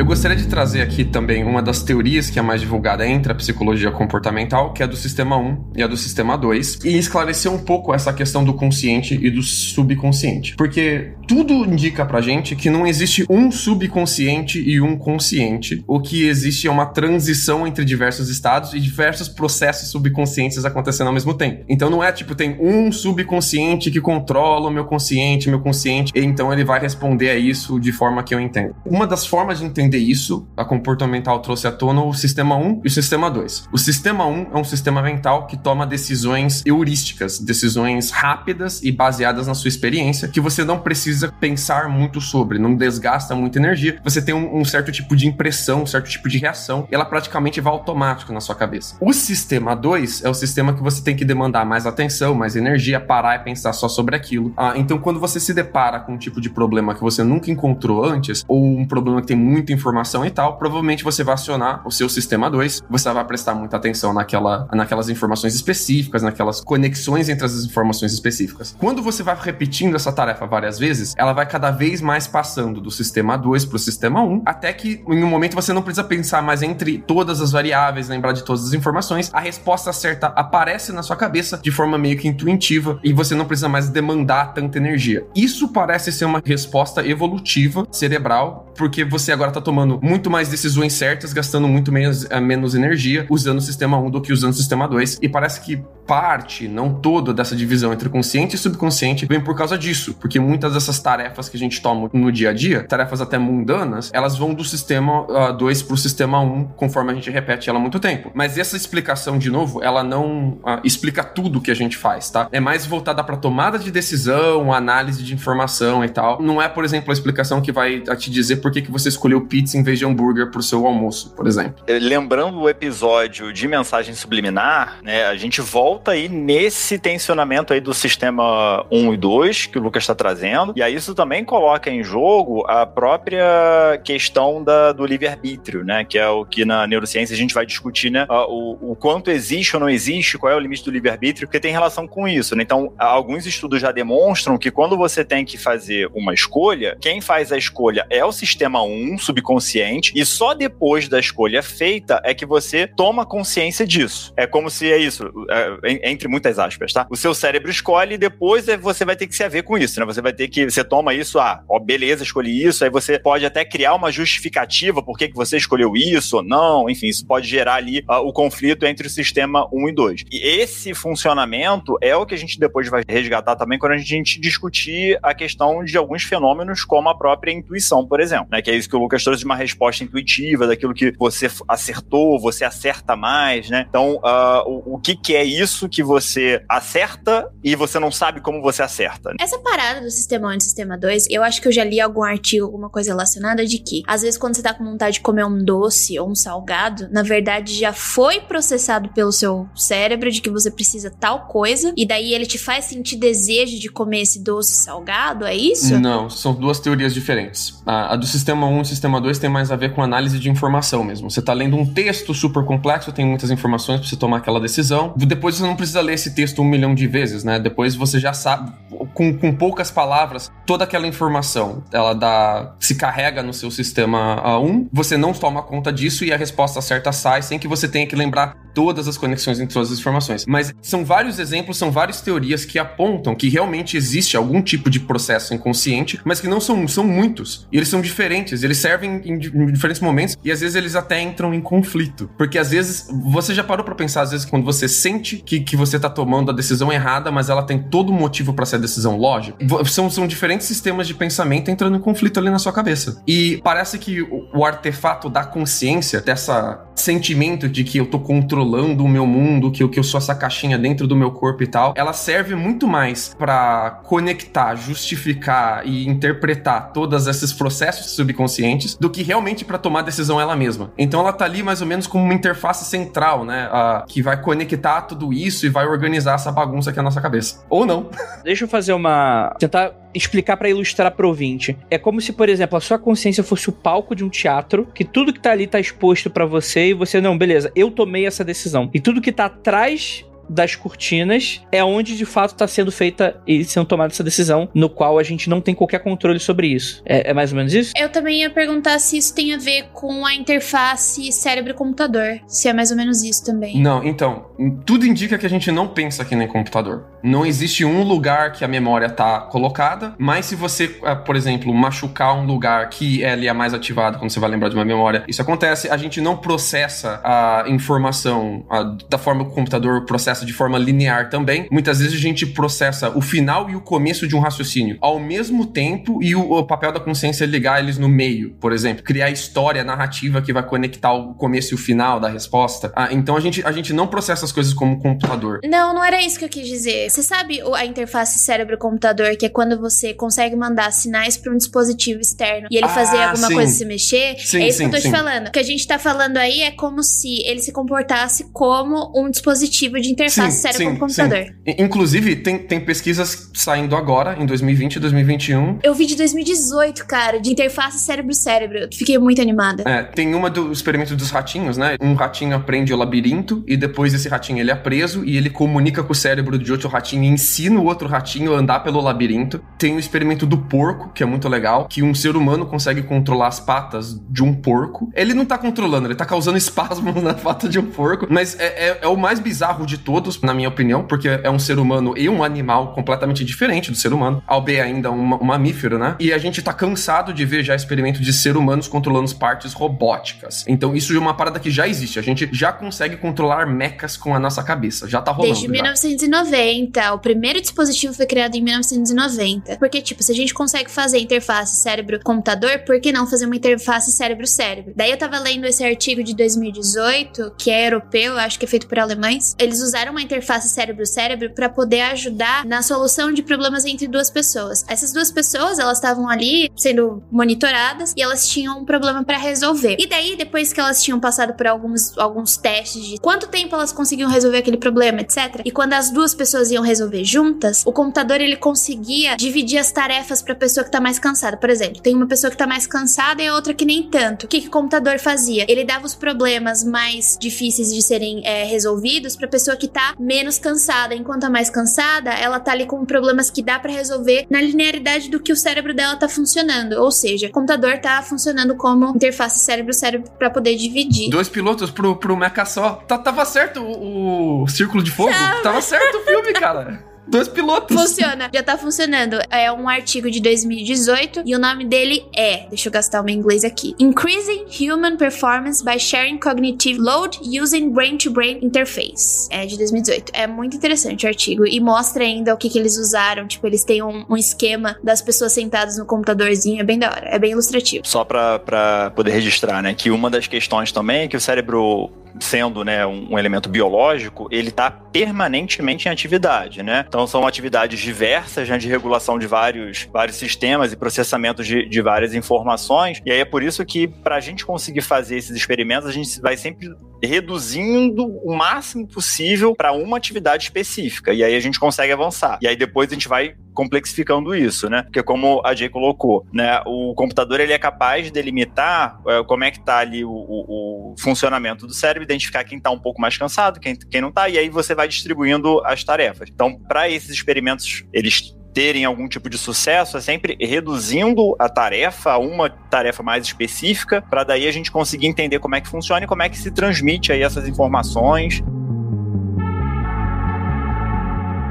Eu 0.00 0.06
gostaria 0.06 0.34
de 0.34 0.46
trazer 0.46 0.80
aqui 0.80 1.04
também 1.04 1.44
uma 1.44 1.60
das 1.60 1.82
teorias 1.82 2.30
que 2.30 2.38
é 2.38 2.42
mais 2.42 2.62
divulgada 2.62 3.06
entre 3.06 3.32
a 3.32 3.34
psicologia 3.34 3.90
comportamental, 3.90 4.72
que 4.72 4.82
é 4.82 4.86
do 4.86 4.96
sistema 4.96 5.36
1 5.36 5.72
e 5.76 5.82
a 5.82 5.86
do 5.86 5.94
sistema 5.94 6.38
2, 6.38 6.78
e 6.86 6.96
esclarecer 6.96 7.52
um 7.52 7.58
pouco 7.58 7.92
essa 7.92 8.10
questão 8.10 8.42
do 8.42 8.54
consciente 8.54 9.14
e 9.14 9.30
do 9.30 9.42
subconsciente. 9.42 10.56
Porque 10.56 11.12
tudo 11.28 11.52
indica 11.52 12.06
pra 12.06 12.22
gente 12.22 12.56
que 12.56 12.70
não 12.70 12.86
existe 12.86 13.26
um 13.28 13.52
subconsciente 13.52 14.58
e 14.58 14.80
um 14.80 14.96
consciente. 14.96 15.84
O 15.86 16.00
que 16.00 16.26
existe 16.26 16.66
é 16.66 16.70
uma 16.70 16.86
transição 16.86 17.66
entre 17.66 17.84
diversos 17.84 18.30
estados 18.30 18.72
e 18.72 18.80
diversos 18.80 19.28
processos 19.28 19.90
subconscientes 19.90 20.64
acontecendo 20.64 21.08
ao 21.08 21.12
mesmo 21.12 21.34
tempo. 21.34 21.62
Então 21.68 21.90
não 21.90 22.02
é 22.02 22.10
tipo, 22.10 22.34
tem 22.34 22.56
um 22.58 22.90
subconsciente 22.90 23.90
que 23.90 24.00
controla 24.00 24.70
o 24.70 24.72
meu 24.72 24.86
consciente, 24.86 25.50
meu 25.50 25.60
consciente, 25.60 26.10
e 26.16 26.24
então 26.24 26.50
ele 26.50 26.64
vai 26.64 26.80
responder 26.80 27.28
a 27.28 27.36
isso 27.36 27.78
de 27.78 27.92
forma 27.92 28.22
que 28.22 28.34
eu 28.34 28.40
entendo. 28.40 28.74
Uma 28.86 29.06
das 29.06 29.26
formas 29.26 29.58
de 29.58 29.66
entender 29.66 29.89
entender 29.90 29.98
isso, 29.98 30.46
a 30.56 30.64
comportamental 30.64 31.40
trouxe 31.40 31.66
à 31.66 31.72
tona 31.72 32.02
o 32.02 32.14
sistema 32.14 32.56
1 32.56 32.82
e 32.84 32.86
o 32.86 32.90
sistema 32.90 33.30
2. 33.30 33.68
O 33.72 33.78
sistema 33.78 34.24
1 34.24 34.46
é 34.54 34.56
um 34.56 34.64
sistema 34.64 35.02
mental 35.02 35.46
que 35.46 35.56
toma 35.56 35.86
decisões 35.86 36.62
heurísticas, 36.64 37.38
decisões 37.40 38.10
rápidas 38.10 38.82
e 38.82 38.92
baseadas 38.92 39.48
na 39.48 39.54
sua 39.54 39.68
experiência, 39.68 40.28
que 40.28 40.40
você 40.40 40.64
não 40.64 40.78
precisa 40.78 41.32
pensar 41.40 41.88
muito 41.88 42.20
sobre, 42.20 42.58
não 42.58 42.74
desgasta 42.74 43.34
muita 43.34 43.58
energia, 43.58 43.98
você 44.04 44.22
tem 44.22 44.34
um, 44.34 44.60
um 44.60 44.64
certo 44.64 44.92
tipo 44.92 45.16
de 45.16 45.26
impressão, 45.26 45.82
um 45.82 45.86
certo 45.86 46.08
tipo 46.08 46.28
de 46.28 46.38
reação, 46.38 46.86
e 46.90 46.94
ela 46.94 47.04
praticamente 47.04 47.60
vai 47.60 47.72
automático 47.72 48.32
na 48.32 48.40
sua 48.40 48.54
cabeça. 48.54 48.96
O 49.00 49.12
sistema 49.12 49.74
2 49.74 50.24
é 50.24 50.28
o 50.28 50.34
sistema 50.34 50.72
que 50.72 50.82
você 50.82 51.02
tem 51.02 51.16
que 51.16 51.24
demandar 51.24 51.66
mais 51.66 51.86
atenção, 51.86 52.34
mais 52.34 52.54
energia, 52.54 53.00
parar 53.00 53.36
e 53.36 53.38
pensar 53.40 53.72
só 53.72 53.88
sobre 53.88 54.14
aquilo. 54.14 54.52
Ah, 54.56 54.74
então, 54.76 54.98
quando 54.98 55.18
você 55.18 55.40
se 55.40 55.52
depara 55.52 55.98
com 55.98 56.12
um 56.12 56.18
tipo 56.18 56.40
de 56.40 56.50
problema 56.50 56.94
que 56.94 57.00
você 57.00 57.24
nunca 57.24 57.50
encontrou 57.50 58.04
antes, 58.04 58.44
ou 58.46 58.78
um 58.78 58.86
problema 58.86 59.20
que 59.20 59.28
tem 59.28 59.36
muita 59.36 59.72
informação 59.80 60.24
e 60.24 60.30
tal, 60.30 60.58
provavelmente 60.58 61.02
você 61.02 61.24
vai 61.24 61.34
acionar 61.34 61.82
o 61.86 61.90
seu 61.90 62.08
sistema 62.08 62.50
2, 62.50 62.82
você 62.88 63.10
vai 63.12 63.24
prestar 63.24 63.54
muita 63.54 63.76
atenção 63.76 64.12
naquela, 64.12 64.68
naquelas 64.72 65.08
informações 65.08 65.54
específicas, 65.54 66.22
naquelas 66.22 66.60
conexões 66.60 67.28
entre 67.28 67.44
as 67.44 67.64
informações 67.64 68.12
específicas. 68.12 68.76
Quando 68.78 69.02
você 69.02 69.22
vai 69.22 69.36
repetindo 69.40 69.96
essa 69.96 70.12
tarefa 70.12 70.46
várias 70.46 70.78
vezes, 70.78 71.14
ela 71.16 71.32
vai 71.32 71.46
cada 71.46 71.70
vez 71.70 72.00
mais 72.00 72.26
passando 72.26 72.80
do 72.80 72.90
sistema 72.90 73.36
2 73.36 73.64
para 73.64 73.76
o 73.76 73.78
sistema 73.78 74.22
1, 74.22 74.42
até 74.44 74.72
que 74.72 75.02
em 75.08 75.24
um 75.24 75.28
momento 75.28 75.54
você 75.54 75.72
não 75.72 75.82
precisa 75.82 76.04
pensar 76.04 76.42
mais 76.42 76.62
entre 76.62 76.98
todas 76.98 77.40
as 77.40 77.52
variáveis, 77.52 78.08
lembrar 78.08 78.32
de 78.32 78.44
todas 78.44 78.66
as 78.66 78.72
informações, 78.72 79.30
a 79.32 79.40
resposta 79.40 79.92
certa 79.92 80.28
aparece 80.28 80.92
na 80.92 81.02
sua 81.02 81.16
cabeça 81.16 81.58
de 81.62 81.70
forma 81.70 81.96
meio 81.96 82.18
que 82.18 82.28
intuitiva 82.28 83.00
e 83.02 83.12
você 83.12 83.34
não 83.34 83.46
precisa 83.46 83.68
mais 83.68 83.88
demandar 83.88 84.52
tanta 84.52 84.78
energia. 84.78 85.26
Isso 85.34 85.68
parece 85.68 86.12
ser 86.12 86.24
uma 86.24 86.42
resposta 86.44 87.06
evolutiva 87.06 87.86
cerebral, 87.90 88.72
porque 88.76 89.04
você 89.04 89.32
agora 89.32 89.50
está 89.50 89.59
tomando 89.60 89.98
muito 90.02 90.30
mais 90.30 90.48
decisões 90.48 90.92
certas, 90.92 91.32
gastando 91.32 91.68
muito 91.68 91.92
menos, 91.92 92.24
uh, 92.24 92.40
menos 92.40 92.74
energia 92.74 93.26
usando 93.28 93.58
o 93.58 93.62
sistema 93.62 93.98
1 93.98 94.10
do 94.10 94.20
que 94.20 94.32
usando 94.32 94.52
o 94.52 94.56
sistema 94.56 94.88
2. 94.88 95.18
E 95.22 95.28
parece 95.28 95.60
que 95.60 95.82
parte, 96.06 96.66
não 96.66 96.92
toda, 96.92 97.32
dessa 97.32 97.54
divisão 97.54 97.92
entre 97.92 98.08
consciente 98.08 98.56
e 98.56 98.58
subconsciente 98.58 99.26
vem 99.26 99.40
por 99.40 99.54
causa 99.54 99.78
disso. 99.78 100.14
Porque 100.14 100.40
muitas 100.40 100.74
dessas 100.74 100.98
tarefas 100.98 101.48
que 101.48 101.56
a 101.56 101.60
gente 101.60 101.80
toma 101.80 102.10
no 102.12 102.32
dia 102.32 102.50
a 102.50 102.52
dia, 102.52 102.82
tarefas 102.82 103.20
até 103.20 103.38
mundanas, 103.38 104.10
elas 104.12 104.36
vão 104.36 104.52
do 104.52 104.64
sistema 104.64 105.22
uh, 105.50 105.56
2 105.56 105.82
pro 105.82 105.96
sistema 105.96 106.40
1, 106.40 106.64
conforme 106.76 107.12
a 107.12 107.14
gente 107.14 107.30
repete 107.30 107.70
ela 107.70 107.78
há 107.78 107.80
muito 107.80 108.00
tempo. 108.00 108.32
Mas 108.34 108.58
essa 108.58 108.76
explicação, 108.76 109.38
de 109.38 109.50
novo, 109.50 109.82
ela 109.84 110.02
não 110.02 110.58
uh, 110.64 110.80
explica 110.82 111.22
tudo 111.22 111.60
que 111.60 111.70
a 111.70 111.74
gente 111.74 111.96
faz, 111.96 112.28
tá? 112.28 112.48
É 112.50 112.58
mais 112.58 112.84
voltada 112.84 113.22
para 113.22 113.36
tomada 113.36 113.78
de 113.78 113.92
decisão, 113.92 114.72
análise 114.72 115.22
de 115.22 115.32
informação 115.32 116.04
e 116.04 116.08
tal. 116.08 116.42
Não 116.42 116.60
é, 116.60 116.68
por 116.68 116.84
exemplo, 116.84 117.10
a 117.10 117.12
explicação 117.12 117.60
que 117.60 117.70
vai 117.70 118.00
te 118.00 118.30
dizer 118.30 118.56
por 118.56 118.72
que, 118.72 118.82
que 118.82 118.90
você 118.90 119.08
escolheu 119.08 119.42
pizza 119.50 119.76
em 119.76 119.82
vez 119.82 119.98
de 119.98 120.06
hambúrguer 120.06 120.50
pro 120.50 120.62
seu 120.62 120.86
almoço, 120.86 121.34
por 121.34 121.46
exemplo. 121.46 121.84
Lembrando 121.86 122.60
o 122.60 122.68
episódio 122.68 123.52
de 123.52 123.66
mensagem 123.66 124.14
subliminar, 124.14 125.00
né, 125.02 125.26
a 125.26 125.34
gente 125.34 125.60
volta 125.60 126.12
aí 126.12 126.28
nesse 126.28 126.98
tensionamento 126.98 127.72
aí 127.72 127.80
do 127.80 127.92
sistema 127.92 128.86
1 128.90 129.14
e 129.14 129.16
2 129.16 129.66
que 129.66 129.78
o 129.78 129.82
Lucas 129.82 130.04
está 130.04 130.14
trazendo, 130.14 130.72
e 130.76 130.82
aí 130.82 130.94
isso 130.94 131.14
também 131.14 131.44
coloca 131.44 131.90
em 131.90 132.02
jogo 132.04 132.64
a 132.68 132.86
própria 132.86 134.00
questão 134.04 134.62
da, 134.62 134.92
do 134.92 135.04
livre-arbítrio, 135.04 135.84
né, 135.84 136.04
que 136.04 136.16
é 136.16 136.28
o 136.28 136.44
que 136.44 136.64
na 136.64 136.86
neurociência 136.86 137.34
a 137.34 137.36
gente 137.36 137.52
vai 137.52 137.66
discutir, 137.66 138.10
né, 138.10 138.26
o, 138.30 138.92
o 138.92 138.96
quanto 138.96 139.30
existe 139.30 139.74
ou 139.74 139.80
não 139.80 139.90
existe, 139.90 140.38
qual 140.38 140.52
é 140.52 140.56
o 140.56 140.60
limite 140.60 140.84
do 140.84 140.90
livre-arbítrio, 140.90 141.48
porque 141.48 141.58
tem 141.58 141.72
relação 141.72 142.06
com 142.06 142.28
isso, 142.28 142.54
né? 142.54 142.62
Então, 142.62 142.92
alguns 142.98 143.46
estudos 143.46 143.80
já 143.80 143.90
demonstram 143.90 144.56
que 144.56 144.70
quando 144.70 144.96
você 144.96 145.24
tem 145.24 145.44
que 145.44 145.58
fazer 145.58 146.08
uma 146.14 146.32
escolha, 146.32 146.96
quem 147.00 147.20
faz 147.20 147.50
a 147.50 147.58
escolha 147.58 148.06
é 148.08 148.24
o 148.24 148.30
sistema 148.30 148.82
1, 148.82 149.18
subconsciente, 149.40 150.12
e 150.14 150.24
só 150.24 150.54
depois 150.54 151.08
da 151.08 151.18
escolha 151.18 151.62
feita 151.62 152.20
é 152.24 152.34
que 152.34 152.46
você 152.46 152.86
toma 152.86 153.26
consciência 153.26 153.86
disso. 153.86 154.32
É 154.36 154.46
como 154.46 154.70
se 154.70 154.90
é 154.90 154.98
isso, 154.98 155.24
é, 155.50 156.10
entre 156.10 156.28
muitas 156.28 156.58
aspas, 156.58 156.92
tá? 156.92 157.06
O 157.10 157.16
seu 157.16 157.34
cérebro 157.34 157.70
escolhe 157.70 158.14
e 158.14 158.18
depois 158.18 158.68
é, 158.68 158.76
você 158.76 159.04
vai 159.04 159.16
ter 159.16 159.26
que 159.26 159.34
se 159.34 159.42
haver 159.42 159.62
com 159.62 159.78
isso, 159.78 159.98
né? 159.98 160.06
Você 160.06 160.20
vai 160.20 160.32
ter 160.32 160.48
que, 160.48 160.70
você 160.70 160.84
toma 160.84 161.14
isso, 161.14 161.38
ah, 161.38 161.62
ó, 161.68 161.78
beleza, 161.78 162.22
escolhi 162.22 162.64
isso, 162.64 162.84
aí 162.84 162.90
você 162.90 163.18
pode 163.18 163.44
até 163.44 163.64
criar 163.64 163.94
uma 163.94 164.12
justificativa 164.12 165.02
por 165.02 165.16
que, 165.16 165.28
que 165.28 165.34
você 165.34 165.56
escolheu 165.56 165.96
isso 165.96 166.36
ou 166.36 166.42
não, 166.42 166.88
enfim, 166.88 167.06
isso 167.06 167.26
pode 167.26 167.48
gerar 167.48 167.74
ali 167.74 168.00
uh, 168.00 168.26
o 168.26 168.32
conflito 168.32 168.84
entre 168.86 169.06
o 169.06 169.10
sistema 169.10 169.66
1 169.72 169.88
e 169.88 169.92
2. 169.92 170.24
E 170.30 170.60
esse 170.60 170.94
funcionamento 170.94 171.96
é 172.00 172.14
o 172.14 172.26
que 172.26 172.34
a 172.34 172.38
gente 172.38 172.58
depois 172.58 172.88
vai 172.88 173.02
resgatar 173.08 173.56
também 173.56 173.78
quando 173.78 173.92
a 173.92 173.98
gente 173.98 174.40
discutir 174.40 175.18
a 175.22 175.34
questão 175.34 175.84
de 175.84 175.96
alguns 175.96 176.22
fenômenos 176.22 176.84
como 176.84 177.08
a 177.08 177.16
própria 177.16 177.52
intuição, 177.52 178.06
por 178.06 178.20
exemplo, 178.20 178.48
né? 178.50 178.60
Que 178.60 178.70
é 178.70 178.76
isso 178.76 178.88
que 178.88 178.96
o 178.96 178.98
Lucas 178.98 179.22
trouxe 179.30 179.40
de 179.40 179.46
uma 179.46 179.56
resposta 179.56 180.02
intuitiva, 180.02 180.66
daquilo 180.66 180.92
que 180.92 181.14
você 181.16 181.48
acertou, 181.68 182.40
você 182.40 182.64
acerta 182.64 183.14
mais, 183.14 183.70
né? 183.70 183.86
Então, 183.88 184.16
uh, 184.16 184.62
o, 184.66 184.94
o 184.96 184.98
que, 184.98 185.14
que 185.14 185.36
é 185.36 185.44
isso 185.44 185.88
que 185.88 186.02
você 186.02 186.62
acerta 186.68 187.48
e 187.62 187.76
você 187.76 187.98
não 187.98 188.10
sabe 188.10 188.40
como 188.40 188.60
você 188.60 188.82
acerta? 188.82 189.32
Essa 189.40 189.58
parada 189.58 190.00
do 190.00 190.10
sistema 190.10 190.48
1 190.48 190.52
e 190.52 190.60
sistema 190.60 190.98
2, 190.98 191.26
eu 191.30 191.42
acho 191.44 191.62
que 191.62 191.68
eu 191.68 191.72
já 191.72 191.84
li 191.84 192.00
algum 192.00 192.24
artigo, 192.24 192.64
alguma 192.64 192.90
coisa 192.90 193.10
relacionada 193.10 193.64
de 193.64 193.78
que, 193.78 194.02
às 194.06 194.22
vezes, 194.22 194.36
quando 194.36 194.56
você 194.56 194.62
tá 194.62 194.74
com 194.74 194.84
vontade 194.84 195.14
de 195.14 195.20
comer 195.20 195.44
um 195.44 195.64
doce 195.64 196.18
ou 196.18 196.30
um 196.30 196.34
salgado, 196.34 197.08
na 197.10 197.22
verdade 197.22 197.74
já 197.74 197.92
foi 197.92 198.40
processado 198.40 199.10
pelo 199.10 199.30
seu 199.30 199.68
cérebro 199.74 200.30
de 200.30 200.40
que 200.40 200.50
você 200.50 200.70
precisa 200.70 201.10
tal 201.10 201.46
coisa, 201.46 201.92
e 201.96 202.06
daí 202.06 202.34
ele 202.34 202.46
te 202.46 202.58
faz 202.58 202.86
sentir 202.86 203.16
desejo 203.16 203.78
de 203.78 203.88
comer 203.88 204.22
esse 204.22 204.42
doce 204.42 204.74
salgado, 204.74 205.44
é 205.44 205.54
isso? 205.54 205.98
Não, 205.98 206.28
são 206.28 206.52
duas 206.52 206.80
teorias 206.80 207.14
diferentes. 207.14 207.80
A, 207.86 208.14
a 208.14 208.16
do 208.16 208.26
sistema 208.26 208.66
1 208.66 208.82
e 208.82 208.84
sistema 208.86 209.19
2 209.20 209.38
tem 209.38 209.48
mais 209.48 209.70
a 209.70 209.76
ver 209.76 209.94
com 209.94 210.02
análise 210.02 210.38
de 210.38 210.50
informação 210.50 211.04
mesmo. 211.04 211.30
Você 211.30 211.40
tá 211.40 211.52
lendo 211.52 211.76
um 211.76 211.86
texto 211.86 212.34
super 212.34 212.64
complexo, 212.64 213.12
tem 213.12 213.24
muitas 213.24 213.50
informações 213.50 214.00
para 214.00 214.08
você 214.08 214.16
tomar 214.16 214.38
aquela 214.38 214.60
decisão. 214.60 215.14
Depois 215.16 215.54
você 215.54 215.62
não 215.62 215.76
precisa 215.76 216.00
ler 216.00 216.14
esse 216.14 216.34
texto 216.34 216.60
um 216.62 216.64
milhão 216.64 216.94
de 216.94 217.06
vezes, 217.06 217.44
né? 217.44 217.58
Depois 217.58 217.94
você 217.94 218.18
já 218.18 218.32
sabe, 218.32 218.72
com, 219.14 219.36
com 219.36 219.54
poucas 219.54 219.90
palavras, 219.90 220.50
toda 220.66 220.84
aquela 220.84 221.06
informação, 221.06 221.82
ela 221.92 222.14
dá, 222.14 222.74
se 222.80 222.94
carrega 222.94 223.42
no 223.42 223.52
seu 223.52 223.70
sistema 223.70 224.58
1, 224.58 224.88
você 224.92 225.16
não 225.16 225.32
toma 225.32 225.62
conta 225.62 225.92
disso 225.92 226.24
e 226.24 226.32
a 226.32 226.36
resposta 226.36 226.80
certa 226.80 227.12
sai 227.12 227.42
sem 227.42 227.58
que 227.58 227.68
você 227.68 227.88
tenha 227.88 228.06
que 228.06 228.16
lembrar 228.16 228.56
todas 228.74 229.08
as 229.08 229.18
conexões 229.18 229.60
entre 229.60 229.74
todas 229.74 229.92
as 229.92 229.98
informações. 229.98 230.46
Mas 230.46 230.72
são 230.80 231.04
vários 231.04 231.38
exemplos, 231.38 231.76
são 231.76 231.90
várias 231.90 232.20
teorias 232.20 232.64
que 232.64 232.78
apontam 232.78 233.34
que 233.34 233.48
realmente 233.48 233.96
existe 233.96 234.36
algum 234.36 234.62
tipo 234.62 234.88
de 234.88 235.00
processo 235.00 235.54
inconsciente, 235.54 236.20
mas 236.24 236.40
que 236.40 236.48
não 236.48 236.60
são, 236.60 236.86
são 236.86 237.04
muitos. 237.04 237.66
E 237.72 237.76
eles 237.76 237.88
são 237.88 238.00
diferentes, 238.00 238.62
eles 238.62 238.78
servem 238.78 239.09
em, 239.10 239.34
em 239.34 239.72
diferentes 239.72 240.00
momentos 240.00 240.36
e 240.44 240.50
às 240.50 240.60
vezes 240.60 240.76
eles 240.76 240.94
até 240.94 241.20
entram 241.20 241.52
em 241.52 241.60
conflito. 241.60 242.30
Porque 242.36 242.58
às 242.58 242.70
vezes 242.70 243.08
você 243.30 243.54
já 243.54 243.64
parou 243.64 243.84
para 243.84 243.94
pensar, 243.94 244.22
às 244.22 244.30
vezes, 244.30 244.46
quando 244.46 244.64
você 244.64 244.88
sente 244.88 245.36
que, 245.36 245.60
que 245.60 245.76
você 245.76 245.98
tá 245.98 246.08
tomando 246.08 246.50
a 246.50 246.54
decisão 246.54 246.92
errada, 246.92 247.30
mas 247.30 247.48
ela 247.48 247.62
tem 247.62 247.78
todo 247.78 248.10
o 248.10 248.12
motivo 248.12 248.52
para 248.52 248.66
ser 248.66 248.76
a 248.76 248.78
decisão 248.78 249.16
lógica. 249.16 249.56
São, 249.86 250.10
são 250.10 250.26
diferentes 250.26 250.66
sistemas 250.66 251.06
de 251.06 251.14
pensamento 251.14 251.70
entrando 251.70 251.96
em 251.96 252.00
conflito 252.00 252.38
ali 252.38 252.50
na 252.50 252.58
sua 252.58 252.72
cabeça. 252.72 253.22
E 253.26 253.60
parece 253.62 253.98
que 253.98 254.22
o, 254.22 254.48
o 254.54 254.64
artefato 254.64 255.28
da 255.28 255.44
consciência, 255.44 256.20
dessa 256.20 256.86
sentimento 257.00 257.68
de 257.68 257.82
que 257.82 257.98
eu 257.98 258.06
tô 258.06 258.20
controlando 258.20 259.04
o 259.04 259.08
meu 259.08 259.26
mundo, 259.26 259.70
que 259.70 259.82
eu, 259.82 259.88
que 259.88 259.98
eu 259.98 260.04
sou 260.04 260.18
essa 260.18 260.34
caixinha 260.34 260.78
dentro 260.78 261.06
do 261.06 261.16
meu 261.16 261.30
corpo 261.30 261.62
e 261.62 261.66
tal, 261.66 261.94
ela 261.96 262.12
serve 262.12 262.54
muito 262.54 262.86
mais 262.86 263.34
para 263.38 264.02
conectar, 264.04 264.74
justificar 264.74 265.86
e 265.86 266.06
interpretar 266.06 266.92
todos 266.92 267.26
esses 267.26 267.52
processos 267.52 268.12
subconscientes 268.12 268.96
do 269.00 269.08
que 269.08 269.22
realmente 269.22 269.64
para 269.64 269.78
tomar 269.78 270.02
decisão 270.02 270.38
ela 270.38 270.54
mesma. 270.54 270.92
Então 270.98 271.20
ela 271.20 271.32
tá 271.32 271.46
ali 271.46 271.62
mais 271.62 271.80
ou 271.80 271.86
menos 271.86 272.06
como 272.06 272.22
uma 272.22 272.34
interface 272.34 272.84
central, 272.84 273.44
né, 273.44 273.68
a, 273.72 274.04
que 274.06 274.20
vai 274.20 274.40
conectar 274.40 275.02
tudo 275.02 275.32
isso 275.32 275.64
e 275.64 275.70
vai 275.70 275.86
organizar 275.86 276.34
essa 276.34 276.52
bagunça 276.52 276.92
que 276.92 276.98
é 276.98 277.00
a 277.00 277.02
nossa 277.02 277.20
cabeça. 277.20 277.64
Ou 277.70 277.86
não. 277.86 278.10
Deixa 278.44 278.64
eu 278.64 278.68
fazer 278.68 278.92
uma 278.92 279.56
tentar 279.58 279.92
explicar 280.12 280.56
para 280.56 280.68
ilustrar 280.68 281.10
pro 281.12 281.28
ouvinte. 281.28 281.76
É 281.90 281.96
como 281.96 282.20
se, 282.20 282.32
por 282.32 282.48
exemplo, 282.48 282.76
a 282.76 282.80
sua 282.80 282.98
consciência 282.98 283.42
fosse 283.42 283.68
o 283.68 283.72
palco 283.72 284.14
de 284.14 284.24
um 284.24 284.28
teatro, 284.28 284.86
que 284.94 285.04
tudo 285.04 285.32
que 285.32 285.40
tá 285.40 285.52
ali 285.52 285.66
tá 285.66 285.80
exposto 285.80 286.28
para 286.28 286.44
você 286.44 286.88
e 286.88 286.94
você, 286.94 287.20
não, 287.20 287.38
beleza, 287.38 287.72
eu 287.74 287.90
tomei 287.90 288.26
essa 288.26 288.44
decisão. 288.44 288.90
E 288.92 289.00
tudo 289.00 289.20
que 289.20 289.32
tá 289.32 289.46
atrás 289.46 290.24
das 290.50 290.74
cortinas 290.74 291.62
é 291.70 291.82
onde 291.84 292.16
de 292.16 292.24
fato 292.24 292.50
está 292.50 292.66
sendo 292.66 292.90
feita 292.90 293.40
e 293.46 293.64
sendo 293.64 293.86
tomada 293.86 294.12
essa 294.12 294.24
decisão, 294.24 294.68
no 294.74 294.90
qual 294.90 295.18
a 295.18 295.22
gente 295.22 295.48
não 295.48 295.60
tem 295.60 295.74
qualquer 295.74 296.00
controle 296.00 296.40
sobre 296.40 296.66
isso. 296.66 297.02
É, 297.06 297.30
é 297.30 297.34
mais 297.34 297.52
ou 297.52 297.56
menos 297.56 297.72
isso? 297.72 297.92
Eu 297.96 298.08
também 298.08 298.40
ia 298.40 298.50
perguntar 298.50 298.98
se 298.98 299.16
isso 299.16 299.34
tem 299.34 299.54
a 299.54 299.58
ver 299.58 299.84
com 299.92 300.26
a 300.26 300.34
interface 300.34 301.30
cérebro-computador. 301.30 302.40
Se 302.46 302.68
é 302.68 302.72
mais 302.72 302.90
ou 302.90 302.96
menos 302.96 303.22
isso 303.22 303.44
também. 303.44 303.80
Não, 303.80 304.02
então, 304.04 304.46
tudo 304.84 305.06
indica 305.06 305.38
que 305.38 305.46
a 305.46 305.50
gente 305.50 305.70
não 305.70 305.86
pensa 305.86 306.22
aqui 306.22 306.34
nem 306.34 306.48
computador. 306.48 307.06
Não 307.22 307.44
existe 307.44 307.84
um 307.84 308.02
lugar 308.02 308.52
que 308.52 308.64
a 308.64 308.68
memória 308.68 309.06
está 309.06 309.40
colocada, 309.40 310.14
mas 310.18 310.46
se 310.46 310.56
você, 310.56 310.98
ah, 311.04 311.14
por 311.14 311.36
exemplo, 311.36 311.72
machucar 311.72 312.34
um 312.34 312.46
lugar 312.46 312.88
que 312.88 313.22
ela 313.22 313.44
é 313.44 313.52
mais 313.52 313.74
ativado 313.74 314.18
quando 314.18 314.30
você 314.30 314.40
vai 314.40 314.50
lembrar 314.50 314.68
de 314.68 314.74
uma 314.74 314.84
memória, 314.84 315.22
isso 315.28 315.42
acontece, 315.42 315.88
a 315.90 315.96
gente 315.96 316.20
não 316.20 316.36
processa 316.36 317.20
a 317.22 317.64
informação 317.68 318.64
a, 318.70 318.96
da 319.08 319.18
forma 319.18 319.44
que 319.44 319.50
o 319.50 319.54
computador 319.54 320.04
processa 320.04 320.39
de 320.44 320.52
forma 320.52 320.78
linear 320.78 321.30
também. 321.30 321.66
Muitas 321.70 321.98
vezes 321.98 322.14
a 322.14 322.20
gente 322.20 322.46
processa 322.46 323.10
o 323.10 323.20
final 323.20 323.70
e 323.70 323.76
o 323.76 323.80
começo 323.80 324.26
de 324.26 324.36
um 324.36 324.40
raciocínio 324.40 324.98
ao 325.00 325.18
mesmo 325.18 325.66
tempo 325.66 326.22
e 326.22 326.34
o, 326.34 326.52
o 326.52 326.64
papel 326.64 326.92
da 326.92 327.00
consciência 327.00 327.44
é 327.44 327.46
ligar 327.46 327.82
eles 327.82 327.98
no 327.98 328.08
meio, 328.08 328.50
por 328.60 328.72
exemplo, 328.72 329.02
criar 329.02 329.30
história 329.30 329.82
narrativa 329.84 330.42
que 330.42 330.52
vai 330.52 330.62
conectar 330.62 331.12
o 331.12 331.34
começo 331.34 331.72
e 331.72 331.74
o 331.74 331.78
final 331.78 332.20
da 332.20 332.28
resposta. 332.28 332.92
Ah, 332.94 333.08
então 333.10 333.36
a 333.36 333.40
gente, 333.40 333.64
a 333.64 333.72
gente 333.72 333.92
não 333.92 334.06
processa 334.06 334.44
as 334.44 334.52
coisas 334.52 334.72
como 334.72 335.00
computador. 335.00 335.60
Não, 335.64 335.94
não 335.94 336.04
era 336.04 336.20
isso 336.20 336.38
que 336.38 336.44
eu 336.44 336.48
quis 336.48 336.66
dizer. 336.66 337.10
Você 337.10 337.22
sabe 337.22 337.60
a 337.74 337.84
interface 337.84 338.38
cérebro-computador, 338.38 339.36
que 339.36 339.46
é 339.46 339.48
quando 339.48 339.78
você 339.78 340.14
consegue 340.14 340.56
mandar 340.56 340.92
sinais 340.92 341.36
para 341.36 341.52
um 341.52 341.56
dispositivo 341.56 342.20
externo 342.20 342.68
e 342.70 342.76
ele 342.76 342.86
ah, 342.86 342.88
fazer 342.88 343.18
alguma 343.18 343.48
sim. 343.48 343.54
coisa 343.54 343.72
se 343.72 343.84
mexer? 343.84 344.36
Sim, 344.38 344.62
é 344.62 344.68
isso 344.68 344.78
sim, 344.78 344.90
que 344.90 344.96
eu 344.96 345.00
tô 345.00 345.08
te 345.08 345.10
falando. 345.10 345.48
O 345.48 345.50
que 345.50 345.58
a 345.58 345.64
gente 345.64 345.86
tá 345.86 345.98
falando 345.98 346.36
aí 346.36 346.62
é 346.62 346.70
como 346.70 347.02
se 347.02 347.42
ele 347.46 347.60
se 347.60 347.72
comportasse 347.72 348.50
como 348.52 349.12
um 349.14 349.30
dispositivo 349.30 350.00
de 350.00 350.10
interface 350.10 350.29
cérebro-computador. 350.30 351.54
Inclusive, 351.78 352.36
tem, 352.36 352.58
tem 352.58 352.80
pesquisas 352.80 353.50
saindo 353.54 353.96
agora, 353.96 354.36
em 354.40 354.46
2020 354.46 354.96
e 354.96 355.00
2021. 355.00 355.78
Eu 355.82 355.94
vi 355.94 356.06
de 356.06 356.16
2018, 356.16 357.06
cara, 357.06 357.38
de 357.38 357.50
interface 357.50 357.98
cérebro-cérebro. 357.98 358.88
Fiquei 358.92 359.18
muito 359.18 359.40
animada. 359.40 359.82
É, 359.86 360.02
tem 360.02 360.34
uma 360.34 360.50
do 360.50 360.72
experimento 360.72 361.14
dos 361.16 361.30
ratinhos, 361.30 361.76
né? 361.76 361.96
Um 362.00 362.14
ratinho 362.14 362.54
aprende 362.54 362.92
o 362.92 362.96
labirinto 362.96 363.64
e 363.66 363.76
depois 363.76 364.14
esse 364.14 364.28
ratinho 364.28 364.58
ele 364.58 364.70
é 364.70 364.74
preso 364.74 365.24
e 365.24 365.36
ele 365.36 365.50
comunica 365.50 366.02
com 366.02 366.12
o 366.12 366.14
cérebro 366.14 366.58
de 366.58 366.70
outro 366.72 366.88
ratinho 366.88 367.24
e 367.24 367.28
ensina 367.28 367.80
o 367.80 367.84
outro 367.84 368.08
ratinho 368.08 368.54
a 368.54 368.58
andar 368.58 368.80
pelo 368.80 369.00
labirinto. 369.00 369.62
Tem 369.78 369.94
o 369.94 369.98
experimento 369.98 370.46
do 370.46 370.58
porco, 370.58 371.10
que 371.14 371.22
é 371.22 371.26
muito 371.26 371.48
legal, 371.48 371.86
que 371.86 372.02
um 372.02 372.14
ser 372.14 372.36
humano 372.36 372.66
consegue 372.66 373.02
controlar 373.02 373.48
as 373.48 373.60
patas 373.60 374.20
de 374.28 374.42
um 374.42 374.54
porco. 374.54 375.10
Ele 375.14 375.34
não 375.34 375.44
tá 375.44 375.58
controlando, 375.58 376.06
ele 376.06 376.14
tá 376.14 376.24
causando 376.24 376.56
espasmo 376.58 377.20
na 377.20 377.34
pata 377.34 377.68
de 377.68 377.78
um 377.78 377.86
porco, 377.86 378.26
mas 378.30 378.58
é, 378.58 378.66
é, 378.66 378.98
é 379.02 379.08
o 379.08 379.16
mais 379.16 379.40
bizarro 379.40 379.86
de 379.86 379.98
todos, 380.10 380.40
na 380.42 380.52
minha 380.52 380.68
opinião, 380.68 381.04
porque 381.04 381.28
é 381.28 381.50
um 381.50 381.58
ser 381.58 381.78
humano 381.78 382.14
e 382.16 382.28
um 382.28 382.42
animal 382.42 382.92
completamente 382.92 383.44
diferente 383.44 383.90
do 383.90 383.96
ser 383.96 384.12
humano, 384.12 384.42
ao 384.46 384.64
ainda 384.70 385.10
um, 385.10 385.34
um 385.34 385.44
mamífero, 385.44 385.98
né? 385.98 386.14
E 386.20 386.32
a 386.32 386.38
gente 386.38 386.62
tá 386.62 386.72
cansado 386.72 387.32
de 387.32 387.44
ver 387.44 387.64
já 387.64 387.74
experimento 387.74 388.20
de 388.20 388.32
ser 388.32 388.56
humanos 388.56 388.86
controlando 388.86 389.34
partes 389.34 389.72
robóticas. 389.72 390.64
Então 390.68 390.94
isso 390.94 391.14
é 391.14 391.18
uma 391.18 391.34
parada 391.34 391.58
que 391.58 391.70
já 391.70 391.88
existe. 391.88 392.18
A 392.18 392.22
gente 392.22 392.48
já 392.52 392.72
consegue 392.72 393.16
controlar 393.16 393.66
mechas 393.66 394.16
com 394.16 394.34
a 394.34 394.38
nossa 394.38 394.62
cabeça. 394.62 395.08
Já 395.08 395.20
tá 395.20 395.32
rolando. 395.32 395.54
Desde 395.54 395.68
1990. 395.68 397.00
Já. 397.00 397.14
O 397.14 397.18
primeiro 397.18 397.60
dispositivo 397.60 398.14
foi 398.14 398.26
criado 398.26 398.54
em 398.54 398.62
1990. 398.62 399.76
Porque, 399.76 400.00
tipo, 400.00 400.22
se 400.22 400.30
a 400.30 400.34
gente 400.34 400.54
consegue 400.54 400.90
fazer 400.90 401.18
interface 401.18 401.76
cérebro-computador, 401.76 402.80
por 402.86 403.00
que 403.00 403.12
não 403.12 403.26
fazer 403.26 403.46
uma 403.46 403.56
interface 403.56 404.12
cérebro-cérebro? 404.12 404.92
Daí 404.94 405.10
eu 405.10 405.16
tava 405.16 405.38
lendo 405.38 405.66
esse 405.66 405.84
artigo 405.84 406.22
de 406.22 406.34
2018, 406.34 407.54
que 407.58 407.70
é 407.70 407.88
europeu, 407.88 408.38
acho 408.38 408.58
que 408.58 408.64
é 408.64 408.68
feito 408.68 408.86
por 408.86 408.98
alemães. 408.98 409.54
Eles 409.58 409.80
usaram 409.80 409.99
uma 410.08 410.22
interface 410.22 410.68
cérebro-cérebro 410.68 411.50
para 411.50 411.68
poder 411.68 412.02
ajudar 412.02 412.64
na 412.64 412.82
solução 412.82 413.32
de 413.32 413.42
problemas 413.42 413.84
entre 413.84 414.06
duas 414.06 414.30
pessoas. 414.30 414.84
Essas 414.88 415.12
duas 415.12 415.30
pessoas, 415.30 415.78
elas 415.78 415.98
estavam 415.98 416.28
ali 416.28 416.70
sendo 416.76 417.22
monitoradas 417.30 418.14
e 418.16 418.22
elas 418.22 418.48
tinham 418.48 418.78
um 418.78 418.84
problema 418.84 419.24
para 419.24 419.36
resolver. 419.36 419.96
E 419.98 420.06
daí, 420.06 420.36
depois 420.36 420.72
que 420.72 420.80
elas 420.80 421.02
tinham 421.02 421.18
passado 421.18 421.54
por 421.54 421.66
alguns, 421.66 422.16
alguns 422.16 422.56
testes 422.56 423.04
de 423.04 423.18
quanto 423.18 423.48
tempo 423.48 423.74
elas 423.74 423.92
conseguiam 423.92 424.30
resolver 424.30 424.58
aquele 424.58 424.76
problema, 424.76 425.20
etc. 425.20 425.60
E 425.64 425.70
quando 425.70 425.94
as 425.94 426.10
duas 426.10 426.34
pessoas 426.34 426.70
iam 426.70 426.82
resolver 426.82 427.24
juntas, 427.24 427.82
o 427.84 427.92
computador 427.92 428.40
ele 428.40 428.56
conseguia 428.56 429.36
dividir 429.36 429.78
as 429.78 429.90
tarefas 429.90 430.40
para 430.40 430.52
a 430.52 430.56
pessoa 430.56 430.84
que 430.84 430.90
tá 430.90 431.00
mais 431.00 431.18
cansada. 431.18 431.56
Por 431.56 431.70
exemplo, 431.70 432.00
tem 432.00 432.14
uma 432.14 432.26
pessoa 432.26 432.50
que 432.50 432.56
tá 432.56 432.66
mais 432.66 432.86
cansada 432.86 433.42
e 433.42 433.48
a 433.48 433.54
outra 433.54 433.74
que 433.74 433.84
nem 433.84 434.02
tanto. 434.04 434.44
O 434.44 434.48
que, 434.48 434.60
que 434.60 434.68
o 434.68 434.70
computador 434.70 435.18
fazia? 435.18 435.64
Ele 435.68 435.84
dava 435.84 436.06
os 436.06 436.14
problemas 436.14 436.84
mais 436.84 437.36
difíceis 437.40 437.92
de 437.92 438.02
serem 438.02 438.46
é, 438.46 438.64
resolvidos 438.64 439.36
para 439.36 439.48
pessoa 439.48 439.76
que 439.76 439.88
tá 439.92 440.14
menos 440.18 440.58
cansada. 440.58 441.14
Enquanto 441.14 441.44
a 441.44 441.50
mais 441.50 441.70
cansada, 441.70 442.30
ela 442.30 442.60
tá 442.60 442.72
ali 442.72 442.86
com 442.86 443.04
problemas 443.04 443.50
que 443.50 443.62
dá 443.62 443.78
para 443.78 443.92
resolver 443.92 444.46
na 444.50 444.60
linearidade 444.60 445.28
do 445.28 445.40
que 445.40 445.52
o 445.52 445.56
cérebro 445.56 445.94
dela 445.94 446.16
tá 446.16 446.28
funcionando. 446.28 446.94
Ou 446.94 447.10
seja, 447.10 447.48
o 447.48 447.50
computador 447.50 447.98
tá 447.98 448.22
funcionando 448.22 448.76
como 448.76 449.14
interface 449.14 449.60
cérebro-cérebro 449.60 450.30
para 450.38 450.50
poder 450.50 450.76
dividir. 450.76 451.30
Dois 451.30 451.48
pilotos 451.48 451.90
pro, 451.90 452.16
pro 452.16 452.36
mecha 452.36 452.64
só. 452.64 452.94
Tá, 453.06 453.18
tava 453.18 453.44
certo 453.44 453.80
o, 453.82 454.62
o 454.62 454.68
Círculo 454.68 455.02
de 455.02 455.10
Fogo? 455.10 455.32
Tava 455.62 455.80
certo 455.80 456.18
o 456.18 456.20
filme, 456.24 456.52
cara. 456.54 457.09
Dois 457.26 457.48
pilotos. 457.48 457.96
Funciona, 457.96 458.50
já 458.52 458.62
tá 458.62 458.76
funcionando. 458.76 459.38
É 459.50 459.70
um 459.72 459.88
artigo 459.88 460.30
de 460.30 460.40
2018 460.40 461.42
e 461.46 461.54
o 461.54 461.58
nome 461.58 461.84
dele 461.84 462.24
é, 462.34 462.66
deixa 462.68 462.88
eu 462.88 462.92
gastar 462.92 463.20
o 463.20 463.24
meu 463.24 463.34
inglês 463.34 463.64
aqui. 463.64 463.94
Increasing 463.98 464.66
Human 464.80 465.16
Performance 465.16 465.84
by 465.84 465.98
Sharing 465.98 466.38
Cognitive 466.38 466.98
Load 466.98 467.38
Using 467.42 467.90
Brain-to-Brain 467.90 468.58
Interface. 468.62 469.48
É 469.50 469.64
de 469.64 469.76
2018. 469.76 470.32
É 470.34 470.46
muito 470.46 470.76
interessante 470.76 471.24
o 471.26 471.28
artigo 471.28 471.66
e 471.66 471.78
mostra 471.80 472.24
ainda 472.24 472.54
o 472.54 472.56
que, 472.56 472.68
que 472.68 472.78
eles 472.78 472.98
usaram. 472.98 473.46
Tipo, 473.46 473.66
eles 473.66 473.84
têm 473.84 474.02
um, 474.02 474.24
um 474.28 474.36
esquema 474.36 474.96
das 475.02 475.22
pessoas 475.22 475.52
sentadas 475.52 475.98
no 475.98 476.04
computadorzinho. 476.04 476.80
É 476.80 476.84
bem 476.84 476.98
da 476.98 477.10
hora, 477.10 477.28
é 477.28 477.38
bem 477.38 477.52
ilustrativo. 477.52 478.06
Só 478.06 478.24
pra, 478.24 478.58
pra 478.58 479.10
poder 479.14 479.30
registrar, 479.30 479.82
né? 479.82 479.94
Que 479.94 480.10
uma 480.10 480.30
das 480.30 480.46
questões 480.46 480.90
também 480.90 481.22
é 481.22 481.28
que 481.28 481.36
o 481.36 481.40
cérebro 481.40 482.10
sendo 482.38 482.84
né, 482.84 483.06
um, 483.06 483.38
elemento 483.38 483.68
biológico, 483.68 484.48
ele 484.50 484.68
está 484.68 484.90
permanentemente 484.90 486.08
em 486.08 486.10
atividade, 486.10 486.82
né? 486.82 487.04
Então 487.08 487.26
são 487.26 487.46
atividades 487.46 487.98
diversas 487.98 488.68
né, 488.68 488.78
de 488.78 488.88
regulação 488.88 489.38
de 489.38 489.46
vários, 489.46 490.08
vários 490.12 490.36
sistemas 490.36 490.92
e 490.92 490.96
processamento 490.96 491.62
de, 491.64 491.88
de 491.88 492.02
várias 492.02 492.34
informações. 492.34 493.20
E 493.24 493.30
aí 493.32 493.40
é 493.40 493.44
por 493.44 493.62
isso 493.62 493.84
que 493.84 494.06
para 494.06 494.36
a 494.36 494.40
gente 494.40 494.64
conseguir 494.64 495.02
fazer 495.02 495.36
esses 495.36 495.56
experimentos, 495.56 496.08
a 496.08 496.12
gente 496.12 496.40
vai 496.40 496.56
sempre 496.56 496.90
reduzindo 497.22 498.26
o 498.26 498.54
máximo 498.54 499.06
possível 499.06 499.74
para 499.74 499.92
uma 499.92 500.16
atividade 500.16 500.64
específica. 500.64 501.32
E 501.32 501.44
aí 501.44 501.54
a 501.54 501.60
gente 501.60 501.78
consegue 501.78 502.12
avançar. 502.12 502.58
E 502.62 502.68
aí 502.68 502.76
depois 502.76 503.10
a 503.10 503.14
gente 503.14 503.28
vai 503.28 503.54
complexificando 503.72 504.54
isso, 504.54 504.90
né? 504.90 505.02
Porque 505.02 505.22
como 505.22 505.62
a 505.64 505.74
Jay 505.74 505.88
colocou, 505.88 506.46
né, 506.52 506.82
o 506.84 507.14
computador 507.14 507.60
ele 507.60 507.72
é 507.72 507.78
capaz 507.78 508.24
de 508.24 508.30
delimitar 508.30 509.20
é, 509.26 509.42
como 509.44 509.64
é 509.64 509.70
que 509.70 509.80
tá 509.80 509.98
ali 509.98 510.24
o, 510.24 510.30
o, 510.30 511.12
o, 511.12 511.14
funcionamento 511.18 511.86
do 511.86 511.94
cérebro, 511.94 512.24
identificar 512.24 512.64
quem 512.64 512.80
tá 512.80 512.90
um 512.90 512.98
pouco 512.98 513.20
mais 513.20 513.38
cansado, 513.38 513.80
quem, 513.80 513.96
quem 513.96 514.20
não 514.20 514.32
tá, 514.32 514.48
e 514.48 514.58
aí 514.58 514.68
você 514.68 514.94
vai 514.94 515.08
distribuindo 515.08 515.80
as 515.84 516.04
tarefas. 516.04 516.48
Então, 516.52 516.78
para 516.78 517.08
esses 517.08 517.30
experimentos, 517.30 518.04
eles 518.12 518.54
terem 518.72 519.04
algum 519.04 519.28
tipo 519.28 519.48
de 519.50 519.58
sucesso 519.58 520.16
é 520.16 520.20
sempre 520.20 520.56
reduzindo 520.60 521.56
a 521.58 521.68
tarefa 521.68 522.32
a 522.32 522.38
uma 522.38 522.70
tarefa 522.70 523.22
mais 523.22 523.44
específica, 523.44 524.22
para 524.22 524.44
daí 524.44 524.66
a 524.66 524.72
gente 524.72 524.90
conseguir 524.90 525.26
entender 525.26 525.58
como 525.58 525.74
é 525.74 525.80
que 525.80 525.88
funciona 525.88 526.24
e 526.24 526.28
como 526.28 526.42
é 526.42 526.48
que 526.48 526.58
se 526.58 526.70
transmite 526.70 527.32
aí 527.32 527.42
essas 527.42 527.66
informações. 527.66 528.62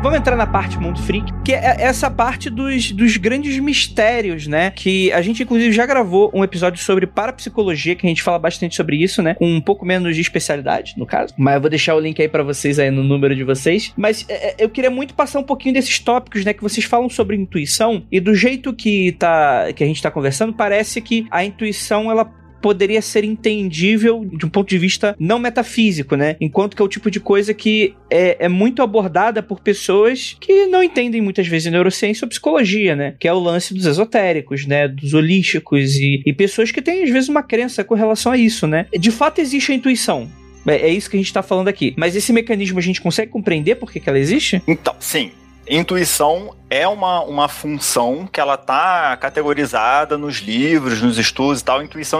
Vamos 0.02 0.18
entrar 0.18 0.38
na 0.38 0.48
parte 0.48 0.80
Mundo 0.80 0.98
Freak, 1.02 1.30
que 1.44 1.52
é 1.52 1.76
essa 1.82 2.10
parte 2.10 2.50
dos, 2.50 2.94
dos 2.94 3.18
grandes 3.18 3.60
mistérios, 3.60 4.48
né? 4.48 4.72
Que 4.72 5.12
a 5.12 5.22
gente, 5.22 5.44
inclusive, 5.44 5.74
já 5.74 5.86
gravou 5.86 6.32
um 6.34 6.42
episódio 6.42 6.82
sobre 6.82 7.06
parapsicologia, 7.06 7.96
que 7.96 8.08
a 8.08 8.10
gente 8.10 8.24
fala 8.24 8.40
bastante 8.40 8.78
sobre 8.78 8.96
isso, 8.96 9.22
né? 9.22 9.34
Com 9.34 9.46
um 9.46 9.60
pouco 9.60 9.86
menos 9.86 10.16
de 10.16 10.22
especialidade, 10.22 10.94
no 10.96 11.06
caso. 11.06 11.34
Mas 11.38 11.56
eu 11.56 11.62
vou 11.62 11.70
deixar 11.70 11.96
o 11.96 12.00
link 12.00 12.22
aí 12.22 12.30
para 12.30 12.44
vocês 12.44 12.80
aí 12.80 12.90
no 12.90 13.04
número 13.04 13.36
de 13.36 13.44
vocês. 13.44 13.94
Mas 13.98 14.26
é, 14.30 14.52
é, 14.52 14.56
eu 14.58 14.70
queria 14.70 14.90
muito 14.90 15.14
passar 15.14 15.40
um 15.40 15.44
pouquinho 15.44 15.74
desses 15.74 16.00
tópicos, 16.00 16.46
né? 16.46 16.54
Que 16.54 16.64
vocês 16.64 16.86
falam 16.86 17.10
sobre 17.10 17.36
intuição 17.36 18.04
e 18.10 18.22
do 18.22 18.34
jeito 18.34 18.72
que, 18.72 19.12
tá, 19.12 19.74
que 19.76 19.84
a 19.84 19.88
gente 19.88 20.02
tá 20.02 20.10
conversando, 20.10 20.54
parece 20.54 21.02
que 21.02 21.28
a 21.30 21.44
intuição, 21.44 22.10
ela 22.10 22.39
poderia 22.62 23.02
ser 23.02 23.24
entendível 23.24 24.26
de 24.26 24.46
um 24.46 24.50
ponto 24.50 24.70
de 24.70 24.78
vista 24.78 25.16
não 25.20 25.40
metafísico, 25.40 26.16
né? 26.16 26.36
Enquanto 26.40 26.76
que 26.76 26.82
é 26.82 26.86
o 26.86 26.90
tipo 26.90 27.10
de 27.10 27.20
coisa 27.20 27.54
que 27.54 27.96
é, 28.10 28.46
é 28.46 28.50
muito 28.50 28.82
abordada 28.82 29.42
por 29.42 29.60
pessoas 29.60 30.36
que 30.40 30.66
não 30.68 30.84
entendem 30.84 31.22
muitas 31.22 31.48
vezes 31.48 31.72
neurociência 31.72 32.26
ou 32.26 32.30
psicologia, 32.30 32.96
né? 32.96 33.16
Que 33.20 33.28
é 33.28 33.34
o 33.34 33.40
lance 33.40 33.74
dos 33.74 33.86
esotéricos, 33.86 34.66
né? 34.66 34.88
Dos 34.88 35.14
holísticos 35.14 35.96
e, 35.96 36.22
e 36.26 36.34
pessoas 36.34 36.72
que 36.72 36.82
têm 36.82 37.04
às 37.04 37.10
vezes 37.10 37.30
uma 37.30 37.44
crença 37.44 37.84
com 37.84 37.96
relação 37.96 38.32
a 38.32 38.38
isso, 38.38 38.68
né? 38.68 38.86
De 38.98 39.12
fato 39.12 39.40
existe 39.40 39.72
a 39.72 39.76
intuição, 39.76 40.30
é, 40.68 40.76
é 40.76 40.90
isso 40.90 41.10
que 41.10 41.18
a 41.18 41.20
gente 41.20 41.28
está 41.28 41.42
falando 41.42 41.68
aqui. 41.68 41.94
Mas 41.98 42.16
esse 42.16 42.32
mecanismo 42.32 42.80
a 42.80 42.82
gente 42.82 43.02
consegue 43.02 43.32
compreender 43.32 43.76
por 43.76 43.92
que, 43.92 44.00
que 44.00 44.10
ela 44.10 44.20
existe? 44.20 44.62
Então, 44.68 44.96
sim. 45.00 45.32
Intuição 45.68 46.56
é 46.70 46.88
uma, 46.88 47.22
uma 47.24 47.48
função 47.48 48.28
que 48.32 48.40
ela 48.40 48.58
tá 48.58 49.18
categorizada 49.18 50.18
nos 50.18 50.38
livros, 50.38 51.02
nos 51.02 51.18
estudos 51.18 51.62
e 51.62 51.66
tal. 51.66 51.82
Intuição. 51.82 52.20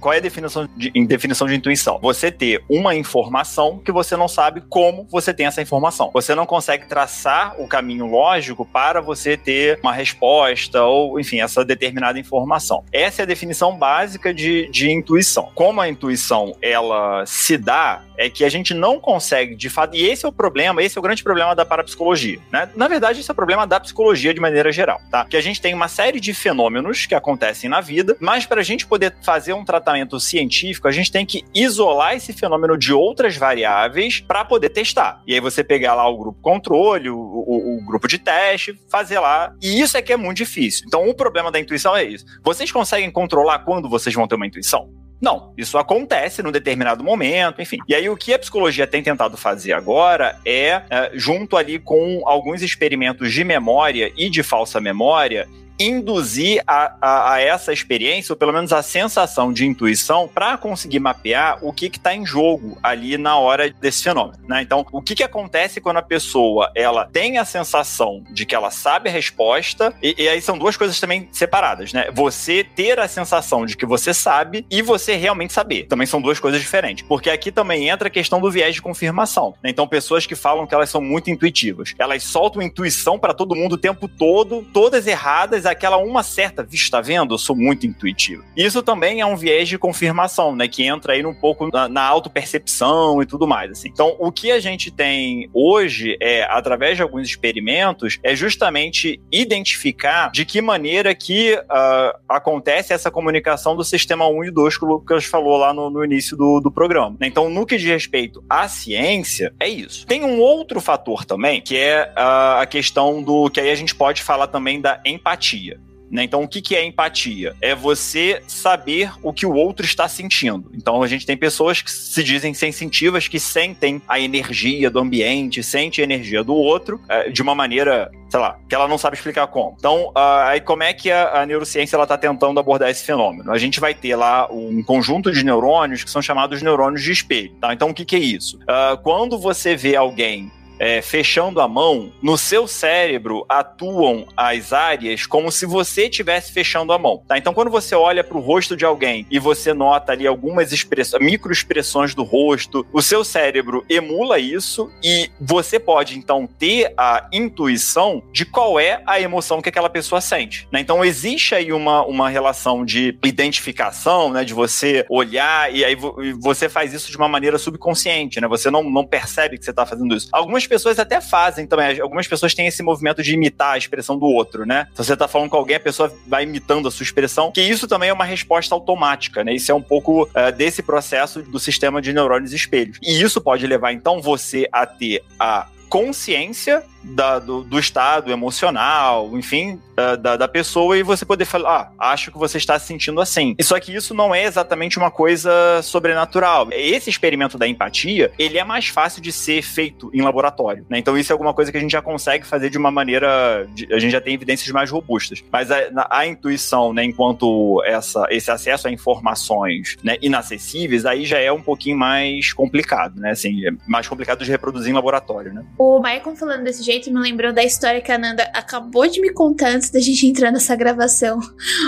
Qual 0.00 0.12
é 0.12 0.18
a 0.18 0.20
definição 0.20 0.68
de, 0.76 0.90
definição 1.06 1.46
de 1.46 1.54
intuição? 1.54 1.98
Você 2.00 2.30
ter 2.30 2.64
uma 2.68 2.94
informação 2.94 3.78
que 3.78 3.92
você 3.92 4.16
não 4.16 4.28
sabe 4.28 4.62
como 4.68 5.06
você 5.10 5.34
tem 5.34 5.46
essa 5.46 5.60
informação. 5.60 6.10
Você 6.12 6.34
não 6.34 6.46
consegue 6.46 6.86
traçar 6.86 7.60
o 7.60 7.68
caminho 7.68 8.06
lógico 8.06 8.64
para 8.64 9.00
você 9.00 9.36
ter 9.36 9.78
uma 9.82 9.92
resposta 9.92 10.82
ou, 10.82 11.20
enfim, 11.20 11.40
essa 11.40 11.64
determinada 11.64 12.18
informação. 12.18 12.84
Essa 12.92 13.22
é 13.22 13.24
a 13.24 13.26
definição 13.26 13.76
básica 13.76 14.32
de, 14.32 14.68
de 14.70 14.90
intuição. 14.90 15.50
Como 15.54 15.80
a 15.80 15.88
intuição 15.88 16.56
ela 16.62 17.24
se 17.26 17.56
dá 17.56 18.02
é 18.16 18.30
que 18.30 18.44
a 18.44 18.48
gente 18.48 18.72
não 18.72 19.00
consegue, 19.00 19.54
de 19.54 19.68
fato, 19.68 19.96
e 19.96 20.06
esse 20.06 20.24
é 20.24 20.28
o 20.28 20.32
problema, 20.32 20.82
esse 20.82 20.96
é 20.96 21.00
o 21.00 21.02
grande 21.02 21.22
problema 21.22 21.54
da 21.54 21.64
parapsicologia, 21.64 22.38
né? 22.50 22.68
Na 22.76 22.88
verdade, 22.88 23.20
esse 23.20 23.30
é 23.30 23.32
o 23.32 23.34
problema 23.34 23.66
da 23.74 23.80
psicologia 23.80 24.32
de 24.32 24.40
maneira 24.40 24.70
geral, 24.70 25.00
tá? 25.10 25.24
Que 25.24 25.36
a 25.36 25.40
gente 25.40 25.60
tem 25.60 25.74
uma 25.74 25.88
série 25.88 26.20
de 26.20 26.32
fenômenos 26.32 27.06
que 27.06 27.14
acontecem 27.14 27.68
na 27.68 27.80
vida, 27.80 28.16
mas 28.20 28.46
para 28.46 28.60
a 28.60 28.64
gente 28.64 28.86
poder 28.86 29.16
fazer 29.22 29.52
um 29.52 29.64
tratamento 29.64 30.20
científico, 30.20 30.86
a 30.86 30.92
gente 30.92 31.10
tem 31.10 31.26
que 31.26 31.42
isolar 31.52 32.14
esse 32.14 32.32
fenômeno 32.32 32.78
de 32.78 32.92
outras 32.92 33.36
variáveis 33.36 34.20
para 34.20 34.44
poder 34.44 34.68
testar. 34.68 35.20
E 35.26 35.34
aí 35.34 35.40
você 35.40 35.64
pegar 35.64 35.94
lá 35.94 36.08
o 36.08 36.16
grupo 36.16 36.40
controle, 36.40 37.10
o, 37.10 37.18
o, 37.18 37.78
o 37.78 37.84
grupo 37.84 38.06
de 38.06 38.18
teste, 38.18 38.78
fazer 38.88 39.18
lá. 39.18 39.52
E 39.60 39.80
isso 39.80 39.96
é 39.96 40.02
que 40.02 40.12
é 40.12 40.16
muito 40.16 40.36
difícil. 40.36 40.84
Então, 40.86 41.08
o 41.08 41.14
problema 41.14 41.50
da 41.50 41.58
intuição 41.58 41.96
é 41.96 42.04
isso. 42.04 42.24
Vocês 42.44 42.70
conseguem 42.70 43.10
controlar 43.10 43.60
quando 43.60 43.88
vocês 43.88 44.14
vão 44.14 44.28
ter 44.28 44.36
uma 44.36 44.46
intuição? 44.46 45.03
Não, 45.24 45.54
isso 45.56 45.78
acontece 45.78 46.42
num 46.42 46.52
determinado 46.52 47.02
momento, 47.02 47.62
enfim. 47.62 47.78
E 47.88 47.94
aí 47.94 48.10
o 48.10 48.16
que 48.16 48.34
a 48.34 48.38
psicologia 48.38 48.86
tem 48.86 49.02
tentado 49.02 49.38
fazer 49.38 49.72
agora 49.72 50.38
é, 50.44 50.82
é 50.90 51.10
junto 51.14 51.56
ali 51.56 51.78
com 51.78 52.20
alguns 52.26 52.60
experimentos 52.60 53.32
de 53.32 53.42
memória 53.42 54.12
e 54.18 54.28
de 54.28 54.42
falsa 54.42 54.82
memória, 54.82 55.48
induzir 55.78 56.62
a, 56.66 56.94
a, 57.00 57.32
a, 57.34 57.40
essa 57.40 57.72
experiência, 57.72 58.32
ou 58.32 58.36
pelo 58.36 58.52
menos 58.52 58.72
a 58.72 58.82
sensação 58.82 59.52
de 59.52 59.66
intuição, 59.66 60.28
para 60.28 60.56
conseguir 60.56 61.00
mapear 61.00 61.58
o 61.62 61.72
que 61.72 61.86
está 61.86 62.14
em 62.14 62.24
jogo 62.24 62.78
ali 62.82 63.18
na 63.18 63.36
hora 63.38 63.70
desse 63.70 64.02
fenômeno. 64.02 64.38
Né? 64.46 64.62
Então, 64.62 64.86
o 64.92 65.02
que, 65.02 65.14
que 65.14 65.22
acontece 65.22 65.80
quando 65.80 65.98
a 65.98 66.02
pessoa 66.02 66.70
ela 66.74 67.08
tem 67.12 67.38
a 67.38 67.44
sensação 67.44 68.22
de 68.30 68.46
que 68.46 68.54
ela 68.54 68.70
sabe 68.70 69.08
a 69.08 69.12
resposta, 69.12 69.94
e, 70.02 70.14
e 70.18 70.28
aí 70.28 70.40
são 70.40 70.58
duas 70.58 70.76
coisas 70.76 70.98
também 70.98 71.28
separadas, 71.32 71.92
né? 71.92 72.10
Você 72.12 72.64
ter 72.64 72.98
a 72.98 73.08
sensação 73.08 73.66
de 73.66 73.76
que 73.76 73.86
você 73.86 74.12
sabe 74.14 74.66
e 74.70 74.82
você 74.82 75.16
realmente 75.16 75.52
saber. 75.52 75.84
Também 75.84 76.06
são 76.06 76.20
duas 76.20 76.38
coisas 76.38 76.60
diferentes. 76.60 77.04
Porque 77.06 77.30
aqui 77.30 77.50
também 77.50 77.88
entra 77.88 78.08
a 78.08 78.10
questão 78.10 78.40
do 78.40 78.50
viés 78.50 78.74
de 78.74 78.82
confirmação. 78.82 79.54
Né? 79.62 79.70
Então, 79.70 79.86
pessoas 79.86 80.26
que 80.26 80.34
falam 80.34 80.66
que 80.66 80.74
elas 80.74 80.90
são 80.90 81.00
muito 81.00 81.30
intuitivas, 81.30 81.94
elas 81.98 82.22
soltam 82.22 82.62
intuição 82.62 83.18
para 83.18 83.34
todo 83.34 83.54
mundo 83.54 83.74
o 83.74 83.78
tempo 83.78 84.08
todo, 84.08 84.66
todas 84.72 85.06
erradas 85.06 85.63
mas 85.64 85.66
aquela 85.66 85.96
uma 85.96 86.22
certa, 86.22 86.62
visto, 86.62 86.90
tá 86.90 87.00
vendo? 87.00 87.34
Eu 87.34 87.38
sou 87.38 87.56
muito 87.56 87.86
intuitivo. 87.86 88.44
Isso 88.56 88.82
também 88.82 89.20
é 89.20 89.26
um 89.26 89.36
viés 89.36 89.68
de 89.68 89.78
confirmação, 89.78 90.54
né? 90.54 90.68
Que 90.68 90.84
entra 90.84 91.14
aí 91.14 91.24
um 91.24 91.34
pouco 91.34 91.68
na, 91.72 91.88
na 91.88 92.02
autopercepção 92.02 93.22
e 93.22 93.26
tudo 93.26 93.46
mais, 93.46 93.70
assim. 93.70 93.88
Então, 93.88 94.14
o 94.18 94.30
que 94.30 94.50
a 94.50 94.60
gente 94.60 94.90
tem 94.90 95.48
hoje 95.52 96.16
é, 96.20 96.46
através 96.50 96.96
de 96.96 97.02
alguns 97.02 97.26
experimentos, 97.26 98.18
é 98.22 98.36
justamente 98.36 99.20
identificar 99.32 100.30
de 100.30 100.44
que 100.44 100.60
maneira 100.60 101.14
que 101.14 101.54
uh, 101.54 102.18
acontece 102.28 102.92
essa 102.92 103.10
comunicação 103.10 103.74
do 103.74 103.84
sistema 103.84 104.28
1 104.28 104.44
e 104.44 104.50
2 104.50 104.78
que 104.78 104.84
o 104.84 104.88
Lucas 104.88 105.24
falou 105.24 105.56
lá 105.56 105.72
no, 105.72 105.88
no 105.88 106.04
início 106.04 106.36
do, 106.36 106.60
do 106.60 106.70
programa. 106.70 107.16
Então, 107.22 107.48
no 107.48 107.64
que 107.64 107.76
diz 107.76 107.88
respeito 107.88 108.44
à 108.48 108.68
ciência, 108.68 109.54
é 109.58 109.68
isso. 109.68 110.06
Tem 110.06 110.24
um 110.24 110.40
outro 110.40 110.80
fator 110.80 111.24
também, 111.24 111.60
que 111.60 111.76
é 111.76 112.12
uh, 112.16 112.60
a 112.60 112.66
questão 112.66 113.22
do 113.22 113.48
que 113.48 113.60
aí 113.60 113.70
a 113.70 113.74
gente 113.74 113.94
pode 113.94 114.22
falar 114.22 114.48
também 114.48 114.80
da 114.80 115.00
empatia 115.04 115.53
empatia. 115.54 115.80
Né? 116.10 116.22
Então, 116.22 116.42
o 116.42 116.48
que, 116.48 116.60
que 116.60 116.76
é 116.76 116.84
empatia? 116.84 117.56
É 117.60 117.74
você 117.74 118.42
saber 118.46 119.10
o 119.22 119.32
que 119.32 119.46
o 119.46 119.54
outro 119.54 119.84
está 119.84 120.06
sentindo. 120.06 120.70
Então, 120.74 121.02
a 121.02 121.08
gente 121.08 121.26
tem 121.26 121.36
pessoas 121.36 121.80
que 121.80 121.90
se 121.90 122.22
dizem 122.22 122.54
sensitivas, 122.54 123.26
que 123.26 123.40
sentem 123.40 124.00
a 124.06 124.20
energia 124.20 124.90
do 124.90 124.98
ambiente, 124.98 125.62
sentem 125.62 126.02
a 126.02 126.04
energia 126.04 126.44
do 126.44 126.54
outro 126.54 127.00
é, 127.08 127.30
de 127.30 127.42
uma 127.42 127.54
maneira, 127.54 128.10
sei 128.28 128.38
lá, 128.38 128.58
que 128.68 128.74
ela 128.74 128.86
não 128.86 128.98
sabe 128.98 129.16
explicar 129.16 129.46
como. 129.46 129.74
Então, 129.78 130.08
uh, 130.08 130.44
aí 130.46 130.60
como 130.60 130.82
é 130.82 130.92
que 130.92 131.10
a, 131.10 131.40
a 131.40 131.46
neurociência 131.46 132.00
está 132.00 132.18
tentando 132.18 132.60
abordar 132.60 132.90
esse 132.90 133.02
fenômeno? 133.02 133.50
A 133.50 133.58
gente 133.58 133.80
vai 133.80 133.94
ter 133.94 134.14
lá 134.14 134.46
um 134.52 134.82
conjunto 134.82 135.32
de 135.32 135.44
neurônios 135.44 136.04
que 136.04 136.10
são 136.10 136.22
chamados 136.22 136.62
neurônios 136.62 137.02
de 137.02 137.10
espelho. 137.10 137.54
Tá? 137.60 137.72
Então, 137.72 137.90
o 137.90 137.94
que, 137.94 138.04
que 138.04 138.14
é 138.14 138.20
isso? 138.20 138.58
Uh, 138.58 138.96
quando 139.02 139.38
você 139.38 139.74
vê 139.74 139.96
alguém 139.96 140.52
é, 140.78 141.00
fechando 141.02 141.60
a 141.60 141.68
mão, 141.68 142.12
no 142.22 142.36
seu 142.36 142.66
cérebro 142.66 143.44
atuam 143.48 144.26
as 144.36 144.72
áreas 144.72 145.26
como 145.26 145.50
se 145.50 145.66
você 145.66 146.06
estivesse 146.06 146.52
fechando 146.52 146.92
a 146.92 146.98
mão. 146.98 147.22
Tá? 147.26 147.38
Então, 147.38 147.54
quando 147.54 147.70
você 147.70 147.94
olha 147.94 148.24
para 148.24 148.36
o 148.36 148.40
rosto 148.40 148.76
de 148.76 148.84
alguém 148.84 149.26
e 149.30 149.38
você 149.38 149.72
nota 149.72 150.12
ali 150.12 150.26
algumas 150.26 150.72
expressões, 150.72 151.24
microexpressões 151.24 152.14
do 152.14 152.22
rosto, 152.22 152.86
o 152.92 153.02
seu 153.02 153.24
cérebro 153.24 153.84
emula 153.88 154.38
isso 154.38 154.90
e 155.02 155.30
você 155.40 155.78
pode 155.78 156.18
então 156.18 156.48
ter 156.58 156.92
a 156.96 157.28
intuição 157.32 158.22
de 158.32 158.44
qual 158.44 158.78
é 158.78 159.02
a 159.06 159.20
emoção 159.20 159.62
que 159.62 159.68
aquela 159.68 159.90
pessoa 159.90 160.20
sente. 160.20 160.68
Né? 160.70 160.80
Então, 160.80 161.04
existe 161.04 161.54
aí 161.54 161.72
uma, 161.72 162.04
uma 162.04 162.28
relação 162.28 162.84
de 162.84 163.18
identificação, 163.24 164.30
né? 164.30 164.44
de 164.44 164.54
você 164.54 165.04
olhar 165.08 165.72
e 165.72 165.84
aí 165.84 165.96
você 166.38 166.68
faz 166.68 166.92
isso 166.92 167.10
de 167.10 167.16
uma 167.16 167.28
maneira 167.28 167.58
subconsciente, 167.58 168.40
né? 168.40 168.48
Você 168.48 168.70
não, 168.70 168.82
não 168.82 169.04
percebe 169.04 169.58
que 169.58 169.64
você 169.64 169.70
está 169.70 169.86
fazendo 169.86 170.14
isso. 170.14 170.28
Algumas 170.32 170.63
algumas 170.64 170.66
pessoas 170.66 170.98
até 170.98 171.20
fazem 171.20 171.66
também. 171.66 172.00
Algumas 172.00 172.26
pessoas 172.26 172.54
têm 172.54 172.66
esse 172.66 172.82
movimento 172.82 173.22
de 173.22 173.32
imitar 173.32 173.74
a 173.74 173.78
expressão 173.78 174.18
do 174.18 174.26
outro, 174.26 174.66
né? 174.66 174.86
Se 174.94 175.04
você 175.04 175.16
tá 175.16 175.28
falando 175.28 175.50
com 175.50 175.56
alguém, 175.56 175.76
a 175.76 175.80
pessoa 175.80 176.12
vai 176.26 176.44
imitando 176.44 176.88
a 176.88 176.90
sua 176.90 177.04
expressão, 177.04 177.52
que 177.52 177.60
isso 177.60 177.86
também 177.86 178.08
é 178.08 178.12
uma 178.12 178.24
resposta 178.24 178.74
automática, 178.74 179.44
né? 179.44 179.54
Isso 179.54 179.70
é 179.70 179.74
um 179.74 179.82
pouco 179.82 180.24
uh, 180.24 180.52
desse 180.56 180.82
processo 180.82 181.42
do 181.42 181.58
sistema 181.58 182.00
de 182.00 182.12
neurônios 182.12 182.52
espelhos. 182.52 182.98
E 183.02 183.20
isso 183.20 183.40
pode 183.40 183.66
levar, 183.66 183.92
então, 183.92 184.20
você 184.20 184.68
a 184.72 184.86
ter 184.86 185.22
a 185.38 185.68
consciência 185.88 186.82
da, 187.04 187.38
do, 187.38 187.62
do, 187.62 187.78
estado 187.78 188.32
emocional, 188.32 189.30
enfim, 189.36 189.78
da, 189.94 190.36
da, 190.36 190.48
pessoa 190.48 190.96
e 190.96 191.02
você 191.02 191.24
poder 191.24 191.44
falar, 191.44 191.92
ah, 191.98 192.10
acho 192.12 192.30
que 192.30 192.38
você 192.38 192.58
está 192.58 192.78
se 192.78 192.86
sentindo 192.86 193.20
assim. 193.20 193.54
Só 193.60 193.78
que 193.78 193.94
isso 193.94 194.14
não 194.14 194.34
é 194.34 194.44
exatamente 194.44 194.98
uma 194.98 195.10
coisa 195.10 195.80
sobrenatural. 195.82 196.68
Esse 196.72 197.10
experimento 197.10 197.58
da 197.58 197.66
empatia, 197.68 198.32
ele 198.38 198.58
é 198.58 198.64
mais 198.64 198.88
fácil 198.88 199.22
de 199.22 199.32
ser 199.32 199.62
feito 199.62 200.10
em 200.12 200.22
laboratório, 200.22 200.84
né? 200.88 200.98
Então 200.98 201.16
isso 201.16 201.32
é 201.32 201.34
alguma 201.34 201.52
coisa 201.52 201.70
que 201.70 201.78
a 201.78 201.80
gente 201.80 201.92
já 201.92 202.02
consegue 202.02 202.46
fazer 202.46 202.70
de 202.70 202.78
uma 202.78 202.90
maneira, 202.90 203.66
de, 203.74 203.92
a 203.92 203.98
gente 203.98 204.12
já 204.12 204.20
tem 204.20 204.34
evidências 204.34 204.70
mais 204.70 204.90
robustas. 204.90 205.42
Mas 205.52 205.70
a, 205.70 206.08
a 206.10 206.26
intuição, 206.26 206.92
né, 206.92 207.04
enquanto 207.04 207.82
essa, 207.84 208.26
esse 208.30 208.50
acesso 208.50 208.88
a 208.88 208.90
informações 208.90 209.96
né, 210.02 210.16
inacessíveis, 210.22 211.04
aí 211.04 211.24
já 211.24 211.38
é 211.38 211.52
um 211.52 211.62
pouquinho 211.62 211.98
mais 211.98 212.52
complicado, 212.52 213.20
né? 213.20 213.30
Assim, 213.30 213.66
é 213.66 213.70
mais 213.86 214.08
complicado 214.08 214.44
de 214.44 214.50
reproduzir 214.50 214.90
em 214.90 214.94
laboratório, 214.94 215.52
né? 215.52 215.64
O 215.78 216.00
Michael 216.00 216.36
falando 216.36 216.64
desse 216.64 216.82
jeito 216.82 216.93
jeito 216.94 217.12
me 217.12 217.20
lembrou 217.20 217.52
da 217.52 217.64
história 217.64 218.00
que 218.00 218.12
a 218.12 218.18
Nanda 218.18 218.44
acabou 218.54 219.06
de 219.08 219.20
me 219.20 219.32
contar 219.32 219.70
antes 219.70 219.90
da 219.90 220.00
gente 220.00 220.26
entrar 220.26 220.50
nessa 220.50 220.76
gravação 220.76 221.40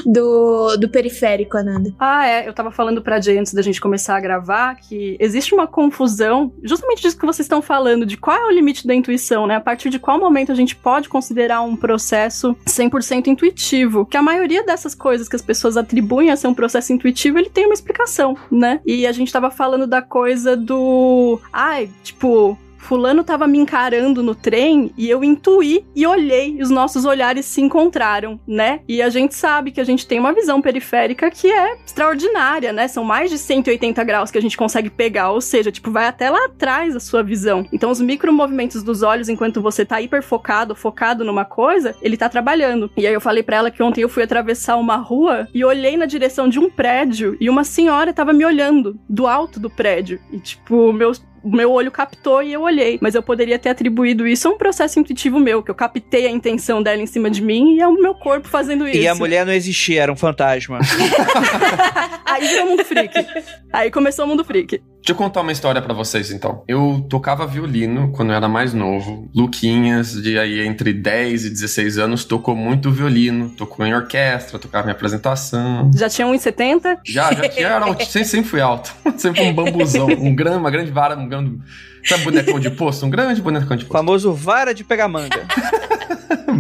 do, 0.05 0.77
do 0.77 0.89
periférico, 0.89 1.57
Ananda. 1.57 1.95
Ah, 1.99 2.27
é. 2.27 2.49
Eu 2.49 2.53
tava 2.53 2.71
falando 2.73 3.01
pra 3.01 3.21
Jay 3.21 3.39
antes 3.39 3.55
da 3.55 3.63
gente 3.63 3.81
começar 3.81 4.17
a 4.17 4.21
gravar 4.21 4.75
que 4.75 5.17
existe 5.21 5.55
uma 5.55 5.67
confusão, 5.67 6.53
justamente 6.63 7.03
disso 7.03 7.19
que 7.19 7.27
vocês 7.27 7.45
estão 7.45 7.63
falando, 7.63 8.05
de 8.05 8.17
qual 8.17 8.37
é 8.37 8.47
o 8.47 8.51
limite 8.51 8.87
da 8.87 8.95
intuição, 8.95 9.47
né? 9.47 9.57
A 9.57 9.61
partir 9.61 9.91
de 9.91 9.99
qual 9.99 10.19
momento 10.19 10.51
a 10.51 10.55
gente 10.55 10.75
pode 10.75 11.09
considerar 11.09 11.63
um 11.63 11.77
processo 11.77 12.57
100% 12.67 13.29
intuitivo. 13.29 14.07
Que 14.07 14.17
a 14.17 14.23
maioria 14.23 14.65
dessas 14.65 14.95
coisas 14.95 15.29
que 15.29 15.37
as 15.37 15.43
pessoas 15.43 15.77
atribuem 15.77 16.31
a 16.31 16.37
ser 16.37 16.49
um 16.49 16.55
processo 16.55 16.93
intuitivo, 16.93 17.39
ele 17.39 17.51
tem 17.51 17.67
uma 17.67 17.75
explicação, 17.75 18.37
né? 18.51 18.81
E 18.85 19.07
a 19.07 19.13
gente 19.13 19.33
tava 19.33 19.51
falando 19.51 19.87
da 19.87 20.03
coisa 20.03 20.57
do. 20.57 21.41
Ai, 21.53 21.89
tipo, 22.03 22.59
fulano 22.79 23.25
tava 23.25 23.47
me 23.47 23.59
encarando 23.59 24.23
no 24.23 24.35
trem 24.35 24.93
e 24.97 25.09
eu 25.09 25.25
intuí 25.25 25.85
e 25.95 26.07
olhei 26.07 26.57
e 26.59 26.63
os 26.63 26.71
nossos 26.71 27.05
olhares 27.05 27.47
se 27.47 27.61
encontraram, 27.61 28.41
né? 28.47 28.81
E 28.89 29.03
a 29.03 29.09
gente 29.09 29.35
sabe 29.35 29.71
que 29.71 29.81
a 29.81 29.85
gente 29.85 30.07
tem 30.07 30.19
uma 30.19 30.33
visão 30.33 30.61
periférica 30.63 31.31
que 31.31 31.51
é 31.51 31.77
extraordinária, 31.85 32.73
né? 32.73 32.89
São 32.89 33.05
mais 33.05 33.31
de 33.31 33.39
180 33.39 34.03
graus 34.05 34.31
que 34.31 34.39
a 34.39 34.43
gente 34.43 34.57
consegue 34.57 34.91
pegar, 34.91 35.31
ou 35.31 35.41
seja, 35.41 35.73
tipo, 35.73 35.91
vai 35.91 36.07
até 36.07 36.31
lá 36.31 36.45
atrás 36.47 36.95
a 36.95 37.01
sua 37.01 37.23
visão. 37.23 37.67
Então, 37.73 37.91
os 37.91 38.01
micromovimentos 38.01 38.83
dos 38.83 39.03
olhos, 39.03 39.29
enquanto 39.29 39.61
você 39.61 39.85
tá 39.85 40.01
hiper 40.01 40.23
focado, 40.23 40.75
focado 40.75 41.25
numa 41.25 41.45
coisa, 41.45 41.95
ele 42.01 42.17
tá 42.17 42.29
trabalhando. 42.29 42.91
E 42.97 43.07
aí 43.07 43.15
eu 43.15 43.21
falei 43.21 43.43
para 43.43 43.57
ela 43.57 43.71
que 43.71 43.83
ontem 43.83 44.03
eu 44.03 44.09
fui 44.09 44.23
atravessar 44.23 44.77
uma 44.77 44.97
rua 44.97 45.49
e 45.53 45.65
olhei 45.65 45.97
na 45.97 46.07
direção 46.07 46.49
de 46.49 46.59
um 46.59 46.71
prédio 46.71 47.37
e 47.41 47.51
uma 47.51 47.65
senhora 47.65 48.13
tava 48.13 48.33
me 48.33 48.45
olhando 48.45 48.99
do 49.09 49.27
alto 49.27 49.59
do 49.59 49.71
prédio. 49.71 50.21
E, 50.31 50.39
tipo, 50.39 50.93
meus 50.93 51.23
meu 51.51 51.71
olho 51.73 51.91
captou 51.91 52.43
e 52.43 52.53
eu 52.53 52.63
olhei. 52.63 52.99
Mas 53.01 53.15
eu 53.15 53.23
poderia 53.23 53.59
ter 53.59 53.69
atribuído 53.69 54.27
isso 54.27 54.49
a 54.49 54.51
um 54.53 54.59
processo 54.59 54.99
intuitivo 54.99 55.39
meu, 55.39 55.63
que 55.63 55.71
eu 55.71 55.75
captei 55.75 56.27
a 56.27 56.31
intenção 56.31 56.83
dela 56.83 57.01
em 57.01 57.07
cima 57.07 57.31
de 57.31 57.43
mim 57.43 57.77
e 57.77 57.81
é 57.81 57.87
o 57.87 57.95
meu 57.95 58.15
corpo 58.15 58.49
fazendo 58.49 58.89
isso. 58.89 58.99
E 58.99 59.09
a 59.09 59.15
mulher 59.15 59.45
não 59.47 59.53
existia, 59.53 60.03
era 60.03 60.13
um 60.13 60.17
fantasma. 60.17 60.79
Aí 62.25 62.47
virou 62.47 62.67
mundo 62.67 62.85
freak. 62.85 63.27
Aí 63.73 63.91
começou 63.91 64.25
o 64.25 64.29
mundo 64.29 64.45
freak. 64.45 64.83
Deixa 65.07 65.15
eu 65.15 65.25
contar 65.25 65.43
uma 65.43 65.53
história 65.53 65.81
para 65.81 65.95
vocês, 65.95 66.33
então. 66.33 66.65
Eu 66.67 67.07
tocava 67.09 67.47
violino 67.47 68.11
quando 68.11 68.31
eu 68.31 68.35
era 68.35 68.49
mais 68.49 68.75
novo. 68.75 69.31
Luquinhas, 69.33 70.21
de 70.21 70.37
aí 70.37 70.67
entre 70.67 70.93
10 70.93 71.45
e 71.45 71.51
16 71.51 71.97
anos, 71.97 72.25
tocou 72.25 72.57
muito 72.57 72.91
violino. 72.91 73.51
Tocou 73.51 73.87
em 73.87 73.95
orquestra, 73.95 74.59
tocava 74.59 74.89
em 74.89 74.91
apresentação. 74.91 75.93
Já 75.95 76.09
tinha 76.09 76.27
1,70? 76.27 76.99
Já, 77.07 77.33
já 77.33 77.49
tinha. 77.49 77.69
Era, 77.69 77.87
sempre, 78.05 78.25
sempre 78.25 78.51
fui 78.51 78.61
alto. 78.61 78.93
sempre 79.17 79.43
um 79.43 79.55
bambuzão. 79.55 80.09
Um 80.09 80.35
grande, 80.35 80.59
uma 80.59 80.73
grande 80.73 80.91
vara, 80.91 81.17
um 81.17 81.29
grande... 81.29 81.57
Sabe 82.05 82.25
bonecão 82.25 82.59
de 82.59 82.71
poço? 82.71 83.07
Um 83.07 83.11
grande 83.11 83.41
bonecão 83.41 83.77
de 83.77 83.85
poço. 83.85 83.97
Famoso 83.97 84.33
vara 84.33 84.75
de 84.75 84.83
pegar 84.83 85.07
manga. 85.07 85.47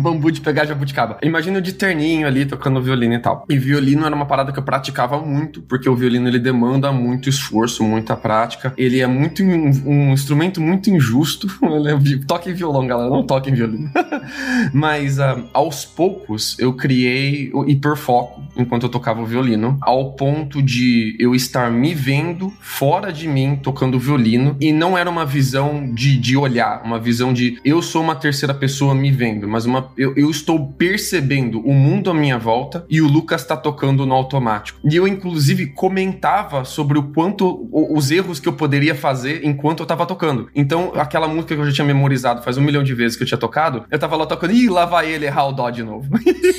bambu 0.01 0.31
de 0.31 0.41
pegar 0.41 0.65
jabuticaba. 0.65 1.19
Imagina 1.23 1.61
de 1.61 1.73
terninho 1.73 2.27
ali 2.27 2.45
tocando 2.45 2.81
violino 2.81 3.15
e 3.15 3.19
tal. 3.19 3.45
E 3.49 3.59
violino 3.59 4.05
era 4.07 4.15
uma 4.15 4.27
parada 4.27 4.53
que 4.53 4.59
eu 4.59 4.63
praticava 4.63 5.19
muito, 5.21 5.63
porque 5.63 5.89
o 5.89 5.97
violino 5.97 6.29
ele 6.29 6.39
demanda 6.39 6.93
muito 6.93 7.29
esforço, 7.29 7.85
muita 7.85 8.17
prática. 8.17 8.73
Ele 8.77 9.01
é 9.01 9.07
muito 9.07 9.43
um, 9.43 9.71
um 9.87 10.13
instrumento 10.13 10.61
muito 10.61 10.91
injusto. 10.91 11.49
toquem 12.27 12.55
violão, 12.55 12.87
galera, 12.87 13.11
não 13.11 13.23
toquem 13.23 13.55
violino. 13.55 13.91
Mas 14.73 15.19
uh, 15.19 15.49
aos 15.53 15.85
poucos 15.85 16.59
eu 16.59 16.73
criei 16.73 17.51
o 17.53 17.65
hiperfoco 17.65 18.43
enquanto 18.57 18.85
eu 18.85 18.89
tocava 18.89 19.21
o 19.21 19.27
violino, 19.27 19.79
ao 19.81 20.13
ponto 20.13 20.63
de 20.63 21.17
eu 21.19 21.35
estar 21.35 21.71
me 21.71 21.95
vendo 21.95 22.53
fora 22.61 23.13
de 23.13 23.29
mim 23.29 23.59
tocando 23.63 23.99
violino 23.99 24.57
e 24.61 24.73
não 24.73 24.97
era 24.97 25.09
uma 25.09 25.27
visão 25.27 25.93
de, 25.93 26.17
de 26.17 26.37
olhar, 26.37 26.83
uma 26.85 26.99
visão 26.99 27.33
de 27.33 27.59
eu 27.65 27.83
sou 27.83 28.03
uma 28.03 28.15
terceira 28.15 28.55
pessoa 28.55 28.95
me 28.95 29.11
vendo, 29.11 29.47
mas 29.47 29.67
uma 29.67 29.83
eu, 29.97 30.14
eu 30.16 30.30
estou 30.30 30.72
percebendo 30.72 31.61
o 31.61 31.72
mundo 31.72 32.11
à 32.11 32.14
minha 32.14 32.39
volta 32.39 32.84
e 32.89 33.01
o 33.01 33.07
Lucas 33.07 33.43
está 33.43 33.57
tocando 33.57 34.07
no 34.07 34.14
automático. 34.14 34.78
E 34.84 34.95
eu, 34.97 35.07
inclusive, 35.07 35.66
comentava 35.66 36.64
sobre 36.64 36.99
o 36.99 37.05
quanto 37.05 37.68
os 37.72 38.11
erros 38.11 38.41
que 38.41 38.49
eu 38.49 38.53
poderia 38.53 38.95
fazer 38.95 39.45
enquanto 39.45 39.80
eu 39.80 39.87
tava 39.87 40.07
tocando. 40.07 40.49
Então, 40.55 40.93
aquela 40.97 41.28
música 41.28 41.55
que 41.55 41.61
eu 41.61 41.66
já 41.66 41.72
tinha 41.72 41.87
memorizado 41.87 42.43
faz 42.43 42.57
um 42.57 42.62
milhão 42.62 42.82
de 42.82 42.95
vezes 42.95 43.16
que 43.16 43.22
eu 43.22 43.26
tinha 43.26 43.39
tocado, 43.39 43.84
eu 43.91 43.99
tava 43.99 44.16
lá 44.16 44.26
tocando, 44.26 44.53
ih, 44.53 44.68
lá 44.68 44.84
vai 44.84 45.11
ele 45.11 45.26
errar 45.26 45.47
o 45.47 45.53
dó 45.53 45.70
de 45.70 45.82
novo. 45.82 46.09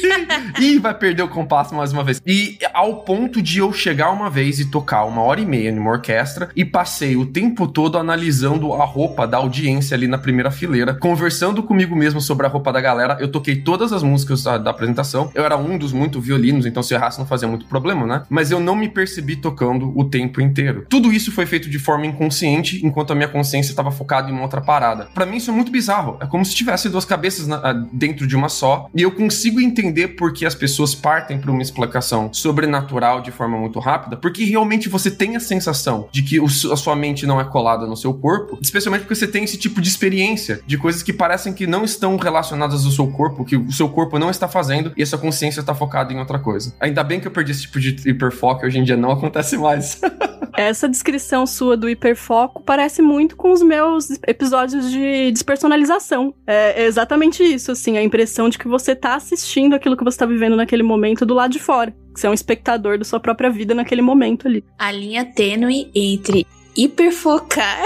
ih, 0.60 0.80
vai 0.80 0.94
perder 0.94 1.24
o 1.24 1.28
compasso 1.28 1.76
mais 1.76 1.92
uma 1.92 2.04
vez. 2.04 2.22
E 2.26 2.58
ao 2.74 3.04
ponto 3.04 3.42
de 3.42 3.60
eu 3.60 3.72
chegar 3.74 4.12
uma 4.12 4.30
vez 4.30 4.60
e 4.60 4.66
tocar 4.70 5.06
uma 5.06 5.22
hora 5.22 5.42
e 5.42 5.46
meia 5.46 5.72
numa 5.72 5.92
orquestra 5.92 6.50
e 6.56 6.64
passei 6.64 7.16
o 7.16 7.26
tempo 7.26 7.68
todo 7.68 7.98
analisando 7.98 8.74
a 8.74 8.86
roupa 8.86 9.28
da 9.28 9.38
audiência 9.38 9.96
ali 9.96 10.08
na 10.08 10.18
primeira 10.18 10.52
fileira, 10.52 10.94
conversando 10.94 11.64
comigo 11.64 11.96
mesmo 11.96 12.22
sobre 12.22 12.46
a 12.46 12.50
roupa 12.50 12.72
da 12.72 12.82
galera. 12.82 13.17
Eu 13.20 13.32
toquei 13.32 13.56
todas 13.56 13.92
as 13.94 14.04
músicas 14.04 14.44
da, 14.44 14.58
da, 14.58 14.72
apresentação. 14.72 15.32
Eu 15.34 15.44
era 15.44 15.58
um 15.58 15.78
dos 15.78 15.92
muito 15.92 16.20
violinos, 16.20 16.66
então 16.66 16.84
se 16.84 16.94
errasse 16.94 17.20
não 17.20 17.26
fazia 17.26 17.48
muito 17.48 17.66
problema, 17.66 18.06
né? 18.06 18.24
Mas 18.30 18.52
eu 18.52 18.60
não 18.60 18.76
me 18.76 18.90
percebi 18.90 19.36
tocando 19.36 19.92
o 19.98 20.06
tempo 20.06 20.42
inteiro. 20.42 20.86
Tudo 20.90 21.12
isso 21.12 21.32
foi 21.32 21.46
feito 21.46 21.70
de 21.70 21.80
forma 21.80 22.06
inconsciente, 22.06 22.86
enquanto 22.86 23.12
a 23.12 23.16
minha 23.16 23.28
consciência 23.28 23.72
estava 23.72 23.92
focada 23.92 24.30
em 24.30 24.34
uma 24.34 24.44
outra 24.44 24.62
parada. 24.62 25.10
Para 25.14 25.26
mim 25.26 25.38
isso 25.38 25.52
é 25.52 25.54
muito 25.54 25.72
bizarro. 25.72 26.18
É 26.20 26.26
como 26.26 26.46
se 26.46 26.56
tivesse 26.56 26.90
duas 26.90 27.06
cabeças 27.06 27.48
na, 27.48 27.74
dentro 27.92 28.28
de 28.28 28.36
uma 28.36 28.50
só. 28.50 28.90
E 28.94 29.02
eu 29.02 29.12
consigo 29.12 29.60
entender 29.60 30.10
por 30.10 30.34
que 30.34 30.46
as 30.46 30.56
pessoas 30.56 30.94
partem 30.94 31.40
para 31.40 31.52
uma 31.52 31.62
explicação 31.62 32.32
sobrenatural 32.34 33.22
de 33.22 33.32
forma 33.32 33.58
muito 33.58 33.80
rápida, 33.80 34.18
porque 34.18 34.44
realmente 34.44 34.90
você 34.90 35.10
tem 35.10 35.36
a 35.36 35.40
sensação 35.40 36.08
de 36.12 36.22
que 36.22 36.40
o, 36.40 36.46
a 36.46 36.78
sua 36.78 36.96
mente 36.96 37.26
não 37.26 37.40
é 37.40 37.44
colada 37.44 37.86
no 37.86 37.96
seu 37.96 38.14
corpo, 38.14 38.58
especialmente 38.62 39.02
porque 39.02 39.16
você 39.16 39.28
tem 39.28 39.44
esse 39.44 39.58
tipo 39.58 39.82
de 39.82 39.88
experiência 39.88 40.62
de 40.66 40.78
coisas 40.78 41.04
que 41.04 41.14
parecem 41.14 41.54
que 41.54 41.68
não 41.68 41.84
estão 41.84 42.16
relacionadas 42.18 42.86
ao 42.86 42.92
seu 42.92 43.07
corpo, 43.12 43.46
que 43.46 43.56
o 43.56 43.72
seu 43.72 43.90
corpo 43.90 44.18
não 44.20 44.30
está 44.30 44.48
fazendo 44.48 44.92
e 44.96 45.04
a 45.04 45.06
sua 45.06 45.20
consciência 45.20 45.60
está 45.60 45.74
focada 45.74 46.14
em 46.14 46.20
outra 46.20 46.40
coisa. 46.40 46.74
Ainda 46.80 47.04
bem 47.04 47.20
que 47.20 47.28
eu 47.28 47.32
perdi 47.32 47.52
esse 47.52 47.64
tipo 47.64 47.80
de 47.80 48.10
hiperfoco 48.10 48.64
e 48.64 48.68
hoje 48.68 48.80
em 48.80 48.84
dia 48.84 48.98
não 48.98 49.12
acontece 49.12 49.58
mais. 49.58 50.02
Essa 50.58 50.90
descrição 50.90 51.46
sua 51.46 51.78
do 51.78 51.88
hiperfoco 51.88 52.64
parece 52.64 53.00
muito 53.00 53.36
com 53.36 53.52
os 53.52 53.62
meus 53.62 54.10
episódios 54.28 54.90
de 54.90 55.32
despersonalização. 55.32 56.34
É 56.48 56.84
exatamente 56.86 57.44
isso, 57.44 57.72
assim, 57.72 57.96
a 57.96 58.02
impressão 58.02 58.50
de 58.50 58.58
que 58.58 58.68
você 58.68 58.96
tá 58.96 59.16
assistindo 59.16 59.76
aquilo 59.76 59.96
que 59.96 60.04
você 60.04 60.18
tá 60.18 60.26
vivendo 60.26 60.56
naquele 60.56 60.82
momento 60.82 61.28
do 61.28 61.36
lado 61.36 61.52
de 61.52 61.60
fora. 61.60 61.92
Que 62.12 62.20
você 62.20 62.26
é 62.26 62.30
um 62.32 62.34
espectador 62.34 62.98
da 62.98 63.06
sua 63.06 63.20
própria 63.20 63.52
vida 63.52 63.76
naquele 63.76 64.02
momento 64.02 64.48
ali. 64.48 64.64
A 64.80 64.92
linha 64.92 65.26
tênue 65.26 65.92
entre 65.94 66.48
hiperfocar 66.76 67.84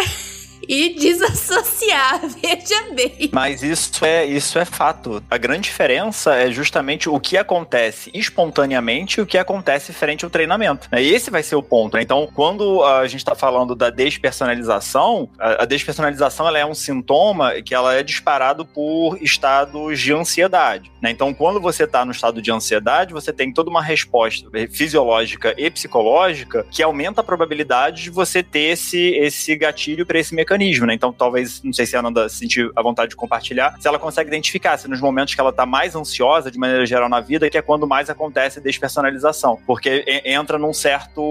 e 0.72 0.94
desassociar, 0.94 2.22
veja 2.42 2.94
bem. 2.94 3.30
Mas 3.34 3.62
isso 3.62 4.06
é, 4.06 4.26
isso 4.26 4.58
é 4.58 4.64
fato. 4.64 5.22
A 5.30 5.38
grande 5.38 5.64
diferença 5.64 6.34
é 6.34 6.50
justamente 6.50 7.10
o 7.10 7.20
que 7.20 7.36
acontece 7.36 8.10
espontaneamente 8.14 9.20
e 9.20 9.22
o 9.22 9.26
que 9.26 9.38
acontece 9.38 9.92
frente 9.92 10.24
ao 10.24 10.32
treinamento. 10.32 10.88
Né? 10.90 11.04
Esse 11.04 11.30
vai 11.30 11.44
ser 11.44 11.56
o 11.58 11.64
ponto. 11.64 11.98
Né? 11.98 12.04
Então, 12.04 12.26
quando 12.34 12.82
a 12.86 13.06
gente 13.06 13.20
está 13.20 13.36
falando 13.36 13.76
da 13.76 13.90
despersonalização, 13.90 15.28
a, 15.38 15.64
a 15.64 15.66
despersonalização 15.66 16.48
ela 16.48 16.58
é 16.58 16.66
um 16.66 16.74
sintoma 16.74 17.62
que 17.62 17.76
ela 17.76 17.94
é 17.94 18.02
disparado 18.02 18.66
por 18.66 19.22
estados 19.22 20.00
de 20.00 20.14
ansiedade. 20.14 20.90
Né? 21.02 21.12
Então, 21.12 21.34
quando 21.34 21.60
você 21.60 21.84
está 21.84 22.06
no 22.06 22.14
estado 22.14 22.42
de 22.42 22.50
ansiedade, 22.50 23.12
você 23.12 23.34
tem 23.34 23.52
toda 23.52 23.70
uma 23.70 23.84
resposta 23.84 24.50
fisiológica 24.70 25.54
e 25.58 25.70
psicológica 25.70 26.66
que 26.72 26.82
aumenta 26.82 27.20
a 27.20 27.24
probabilidade 27.26 28.04
de 28.04 28.10
você 28.10 28.42
ter 28.42 28.72
esse, 28.72 29.10
esse 29.16 29.54
gatilho 29.58 30.06
para 30.06 30.18
esse 30.18 30.34
mecanismo 30.34 30.61
né? 30.86 30.94
Então, 30.94 31.12
talvez, 31.12 31.62
não 31.64 31.74
sei 31.74 31.86
se 31.86 31.96
a 31.96 32.00
Ananda 32.00 32.30
sentir 32.30 32.70
a 32.76 32.82
vontade 32.82 33.10
de 33.10 33.16
compartilhar, 33.16 33.76
se 33.80 33.88
ela 33.88 34.00
consegue 34.00 34.30
identificar 34.30 34.78
se 34.78 34.88
nos 34.88 35.02
momentos 35.02 35.34
que 35.34 35.42
ela 35.42 35.52
tá 35.52 35.66
mais 35.66 35.96
ansiosa, 35.96 36.52
de 36.52 36.58
maneira 36.58 36.86
geral, 36.86 37.10
na 37.10 37.20
vida, 37.20 37.50
que 37.50 37.58
é 37.58 37.62
quando 37.62 37.88
mais 37.88 38.10
acontece 38.10 38.62
despersonalização. 38.62 39.60
Porque 39.66 40.04
entra 40.26 40.58
num 40.58 40.74
certo 40.74 41.22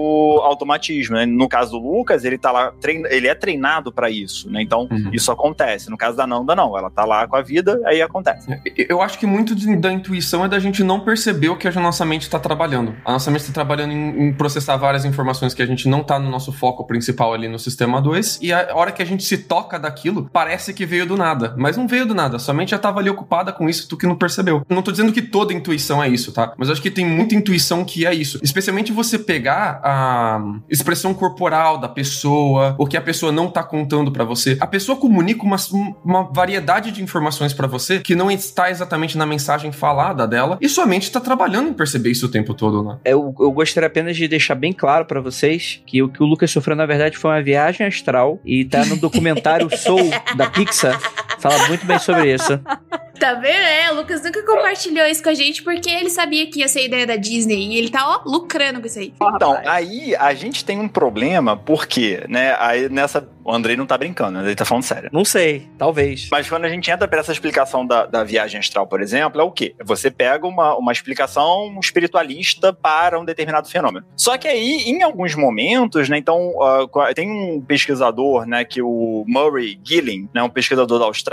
automatismo, 0.43 1.15
né? 1.15 1.25
No 1.25 1.47
caso 1.47 1.71
do 1.71 1.79
Lucas, 1.79 2.25
ele 2.25 2.37
tá 2.37 2.51
lá, 2.51 2.73
ele 3.09 3.27
é 3.27 3.35
treinado 3.35 3.91
para 3.91 4.09
isso, 4.09 4.49
né? 4.49 4.61
Então, 4.61 4.87
uhum. 4.91 5.09
isso 5.13 5.31
acontece. 5.31 5.89
No 5.89 5.97
caso 5.97 6.17
da 6.17 6.27
Nanda, 6.27 6.55
não. 6.55 6.77
Ela 6.77 6.89
tá 6.89 7.05
lá 7.05 7.27
com 7.27 7.35
a 7.35 7.41
vida, 7.41 7.81
aí 7.85 8.01
acontece. 8.01 8.51
É, 8.51 8.61
eu 8.89 9.01
acho 9.01 9.17
que 9.17 9.25
muito 9.25 9.55
da 9.77 9.91
intuição 9.91 10.45
é 10.45 10.49
da 10.49 10.59
gente 10.59 10.83
não 10.83 10.99
perceber 10.99 11.49
o 11.49 11.57
que 11.57 11.67
a 11.67 11.71
nossa 11.71 12.05
mente 12.05 12.23
está 12.23 12.39
trabalhando. 12.39 12.95
A 13.05 13.13
nossa 13.13 13.29
mente 13.31 13.41
está 13.41 13.53
trabalhando 13.53 13.91
em, 13.91 14.27
em 14.27 14.33
processar 14.33 14.77
várias 14.77 15.05
informações 15.05 15.53
que 15.53 15.61
a 15.61 15.65
gente 15.65 15.87
não 15.87 16.03
tá 16.03 16.19
no 16.19 16.29
nosso 16.29 16.51
foco 16.51 16.85
principal 16.85 17.33
ali 17.33 17.47
no 17.47 17.59
sistema 17.59 18.01
2, 18.01 18.39
e 18.41 18.51
a 18.51 18.71
hora 18.73 18.91
que 18.91 19.01
a 19.01 19.05
gente 19.05 19.10
gente 19.11 19.23
se 19.23 19.37
toca 19.37 19.79
daquilo, 19.79 20.29
parece 20.31 20.73
que 20.73 20.85
veio 20.85 21.05
do 21.05 21.17
nada. 21.17 21.53
Mas 21.57 21.77
não 21.77 21.87
veio 21.87 22.05
do 22.05 22.13
nada, 22.13 22.39
sua 22.39 22.53
mente 22.53 22.71
já 22.71 22.77
estava 22.77 22.99
ali 22.99 23.09
ocupada 23.09 23.51
com 23.51 23.69
isso, 23.69 23.87
tu 23.87 23.97
que 23.97 24.07
não 24.07 24.15
percebeu. 24.15 24.63
Não 24.69 24.81
tô 24.81 24.91
dizendo 24.91 25.11
que 25.11 25.21
toda 25.21 25.53
intuição 25.53 26.03
é 26.03 26.09
isso, 26.09 26.31
tá? 26.31 26.53
Mas 26.57 26.69
acho 26.69 26.81
que 26.81 26.91
tem 26.91 27.05
muita 27.05 27.35
intuição 27.35 27.83
que 27.85 28.05
é 28.05 28.13
isso. 28.13 28.39
Especialmente 28.41 28.91
você 28.91 29.17
pegar 29.19 29.79
a 29.83 30.41
expressão 30.69 31.13
corporal 31.13 31.77
da 31.77 31.87
pessoa, 31.87 32.75
o 32.77 32.85
que 32.85 32.97
a 32.97 33.01
pessoa 33.01 33.31
não 33.31 33.49
tá 33.49 33.63
contando 33.63 34.11
para 34.11 34.23
você. 34.23 34.57
A 34.59 34.67
pessoa 34.67 34.97
comunica 34.97 35.43
uma, 35.43 35.57
uma 36.03 36.23
variedade 36.23 36.91
de 36.91 37.03
informações 37.03 37.53
para 37.53 37.67
você 37.67 37.99
que 37.99 38.15
não 38.15 38.31
está 38.31 38.69
exatamente 38.69 39.17
na 39.17 39.25
mensagem 39.25 39.71
falada 39.71 40.27
dela, 40.27 40.57
e 40.61 40.69
sua 40.69 40.85
mente 40.85 41.11
tá 41.11 41.19
trabalhando 41.19 41.69
em 41.69 41.73
perceber 41.73 42.11
isso 42.11 42.25
o 42.25 42.29
tempo 42.29 42.53
todo, 42.53 42.83
né? 42.83 42.97
Eu, 43.05 43.33
eu 43.39 43.51
gostaria 43.51 43.87
apenas 43.87 44.15
de 44.15 44.27
deixar 44.27 44.55
bem 44.55 44.73
claro 44.73 45.05
para 45.05 45.19
vocês 45.19 45.81
que 45.85 46.01
o 46.01 46.09
que 46.09 46.23
o 46.23 46.25
Lucas 46.25 46.51
sofreu, 46.51 46.75
na 46.75 46.85
verdade, 46.85 47.17
foi 47.17 47.31
uma 47.31 47.41
viagem 47.41 47.85
astral 47.85 48.39
e 48.45 48.65
tá 48.65 48.85
no 48.85 48.97
documentário 49.01 49.69
Soul 49.75 50.09
da 50.35 50.49
Pixar 50.49 50.97
fala 51.41 51.67
muito 51.67 51.85
bem 51.85 51.99
sobre 51.99 52.33
isso. 52.33 52.59
Tá 53.21 53.35
vendo? 53.35 53.53
É, 53.53 53.91
o 53.91 53.97
Lucas 53.97 54.23
nunca 54.23 54.43
compartilhou 54.43 55.05
isso 55.05 55.21
com 55.21 55.29
a 55.29 55.35
gente 55.35 55.61
porque 55.61 55.87
ele 55.87 56.09
sabia 56.09 56.49
que 56.49 56.61
ia 56.61 56.67
ser 56.67 56.79
a 56.79 56.83
ideia 56.85 57.05
da 57.05 57.15
Disney 57.17 57.67
e 57.67 57.77
ele 57.77 57.91
tá, 57.91 58.03
ó, 58.03 58.27
lucrando 58.27 58.81
com 58.81 58.87
isso 58.87 58.97
aí. 58.97 59.13
Então, 59.35 59.61
aí 59.63 60.15
a 60.15 60.33
gente 60.33 60.65
tem 60.65 60.79
um 60.79 60.87
problema 60.87 61.55
porque, 61.55 62.25
né, 62.27 62.55
aí 62.57 62.89
nessa 62.89 63.29
o 63.43 63.51
Andrei 63.51 63.75
não 63.75 63.85
tá 63.85 63.97
brincando, 63.97 64.39
né? 64.39 64.45
ele 64.45 64.55
tá 64.55 64.65
falando 64.65 64.83
sério. 64.83 65.09
Não 65.11 65.25
sei, 65.25 65.67
talvez. 65.77 66.29
Mas 66.31 66.47
quando 66.47 66.65
a 66.65 66.69
gente 66.69 66.89
entra 66.89 67.07
para 67.07 67.19
essa 67.19 67.31
explicação 67.31 67.85
da, 67.85 68.05
da 68.05 68.23
viagem 68.23 68.59
astral, 68.59 68.87
por 68.87 69.01
exemplo, 69.01 69.41
é 69.41 69.43
o 69.43 69.51
quê? 69.51 69.75
Você 69.83 70.11
pega 70.11 70.45
uma, 70.45 70.75
uma 70.75 70.91
explicação 70.91 71.77
espiritualista 71.79 72.71
para 72.71 73.19
um 73.19 73.25
determinado 73.25 73.67
fenômeno. 73.67 74.05
Só 74.15 74.37
que 74.37 74.47
aí, 74.47 74.83
em 74.85 75.01
alguns 75.01 75.35
momentos, 75.35 76.07
né? 76.09 76.17
Então, 76.17 76.53
uh, 76.55 77.13
tem 77.15 77.29
um 77.29 77.61
pesquisador, 77.61 78.45
né? 78.45 78.63
Que 78.63 78.81
o 78.81 79.25
Murray 79.27 79.79
Gilling, 79.83 80.29
né? 80.33 80.43
Um 80.43 80.49
pesquisador 80.49 80.99
da 80.99 81.05
Austrália, 81.05 81.30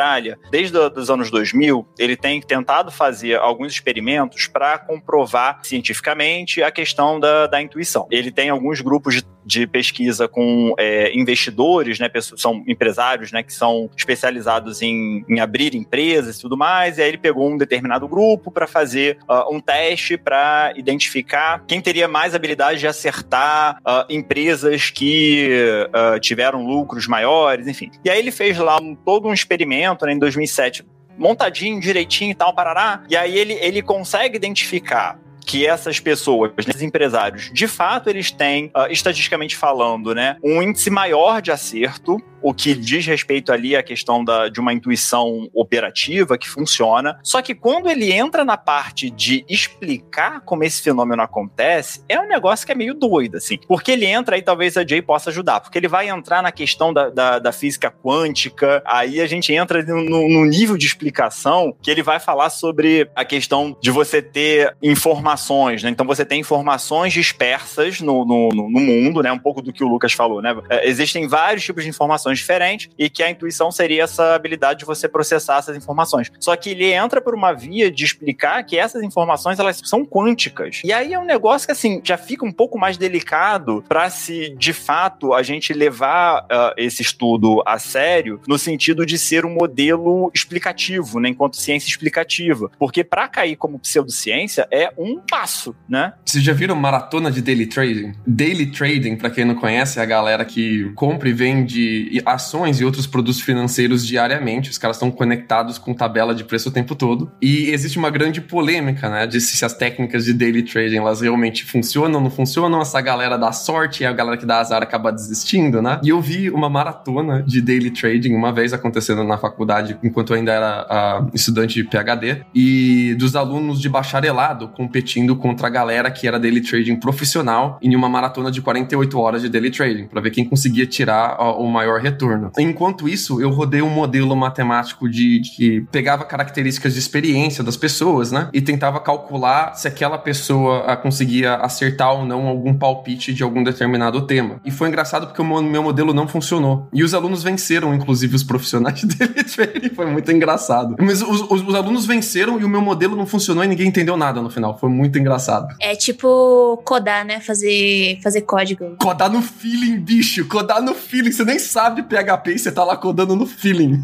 desde 0.51 0.77
os 0.79 1.11
anos 1.11 1.31
2000, 1.31 1.87
ele 1.99 2.17
tem 2.17 2.41
tentado 2.41 2.91
fazer 2.91 3.39
alguns 3.39 3.73
experimentos 3.73 4.47
para 4.47 4.79
comprovar 4.79 5.61
cientificamente 5.63 6.63
a 6.63 6.71
questão 6.71 7.19
da, 7.19 7.47
da 7.47 7.61
intuição. 7.61 8.07
Ele 8.11 8.31
tem 8.31 8.51
alguns 8.51 8.81
grupos 8.81 9.17
de, 9.17 9.25
de 9.45 9.67
pesquisa 9.67 10.29
com 10.29 10.75
é, 10.79 11.17
investidores 11.17 11.99
né, 11.99 12.09
pessoas, 12.09 12.41
são 12.41 12.63
empresários, 12.67 13.33
né, 13.33 13.43
que 13.43 13.53
são 13.53 13.91
especializados 13.97 14.83
em, 14.83 15.25
em 15.29 15.41
abrir 15.41 15.75
empresas 15.75 16.39
e 16.39 16.41
tudo 16.41 16.57
mais, 16.57 16.99
e 16.99 17.03
aí 17.03 17.09
ele 17.09 17.19
pegou 17.19 17.49
um 17.49 17.57
determinado 17.57 18.07
grupo 18.07 18.51
para 18.51 18.67
fazer 18.67 19.19
uh, 19.29 19.55
um 19.55 19.61
teste 19.61 20.17
para 20.17 20.73
identificar 20.77 21.65
quem 21.67 21.81
teria 21.81 22.09
mais 22.09 22.35
habilidade 22.35 22.81
de 22.81 22.87
acertar 22.87 23.79
uh, 23.79 24.05
empresas 24.11 24.91
que 24.91 25.87
uh, 25.89 26.21
tiveram 26.21 26.67
lucros 26.67 27.07
maiores, 27.07 27.67
enfim. 27.67 27.91
E 28.05 28.11
aí 28.11 28.19
ele 28.19 28.31
fez 28.31 28.59
lá 28.59 28.81
um, 28.81 28.95
todo 28.95 29.29
um 29.29 29.33
experimento 29.33 29.88
né, 30.07 30.13
em 30.13 30.19
2007 30.19 30.85
montadinho, 31.19 31.81
direitinho 31.81 32.31
e 32.31 32.35
tal, 32.35 32.55
parará. 32.55 33.03
E 33.11 33.17
aí 33.17 33.37
ele, 33.37 33.55
ele 33.55 33.83
consegue 33.83 34.37
identificar 34.37 35.19
que 35.45 35.67
essas 35.67 35.99
pessoas, 35.99 36.53
esses 36.59 36.83
empresários, 36.83 37.51
de 37.53 37.67
fato 37.67 38.11
eles 38.11 38.31
têm, 38.31 38.67
uh, 38.67 38.91
estatisticamente 38.91 39.57
falando, 39.57 40.15
né, 40.15 40.37
um 40.45 40.63
índice 40.63 40.91
maior 40.91 41.41
de 41.41 41.51
acerto 41.51 42.23
o 42.43 42.55
que 42.55 42.75
diz 42.75 43.07
respeito 43.07 43.53
ali 43.53 43.77
à 43.77 43.83
questão 43.83 44.25
da, 44.25 44.49
de 44.49 44.61
uma 44.61 44.73
intuição 44.73 45.49
operativa 45.53 46.39
que 46.39 46.49
funciona. 46.49 47.19
Só 47.23 47.43
que 47.43 47.55
quando 47.55 47.89
ele 47.89 48.13
entra 48.13 48.45
na 48.45 48.57
parte 48.57 49.11
de 49.11 49.45
explicar 49.49 50.41
como 50.43 50.65
esse 50.65 50.83
fenômeno 50.83 51.23
acontece, 51.23 52.05
é 52.09 52.19
um 52.21 52.29
negócio 52.29 52.67
que 52.67 52.73
é 52.73 52.75
meio 52.75 52.95
doido, 52.95 53.37
assim. 53.37 53.59
Porque 53.67 53.93
ele 53.93 54.07
entra 54.07 54.37
aí, 54.37 54.43
talvez 54.43 54.77
a 54.77 54.87
Jay 54.87 55.03
possa 55.03 55.31
ajudar, 55.31 55.61
porque 55.61 55.79
ele 55.79 55.89
vai 55.89 56.09
entrar 56.09 56.43
na 56.43 56.53
questão 56.53 56.93
da, 56.93 57.11
da, 57.11 57.39
da 57.39 57.53
física 57.53 57.91
quântica, 57.91 58.83
aí 58.85 59.21
a 59.21 59.27
gente 59.27 59.53
entra 59.53 59.83
no, 59.83 60.03
no, 60.03 60.45
nível 60.45 60.77
de 60.77 60.87
explicação 60.87 61.75
que 61.83 61.91
ele 61.91 62.03
vai 62.03 62.21
falar 62.21 62.51
sobre 62.51 63.09
a 63.15 63.25
questão 63.25 63.77
de 63.81 63.91
você 63.91 64.21
ter 64.21 64.77
informações, 64.83 65.83
né? 65.83 65.91
Então 65.91 66.07
você 66.07 66.25
tem 66.25 66.41
informações 66.41 67.13
dispersas 67.13 68.01
no, 68.01 68.25
no, 68.25 68.49
no 68.49 68.81
mundo, 68.81 69.23
né? 69.23 69.33
Um 69.33 69.39
pouco 69.39 69.63
do 69.63 69.73
que 69.73 69.85
o 69.85 69.89
Lucas 69.89 70.13
falou, 70.13 70.43
né? 70.43 70.57
É, 70.71 70.89
existem 70.89 71.27
vários 71.27 71.65
tipos 71.65 71.85
de 71.85 71.91
informações 71.91 72.28
informações 72.29 72.39
diferentes 72.39 72.91
e 72.99 73.09
que 73.09 73.23
a 73.23 73.31
intuição 73.31 73.71
seria 73.71 74.05
essa 74.05 74.35
habilidade 74.35 74.81
de 74.81 74.85
você 74.85 75.09
processar 75.09 75.59
essas 75.59 75.77
informações. 75.77 76.31
Só 76.39 76.55
que 76.57 76.71
ele 76.71 76.93
entra 76.93 77.21
por 77.21 77.35
uma 77.35 77.53
via 77.53 77.91
de 77.91 78.05
explicar 78.05 78.63
que 78.65 78.79
essas 78.79 79.03
informações 79.03 79.59
elas 79.59 79.81
são 79.85 80.05
quânticas. 80.05 80.81
E 80.85 80.93
aí 80.93 81.13
é 81.13 81.19
um 81.19 81.25
negócio 81.25 81.67
que 81.67 81.73
assim 81.73 82.01
já 82.05 82.17
fica 82.17 82.45
um 82.45 82.53
pouco 82.53 82.79
mais 82.79 82.97
delicado 82.97 83.85
para 83.89 84.11
se 84.11 84.55
de 84.57 84.73
fato 84.73 85.33
a 85.33 85.43
gente 85.43 85.73
levar 85.73 86.43
uh, 86.45 86.75
esse 86.77 87.03
estudo 87.03 87.63
a 87.67 87.79
sério 87.79 88.41
no 88.47 88.59
sentido 88.59 89.07
de 89.07 89.19
ser 89.19 89.45
um 89.45 89.55
modelo 89.55 90.31
explicativo, 90.35 91.21
né, 91.21 91.31
enquanto 91.31 91.57
ciência 91.57 91.89
explicativa, 91.89 92.71
porque 92.79 93.03
para 93.03 93.29
cair 93.29 93.57
como 93.57 93.79
pseudociência 93.79 94.67
é 94.71 94.93
um 94.97 95.21
passo, 95.21 95.75
né? 95.89 96.13
Vocês 96.25 96.43
já 96.43 96.53
viram 96.53 96.75
maratona 96.75 97.31
de 97.31 97.41
daily 97.41 97.67
trading? 97.67 98.15
Daily 98.27 98.67
trading, 98.67 99.17
para 99.17 99.31
quem 99.31 99.45
não 99.45 99.55
conhece, 99.55 99.99
é 99.99 100.03
a 100.03 100.07
galera 100.07 100.45
que 100.45 100.91
compra 100.95 101.29
e 101.29 101.33
vende 101.33 102.18
ações 102.25 102.81
e 102.81 102.85
outros 102.85 103.07
produtos 103.07 103.41
financeiros 103.41 104.07
diariamente. 104.07 104.71
Os 104.71 104.79
caras 104.79 104.97
estão 104.97 105.11
conectados 105.11 105.79
com 105.79 105.95
tabela 105.95 106.35
de 106.35 106.45
preço 106.45 106.69
o 106.69 106.73
tempo 106.73 106.95
todo. 106.95 107.31
E 107.41 107.71
existe 107.71 107.99
uma 107.99 108.11
grande 108.11 108.41
polêmica, 108.41 109.09
né? 109.09 109.27
De 109.27 109.41
se 109.41 109.65
as 109.65 109.75
técnicas 109.75 110.25
de 110.25 110.33
daily 110.33 110.63
trading 110.63 110.97
elas 110.97 111.21
realmente 111.21 111.65
funcionam, 111.65 112.21
não 112.21 112.31
funcionam. 112.31 112.81
Essa 112.81 113.01
galera 113.01 113.37
dá 113.37 113.53
sorte 113.53 114.03
e 114.03 114.07
a 114.07 114.13
galera 114.13 114.37
que 114.37 114.47
dá 114.47 114.61
azar 114.61 114.83
acaba 114.83 115.13
desistindo, 115.13 115.83
né? 115.83 116.01
E 116.03 116.09
eu 116.09 116.21
vi 116.21 116.51
uma 116.51 116.69
maratona 116.69 117.43
de 117.43 117.61
daily 117.61 117.91
trading 117.91 118.35
uma 118.35 118.53
vez 118.53 118.73
acontecendo 118.73 119.25
na 119.25 119.39
faculdade, 119.39 119.99
enquanto 120.03 120.33
eu 120.33 120.37
ainda 120.37 120.53
era 120.53 121.23
uh, 121.23 121.31
estudante 121.35 121.75
de 121.75 121.85
PhD, 121.85 122.43
e 122.55 123.15
dos 123.19 123.37
alunos 123.37 123.81
de 123.81 123.89
bacharelado 123.89 124.69
competindo 124.69 125.37
contra 125.37 125.67
a 125.67 125.71
galera 125.71 126.11
que 126.11 126.27
era 126.27 126.39
daily 126.39 126.61
trading 126.61 126.97
profissional 126.97 127.79
em 127.83 127.95
uma 127.95 128.09
maratona 128.09 128.51
de 128.51 128.61
48 128.61 129.19
horas 129.19 129.43
de 129.43 129.49
daily 129.49 129.71
trading, 129.71 130.07
para 130.07 130.21
ver 130.21 130.31
quem 130.31 130.45
conseguia 130.45 130.87
tirar 130.87 131.41
uh, 131.41 131.61
o 131.61 131.71
maior 131.71 132.01
retorno. 132.09 132.51
Enquanto 132.59 133.09
isso, 133.09 133.41
eu 133.41 133.51
rodei 133.51 133.83
um 133.83 133.91
modelo 133.91 134.35
matemático 134.35 135.09
de, 135.09 135.41
que 135.41 135.81
pegava 135.93 136.25
características 136.25 136.95
de 136.95 136.99
experiência 136.99 137.63
das 137.63 137.77
pessoas, 137.77 138.33
né? 138.33 138.49
E 138.53 138.61
tentava 138.61 139.01
calcular 139.01 139.75
se 139.75 139.87
aquela 139.87 140.19
pessoa 140.19 140.85
ah, 140.87 140.97
conseguia 140.97 141.57
acertar 141.57 142.13
ou 142.13 142.25
não 142.25 142.47
algum 142.47 142.75
palpite 142.75 143.33
de 143.33 143.43
algum 143.43 143.63
determinado 143.63 144.27
tema. 144.27 144.61
E 144.65 144.71
foi 144.71 144.89
engraçado 144.89 145.27
porque 145.27 145.43
o 145.43 145.63
meu 145.63 145.83
modelo 145.83 146.13
não 146.13 146.27
funcionou. 146.27 146.89
E 146.93 147.03
os 147.03 147.15
alunos 147.15 147.43
venceram, 147.43 147.95
inclusive 147.95 148.35
os 148.35 148.43
profissionais 148.43 149.03
dele. 149.05 149.91
Foi 149.95 150.07
muito 150.07 150.31
engraçado. 150.33 150.97
Mas 150.99 151.23
os, 151.23 151.43
os, 151.43 151.63
os 151.63 151.75
alunos 151.75 152.07
venceram 152.07 152.61
e 152.61 152.65
o 152.65 152.69
meu 152.69 152.81
modelo 152.81 153.17
não 153.17 153.27
funcionou 153.27 153.65
e 153.65 153.69
ninguém 153.69 153.89
entendeu 153.89 154.17
nada 154.17 154.41
no 154.41 154.51
final. 154.51 154.79
Foi 154.79 154.89
muito 154.89 155.19
engraçado. 155.19 155.75
É 155.81 155.95
tipo 155.95 156.81
codar, 156.85 157.25
né? 157.25 157.41
Fazer, 157.41 158.19
fazer 158.23 158.43
código. 158.43 158.97
Codar 158.99 159.31
no 159.31 159.43
feeling, 159.43 159.99
bicho. 160.01 160.47
Codar 160.47 160.83
no 160.83 160.95
feeling. 160.95 161.33
Você 161.33 161.45
nem 161.45 161.59
sabe 161.59 161.98
sabe 161.99 162.03
PHP 162.03 162.53
e 162.53 162.59
você 162.59 162.73
tá 162.73 162.85
lá 162.85 162.97
codando 162.97 163.35
no 163.35 163.47
feeling. 163.47 164.03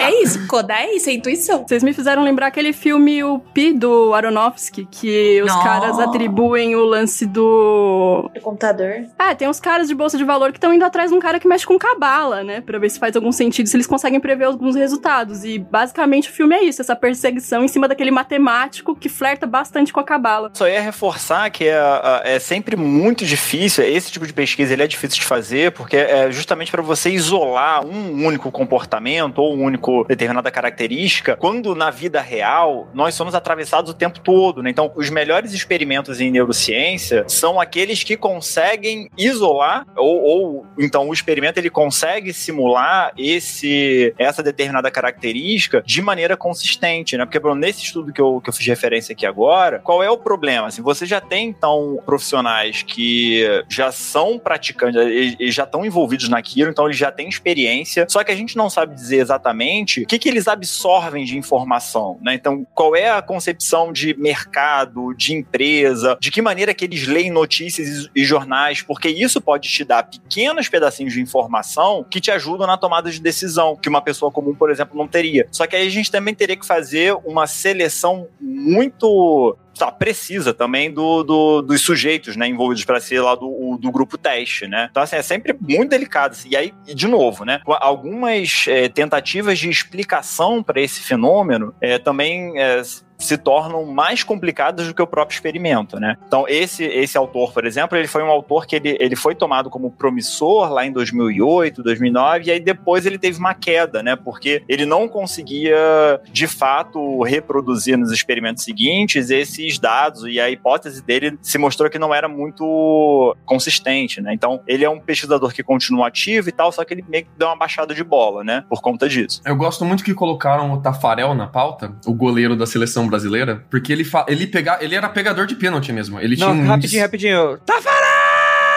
É 0.00 0.22
isso, 0.22 0.46
codar 0.46 0.80
é 0.80 0.94
isso, 0.94 1.10
é 1.10 1.12
intuição. 1.12 1.64
Vocês 1.66 1.82
me 1.82 1.92
fizeram 1.92 2.24
lembrar 2.24 2.46
aquele 2.46 2.72
filme 2.72 3.22
O 3.22 3.38
Pi 3.38 3.74
do 3.74 4.14
Aronofsky, 4.14 4.88
que 4.90 5.42
os 5.42 5.52
caras 5.62 5.98
atribuem 5.98 6.74
o 6.74 6.84
lance 6.84 7.26
do. 7.26 8.30
Do 8.32 8.40
computador. 8.40 9.04
É, 9.18 9.34
tem 9.34 9.46
uns 9.46 9.60
caras 9.60 9.88
de 9.88 9.94
bolsa 9.94 10.16
de 10.16 10.24
valor 10.24 10.52
que 10.52 10.58
estão 10.58 10.72
indo 10.72 10.84
atrás 10.84 11.10
de 11.10 11.16
um 11.16 11.20
cara 11.20 11.38
que 11.38 11.46
mexe 11.46 11.66
com 11.66 11.78
cabala, 11.78 12.42
né? 12.42 12.62
Pra 12.62 12.78
ver 12.78 12.88
se 12.88 12.98
faz 12.98 13.14
algum 13.14 13.30
sentido, 13.30 13.68
se 13.68 13.76
eles 13.76 13.86
conseguem 13.86 14.18
prever 14.18 14.44
alguns 14.44 14.74
resultados. 14.74 15.44
E 15.44 15.58
basicamente 15.58 16.30
o 16.30 16.32
filme 16.32 16.54
é 16.54 16.64
isso, 16.64 16.80
essa 16.80 16.96
perseguição 16.96 17.62
em 17.62 17.68
cima 17.68 17.86
daquele 17.86 18.10
matemático 18.10 18.96
que 18.96 19.08
flerta 19.08 19.46
bastante 19.46 19.92
com 19.92 20.00
a 20.00 20.04
cabala. 20.04 20.50
Só 20.54 20.66
ia 20.66 20.80
reforçar 20.80 21.50
que 21.50 21.64
é, 21.64 21.78
é 22.24 22.38
sempre 22.38 22.74
muito 22.74 23.24
difícil, 23.24 23.84
esse 23.84 24.10
tipo 24.10 24.26
de 24.26 24.32
pesquisa 24.32 24.72
ele 24.72 24.82
é 24.82 24.86
difícil 24.86 25.18
de 25.18 25.26
fazer, 25.26 25.72
porque 25.72 25.96
é 25.96 26.30
justamente 26.32 26.70
para 26.70 26.82
você 26.82 27.10
isolar 27.20 27.84
um 27.84 28.24
único 28.24 28.50
comportamento 28.50 29.38
ou 29.38 29.54
um 29.54 29.62
único 29.62 30.04
determinada 30.04 30.50
característica, 30.50 31.36
quando 31.36 31.74
na 31.74 31.90
vida 31.90 32.20
real 32.20 32.88
nós 32.94 33.14
somos 33.14 33.34
atravessados 33.34 33.90
o 33.90 33.94
tempo 33.94 34.18
todo, 34.20 34.62
né? 34.62 34.70
Então, 34.70 34.90
os 34.96 35.10
melhores 35.10 35.52
experimentos 35.52 36.20
em 36.20 36.30
neurociência 36.30 37.24
são 37.28 37.60
aqueles 37.60 38.02
que 38.02 38.16
conseguem 38.16 39.10
isolar 39.16 39.86
ou, 39.96 40.22
ou 40.22 40.66
então 40.78 41.08
o 41.08 41.12
experimento 41.12 41.58
ele 41.58 41.70
consegue 41.70 42.32
simular 42.32 43.12
esse 43.18 44.14
essa 44.18 44.42
determinada 44.42 44.90
característica 44.90 45.82
de 45.84 46.00
maneira 46.00 46.36
consistente, 46.36 47.16
né? 47.16 47.26
Porque 47.26 47.40
nesse 47.54 47.82
estudo 47.82 48.12
que 48.12 48.20
eu, 48.20 48.40
que 48.40 48.48
eu 48.48 48.54
fiz 48.54 48.66
referência 48.66 49.12
aqui 49.12 49.26
agora, 49.26 49.78
qual 49.78 50.02
é 50.02 50.10
o 50.10 50.16
problema? 50.16 50.68
Assim, 50.68 50.82
você 50.82 51.04
já 51.04 51.20
tem 51.20 51.48
então 51.48 52.00
profissionais 52.06 52.82
que 52.82 53.44
já 53.68 53.92
são 53.92 54.38
praticantes 54.38 55.00
e 55.38 55.50
já 55.50 55.64
estão 55.64 55.84
envolvidos 55.84 56.28
naquilo, 56.28 56.70
então 56.70 56.86
eles 56.86 56.96
já 56.96 57.09
têm 57.10 57.28
experiência, 57.28 58.06
só 58.08 58.22
que 58.22 58.30
a 58.30 58.36
gente 58.36 58.56
não 58.56 58.68
sabe 58.70 58.94
dizer 58.94 59.18
exatamente 59.18 60.02
o 60.02 60.06
que, 60.06 60.18
que 60.18 60.28
eles 60.28 60.48
absorvem 60.48 61.24
de 61.24 61.36
informação, 61.36 62.18
né? 62.22 62.34
Então, 62.34 62.66
qual 62.74 62.94
é 62.94 63.10
a 63.10 63.22
concepção 63.22 63.92
de 63.92 64.14
mercado, 64.14 65.14
de 65.14 65.34
empresa, 65.34 66.16
de 66.20 66.30
que 66.30 66.42
maneira 66.42 66.74
que 66.74 66.84
eles 66.84 67.06
leem 67.06 67.30
notícias 67.30 68.08
e 68.14 68.24
jornais, 68.24 68.82
porque 68.82 69.08
isso 69.08 69.40
pode 69.40 69.68
te 69.68 69.84
dar 69.84 70.04
pequenos 70.04 70.68
pedacinhos 70.68 71.12
de 71.12 71.20
informação 71.20 72.04
que 72.08 72.20
te 72.20 72.30
ajudam 72.30 72.66
na 72.66 72.76
tomada 72.76 73.10
de 73.10 73.20
decisão, 73.20 73.76
que 73.76 73.88
uma 73.88 74.02
pessoa 74.02 74.30
comum, 74.30 74.54
por 74.54 74.70
exemplo, 74.70 74.96
não 74.96 75.06
teria. 75.06 75.46
Só 75.50 75.66
que 75.66 75.76
aí 75.76 75.86
a 75.86 75.90
gente 75.90 76.10
também 76.10 76.34
teria 76.34 76.56
que 76.56 76.66
fazer 76.66 77.16
uma 77.24 77.46
seleção 77.46 78.28
muito 78.40 79.56
tá, 79.86 79.92
precisa 79.92 80.54
também 80.54 80.92
do, 80.92 81.22
do, 81.22 81.62
dos 81.62 81.80
sujeitos, 81.82 82.36
né, 82.36 82.46
envolvidos 82.46 82.84
para 82.84 83.00
ser 83.00 83.20
lá 83.20 83.34
do, 83.34 83.78
do 83.80 83.90
grupo 83.90 84.16
teste, 84.16 84.66
né? 84.66 84.88
Então, 84.90 85.02
assim, 85.02 85.16
é 85.16 85.22
sempre 85.22 85.56
muito 85.60 85.90
delicado. 85.90 86.36
E 86.46 86.56
aí, 86.56 86.72
de 86.86 87.06
novo, 87.06 87.44
né, 87.44 87.60
algumas 87.66 88.66
é, 88.68 88.88
tentativas 88.88 89.58
de 89.58 89.68
explicação 89.68 90.62
para 90.62 90.80
esse 90.80 91.00
fenômeno 91.00 91.74
é, 91.80 91.98
também 91.98 92.58
é, 92.58 92.82
se 93.20 93.36
tornam 93.36 93.84
mais 93.86 94.24
complicadas 94.24 94.88
do 94.88 94.94
que 94.94 95.02
o 95.02 95.06
próprio 95.06 95.34
experimento, 95.34 96.00
né? 96.00 96.16
Então, 96.26 96.46
esse, 96.48 96.84
esse 96.84 97.16
autor, 97.16 97.52
por 97.52 97.64
exemplo, 97.64 97.96
ele 97.96 98.08
foi 98.08 98.22
um 98.22 98.30
autor 98.30 98.66
que 98.66 98.76
ele, 98.76 98.96
ele 98.98 99.14
foi 99.14 99.34
tomado 99.34 99.70
como 99.70 99.90
promissor 99.90 100.72
lá 100.72 100.84
em 100.84 100.92
2008, 100.92 101.82
2009, 101.82 102.46
e 102.46 102.50
aí 102.50 102.60
depois 102.60 103.06
ele 103.06 103.18
teve 103.18 103.38
uma 103.38 103.54
queda, 103.54 104.02
né? 104.02 104.16
Porque 104.16 104.62
ele 104.68 104.86
não 104.86 105.08
conseguia, 105.08 106.20
de 106.32 106.46
fato, 106.46 107.22
reproduzir 107.22 107.96
nos 107.96 108.10
experimentos 108.10 108.64
seguintes 108.64 109.30
esses 109.30 109.78
dados, 109.78 110.24
e 110.24 110.40
a 110.40 110.50
hipótese 110.50 111.02
dele 111.02 111.38
se 111.42 111.58
mostrou 111.58 111.90
que 111.90 111.98
não 111.98 112.14
era 112.14 112.28
muito 112.28 113.36
consistente, 113.44 114.20
né? 114.20 114.32
Então, 114.32 114.60
ele 114.66 114.84
é 114.84 114.90
um 114.90 114.98
pesquisador 114.98 115.52
que 115.52 115.62
continua 115.62 116.08
ativo 116.08 116.48
e 116.48 116.52
tal, 116.52 116.72
só 116.72 116.84
que 116.84 116.94
ele 116.94 117.04
meio 117.08 117.24
que 117.24 117.30
deu 117.36 117.48
uma 117.48 117.56
baixada 117.56 117.94
de 117.94 118.02
bola, 118.02 118.42
né? 118.42 118.64
Por 118.68 118.80
conta 118.80 119.08
disso. 119.08 119.42
Eu 119.44 119.56
gosto 119.56 119.84
muito 119.84 120.02
que 120.02 120.14
colocaram 120.14 120.72
o 120.72 120.80
Tafarel 120.80 121.34
na 121.34 121.46
pauta, 121.46 121.94
o 122.06 122.14
goleiro 122.14 122.56
da 122.56 122.66
seleção 122.66 123.09
brasileira, 123.10 123.64
porque 123.70 123.92
ele, 123.92 124.04
fa 124.04 124.24
ele, 124.28 124.46
pega 124.46 124.78
ele 124.80 124.94
era 124.94 125.08
pegador 125.08 125.46
de 125.46 125.54
pênalti 125.54 125.92
mesmo. 125.92 126.18
Ele 126.20 126.36
Não, 126.36 126.52
tinha 126.52 126.66
rapidinho, 126.66 127.02
rapidinho. 127.02 127.58
Tafarel! 127.58 128.10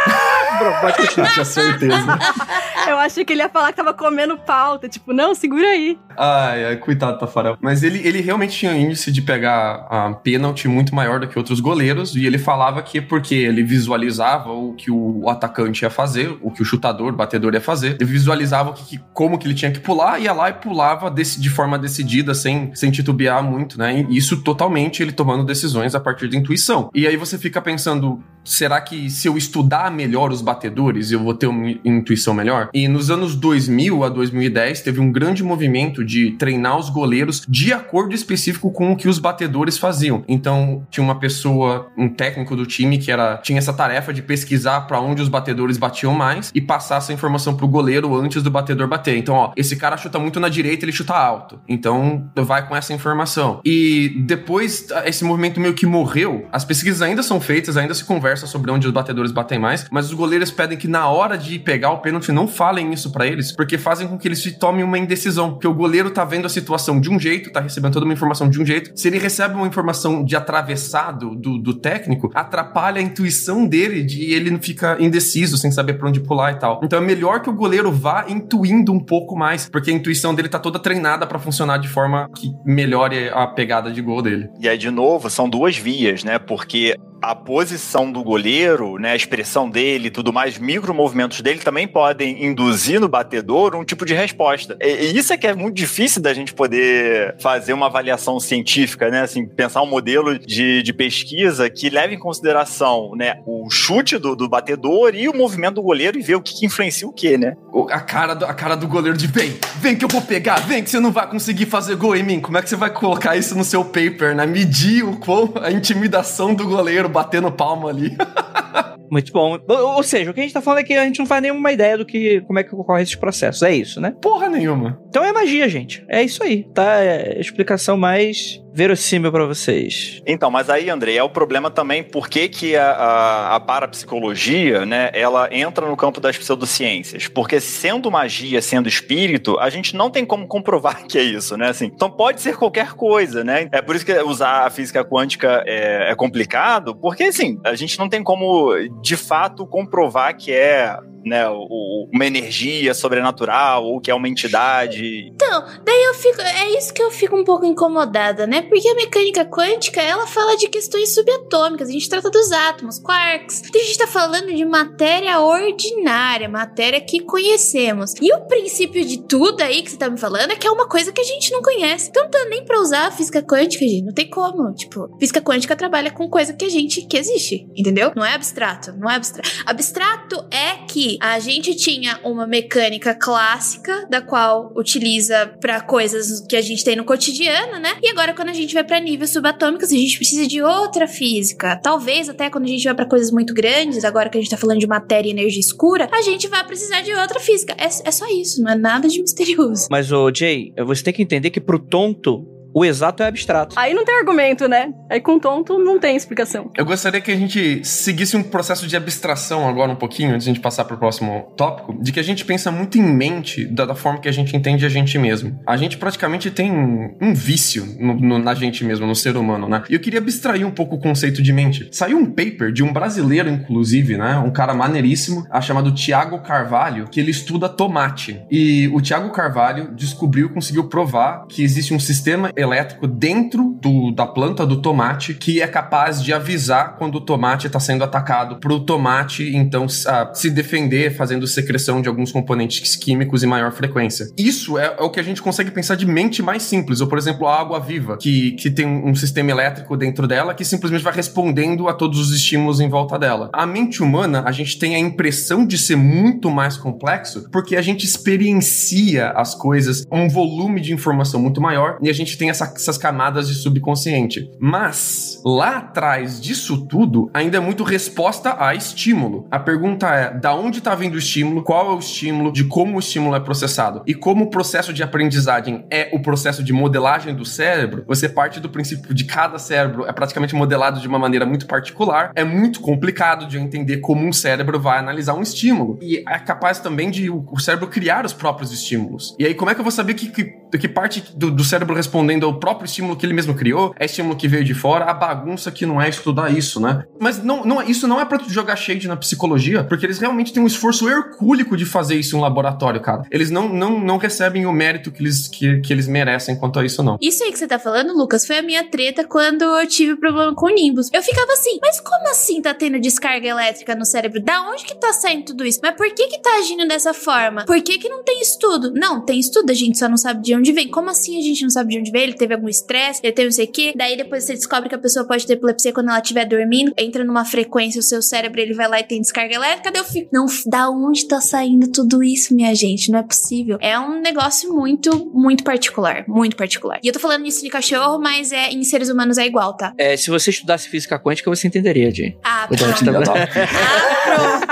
Bro, 0.60 0.82
pode 0.82 0.98
continuar. 0.98 1.34
Tinha 1.34 1.46
certeza. 1.46 1.96
Eu 2.94 3.00
achei 3.00 3.26
que 3.26 3.34
ele 3.34 3.42
ia 3.42 3.50
falar 3.50 3.72
que 3.72 3.78
tava 3.78 3.94
comendo 3.94 4.38
pauta. 4.38 4.88
Tipo, 4.88 5.14
não, 5.14 5.34
segura 5.34 5.68
aí. 5.68 5.98
Ai, 6.16 6.66
ai, 6.66 6.78
coitado 6.78 7.14
do 7.14 7.20
Tafarel. 7.20 7.58
Mas 7.60 7.82
ele, 7.82 8.00
ele 8.08 8.22
realmente 8.22 8.56
tinha 8.56 8.76
índice 8.78 9.12
de 9.12 9.22
pegar 9.22 9.88
a 9.90 10.14
pênalti 10.14 10.68
muito 10.68 10.94
maior 10.94 11.20
do 11.20 11.28
que 11.28 11.38
outros 11.38 11.60
goleiros. 11.60 12.16
E 12.16 12.26
ele 12.26 12.38
falava 12.38 12.82
que 12.84 13.00
é 13.00 13.02
porque 13.02 13.34
ele 13.34 13.64
visualizava 13.64 14.52
o 14.52 14.74
que 14.74 14.92
o 14.92 15.28
atacante 15.28 15.84
ia 15.84 15.90
fazer, 15.90 16.38
o 16.42 16.52
que 16.52 16.62
o 16.62 16.66
chutador, 16.66 17.14
o 17.14 17.16
batedor 17.16 17.54
ia 17.54 17.62
fazer. 17.62 17.96
Ele 18.00 18.06
visualizava 18.06 18.74
que, 18.74 19.00
como 19.12 19.38
que 19.38 19.48
ele 19.48 19.56
tinha 19.56 19.72
que 19.72 19.80
pular, 19.80 20.20
ia 20.20 20.32
lá 20.32 20.50
e 20.50 20.54
pulava 20.54 21.10
de 21.12 21.50
forma 21.50 21.80
decidida, 21.80 22.34
sem, 22.36 22.74
sem 22.76 22.92
titubear 22.92 23.44
muito, 23.44 23.78
né? 23.78 24.06
E 24.08 24.18
isso 24.18 24.44
totalmente 24.44 25.02
ele 25.02 25.12
tomando 25.12 25.44
decisões 25.44 25.96
a 25.96 26.00
partir 26.00 26.28
da 26.28 26.38
intuição. 26.38 26.90
E 26.94 27.08
aí 27.08 27.18
você 27.18 27.38
fica 27.38 27.62
pensando, 27.62 28.22
será 28.44 28.80
que 28.82 29.10
se 29.10 29.28
eu 29.28 29.38
estudar 29.38 29.90
melhor 29.92 30.32
os 30.32 30.42
batedores, 30.42 31.12
eu 31.12 31.24
vou 31.24 31.34
ter 31.34 31.48
uma 31.48 31.72
intuição 31.84 32.34
melhor? 32.34 32.70
E 32.74 32.83
nos 32.88 33.10
anos 33.10 33.36
2000 33.36 34.04
a 34.04 34.10
2010 34.10 34.82
teve 34.82 35.00
um 35.00 35.12
grande 35.12 35.44
movimento 35.44 36.04
de 36.04 36.32
treinar 36.32 36.78
os 36.78 36.90
goleiros 36.90 37.46
de 37.48 37.74
acordo 37.74 38.14
específico 38.14 38.72
com 38.72 38.92
o 38.92 38.96
que 38.96 39.08
os 39.08 39.20
batedores 39.20 39.78
faziam. 39.78 40.24
Então, 40.28 40.86
tinha 40.90 41.04
uma 41.04 41.20
pessoa, 41.20 41.92
um 41.98 42.10
técnico 42.10 42.56
do 42.56 42.66
time 42.66 42.98
que 42.98 43.12
era 43.12 43.38
tinha 43.38 43.58
essa 43.58 43.74
tarefa 43.74 44.14
de 44.14 44.22
pesquisar 44.22 44.82
para 44.82 45.00
onde 45.00 45.22
os 45.22 45.30
batedores 45.30 45.78
batiam 45.78 46.14
mais 46.14 46.52
e 46.54 46.62
passar 46.62 46.98
essa 46.98 47.14
informação 47.14 47.56
pro 47.56 47.68
goleiro 47.68 48.16
antes 48.16 48.42
do 48.42 48.52
batedor 48.52 48.88
bater. 48.88 49.18
Então, 49.18 49.36
ó, 49.36 49.52
esse 49.56 49.76
cara 49.76 49.98
chuta 49.98 50.20
muito 50.20 50.40
na 50.40 50.50
direita, 50.50 50.86
ele 50.86 50.92
chuta 50.92 51.14
alto. 51.14 51.60
Então, 51.68 52.30
vai 52.36 52.68
com 52.68 52.76
essa 52.76 52.94
informação. 52.94 53.62
E 53.66 54.24
depois 54.26 54.88
esse 55.06 55.24
movimento 55.24 55.60
meio 55.60 55.74
que 55.74 55.86
morreu, 55.86 56.48
as 56.52 56.66
pesquisas 56.66 57.02
ainda 57.02 57.24
são 57.24 57.40
feitas, 57.40 57.78
ainda 57.78 57.94
se 57.94 58.04
conversa 58.04 58.48
sobre 58.48 58.72
onde 58.72 58.88
os 58.88 58.94
batedores 58.94 59.32
batem 59.32 59.60
mais, 59.60 59.86
mas 59.92 60.08
os 60.08 60.14
goleiros 60.14 60.52
pedem 60.52 60.78
que 60.78 60.88
na 60.88 61.08
hora 61.08 61.38
de 61.38 61.60
pegar 61.60 61.92
o 61.92 62.00
pênalti 62.00 62.32
não 62.32 62.48
falem 62.48 62.73
isso 62.82 63.12
para 63.12 63.28
eles, 63.28 63.52
porque 63.52 63.78
fazem 63.78 64.08
com 64.08 64.18
que 64.18 64.28
eles 64.28 64.40
se 64.40 64.58
tomem 64.58 64.84
uma 64.84 64.98
indecisão, 64.98 65.52
porque 65.52 65.68
o 65.68 65.74
goleiro 65.74 66.10
tá 66.10 66.24
vendo 66.24 66.46
a 66.46 66.50
situação 66.50 67.00
de 67.00 67.10
um 67.10 67.20
jeito, 67.20 67.52
tá 67.52 67.60
recebendo 67.60 67.94
toda 67.94 68.06
uma 68.06 68.14
informação 68.14 68.50
de 68.50 68.62
um 68.62 68.66
jeito. 68.66 68.92
Se 68.96 69.08
ele 69.08 69.18
recebe 69.18 69.56
uma 69.56 69.68
informação 69.68 70.24
de 70.24 70.36
atravessado 70.36 71.36
do, 71.36 71.58
do 71.58 71.74
técnico, 71.74 72.32
atrapalha 72.34 73.00
a 73.00 73.02
intuição 73.02 73.66
dele 73.66 74.04
de 74.04 74.34
ele 74.34 74.50
não 74.50 74.62
fica 74.62 74.98
indeciso, 75.00 75.58
sem 75.58 75.72
saber 75.72 75.94
para 75.94 76.10
onde 76.10 76.20
pular 76.20 76.52
e 76.52 76.56
tal. 76.56 76.82
Então 76.84 77.00
é 77.00 77.02
melhor 77.02 77.42
que 77.42 77.50
o 77.50 77.54
goleiro 77.54 77.92
vá 77.92 78.26
intuindo 78.28 78.92
um 78.92 79.00
pouco 79.00 79.36
mais, 79.36 79.70
porque 79.70 79.92
a 79.92 79.94
intuição 79.94 80.34
dele 80.34 80.50
tá 80.50 80.60
toda 80.60 80.80
treinada 80.80 81.26
para 81.28 81.40
funcionar 81.40 81.78
de 81.78 81.88
forma 81.88 82.30
que 82.36 82.52
melhore 82.66 83.30
a 83.30 83.46
pegada 83.48 83.92
de 83.92 84.02
gol 84.02 84.22
dele. 84.22 84.50
E 84.60 84.68
aí, 84.68 84.78
de 84.78 84.90
novo, 84.90 85.30
são 85.30 85.50
duas 85.50 85.78
vias, 85.78 86.24
né? 86.24 86.40
Porque 86.40 86.96
a 87.24 87.34
posição 87.34 88.12
do 88.12 88.22
goleiro, 88.22 88.98
né, 89.00 89.12
a 89.12 89.16
expressão 89.16 89.70
dele 89.70 90.08
e 90.08 90.12
tudo 90.12 90.34
mais, 90.34 90.58
micromovimentos 90.58 91.40
dele 91.40 91.60
também 91.60 91.88
podem 91.88 92.46
induzir 92.46 93.00
no 93.00 93.08
batedor 93.08 93.76
um 93.76 93.86
tipo 93.86 94.06
de 94.06 94.14
resposta. 94.14 94.78
E, 94.82 95.06
e, 95.06 95.18
isso 95.18 95.32
é 95.32 95.38
que 95.38 95.48
é 95.48 95.56
muito 95.56 95.76
difícil 95.76 96.22
da 96.22 96.34
gente 96.34 96.54
poder 96.54 97.36
fazer 97.40 97.72
uma 97.72 97.86
avaliação 97.86 98.42
científica, 98.42 99.10
né? 99.10 99.22
Assim, 99.22 99.46
pensar 99.46 99.82
um 99.82 99.86
modelo 99.86 100.38
de, 100.38 100.84
de 100.84 100.94
pesquisa 100.94 101.70
que 101.70 101.90
leve 101.90 102.16
em 102.16 102.20
consideração 102.20 103.16
né, 103.16 103.36
o 103.46 103.70
chute 103.70 104.18
do, 104.18 104.36
do 104.36 104.50
batedor 104.50 105.16
e 105.16 105.30
o 105.30 105.34
movimento 105.36 105.76
do 105.76 105.82
goleiro 105.82 106.20
e 106.20 106.22
ver 106.22 106.36
o 106.36 106.42
que, 106.42 106.54
que 106.54 106.66
influencia 106.66 107.08
o 107.08 107.14
que, 107.14 107.38
né? 107.38 107.56
A 107.90 108.02
cara, 108.02 108.34
do, 108.34 108.46
a 108.46 108.54
cara 108.54 108.76
do 108.76 108.88
goleiro 108.88 109.18
de 109.18 109.28
vem, 109.28 109.58
vem 109.78 109.96
que 109.96 110.04
eu 110.04 110.10
vou 110.10 110.22
pegar, 110.22 110.60
vem 110.68 110.84
que 110.84 110.90
você 110.90 111.00
não 111.00 111.12
vai 111.12 111.30
conseguir 111.30 111.68
fazer 111.68 111.96
gol 111.96 112.18
em 112.18 112.24
mim. 112.24 112.42
Como 112.42 112.58
é 112.58 112.62
que 112.62 112.70
você 112.70 112.76
vai 112.76 112.90
colocar 112.90 113.38
isso 113.38 113.56
no 113.56 113.64
seu 113.64 113.86
paper, 113.86 114.36
né? 114.36 114.46
Medir 114.46 115.08
o 115.08 115.18
quão 115.18 115.54
a 115.62 115.72
intimidação 115.72 116.54
do 116.54 116.68
goleiro 116.68 117.13
batendo 117.14 117.52
palma 117.52 117.90
ali. 117.90 118.18
Muito 119.14 119.32
bom. 119.32 119.60
Ou 119.68 120.02
seja, 120.02 120.32
o 120.32 120.34
que 120.34 120.40
a 120.40 120.44
gente 120.44 120.54
tá 120.54 120.60
falando 120.60 120.80
é 120.80 120.84
que 120.84 120.96
a 120.96 121.06
gente 121.06 121.20
não 121.20 121.26
faz 121.28 121.40
nenhuma 121.40 121.72
ideia 121.72 121.96
do 121.96 122.04
que 122.04 122.42
como 122.42 122.58
é 122.58 122.64
que 122.64 122.74
ocorre 122.74 123.04
esses 123.04 123.14
processos. 123.14 123.62
É 123.62 123.72
isso, 123.72 124.02
né? 124.02 124.16
Porra 124.20 124.50
nenhuma. 124.50 125.00
Então 125.08 125.24
é 125.24 125.32
magia, 125.32 125.70
gente. 125.70 126.04
É 126.10 126.24
isso 126.24 126.42
aí, 126.42 126.64
tá? 126.74 126.96
É 126.96 127.38
a 127.38 127.40
explicação 127.40 127.96
mais 127.96 128.64
verossímil 128.74 129.32
para 129.32 129.46
vocês. 129.46 130.22
Então, 130.26 130.50
mas 130.50 130.70
aí, 130.70 130.90
André, 130.90 131.16
é 131.16 131.24
o 131.24 131.30
problema 131.30 131.70
também 131.70 132.04
por 132.04 132.28
que, 132.28 132.50
que 132.50 132.76
a, 132.76 132.92
a, 132.92 133.56
a, 133.56 133.60
parapsicologia, 133.60 134.86
né, 134.86 135.12
ela 135.14 135.48
entra 135.52 135.88
no 135.88 135.96
campo 135.96 136.20
das 136.20 136.36
pseudociências. 136.38 137.28
Porque 137.28 137.60
sendo 137.60 138.10
magia, 138.10 138.62
sendo 138.62 138.90
espírito, 138.90 139.60
a 139.60 139.70
gente 139.70 139.96
não 139.96 140.10
tem 140.10 140.26
como 140.26 140.48
comprovar 140.48 141.06
que 141.08 141.20
é 141.20 141.24
isso, 141.24 141.56
né? 141.56 141.70
Assim, 141.70 141.86
então 141.86 142.10
pode 142.10 142.42
ser 142.42 142.58
qualquer 142.58 142.94
coisa, 142.94 143.44
né? 143.44 143.70
É 143.72 143.82
por 143.82 143.96
isso 143.96 144.06
que 144.06 144.14
usar 144.24 144.66
a 144.66 144.70
física 144.72 145.06
quântica 145.06 145.64
é, 145.68 146.12
é 146.12 146.16
complicado, 146.16 146.96
porque, 146.96 147.24
assim, 147.24 147.60
a 147.64 147.76
gente 147.76 148.00
não 148.00 148.10
tem 148.10 148.24
como, 148.24 148.72
de 149.04 149.18
fato, 149.18 149.68
comprovar 149.68 150.34
que 150.38 150.54
é 150.54 150.98
né, 151.26 151.48
o, 151.50 152.08
uma 152.12 152.26
energia 152.26 152.94
sobrenatural 152.94 153.86
ou 153.86 154.00
que 154.00 154.12
é 154.12 154.16
uma 154.16 154.28
entidade. 154.28 155.32
Então, 155.34 155.66
daí 155.84 156.04
eu 156.04 156.14
fico, 156.14 156.42
é 156.42 156.78
isso 156.78 156.94
que 156.94 157.02
eu 157.02 157.12
fico 157.12 157.36
um 157.36 157.44
pouco 157.44 157.66
incomodada, 157.66 158.46
né? 158.46 158.62
Porque 158.62 158.88
a 158.88 158.96
mecânica 158.96 159.46
quântica, 159.46 160.02
ela 160.02 160.28
fala 160.28 160.56
de 160.58 160.68
questões 160.68 161.14
subatômicas, 161.14 161.90
a 161.90 161.92
gente 161.92 162.10
trata 162.10 162.30
dos 162.30 162.52
átomos, 162.52 163.00
quarks. 163.00 163.64
Então 163.68 163.82
a 163.82 163.84
gente 163.84 163.98
tá 163.98 164.08
falando 164.08 164.54
de 164.54 164.66
matéria 164.66 165.40
ordinária, 165.40 166.50
matéria 166.50 167.00
que 167.00 167.20
conhecemos. 167.22 168.14
E 168.22 168.34
o 168.34 168.42
princípio 168.42 169.06
de 169.06 169.22
tudo 169.24 169.62
aí 169.62 169.82
que 169.82 169.92
você 169.92 169.98
tá 169.98 170.10
me 170.10 170.18
falando 170.18 170.52
é 170.52 170.56
que 170.56 170.68
é 170.68 170.72
uma 170.72 170.88
coisa 170.88 171.12
que 171.12 171.22
a 171.22 171.26
gente 171.26 171.52
não 171.52 171.62
conhece. 171.62 172.10
Então 172.10 172.24
não 172.24 172.32
tá 172.32 172.46
nem 172.50 172.64
pra 172.66 172.80
usar 172.80 173.08
a 173.08 173.12
física 173.12 173.42
quântica, 173.42 173.86
gente, 173.86 174.06
não 174.06 174.14
tem 174.14 174.30
como. 174.30 174.74
Tipo, 174.74 175.16
física 175.20 175.42
quântica 175.42 175.76
trabalha 175.76 176.12
com 176.12 176.30
coisa 176.30 176.54
que 176.54 176.66
a 176.66 176.70
gente, 176.70 177.02
que 177.06 177.18
existe, 177.18 177.68
entendeu? 177.76 178.12
Não 178.16 178.26
é 178.26 178.34
abstrato, 178.34 178.94
não 178.94 179.10
é 179.10 179.16
abstrato. 179.16 179.50
Abstrato 179.66 180.46
é 180.52 180.86
que 180.88 181.13
a 181.22 181.40
gente 181.40 181.76
tinha 181.76 182.20
uma 182.24 182.48
mecânica 182.48 183.14
clássica, 183.16 184.08
da 184.10 184.22
qual 184.22 184.72
utiliza 184.76 185.48
para 185.60 185.82
coisas 185.82 186.46
que 186.48 186.56
a 186.56 186.62
gente 186.62 186.84
tem 186.84 186.96
no 186.96 187.04
cotidiano, 187.04 187.80
né? 187.80 187.98
E 188.02 188.10
agora, 188.10 188.34
quando 188.34 188.50
a 188.50 188.54
gente 188.54 188.74
vai 188.74 188.84
para 188.84 189.00
níveis 189.00 189.32
subatômicos, 189.32 189.92
a 189.92 189.96
gente 189.96 190.18
precisa 190.18 190.48
de 190.48 190.62
outra 190.62 191.08
física. 191.08 191.80
Talvez 191.82 192.30
até 192.30 192.50
quando 192.50 192.66
a 192.66 192.68
gente 192.68 192.84
vai 192.84 192.94
para 192.94 193.06
coisas 193.06 193.32
muito 193.32 193.54
grandes, 193.54 194.04
agora 194.04 194.30
que 194.30 194.38
a 194.38 194.42
gente 194.42 194.50
tá 194.50 194.58
falando 194.58 194.80
de 194.80 194.88
matéria 194.88 195.30
e 195.30 195.32
energia 195.32 195.60
escura, 195.60 196.10
a 196.12 196.22
gente 196.22 196.48
vai 196.48 196.64
precisar 196.66 197.02
de 197.02 197.14
outra 197.14 197.40
física. 197.40 197.76
É, 197.78 197.86
é 197.86 198.12
só 198.12 198.28
isso, 198.30 198.62
não 198.62 198.72
é 198.72 198.76
nada 198.76 199.08
de 199.08 199.22
misterioso. 199.22 199.88
Mas, 199.90 200.12
ô 200.12 200.32
Jay, 200.34 200.74
você 200.86 201.04
tem 201.04 201.14
que 201.14 201.22
entender 201.22 201.50
que 201.50 201.62
pro 201.62 201.80
tonto, 201.80 202.46
o 202.74 202.84
exato 202.84 203.24
é 203.24 203.28
abstrato. 203.28 203.76
Aí 203.78 203.94
não 203.94 204.04
tem 204.04 204.16
argumento, 204.16 204.68
né? 204.68 204.94
Aí 205.10 205.22
com 205.22 205.38
tonto 205.40 205.78
não 205.78 206.00
tem 206.00 206.16
explicação. 206.16 206.72
Eu 206.76 206.86
gostaria 206.86 207.22
que 207.22 207.32
a 207.32 207.36
gente 207.36 207.86
seguisse 207.86 208.36
um 208.36 208.44
processo 208.44 208.88
de 208.88 208.96
abstração 208.96 209.68
agora 209.68 209.92
um 209.92 209.96
pouquinho, 209.96 210.34
antes 210.34 210.46
de 210.46 210.52
a 210.52 210.54
gente 210.54 210.62
passar 210.62 210.86
para 210.86 210.96
o 210.96 211.00
próximo 211.00 211.54
tópico, 211.56 212.02
de 212.02 212.12
que 212.12 212.20
a 212.20 212.24
gente 212.24 212.44
pensa 212.44 212.72
muito 212.72 212.98
em 212.98 213.04
mente 213.04 213.66
da, 213.66 213.86
da, 213.86 213.96
forma 213.96 214.20
que 214.20 214.28
a 214.28 214.32
gente 214.32 214.56
entende 214.56 214.86
a 214.86 214.90
gente 214.90 215.18
mesmo. 215.20 215.60
A 215.68 215.78
gente 215.78 215.98
praticamente 215.98 216.50
tem 216.50 216.72
um 216.72 217.34
vício 217.34 217.86
no, 218.00 218.16
no, 218.16 218.40
na 218.40 218.54
gente 218.56 218.84
mesmo, 218.84 219.06
no 219.06 219.16
ser 219.16 219.38
humano, 219.38 219.68
né? 219.68 219.84
E 219.90 219.94
eu 219.94 220.00
queria 220.00 220.20
abstrair 220.20 220.66
um 220.66 220.72
pouco 220.72 220.96
o 220.96 221.00
conceito 221.00 221.42
de 221.42 221.54
mente. 221.54 221.88
Saiu 221.92 222.18
um 222.18 222.26
paper 222.26 222.72
de 222.72 222.84
um 222.84 222.92
brasileiro, 222.92 223.50
inclusive, 223.50 224.18
né? 224.18 224.38
Um 224.40 224.52
cara 224.52 224.74
maneiríssimo, 224.74 225.46
chamado 225.62 225.92
Tiago 225.92 226.40
Carvalho, 226.40 227.08
que 227.08 227.20
ele 227.20 227.32
estuda 227.32 227.70
tomate. 227.70 228.42
E 228.50 228.88
o 228.90 229.00
Tiago 229.00 229.32
Carvalho 229.32 229.94
descobriu, 229.96 230.50
conseguiu 230.50 230.86
provar 230.86 231.46
que 231.48 231.64
existe 231.64 231.94
um 231.94 232.00
sistema 232.00 232.52
elétrico 232.64 233.08
dentro 233.08 233.78
do, 233.82 234.12
da 234.12 234.26
planta 234.26 234.66
do 234.66 234.82
tomate 234.82 235.34
que 235.34 235.62
é 235.62 235.68
capaz 235.68 236.24
de 236.24 236.34
avisar 236.34 236.96
quando 236.98 237.16
o 237.16 237.22
tomate 237.22 237.68
está 237.68 237.80
sendo 237.80 238.04
atacado 238.04 238.58
para 238.58 238.74
o 238.74 238.80
tomate 238.80 239.56
então 239.56 239.88
se 239.88 240.50
defender 240.50 241.16
fazendo 241.16 241.46
secreção 241.48 242.02
de 242.02 242.08
alguns 242.08 242.32
componentes 242.32 242.96
químicos 242.96 243.44
em 243.44 243.48
maior 243.48 243.72
frequência. 243.72 244.28
Isso 244.38 244.78
é, 244.78 244.96
é, 244.98 245.04
o 245.04 245.10
que 245.10 245.20
a 245.20 245.24
gente 245.24 245.42
consegue 245.42 245.72
pensar 245.72 245.96
de 245.96 246.06
mente 246.06 246.42
mais 246.42 246.64
simples, 246.64 247.02
ou 247.02 247.08
por 247.08 247.18
exemplo 247.18 247.48
a 247.48 247.60
água 247.60 247.80
viva, 247.80 248.18
que, 248.18 248.52
que 248.52 248.70
tem 248.70 248.86
um 248.86 249.16
sistema 249.16 249.52
elétrico 249.52 249.96
dentro 249.98 250.28
dela 250.28 250.54
que 250.54 250.66
simplesmente 250.66 251.04
vai 251.04 251.14
respondendo 251.14 251.88
a 251.88 251.94
todos 251.94 252.20
os 252.20 252.36
estímulos 252.36 252.80
em 252.80 252.90
volta 252.90 253.18
dela. 253.18 253.50
A 253.54 253.66
mente 253.66 254.02
humana, 254.02 254.44
a 254.46 254.52
gente 254.52 254.78
tem 254.78 254.96
a 254.96 255.00
impressão 255.00 255.66
de 255.66 255.78
ser 255.78 255.96
muito 255.96 256.50
mais 256.50 256.78
complexo 256.78 257.50
porque 257.52 257.76
a 257.76 257.82
gente 257.82 258.06
experiencia 258.06 259.30
as 259.30 259.56
coisas, 259.56 260.06
um 260.12 260.30
volume 260.30 260.82
de 260.82 260.94
informação 260.94 261.42
muito 261.42 261.62
maior 261.62 261.98
e 262.02 262.10
a 262.10 262.14
gente 262.14 262.38
tem 262.38 262.50
essa, 262.54 262.72
essas 262.76 262.98
camadas 262.98 263.48
de 263.48 263.56
subconsciente. 263.56 264.50
Mas 264.60 265.42
lá 265.44 265.78
atrás 265.78 266.40
disso 266.40 266.86
tudo, 266.86 267.30
ainda 267.34 267.58
é 267.58 267.60
muito 267.60 267.84
resposta 267.84 268.56
a 268.58 268.74
estímulo. 268.74 269.48
A 269.52 269.60
pergunta 269.60 270.08
é: 270.08 270.34
da 270.34 270.54
onde 270.56 270.78
está 270.78 270.96
vindo 270.96 271.16
o 271.16 271.20
estímulo? 271.20 271.64
Qual 271.64 271.92
é 271.92 271.96
o 271.96 272.00
estímulo? 272.00 272.52
De 272.52 272.64
como 272.64 272.96
o 272.96 273.00
estímulo 273.00 273.36
é 273.36 273.40
processado? 273.40 274.04
E 274.08 274.14
como 274.14 274.46
o 274.46 274.50
processo 274.50 274.94
de 274.94 275.04
aprendizagem 275.04 275.86
é 275.90 276.10
o 276.14 276.22
processo 276.22 276.64
de 276.64 276.72
modelagem 276.72 277.36
do 277.36 277.46
cérebro, 277.46 278.04
você 278.08 278.30
parte 278.30 278.60
do 278.60 278.70
princípio 278.70 279.14
de 279.14 279.26
cada 279.26 279.58
cérebro 279.60 280.06
é 280.06 280.14
praticamente 280.14 280.56
modelado 280.56 281.00
de 281.00 281.08
uma 281.08 281.20
maneira 281.20 281.46
muito 281.46 281.66
particular. 281.66 282.32
É 282.36 282.44
muito 282.44 282.80
complicado 282.80 283.48
de 283.48 283.58
entender 283.58 283.98
como 283.98 284.26
um 284.26 284.32
cérebro 284.32 284.80
vai 284.80 285.00
analisar 285.00 285.34
um 285.34 285.42
estímulo. 285.42 286.00
E 286.02 286.24
é 286.28 286.40
capaz 286.40 286.80
também 286.80 287.10
de 287.10 287.30
o 287.30 287.60
cérebro 287.60 287.88
criar 287.88 288.26
os 288.26 288.34
próprios 288.34 288.72
estímulos. 288.72 289.36
E 289.40 289.46
aí, 289.46 289.54
como 289.54 289.72
é 289.72 289.74
que 289.74 289.80
eu 289.80 289.84
vou 289.84 289.92
saber 289.92 290.14
que, 290.14 290.30
que, 290.30 290.54
que 290.78 290.88
parte 290.88 291.24
do, 291.36 291.52
do 291.52 291.64
cérebro 291.64 291.96
respondendo 291.96 292.46
ao 292.46 292.60
próprio 292.60 292.86
estímulo 292.86 293.16
que 293.16 293.26
ele 293.26 293.34
mesmo 293.34 293.54
criou, 293.54 293.94
é 294.00 294.06
estímulo 294.06 294.36
que 294.36 294.48
veio 294.48 294.64
de 294.64 294.74
fora, 294.74 295.06
a 295.06 295.14
bagunça 295.14 295.72
que 295.72 295.86
não 295.86 296.02
é 296.02 296.10
estudar 296.10 296.52
isso, 296.52 296.80
né? 296.80 297.04
Mas 297.20 297.44
não, 297.44 297.64
não, 297.64 297.82
isso 297.82 298.08
não 298.08 298.20
é 298.20 298.26
pra 298.26 298.40
jogar 298.48 298.76
shade 298.76 299.08
na 299.08 299.16
psicologia, 299.16 299.84
porque 299.84 300.06
eles 300.06 300.20
realmente 300.20 300.54
têm 300.54 300.62
um 300.62 300.68
esforço 300.68 301.10
hercúlico 301.10 301.78
de 301.78 301.86
fazer 301.86 302.16
isso 302.16 302.36
em 302.36 302.40
um 302.40 302.42
laboratório, 302.42 303.02
cara. 303.02 303.24
Eles 303.32 303.50
não, 303.52 303.70
não, 303.70 304.00
não 304.00 304.18
recebem 304.18 304.66
o 304.66 304.72
mérito 304.72 305.12
que 305.12 305.22
eles, 305.22 305.48
que, 305.48 305.80
que 305.82 305.94
eles 305.94 306.08
merecem 306.08 306.56
quanto 306.56 306.80
a 306.80 306.86
isso, 306.86 307.04
não. 307.04 307.18
Isso 307.22 307.44
aí 307.44 307.52
que 307.52 307.58
você 307.58 307.68
tá 307.68 307.80
falando, 307.80 308.14
Lucas, 308.14 308.46
foi 308.46 308.58
a 308.58 308.62
minha 308.62 308.84
treta 308.84 309.24
quando 309.26 309.64
eu 309.64 309.88
tive 309.88 310.16
problema 310.16 310.54
com 310.54 310.68
o 310.68 310.70
Nimbus. 310.70 311.10
Eu 311.14 311.22
ficava 311.22 311.54
assim, 311.54 311.80
mas 311.82 312.00
como 312.00 312.30
assim 312.30 312.62
tá 312.62 312.74
tendo 312.74 313.00
descarga 313.00 313.48
elétrica 313.48 313.96
no 313.96 314.06
cérebro? 314.06 314.42
Da 314.42 314.62
onde 314.70 314.86
que 314.86 314.96
tá 314.96 315.14
saindo 315.14 315.46
tudo 315.46 315.66
isso? 315.66 315.80
Mas 315.82 315.96
por 315.96 316.10
que 316.14 316.28
que 316.28 316.42
tá 316.42 316.58
agindo 316.60 316.88
dessa 316.88 317.14
forma? 317.14 317.66
Por 317.66 317.82
que 317.82 317.98
que 317.98 318.10
não 318.10 318.24
tem 318.24 318.42
estudo? 318.42 318.94
Não, 318.94 319.22
tem 319.22 319.40
estudo, 319.40 319.70
a 319.70 319.74
gente 319.74 319.98
só 319.98 320.08
não 320.08 320.18
sabe 320.18 320.42
de 320.42 320.56
onde 320.56 320.63
onde 320.64 320.72
vem. 320.72 320.88
Como 320.88 321.10
assim 321.10 321.38
a 321.38 321.42
gente 321.42 321.62
não 321.62 321.70
sabe 321.70 321.92
de 321.92 322.00
onde 322.00 322.10
vem? 322.10 322.24
Ele 322.24 322.34
teve 322.34 322.54
algum 322.54 322.70
estresse, 322.70 323.20
ele 323.22 323.34
teve 323.34 323.48
não 323.48 323.52
sei 323.52 323.66
o 323.66 323.72
quê. 323.72 323.94
Daí 323.96 324.16
depois 324.16 324.46
você 324.46 324.54
descobre 324.54 324.88
que 324.88 324.96
a 324.96 324.98
pessoa 324.98 325.28
pode 325.28 325.46
ter 325.46 325.54
epilepsia 325.54 325.92
quando 325.92 326.10
ela 326.10 326.20
estiver 326.20 326.46
dormindo, 326.46 326.94
entra 326.98 327.24
numa 327.26 327.44
frequência, 327.44 328.00
o 328.00 328.04
seu 328.04 328.22
cérebro 328.22 328.62
ele 328.62 328.74
vai 328.74 328.88
lá 328.88 329.00
e 329.00 329.04
tem 329.04 329.20
descarga 329.20 329.54
elétrica. 329.54 329.84
Cadê 329.92 330.00
o 330.00 330.06
fico? 330.06 330.30
Não, 330.32 330.46
da 330.66 330.90
onde 330.90 331.28
tá 331.28 331.42
saindo 331.42 331.92
tudo 331.92 332.24
isso, 332.24 332.56
minha 332.56 332.74
gente? 332.74 333.12
Não 333.12 333.20
é 333.20 333.24
possível. 333.24 333.78
É 333.82 334.00
um 334.00 334.22
negócio 334.22 334.74
muito, 334.74 335.30
muito 335.34 335.64
particular. 335.64 336.24
Muito 336.28 336.56
particular. 336.56 337.00
E 337.04 337.08
eu 337.08 337.14
tô 337.14 337.20
falando 337.20 337.46
isso 337.46 337.62
de 337.62 337.70
cachorro, 337.70 338.18
mas 338.20 338.54
é 338.54 338.70
em 338.70 338.84
seres 338.84 339.10
humanos 339.10 339.38
é 339.38 339.46
igual, 339.46 339.76
tá? 339.76 339.94
É, 339.98 340.16
se 340.16 340.30
você 340.30 340.50
estudasse 340.50 340.88
física 340.88 341.20
quântica, 341.20 341.50
você 341.50 341.68
entenderia, 341.68 342.10
Jay. 342.10 342.38
Ah, 342.44 342.68
pronto. 342.68 342.84
Ah, 342.86 343.48
pronto. 344.24 344.64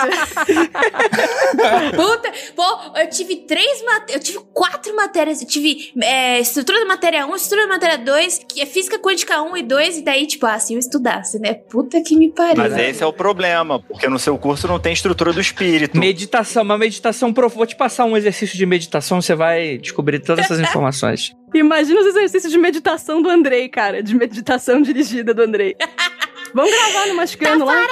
Puta, 1.95 2.31
pô, 2.55 2.97
eu 2.97 3.09
tive 3.09 3.35
três 3.47 3.83
matérias, 3.83 4.15
eu 4.15 4.19
tive 4.19 4.39
quatro 4.53 4.95
matérias. 4.95 5.41
Eu 5.41 5.47
tive 5.47 5.80
é, 6.01 6.39
estrutura 6.39 6.79
da 6.79 6.85
matéria 6.85 7.25
1, 7.25 7.35
estrutura 7.35 7.67
da 7.67 7.73
matéria 7.73 7.97
2, 7.97 8.45
que 8.47 8.61
é 8.61 8.65
física 8.65 8.99
quântica 8.99 9.41
1 9.41 9.57
e 9.57 9.63
2, 9.63 9.97
e 9.97 10.01
daí, 10.03 10.27
tipo, 10.27 10.45
ah, 10.45 10.59
se 10.59 10.73
eu 10.73 10.79
estudasse, 10.79 11.39
né? 11.39 11.53
Puta 11.53 12.01
que 12.01 12.15
me 12.15 12.31
pariu. 12.31 12.57
Mas 12.57 12.77
esse 12.77 13.03
é 13.03 13.05
o 13.05 13.13
problema, 13.13 13.79
porque 13.79 14.07
no 14.07 14.19
seu 14.19 14.37
curso 14.37 14.67
não 14.67 14.79
tem 14.79 14.93
estrutura 14.93 15.33
do 15.33 15.41
espírito. 15.41 15.97
Meditação, 15.97 16.63
uma 16.63 16.77
meditação 16.77 17.33
prof... 17.33 17.55
Vou 17.55 17.65
te 17.65 17.75
passar 17.75 18.05
um 18.05 18.15
exercício 18.15 18.57
de 18.57 18.65
meditação, 18.65 19.21
você 19.21 19.35
vai 19.35 19.77
descobrir 19.77 20.19
todas 20.19 20.45
essas 20.45 20.59
informações. 20.61 21.33
Imagina 21.53 21.99
os 21.99 22.07
exercícios 22.07 22.51
de 22.51 22.57
meditação 22.57 23.21
do 23.21 23.29
Andrei, 23.29 23.67
cara. 23.67 24.01
De 24.01 24.15
meditação 24.15 24.81
dirigida 24.81 25.33
do 25.33 25.41
Andrei. 25.41 25.75
Vamos 26.53 26.71
gravar 26.71 27.07
no 27.07 27.15
Mascando 27.15 27.65
lá? 27.65 27.85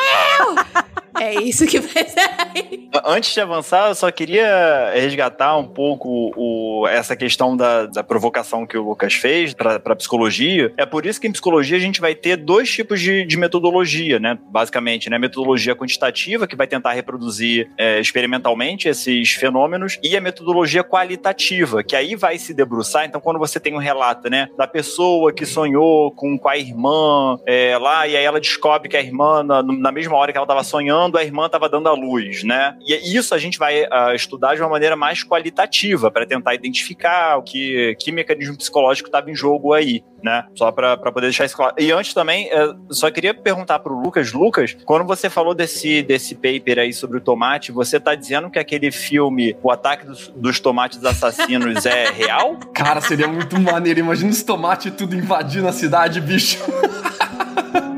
É 1.19 1.35
isso 1.35 1.65
que 1.65 1.79
vai 1.79 2.05
sair. 2.05 2.89
Antes 3.05 3.33
de 3.33 3.41
avançar, 3.41 3.89
eu 3.89 3.95
só 3.95 4.11
queria 4.11 4.91
resgatar 4.93 5.57
um 5.57 5.67
pouco 5.67 6.31
o, 6.35 6.87
essa 6.87 7.15
questão 7.15 7.55
da, 7.55 7.85
da 7.85 8.03
provocação 8.03 8.65
que 8.65 8.77
o 8.77 8.83
Lucas 8.83 9.13
fez 9.13 9.53
para 9.53 9.95
psicologia. 9.95 10.73
É 10.77 10.85
por 10.85 11.05
isso 11.05 11.19
que 11.19 11.27
em 11.27 11.31
psicologia 11.31 11.77
a 11.77 11.79
gente 11.79 12.01
vai 12.01 12.15
ter 12.15 12.37
dois 12.37 12.71
tipos 12.71 12.99
de, 12.99 13.25
de 13.25 13.37
metodologia, 13.37 14.19
né? 14.19 14.37
Basicamente, 14.49 15.09
né? 15.09 15.17
Metodologia 15.17 15.75
quantitativa, 15.75 16.47
que 16.47 16.55
vai 16.55 16.67
tentar 16.67 16.93
reproduzir 16.93 17.69
é, 17.77 17.99
experimentalmente 17.99 18.87
esses 18.87 19.31
fenômenos, 19.31 19.99
e 20.03 20.15
a 20.15 20.21
metodologia 20.21 20.83
qualitativa, 20.83 21.83
que 21.83 21.95
aí 21.95 22.15
vai 22.15 22.37
se 22.37 22.53
debruçar. 22.53 23.05
Então, 23.05 23.21
quando 23.21 23.39
você 23.39 23.59
tem 23.59 23.73
um 23.73 23.77
relato, 23.77 24.29
né, 24.29 24.49
da 24.57 24.67
pessoa 24.67 25.31
que 25.31 25.45
sonhou 25.45 26.11
com, 26.11 26.37
com 26.37 26.49
a 26.49 26.57
irmã 26.57 27.39
é, 27.45 27.77
lá, 27.77 28.07
e 28.07 28.15
aí 28.15 28.23
ela 28.23 28.39
descobre 28.39 28.89
que 28.89 28.97
a 28.97 29.01
irmã, 29.01 29.43
na, 29.43 29.63
na 29.63 29.91
mesma 29.91 30.15
hora 30.17 30.31
que 30.31 30.37
ela 30.37 30.45
estava 30.45 30.63
sonhando, 30.63 30.98
a 31.17 31.23
irmã 31.23 31.45
estava 31.45 31.69
dando 31.69 31.89
a 31.89 31.93
luz, 31.93 32.43
né? 32.43 32.75
E 32.85 33.15
isso 33.15 33.33
a 33.33 33.37
gente 33.37 33.57
vai 33.57 33.83
uh, 33.83 34.13
estudar 34.15 34.55
de 34.55 34.61
uma 34.61 34.69
maneira 34.69 34.95
mais 34.95 35.23
qualitativa 35.23 36.11
para 36.11 36.25
tentar 36.25 36.53
identificar 36.55 37.37
o 37.37 37.43
que, 37.43 37.95
que 37.99 38.11
mecanismo 38.11 38.57
psicológico 38.57 39.07
estava 39.07 39.29
em 39.29 39.35
jogo 39.35 39.73
aí, 39.73 40.03
né? 40.23 40.45
Só 40.55 40.71
para 40.71 40.97
poder 40.97 41.27
deixar 41.27 41.45
isso 41.45 41.55
claro. 41.55 41.75
E 41.77 41.91
antes 41.91 42.13
também, 42.13 42.49
uh, 42.53 42.93
só 42.93 43.09
queria 43.09 43.33
perguntar 43.33 43.79
pro 43.79 43.93
Lucas, 43.99 44.33
Lucas, 44.33 44.75
quando 44.85 45.05
você 45.05 45.29
falou 45.29 45.53
desse, 45.53 46.01
desse 46.01 46.35
paper 46.35 46.79
aí 46.79 46.93
sobre 46.93 47.17
o 47.17 47.21
tomate, 47.21 47.71
você 47.71 47.99
tá 47.99 48.15
dizendo 48.15 48.49
que 48.49 48.59
aquele 48.59 48.91
filme, 48.91 49.55
O 49.63 49.71
Ataque 49.71 50.05
dos, 50.05 50.27
dos 50.29 50.59
Tomates 50.59 51.03
Assassinos, 51.03 51.85
é 51.85 52.11
real? 52.11 52.57
Cara, 52.73 53.01
seria 53.01 53.27
muito 53.27 53.59
maneiro. 53.59 53.99
Imagina 53.99 54.29
os 54.29 54.43
tomates 54.43 54.93
tudo 54.93 55.15
invadindo 55.15 55.67
a 55.67 55.71
cidade, 55.71 56.19
bicho. 56.21 56.59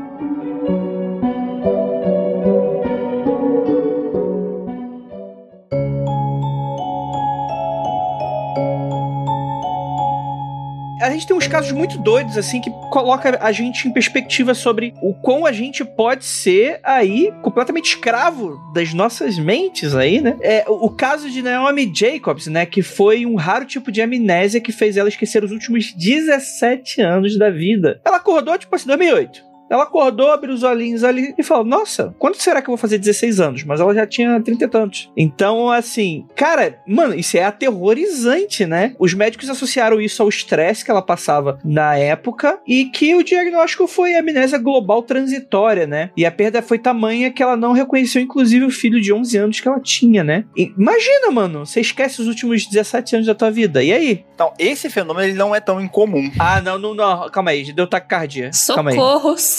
a 11.02 11.10
gente 11.10 11.26
tem 11.26 11.36
uns 11.36 11.48
casos 11.48 11.72
muito 11.72 11.98
doidos, 11.98 12.38
assim, 12.38 12.60
que 12.60 12.70
coloca 12.90 13.36
a 13.40 13.50
gente 13.50 13.88
em 13.88 13.92
perspectiva 13.92 14.54
sobre 14.54 14.94
o 15.02 15.12
quão 15.12 15.44
a 15.44 15.50
gente 15.50 15.84
pode 15.84 16.24
ser 16.24 16.78
aí 16.82 17.32
completamente 17.42 17.86
escravo 17.86 18.56
das 18.72 18.94
nossas 18.94 19.36
mentes 19.38 19.94
aí, 19.94 20.20
né? 20.20 20.36
É, 20.40 20.64
o, 20.68 20.86
o 20.86 20.90
caso 20.90 21.28
de 21.28 21.42
Naomi 21.42 21.92
Jacobs, 21.92 22.46
né? 22.46 22.64
Que 22.64 22.82
foi 22.82 23.26
um 23.26 23.34
raro 23.34 23.64
tipo 23.64 23.90
de 23.90 24.00
amnésia 24.00 24.60
que 24.60 24.70
fez 24.70 24.96
ela 24.96 25.08
esquecer 25.08 25.42
os 25.42 25.50
últimos 25.50 25.92
17 25.92 27.00
anos 27.00 27.36
da 27.36 27.50
vida. 27.50 28.00
Ela 28.04 28.18
acordou, 28.18 28.56
tipo 28.56 28.74
assim, 28.74 28.86
2008. 28.86 29.51
Ela 29.72 29.84
acordou, 29.84 30.30
abriu 30.30 30.52
os 30.52 30.62
olhinhos 30.62 31.02
ali 31.02 31.34
e 31.38 31.42
falou: 31.42 31.64
Nossa, 31.64 32.14
quando 32.18 32.34
será 32.34 32.60
que 32.60 32.68
eu 32.68 32.72
vou 32.72 32.76
fazer 32.76 32.98
16 32.98 33.40
anos? 33.40 33.64
Mas 33.64 33.80
ela 33.80 33.94
já 33.94 34.06
tinha 34.06 34.38
30 34.38 34.64
e 34.64 34.68
tantos. 34.68 35.10
Então, 35.16 35.70
assim, 35.70 36.26
cara, 36.36 36.78
mano, 36.86 37.14
isso 37.14 37.38
é 37.38 37.44
aterrorizante, 37.44 38.66
né? 38.66 38.94
Os 38.98 39.14
médicos 39.14 39.48
associaram 39.48 39.98
isso 39.98 40.22
ao 40.22 40.28
estresse 40.28 40.84
que 40.84 40.90
ela 40.90 41.00
passava 41.00 41.58
na 41.64 41.96
época 41.96 42.58
e 42.66 42.84
que 42.84 43.14
o 43.14 43.22
diagnóstico 43.22 43.86
foi 43.86 44.14
amnésia 44.14 44.58
global 44.58 45.02
transitória, 45.02 45.86
né? 45.86 46.10
E 46.14 46.26
a 46.26 46.30
perda 46.30 46.60
foi 46.60 46.78
tamanha 46.78 47.30
que 47.30 47.42
ela 47.42 47.56
não 47.56 47.72
reconheceu, 47.72 48.20
inclusive, 48.20 48.66
o 48.66 48.70
filho 48.70 49.00
de 49.00 49.10
11 49.10 49.38
anos 49.38 49.60
que 49.60 49.68
ela 49.68 49.80
tinha, 49.80 50.22
né? 50.22 50.44
E 50.54 50.70
imagina, 50.76 51.30
mano, 51.30 51.64
você 51.64 51.80
esquece 51.80 52.20
os 52.20 52.28
últimos 52.28 52.66
17 52.66 53.16
anos 53.16 53.26
da 53.26 53.34
tua 53.34 53.50
vida. 53.50 53.82
E 53.82 53.90
aí? 53.90 54.24
Então, 54.34 54.52
esse 54.58 54.90
fenômeno 54.90 55.26
ele 55.26 55.38
não 55.38 55.54
é 55.54 55.60
tão 55.60 55.80
incomum. 55.80 56.30
Ah, 56.38 56.60
não, 56.60 56.78
não, 56.78 56.92
não. 56.92 57.30
Calma 57.30 57.52
aí, 57.52 57.72
deu 57.72 57.86
taquicardia. 57.86 58.50
Calma 58.74 58.90
aí. 58.90 58.96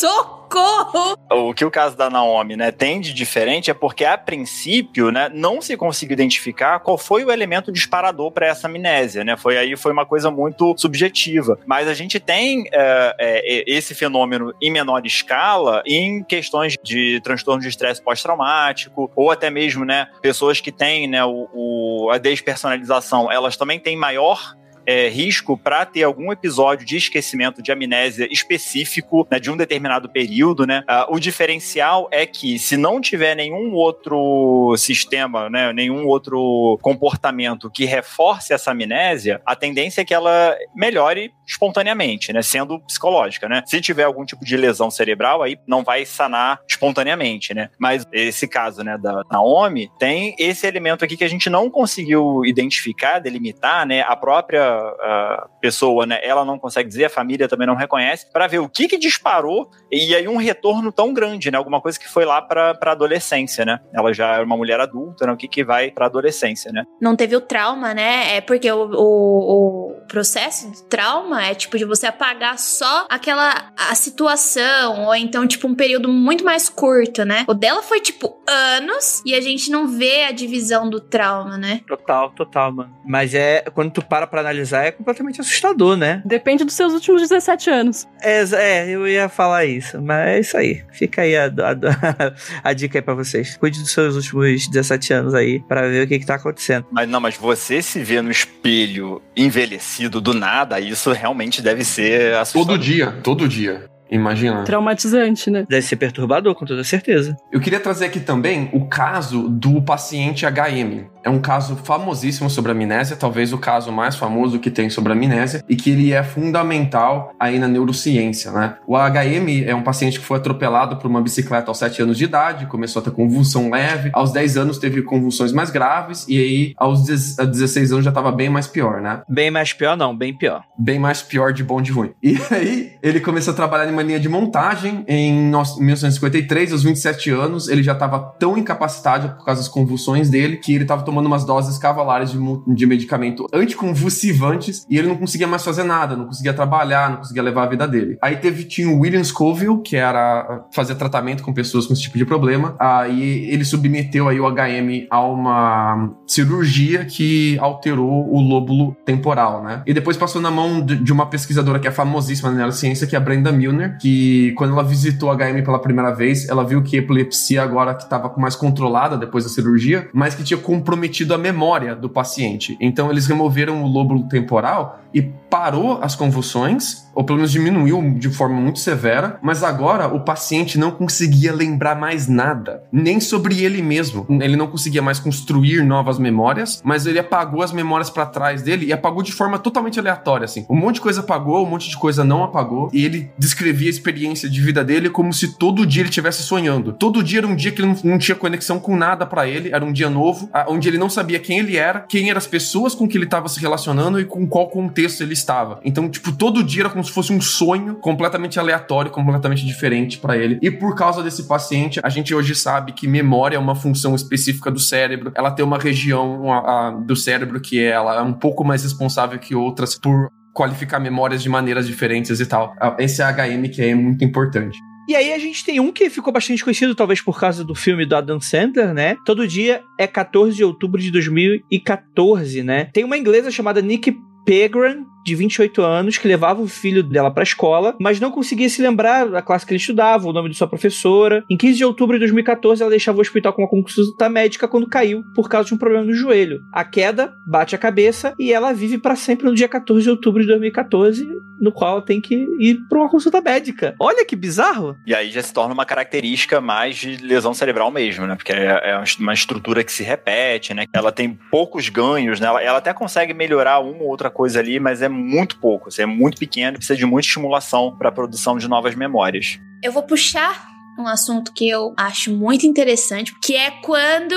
Socorro! 0.03 1.17
O 1.31 1.53
que 1.53 1.63
o 1.63 1.71
caso 1.71 1.95
da 1.95 2.09
Naomi, 2.09 2.57
né, 2.57 2.73
tem 2.73 2.99
de 2.99 3.13
diferente 3.13 3.71
é 3.71 3.73
porque 3.73 4.03
a 4.03 4.17
princípio, 4.17 5.11
né, 5.11 5.29
não 5.33 5.61
se 5.61 5.77
conseguiu 5.77 6.13
identificar 6.13 6.81
qual 6.81 6.97
foi 6.97 7.23
o 7.23 7.31
elemento 7.31 7.71
disparador 7.71 8.29
para 8.29 8.47
essa 8.47 8.67
amnésia, 8.67 9.23
né? 9.23 9.37
Foi 9.37 9.57
aí 9.57 9.77
foi 9.77 9.93
uma 9.93 10.05
coisa 10.05 10.29
muito 10.29 10.75
subjetiva. 10.77 11.57
Mas 11.65 11.87
a 11.87 11.93
gente 11.93 12.19
tem 12.19 12.65
é, 12.73 13.15
é, 13.17 13.63
esse 13.65 13.95
fenômeno 13.95 14.53
em 14.61 14.69
menor 14.69 15.05
escala 15.05 15.81
em 15.85 16.21
questões 16.21 16.75
de 16.83 17.21
transtorno 17.23 17.61
de 17.61 17.69
estresse 17.69 18.03
pós-traumático 18.03 19.09
ou 19.15 19.31
até 19.31 19.49
mesmo, 19.49 19.85
né, 19.85 20.09
pessoas 20.21 20.59
que 20.59 20.71
têm, 20.71 21.07
né, 21.07 21.23
o, 21.23 21.47
o 21.53 22.09
a 22.11 22.17
despersonalização, 22.17 23.31
elas 23.31 23.55
também 23.55 23.79
têm 23.79 23.95
maior 23.95 24.53
é, 24.85 25.07
risco 25.09 25.57
para 25.57 25.85
ter 25.85 26.03
algum 26.03 26.31
episódio 26.31 26.85
de 26.85 26.97
esquecimento 26.97 27.61
de 27.61 27.71
amnésia 27.71 28.27
específico 28.31 29.27
né, 29.31 29.39
de 29.39 29.51
um 29.51 29.57
determinado 29.57 30.09
período, 30.09 30.65
né? 30.65 30.83
Uh, 30.89 31.15
o 31.15 31.19
diferencial 31.19 32.07
é 32.11 32.25
que 32.25 32.57
se 32.59 32.77
não 32.77 32.99
tiver 32.99 33.35
nenhum 33.35 33.73
outro 33.73 34.75
sistema, 34.77 35.49
né, 35.49 35.71
nenhum 35.73 36.07
outro 36.07 36.77
comportamento 36.81 37.69
que 37.69 37.85
reforce 37.85 38.53
essa 38.53 38.71
amnésia, 38.71 39.41
a 39.45 39.55
tendência 39.55 40.01
é 40.01 40.05
que 40.05 40.13
ela 40.13 40.55
melhore 40.75 41.31
espontaneamente, 41.47 42.31
né, 42.31 42.41
sendo 42.41 42.79
psicológica, 42.79 43.47
né? 43.47 43.63
Se 43.65 43.81
tiver 43.81 44.03
algum 44.03 44.25
tipo 44.25 44.45
de 44.45 44.55
lesão 44.57 44.89
cerebral, 44.89 45.41
aí 45.41 45.57
não 45.67 45.83
vai 45.83 46.05
sanar 46.05 46.59
espontaneamente, 46.67 47.53
né? 47.53 47.69
Mas 47.79 48.05
esse 48.11 48.47
caso, 48.47 48.83
né, 48.83 48.97
da 48.97 49.23
Naomi, 49.31 49.89
tem 49.99 50.35
esse 50.39 50.65
elemento 50.65 51.03
aqui 51.03 51.17
que 51.17 51.23
a 51.23 51.29
gente 51.29 51.49
não 51.49 51.69
conseguiu 51.69 52.45
identificar, 52.45 53.19
delimitar, 53.19 53.85
né? 53.85 54.01
A 54.01 54.15
própria 54.15 54.72
a 54.73 55.47
pessoa, 55.61 56.05
né, 56.05 56.19
ela 56.23 56.43
não 56.45 56.59
consegue 56.59 56.89
dizer, 56.89 57.05
a 57.05 57.09
família 57.09 57.47
também 57.47 57.67
não 57.67 57.75
reconhece, 57.75 58.31
para 58.31 58.47
ver 58.47 58.59
o 58.59 58.69
que 58.69 58.87
que 58.87 58.97
disparou 58.97 59.69
e 59.91 60.15
aí 60.15 60.27
um 60.27 60.37
retorno 60.37 60.91
tão 60.91 61.13
grande, 61.13 61.51
né, 61.51 61.57
alguma 61.57 61.81
coisa 61.81 61.99
que 61.99 62.09
foi 62.09 62.25
lá 62.25 62.41
para 62.41 62.77
adolescência, 62.81 63.65
né? 63.65 63.79
Ela 63.93 64.13
já 64.13 64.35
era 64.35 64.43
uma 64.43 64.57
mulher 64.57 64.79
adulta, 64.79 65.25
né, 65.25 65.33
o 65.33 65.37
que 65.37 65.47
que 65.47 65.63
vai 65.63 65.91
para 65.91 66.05
adolescência, 66.05 66.71
né? 66.71 66.83
Não 67.01 67.15
teve 67.15 67.35
o 67.35 67.41
trauma, 67.41 67.93
né? 67.93 68.37
É 68.37 68.41
porque 68.41 68.71
o, 68.71 68.89
o, 68.93 69.91
o 69.91 70.07
processo 70.07 70.71
de 70.71 70.83
trauma 70.83 71.45
é 71.45 71.53
tipo 71.53 71.77
de 71.77 71.85
você 71.85 72.07
apagar 72.07 72.57
só 72.57 73.07
aquela 73.09 73.71
a 73.77 73.95
situação 73.95 75.05
ou 75.05 75.15
então 75.15 75.47
tipo 75.47 75.67
um 75.67 75.75
período 75.75 76.09
muito 76.09 76.43
mais 76.43 76.69
curto, 76.69 77.23
né? 77.23 77.45
O 77.47 77.53
dela 77.53 77.81
foi 77.81 77.99
tipo 77.99 78.41
anos 78.47 79.21
e 79.25 79.33
a 79.33 79.41
gente 79.41 79.71
não 79.71 79.87
vê 79.87 80.25
a 80.25 80.31
divisão 80.31 80.89
do 80.89 80.99
trauma, 80.99 81.57
né? 81.57 81.81
Total, 81.87 82.31
total, 82.31 82.71
mano. 82.71 82.95
Mas 83.05 83.33
é 83.33 83.61
quando 83.73 83.91
tu 83.91 84.01
para 84.01 84.27
pra 84.27 84.41
analisar 84.41 84.62
é 84.71 84.91
completamente 84.91 85.41
assustador, 85.41 85.97
né? 85.97 86.21
Depende 86.25 86.63
dos 86.63 86.73
seus 86.73 86.93
últimos 86.93 87.21
17 87.21 87.69
anos. 87.69 88.07
É, 88.21 88.43
é, 88.53 88.89
eu 88.89 89.07
ia 89.07 89.27
falar 89.27 89.65
isso, 89.65 90.01
mas 90.01 90.27
é 90.27 90.39
isso 90.39 90.57
aí. 90.57 90.83
Fica 90.91 91.23
aí 91.23 91.35
a, 91.35 91.47
a, 91.47 92.69
a 92.69 92.73
dica 92.73 92.97
aí 92.97 93.01
pra 93.01 93.13
vocês. 93.13 93.57
Cuide 93.57 93.79
dos 93.79 93.91
seus 93.91 94.15
últimos 94.15 94.67
17 94.69 95.13
anos 95.13 95.33
aí 95.33 95.59
pra 95.67 95.87
ver 95.87 96.05
o 96.05 96.07
que 96.07 96.19
que 96.19 96.25
tá 96.25 96.35
acontecendo. 96.35 96.85
Mas 96.91 97.09
não, 97.09 97.19
mas 97.19 97.35
você 97.35 97.81
se 97.81 98.03
vê 98.03 98.21
no 98.21 98.31
espelho 98.31 99.21
envelhecido 99.35 100.21
do 100.21 100.33
nada, 100.33 100.79
isso 100.79 101.11
realmente 101.11 101.61
deve 101.61 101.83
ser 101.83 102.35
assustador. 102.35 102.67
Todo 102.67 102.77
dia, 102.77 103.11
todo 103.23 103.47
dia. 103.47 103.92
Imagina. 104.13 104.63
Traumatizante, 104.63 105.49
né? 105.49 105.65
Deve 105.67 105.81
ser 105.81 105.95
perturbador, 105.95 106.53
com 106.55 106.65
toda 106.65 106.83
certeza. 106.83 107.35
Eu 107.51 107.59
queria 107.59 107.79
trazer 107.79 108.05
aqui 108.05 108.19
também 108.19 108.69
o 108.71 108.85
caso 108.85 109.49
do 109.49 109.81
paciente 109.81 110.45
HM. 110.45 111.11
é 111.23 111.29
um 111.29 111.39
caso 111.39 111.75
famosíssimo 111.77 112.49
sobre 112.49 112.71
amnésia, 112.71 113.15
talvez 113.15 113.53
o 113.53 113.57
caso 113.57 113.91
mais 113.91 114.15
famoso 114.15 114.59
que 114.59 114.69
tem 114.69 114.89
sobre 114.89 115.13
amnésia, 115.13 115.63
e 115.69 115.75
que 115.75 115.89
ele 115.89 116.11
é 116.11 116.21
fundamental 116.21 117.31
aí 117.39 117.57
na 117.57 117.67
neurociência, 117.67 118.51
né? 118.51 118.75
O 118.85 118.97
HM 118.97 119.63
é 119.65 119.73
um 119.73 119.81
paciente 119.81 120.19
que 120.19 120.25
foi 120.25 120.37
atropelado 120.37 120.97
por 120.97 121.07
uma 121.09 121.21
bicicleta 121.21 121.71
aos 121.71 121.77
7 121.77 122.01
anos 122.01 122.17
de 122.17 122.25
idade, 122.25 122.65
começou 122.65 123.01
a 123.01 123.05
ter 123.05 123.11
convulsão 123.11 123.69
leve, 123.69 124.09
aos 124.13 124.31
10 124.31 124.57
anos 124.57 124.77
teve 124.77 125.01
convulsões 125.01 125.53
mais 125.53 125.69
graves, 125.69 126.25
e 126.27 126.37
aí 126.37 126.73
aos 126.77 127.05
16 127.05 127.93
anos 127.93 128.03
já 128.03 128.11
estava 128.11 128.31
bem 128.31 128.49
mais 128.49 128.67
pior, 128.67 129.01
né? 129.01 129.21
Bem 129.29 129.49
mais 129.49 129.71
pior 129.71 129.95
não, 129.95 130.15
bem 130.15 130.35
pior. 130.35 130.63
Bem 130.77 130.99
mais 130.99 131.21
pior 131.21 131.53
de 131.53 131.63
bom 131.63 131.81
de 131.81 131.91
ruim. 131.91 132.11
E 132.21 132.37
aí 132.51 132.91
ele 133.01 133.19
começou 133.19 133.53
a 133.53 133.55
trabalhar 133.55 133.87
em 133.87 133.93
uma 133.93 134.02
linha 134.03 134.19
de 134.19 134.29
montagem 134.29 135.03
em 135.07 135.33
1953, 135.33 136.71
aos 136.71 136.83
27 136.83 137.29
anos, 137.31 137.67
ele 137.67 137.83
já 137.83 137.93
estava 137.93 138.19
tão 138.19 138.57
incapacitado 138.57 139.35
por 139.37 139.45
causa 139.45 139.61
das 139.61 139.69
convulsões 139.69 140.29
dele 140.29 140.57
que 140.57 140.73
ele 140.73 140.83
estava 140.83 141.03
tomando 141.03 141.25
umas 141.25 141.45
doses 141.45 141.77
cavalares 141.77 142.31
de, 142.31 142.37
de 142.67 142.85
medicamento 142.85 143.47
anticonvulsivantes 143.53 144.85
e 144.89 144.97
ele 144.97 145.07
não 145.07 145.15
conseguia 145.15 145.47
mais 145.47 145.63
fazer 145.63 145.83
nada, 145.83 146.15
não 146.15 146.25
conseguia 146.25 146.53
trabalhar, 146.53 147.09
não 147.09 147.17
conseguia 147.17 147.43
levar 147.43 147.63
a 147.63 147.67
vida 147.67 147.87
dele. 147.87 148.17
Aí 148.21 148.37
teve 148.37 148.63
tinha 148.63 148.89
o 148.89 148.99
William 148.99 149.23
Scoville, 149.23 149.81
que 149.81 149.95
era 149.95 150.65
fazer 150.73 150.95
tratamento 150.95 151.43
com 151.43 151.53
pessoas 151.53 151.85
com 151.85 151.93
esse 151.93 152.01
tipo 152.01 152.17
de 152.17 152.25
problema. 152.25 152.75
Aí 152.79 153.49
ele 153.49 153.65
submeteu 153.65 154.27
aí 154.27 154.39
o 154.39 154.49
HM 154.49 155.07
a 155.09 155.21
uma 155.21 156.11
cirurgia 156.27 157.05
que 157.05 157.57
alterou 157.59 158.29
o 158.29 158.41
lóbulo 158.41 158.95
temporal, 159.05 159.63
né? 159.63 159.83
E 159.85 159.93
depois 159.93 160.17
passou 160.17 160.41
na 160.41 160.51
mão 160.51 160.81
de 160.85 161.11
uma 161.11 161.25
pesquisadora 161.25 161.79
que 161.79 161.87
é 161.87 161.91
famosíssima 161.91 162.49
na 162.49 162.57
neurociência, 162.57 163.07
que 163.07 163.15
é 163.15 163.17
a 163.17 163.21
Brenda 163.21 163.51
Milner, 163.51 163.82
que 163.89 164.53
quando 164.53 164.73
ela 164.73 164.83
visitou 164.83 165.29
o 165.29 165.35
HM 165.35 165.63
pela 165.63 165.79
primeira 165.79 166.11
vez, 166.11 166.47
ela 166.49 166.63
viu 166.63 166.81
que 166.81 166.95
a 166.95 166.99
epilepsia 166.99 167.63
agora 167.63 167.93
que 167.93 168.03
estava 168.03 168.33
mais 168.37 168.55
controlada 168.55 169.17
depois 169.17 169.43
da 169.43 169.49
cirurgia, 169.49 170.09
mas 170.13 170.35
que 170.35 170.43
tinha 170.43 170.57
comprometido 170.57 171.33
a 171.33 171.37
memória 171.37 171.95
do 171.95 172.09
paciente. 172.09 172.77
Então 172.79 173.11
eles 173.11 173.27
removeram 173.27 173.83
o 173.83 173.87
lóbulo 173.87 174.27
temporal 174.27 175.02
e 175.13 175.21
parou 175.53 175.99
as 176.01 176.15
convulsões, 176.15 177.03
ou 177.13 177.23
pelo 177.23 177.37
menos 177.37 177.51
diminuiu 177.51 178.15
de 178.17 178.27
forma 178.27 178.59
muito 178.59 178.79
severa, 178.79 179.37
mas 179.39 179.63
agora 179.63 180.07
o 180.07 180.21
paciente 180.21 180.79
não 180.79 180.89
conseguia 180.89 181.53
lembrar 181.53 181.95
mais 181.95 182.27
nada, 182.27 182.83
nem 182.91 183.19
sobre 183.19 183.63
ele 183.63 183.79
mesmo. 183.79 184.25
Ele 184.41 184.55
não 184.55 184.65
conseguia 184.65 185.01
mais 185.01 185.19
construir 185.19 185.83
novas 185.83 186.17
memórias, 186.17 186.81
mas 186.83 187.05
ele 187.05 187.19
apagou 187.19 187.61
as 187.61 187.71
memórias 187.71 188.09
para 188.09 188.25
trás 188.25 188.63
dele 188.63 188.87
e 188.87 188.93
apagou 188.93 189.21
de 189.21 189.31
forma 189.31 189.59
totalmente 189.59 189.99
aleatória, 189.99 190.45
assim. 190.45 190.65
Um 190.67 190.75
monte 190.75 190.95
de 190.95 191.01
coisa 191.01 191.19
apagou, 191.19 191.63
um 191.63 191.69
monte 191.69 191.87
de 191.87 191.97
coisa 191.97 192.23
não 192.23 192.43
apagou, 192.43 192.89
e 192.91 193.05
ele 193.05 193.31
descrevia 193.37 193.89
a 193.89 193.91
experiência 193.91 194.49
de 194.49 194.59
vida 194.59 194.83
dele 194.83 195.07
como 195.07 195.31
se 195.31 195.55
todo 195.59 195.85
dia 195.85 196.01
ele 196.01 196.09
estivesse 196.09 196.41
sonhando. 196.41 196.93
Todo 196.93 197.21
dia 197.21 197.41
era 197.41 197.47
um 197.47 197.55
dia 197.55 197.71
que 197.71 197.79
ele 197.79 197.89
não, 197.89 198.11
não 198.11 198.17
tinha 198.17 198.35
conexão 198.35 198.79
com 198.79 198.97
nada 198.97 199.23
para 199.23 199.47
ele, 199.47 199.69
era 199.71 199.85
um 199.85 199.93
dia 199.93 200.09
novo, 200.09 200.49
onde 200.67 200.87
ele 200.87 200.97
não 200.97 201.11
sabia 201.11 201.37
quem 201.37 201.59
ele 201.59 201.77
era, 201.77 201.99
quem 201.99 202.31
eram 202.31 202.39
as 202.39 202.47
pessoas 202.47 202.95
com 202.95 203.07
que 203.07 203.15
ele 203.15 203.25
estava 203.25 203.47
se 203.47 203.59
relacionando 203.59 204.19
e 204.19 204.25
com 204.25 204.47
qual 204.47 204.67
contexto 204.67 205.02
ele 205.23 205.33
estava. 205.33 205.79
Então, 205.83 206.09
tipo, 206.09 206.31
todo 206.31 206.63
dia 206.63 206.83
era 206.83 206.89
como 206.89 207.03
se 207.03 207.11
fosse 207.11 207.33
um 207.33 207.41
sonho 207.41 207.95
completamente 207.95 208.59
aleatório, 208.59 209.11
completamente 209.11 209.65
diferente 209.65 210.17
para 210.17 210.37
ele. 210.37 210.59
E 210.61 210.71
por 210.71 210.95
causa 210.95 211.21
desse 211.21 211.43
paciente, 211.43 211.99
a 212.03 212.09
gente 212.09 212.33
hoje 212.33 212.55
sabe 212.55 212.93
que 212.93 213.07
memória 213.07 213.55
é 213.55 213.59
uma 213.59 213.75
função 213.75 214.15
específica 214.15 214.71
do 214.71 214.79
cérebro. 214.79 215.31
Ela 215.35 215.51
tem 215.51 215.65
uma 215.65 215.77
região 215.77 216.51
a, 216.51 216.91
do 216.91 217.15
cérebro 217.15 217.59
que 217.59 217.79
ela 217.79 218.15
é 218.17 218.21
um 218.21 218.33
pouco 218.33 218.63
mais 218.63 218.83
responsável 218.83 219.37
que 219.39 219.55
outras 219.55 219.95
por 219.95 220.29
qualificar 220.53 220.99
memórias 220.99 221.41
de 221.41 221.49
maneiras 221.49 221.87
diferentes 221.87 222.39
e 222.39 222.45
tal. 222.45 222.73
Esse 222.99 223.21
HM 223.23 223.69
que 223.69 223.81
é 223.81 223.95
muito 223.95 224.23
importante. 224.23 224.77
E 225.07 225.15
aí 225.15 225.33
a 225.33 225.39
gente 225.39 225.65
tem 225.65 225.79
um 225.81 225.91
que 225.91 226.09
ficou 226.09 226.31
bastante 226.31 226.63
conhecido, 226.63 226.95
talvez 226.95 227.19
por 227.19 227.37
causa 227.37 227.63
do 227.63 227.75
filme 227.75 228.05
do 228.05 228.15
Adam 228.15 228.39
Sandler, 228.39 228.93
né? 228.93 229.17
Todo 229.25 229.47
dia 229.47 229.81
é 229.99 230.07
14 230.07 230.55
de 230.55 230.63
outubro 230.63 231.01
de 231.01 231.11
2014, 231.11 232.63
né? 232.63 232.85
Tem 232.93 233.03
uma 233.03 233.17
inglesa 233.17 233.51
chamada 233.51 233.81
Nick 233.81 234.15
Pegram, 234.45 235.12
de 235.23 235.35
28 235.35 235.81
anos, 235.81 236.17
que 236.17 236.27
levava 236.27 236.61
o 236.61 236.67
filho 236.67 237.03
dela 237.03 237.31
para 237.31 237.41
a 237.41 237.43
escola, 237.43 237.95
mas 237.99 238.19
não 238.19 238.31
conseguia 238.31 238.69
se 238.69 238.81
lembrar 238.81 239.27
da 239.29 239.41
classe 239.41 239.65
que 239.65 239.73
ele 239.73 239.79
estudava, 239.79 240.27
o 240.27 240.33
nome 240.33 240.49
de 240.49 240.55
sua 240.55 240.67
professora. 240.67 241.43
Em 241.49 241.57
15 241.57 241.77
de 241.77 241.85
outubro 241.85 242.15
de 242.15 242.19
2014, 242.21 242.81
ela 242.81 242.89
deixava 242.89 243.17
o 243.17 243.21
hospital 243.21 243.53
com 243.53 243.61
uma 243.61 243.69
consulta 243.69 244.29
médica 244.29 244.67
quando 244.67 244.87
caiu 244.87 245.23
por 245.35 245.49
causa 245.49 245.67
de 245.67 245.73
um 245.73 245.77
problema 245.77 246.05
no 246.05 246.13
joelho. 246.13 246.61
A 246.71 246.83
queda 246.83 247.33
bate 247.47 247.75
a 247.75 247.77
cabeça 247.77 248.33
e 248.39 248.51
ela 248.51 248.73
vive 248.73 248.97
para 248.97 249.15
sempre 249.15 249.45
no 249.45 249.55
dia 249.55 249.67
14 249.67 250.03
de 250.03 250.09
outubro 250.09 250.41
de 250.41 250.47
2014, 250.47 251.27
no 251.59 251.71
qual 251.71 251.93
ela 251.93 252.01
tem 252.01 252.19
que 252.19 252.35
ir 252.59 252.77
para 252.89 252.99
uma 252.99 253.09
consulta 253.09 253.41
médica. 253.41 253.95
Olha 253.99 254.25
que 254.25 254.35
bizarro! 254.35 254.95
E 255.05 255.15
aí 255.15 255.29
já 255.29 255.41
se 255.41 255.53
torna 255.53 255.73
uma 255.73 255.85
característica 255.85 256.59
mais 256.59 256.97
de 256.97 257.17
lesão 257.17 257.53
cerebral 257.53 257.89
mesmo, 257.91 258.27
né? 258.27 258.35
Porque 258.35 258.51
é, 258.51 258.91
é 258.91 259.03
uma 259.19 259.33
estrutura 259.33 259.83
que 259.83 259.91
se 259.91 260.03
repete, 260.03 260.73
né? 260.73 260.85
Ela 260.93 261.11
tem 261.11 261.37
poucos 261.49 261.87
ganhos, 261.89 262.39
né? 262.39 262.47
Ela, 262.47 262.61
ela 262.61 262.77
até 262.79 262.93
consegue 262.93 263.33
melhorar 263.33 263.79
uma 263.79 264.03
ou 264.03 264.09
outra 264.09 264.29
coisa 264.29 264.59
ali, 264.59 264.79
mas 264.79 265.01
é 265.01 265.12
muito 265.13 265.57
pouco, 265.57 265.89
assim, 265.89 266.01
é 266.01 266.05
muito 266.05 266.37
pequeno, 266.37 266.77
precisa 266.77 266.97
de 266.97 267.05
muita 267.05 267.27
estimulação 267.27 267.95
para 267.97 268.09
a 268.09 268.11
produção 268.11 268.57
de 268.57 268.67
novas 268.67 268.95
memórias. 268.95 269.59
Eu 269.81 269.91
vou 269.91 270.03
puxar 270.03 270.67
um 270.97 271.07
assunto 271.07 271.53
que 271.53 271.69
eu 271.69 271.93
acho 271.97 272.31
muito 272.31 272.65
interessante, 272.65 273.33
que 273.41 273.55
é 273.55 273.71
quando 273.71 274.35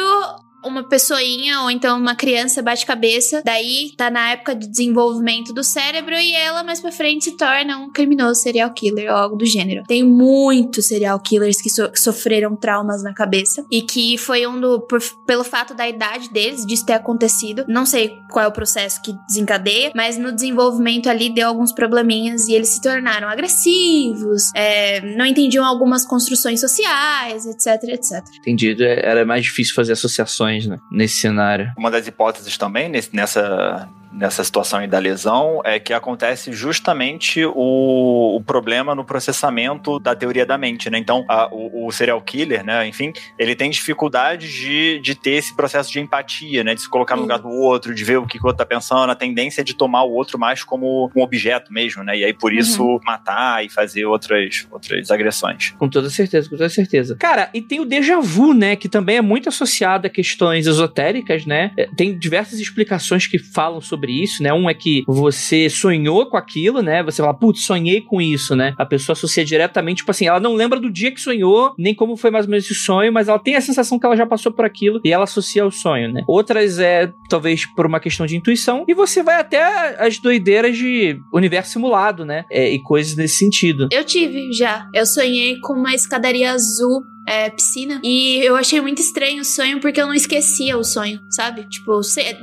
uma 0.66 0.82
pessoinha 0.88 1.62
ou 1.62 1.70
então 1.70 1.98
uma 1.98 2.14
criança 2.14 2.62
bate 2.62 2.84
cabeça, 2.84 3.42
daí 3.44 3.92
tá 3.96 4.10
na 4.10 4.30
época 4.30 4.54
de 4.54 4.66
desenvolvimento 4.66 5.52
do 5.52 5.62
cérebro 5.62 6.14
e 6.14 6.34
ela 6.34 6.62
mais 6.62 6.80
pra 6.80 6.92
frente 6.92 7.24
se 7.24 7.36
torna 7.36 7.78
um 7.78 7.90
criminoso 7.90 8.40
serial 8.40 8.72
killer 8.72 9.10
ou 9.10 9.16
algo 9.16 9.36
do 9.36 9.46
gênero. 9.46 9.84
Tem 9.86 10.02
muitos 10.02 10.86
serial 10.86 11.18
killers 11.20 11.60
que, 11.60 11.70
so 11.70 11.90
sofreram 11.94 12.56
traumas 12.56 13.02
na 13.02 13.14
cabeça 13.14 13.64
e 13.70 13.82
que 13.82 14.18
foi 14.18 14.46
um 14.46 14.60
do 14.60 14.80
por, 14.80 15.00
pelo 15.26 15.44
fato 15.44 15.74
da 15.74 15.88
idade 15.88 16.30
deles 16.30 16.66
disso 16.66 16.86
ter 16.86 16.94
acontecido. 16.94 17.64
Não 17.68 17.86
sei 17.86 18.12
qual 18.30 18.44
é 18.44 18.48
o 18.48 18.52
processo 18.52 19.00
que 19.02 19.12
desencadeia, 19.26 19.92
mas 19.94 20.18
no 20.18 20.32
desenvolvimento 20.32 21.08
ali 21.08 21.32
deu 21.32 21.48
alguns 21.48 21.72
probleminhas 21.72 22.48
e 22.48 22.54
eles 22.54 22.68
se 22.70 22.80
tornaram 22.80 23.28
agressivos, 23.28 24.50
é, 24.54 25.00
não 25.16 25.26
entendiam 25.26 25.64
algumas 25.64 26.04
construções 26.04 26.60
sociais, 26.60 27.46
etc, 27.46 27.82
etc. 27.88 28.24
Entendido. 28.38 28.82
É, 28.82 29.04
era 29.04 29.24
mais 29.24 29.44
difícil 29.44 29.74
fazer 29.74 29.92
associações 29.92 30.55
né, 30.64 30.78
nesse 30.90 31.16
cenário. 31.16 31.72
Uma 31.76 31.90
das 31.90 32.06
hipóteses 32.06 32.56
também 32.56 32.88
nesse, 32.88 33.14
nessa 33.14 33.88
nessa 34.16 34.42
situação 34.42 34.80
aí 34.80 34.86
da 34.86 34.98
lesão 34.98 35.60
é 35.64 35.78
que 35.78 35.92
acontece 35.92 36.52
justamente 36.52 37.44
o, 37.44 38.36
o 38.36 38.42
problema 38.42 38.94
no 38.94 39.04
processamento 39.04 39.98
da 39.98 40.14
teoria 40.14 40.46
da 40.46 40.56
mente, 40.56 40.90
né? 40.90 40.98
Então, 40.98 41.24
a, 41.28 41.48
o, 41.52 41.86
o, 41.86 41.92
serial 41.92 42.20
killer, 42.20 42.64
né, 42.64 42.86
enfim, 42.86 43.12
ele 43.38 43.54
tem 43.54 43.70
dificuldade 43.70 44.50
de, 44.50 44.98
de 45.00 45.14
ter 45.14 45.32
esse 45.32 45.54
processo 45.54 45.92
de 45.92 46.00
empatia, 46.00 46.64
né? 46.64 46.74
De 46.74 46.80
se 46.80 46.88
colocar 46.88 47.16
no 47.16 47.22
lugar 47.22 47.38
do 47.38 47.48
outro, 47.48 47.94
de 47.94 48.04
ver 48.04 48.18
o 48.18 48.26
que 48.26 48.38
o 48.38 48.46
outro 48.46 48.58
tá 48.58 48.66
pensando, 48.66 49.10
a 49.10 49.14
tendência 49.14 49.62
de 49.62 49.74
tomar 49.74 50.02
o 50.02 50.12
outro 50.12 50.38
mais 50.38 50.64
como 50.64 51.10
um 51.14 51.22
objeto 51.22 51.72
mesmo, 51.72 52.02
né? 52.02 52.18
E 52.18 52.24
aí, 52.24 52.32
por 52.32 52.52
isso, 52.52 52.82
uhum. 52.82 53.00
matar 53.04 53.64
e 53.64 53.68
fazer 53.68 54.06
outras, 54.06 54.66
outras 54.70 55.10
agressões. 55.10 55.74
Com 55.78 55.88
toda 55.88 56.08
certeza, 56.08 56.48
com 56.48 56.56
toda 56.56 56.68
certeza. 56.68 57.16
Cara, 57.16 57.50
e 57.52 57.60
tem 57.60 57.80
o 57.80 57.84
déjà 57.84 58.18
vu, 58.20 58.54
né? 58.54 58.76
Que 58.76 58.88
também 58.88 59.16
é 59.16 59.22
muito 59.22 59.48
associado 59.48 60.06
a 60.06 60.10
questões 60.10 60.66
esotéricas, 60.66 61.44
né? 61.44 61.72
É, 61.76 61.86
tem 61.96 62.18
diversas 62.18 62.58
explicações 62.58 63.26
que 63.26 63.38
falam 63.38 63.80
sobre 63.80 64.05
sobre 64.06 64.22
isso, 64.22 64.42
né? 64.42 64.52
Um 64.52 64.70
é 64.70 64.74
que 64.74 65.04
você 65.06 65.68
sonhou 65.68 66.26
com 66.26 66.36
aquilo, 66.36 66.80
né? 66.80 67.02
Você 67.02 67.20
fala, 67.20 67.34
putz, 67.34 67.64
sonhei 67.64 68.00
com 68.00 68.20
isso, 68.20 68.54
né? 68.54 68.74
A 68.78 68.86
pessoa 68.86 69.14
associa 69.14 69.44
diretamente, 69.44 69.98
tipo 69.98 70.10
assim, 70.10 70.26
ela 70.26 70.40
não 70.40 70.54
lembra 70.54 70.78
do 70.78 70.90
dia 70.90 71.10
que 71.10 71.20
sonhou, 71.20 71.74
nem 71.76 71.94
como 71.94 72.16
foi 72.16 72.30
mais 72.30 72.46
ou 72.46 72.50
menos 72.50 72.64
esse 72.64 72.74
sonho, 72.74 73.12
mas 73.12 73.28
ela 73.28 73.38
tem 73.38 73.56
a 73.56 73.60
sensação 73.60 73.98
que 73.98 74.06
ela 74.06 74.16
já 74.16 74.26
passou 74.26 74.52
por 74.52 74.64
aquilo 74.64 75.00
e 75.04 75.12
ela 75.12 75.24
associa 75.24 75.62
ao 75.62 75.70
sonho, 75.70 76.12
né? 76.12 76.22
Outras 76.28 76.78
é, 76.78 77.12
talvez, 77.28 77.66
por 77.66 77.86
uma 77.86 78.00
questão 78.00 78.26
de 78.26 78.36
intuição, 78.36 78.84
e 78.86 78.94
você 78.94 79.22
vai 79.22 79.40
até 79.40 79.62
as 79.98 80.18
doideiras 80.18 80.76
de 80.76 81.18
universo 81.32 81.72
simulado, 81.72 82.24
né? 82.24 82.44
É, 82.50 82.70
e 82.70 82.80
coisas 82.82 83.16
nesse 83.16 83.36
sentido. 83.36 83.88
Eu 83.90 84.04
tive 84.04 84.52
já. 84.52 84.88
Eu 84.94 85.04
sonhei 85.04 85.58
com 85.60 85.74
uma 85.74 85.94
escadaria 85.94 86.52
azul 86.52 87.02
é, 87.26 87.50
piscina. 87.50 88.00
E 88.02 88.38
eu 88.44 88.56
achei 88.56 88.80
muito 88.80 89.00
estranho 89.00 89.42
o 89.42 89.44
sonho 89.44 89.80
porque 89.80 90.00
eu 90.00 90.06
não 90.06 90.14
esquecia 90.14 90.78
o 90.78 90.84
sonho, 90.84 91.20
sabe? 91.30 91.68
Tipo, 91.68 92.00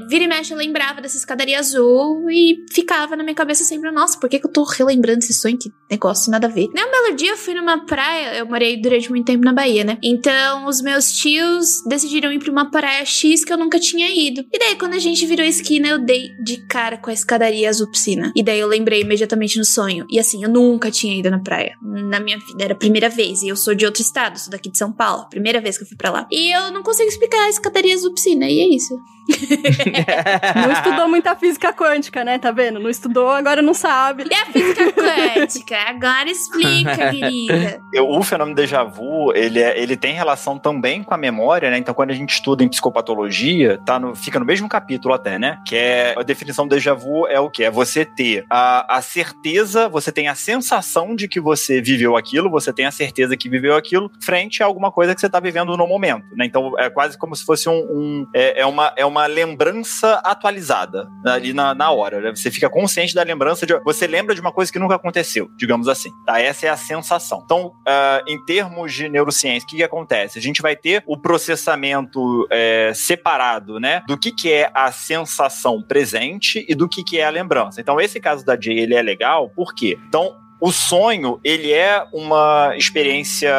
vira 0.07 0.25
e 0.25 0.27
mexe 0.27 0.53
eu 0.53 0.57
lembrava 0.57 1.01
dessa 1.01 1.17
escadaria 1.17 1.59
azul 1.59 2.29
e 2.29 2.65
ficava 2.71 3.15
na 3.15 3.23
minha 3.23 3.35
cabeça 3.35 3.63
sempre, 3.63 3.91
nossa, 3.91 4.19
por 4.19 4.29
que, 4.29 4.39
que 4.39 4.45
eu 4.45 4.51
tô 4.51 4.63
relembrando 4.63 5.19
esse 5.19 5.33
sonho? 5.33 5.57
Que 5.57 5.71
negócio, 5.89 6.31
nada 6.31 6.47
a 6.47 6.49
ver. 6.49 6.69
Nem 6.73 6.85
um 6.85 6.91
belo 6.91 7.15
dia 7.15 7.31
eu 7.31 7.37
fui 7.37 7.53
numa 7.53 7.85
praia, 7.85 8.37
eu 8.37 8.45
morei 8.45 8.81
durante 8.81 9.09
muito 9.09 9.25
tempo 9.25 9.43
na 9.43 9.53
Bahia, 9.53 9.83
né? 9.83 9.97
Então 10.03 10.65
os 10.65 10.81
meus 10.81 11.13
tios 11.13 11.81
decidiram 11.87 12.31
ir 12.31 12.39
pra 12.39 12.51
uma 12.51 12.69
praia 12.69 13.05
X 13.05 13.45
que 13.45 13.53
eu 13.53 13.57
nunca 13.57 13.79
tinha 13.79 14.09
ido. 14.09 14.43
E 14.51 14.59
daí, 14.59 14.75
quando 14.75 14.93
a 14.93 14.99
gente 14.99 15.25
virou 15.25 15.45
esquina, 15.45 15.87
eu 15.87 15.99
dei 15.99 16.29
de 16.43 16.57
cara 16.67 16.97
com 16.97 17.09
a 17.09 17.13
escadaria 17.13 17.69
azul 17.69 17.89
piscina. 17.89 18.31
E 18.35 18.43
daí 18.43 18.59
eu 18.59 18.67
lembrei 18.67 19.01
imediatamente 19.01 19.57
no 19.57 19.65
sonho. 19.65 20.05
E 20.09 20.19
assim, 20.19 20.43
eu 20.43 20.49
nunca 20.49 20.91
tinha 20.91 21.17
ido 21.17 21.29
na 21.29 21.39
praia. 21.39 21.75
Na 21.81 22.19
minha 22.19 22.37
vida, 22.39 22.63
era 22.63 22.73
a 22.73 22.77
primeira 22.77 23.09
vez. 23.09 23.41
E 23.41 23.47
eu 23.47 23.55
sou 23.55 23.73
de 23.73 23.85
outro 23.85 24.01
estado, 24.01 24.37
sou 24.37 24.51
daqui 24.51 24.72
de 24.73 24.79
São 24.79 24.91
Paulo. 24.91 25.29
Primeira 25.29 25.61
vez 25.61 25.77
que 25.77 25.83
eu 25.83 25.87
fui 25.87 25.95
pra 25.95 26.11
lá. 26.11 26.27
E 26.29 26.51
eu 26.51 26.71
não 26.71 26.83
consigo 26.83 27.07
explicar 27.07 27.45
a 27.45 27.49
escadaria 27.49 27.93
azul 27.93 28.13
piscina, 28.13 28.49
e 28.49 28.59
é 28.59 28.75
isso. 28.75 28.99
não 30.55 30.71
estudou 30.71 31.07
muita 31.07 31.35
física 31.35 31.73
quântica, 31.73 32.23
né? 32.23 32.37
Tá 32.37 32.51
vendo? 32.51 32.79
Não 32.79 32.89
estudou, 32.89 33.29
agora 33.29 33.61
não 33.61 33.73
sabe. 33.73 34.25
E 34.29 34.33
a 34.33 34.45
física 34.45 34.91
quântica? 34.91 35.77
Agora 35.87 36.29
explica, 36.29 37.09
querida. 37.09 37.81
O 38.01 38.21
fenômeno 38.23 38.55
déjà 38.55 38.83
vu, 38.83 39.31
ele, 39.33 39.61
é, 39.61 39.79
ele 39.81 39.95
tem 39.95 40.13
relação 40.13 40.59
também 40.59 41.03
com 41.03 41.13
a 41.13 41.17
memória, 41.17 41.69
né? 41.69 41.77
Então, 41.77 41.93
quando 41.93 42.11
a 42.11 42.15
gente 42.15 42.33
estuda 42.33 42.63
em 42.63 42.67
psicopatologia, 42.67 43.79
tá 43.85 43.99
no, 43.99 44.15
fica 44.15 44.39
no 44.39 44.45
mesmo 44.45 44.67
capítulo 44.67 45.13
até, 45.13 45.39
né? 45.39 45.59
Que 45.65 45.75
é 45.75 46.15
a 46.17 46.23
definição 46.23 46.67
do 46.67 46.73
déjà 46.73 46.93
vu 46.93 47.27
é 47.27 47.39
o 47.39 47.49
que? 47.49 47.63
É 47.63 47.71
você 47.71 48.03
ter 48.03 48.45
a, 48.49 48.97
a 48.97 49.01
certeza, 49.01 49.87
você 49.87 50.11
tem 50.11 50.27
a 50.27 50.35
sensação 50.35 51.15
de 51.15 51.27
que 51.27 51.39
você 51.39 51.81
viveu 51.81 52.17
aquilo, 52.17 52.49
você 52.49 52.73
tem 52.73 52.85
a 52.85 52.91
certeza 52.91 53.37
que 53.37 53.49
viveu 53.49 53.75
aquilo, 53.75 54.11
frente 54.21 54.61
a 54.61 54.65
alguma 54.65 54.91
coisa 54.91 55.13
que 55.13 55.21
você 55.21 55.29
tá 55.29 55.39
vivendo 55.39 55.75
no 55.77 55.87
momento, 55.87 56.25
né? 56.35 56.45
Então, 56.45 56.77
é 56.79 56.89
quase 56.89 57.17
como 57.17 57.35
se 57.35 57.45
fosse 57.45 57.69
um. 57.69 57.73
um 57.73 58.27
é, 58.33 58.61
é, 58.61 58.65
uma, 58.65 58.93
é 58.97 59.05
uma 59.05 59.12
lembrança 59.25 60.15
atualizada 60.23 61.07
ali 61.25 61.53
na, 61.53 61.73
na 61.73 61.91
hora. 61.91 62.19
Né? 62.21 62.35
Você 62.35 62.51
fica 62.51 62.69
consciente 62.69 63.13
da 63.13 63.23
lembrança 63.23 63.65
de. 63.65 63.77
Você 63.83 64.07
lembra 64.07 64.35
de 64.35 64.41
uma 64.41 64.51
coisa 64.51 64.71
que 64.71 64.79
nunca 64.79 64.95
aconteceu, 64.95 65.49
digamos 65.57 65.87
assim. 65.87 66.09
Tá? 66.25 66.39
Essa 66.39 66.67
é 66.67 66.69
a 66.69 66.77
sensação. 66.77 67.41
Então, 67.45 67.67
uh, 67.67 68.23
em 68.27 68.43
termos 68.45 68.93
de 68.93 69.09
neurociência, 69.09 69.65
o 69.65 69.69
que, 69.69 69.77
que, 69.77 69.83
acontece? 69.83 70.39
A 70.39 70.41
gente 70.41 70.61
vai 70.61 70.75
ter 70.75 71.03
o 71.07 71.17
processamento 71.17 72.47
é, 72.49 72.91
separado, 72.93 73.79
né? 73.79 74.03
Do 74.07 74.17
que, 74.17 74.31
que 74.31 74.51
é 74.51 74.69
a 74.73 74.91
sensação 74.91 75.81
presente 75.81 76.65
e 76.67 76.75
do 76.75 76.87
que, 76.87 77.03
que 77.03 77.19
é 77.19 77.25
a 77.25 77.29
lembrança. 77.29 77.81
Então, 77.81 77.99
esse 77.99 78.19
caso 78.19 78.45
da 78.45 78.59
Jay, 78.59 78.79
ele 78.79 78.95
é 78.95 79.01
legal, 79.01 79.49
por 79.49 79.73
quê? 79.73 79.97
Então, 80.07 80.35
o 80.63 80.71
sonho, 80.71 81.41
ele 81.43 81.73
é 81.73 82.05
uma 82.13 82.73
experiência 82.77 83.53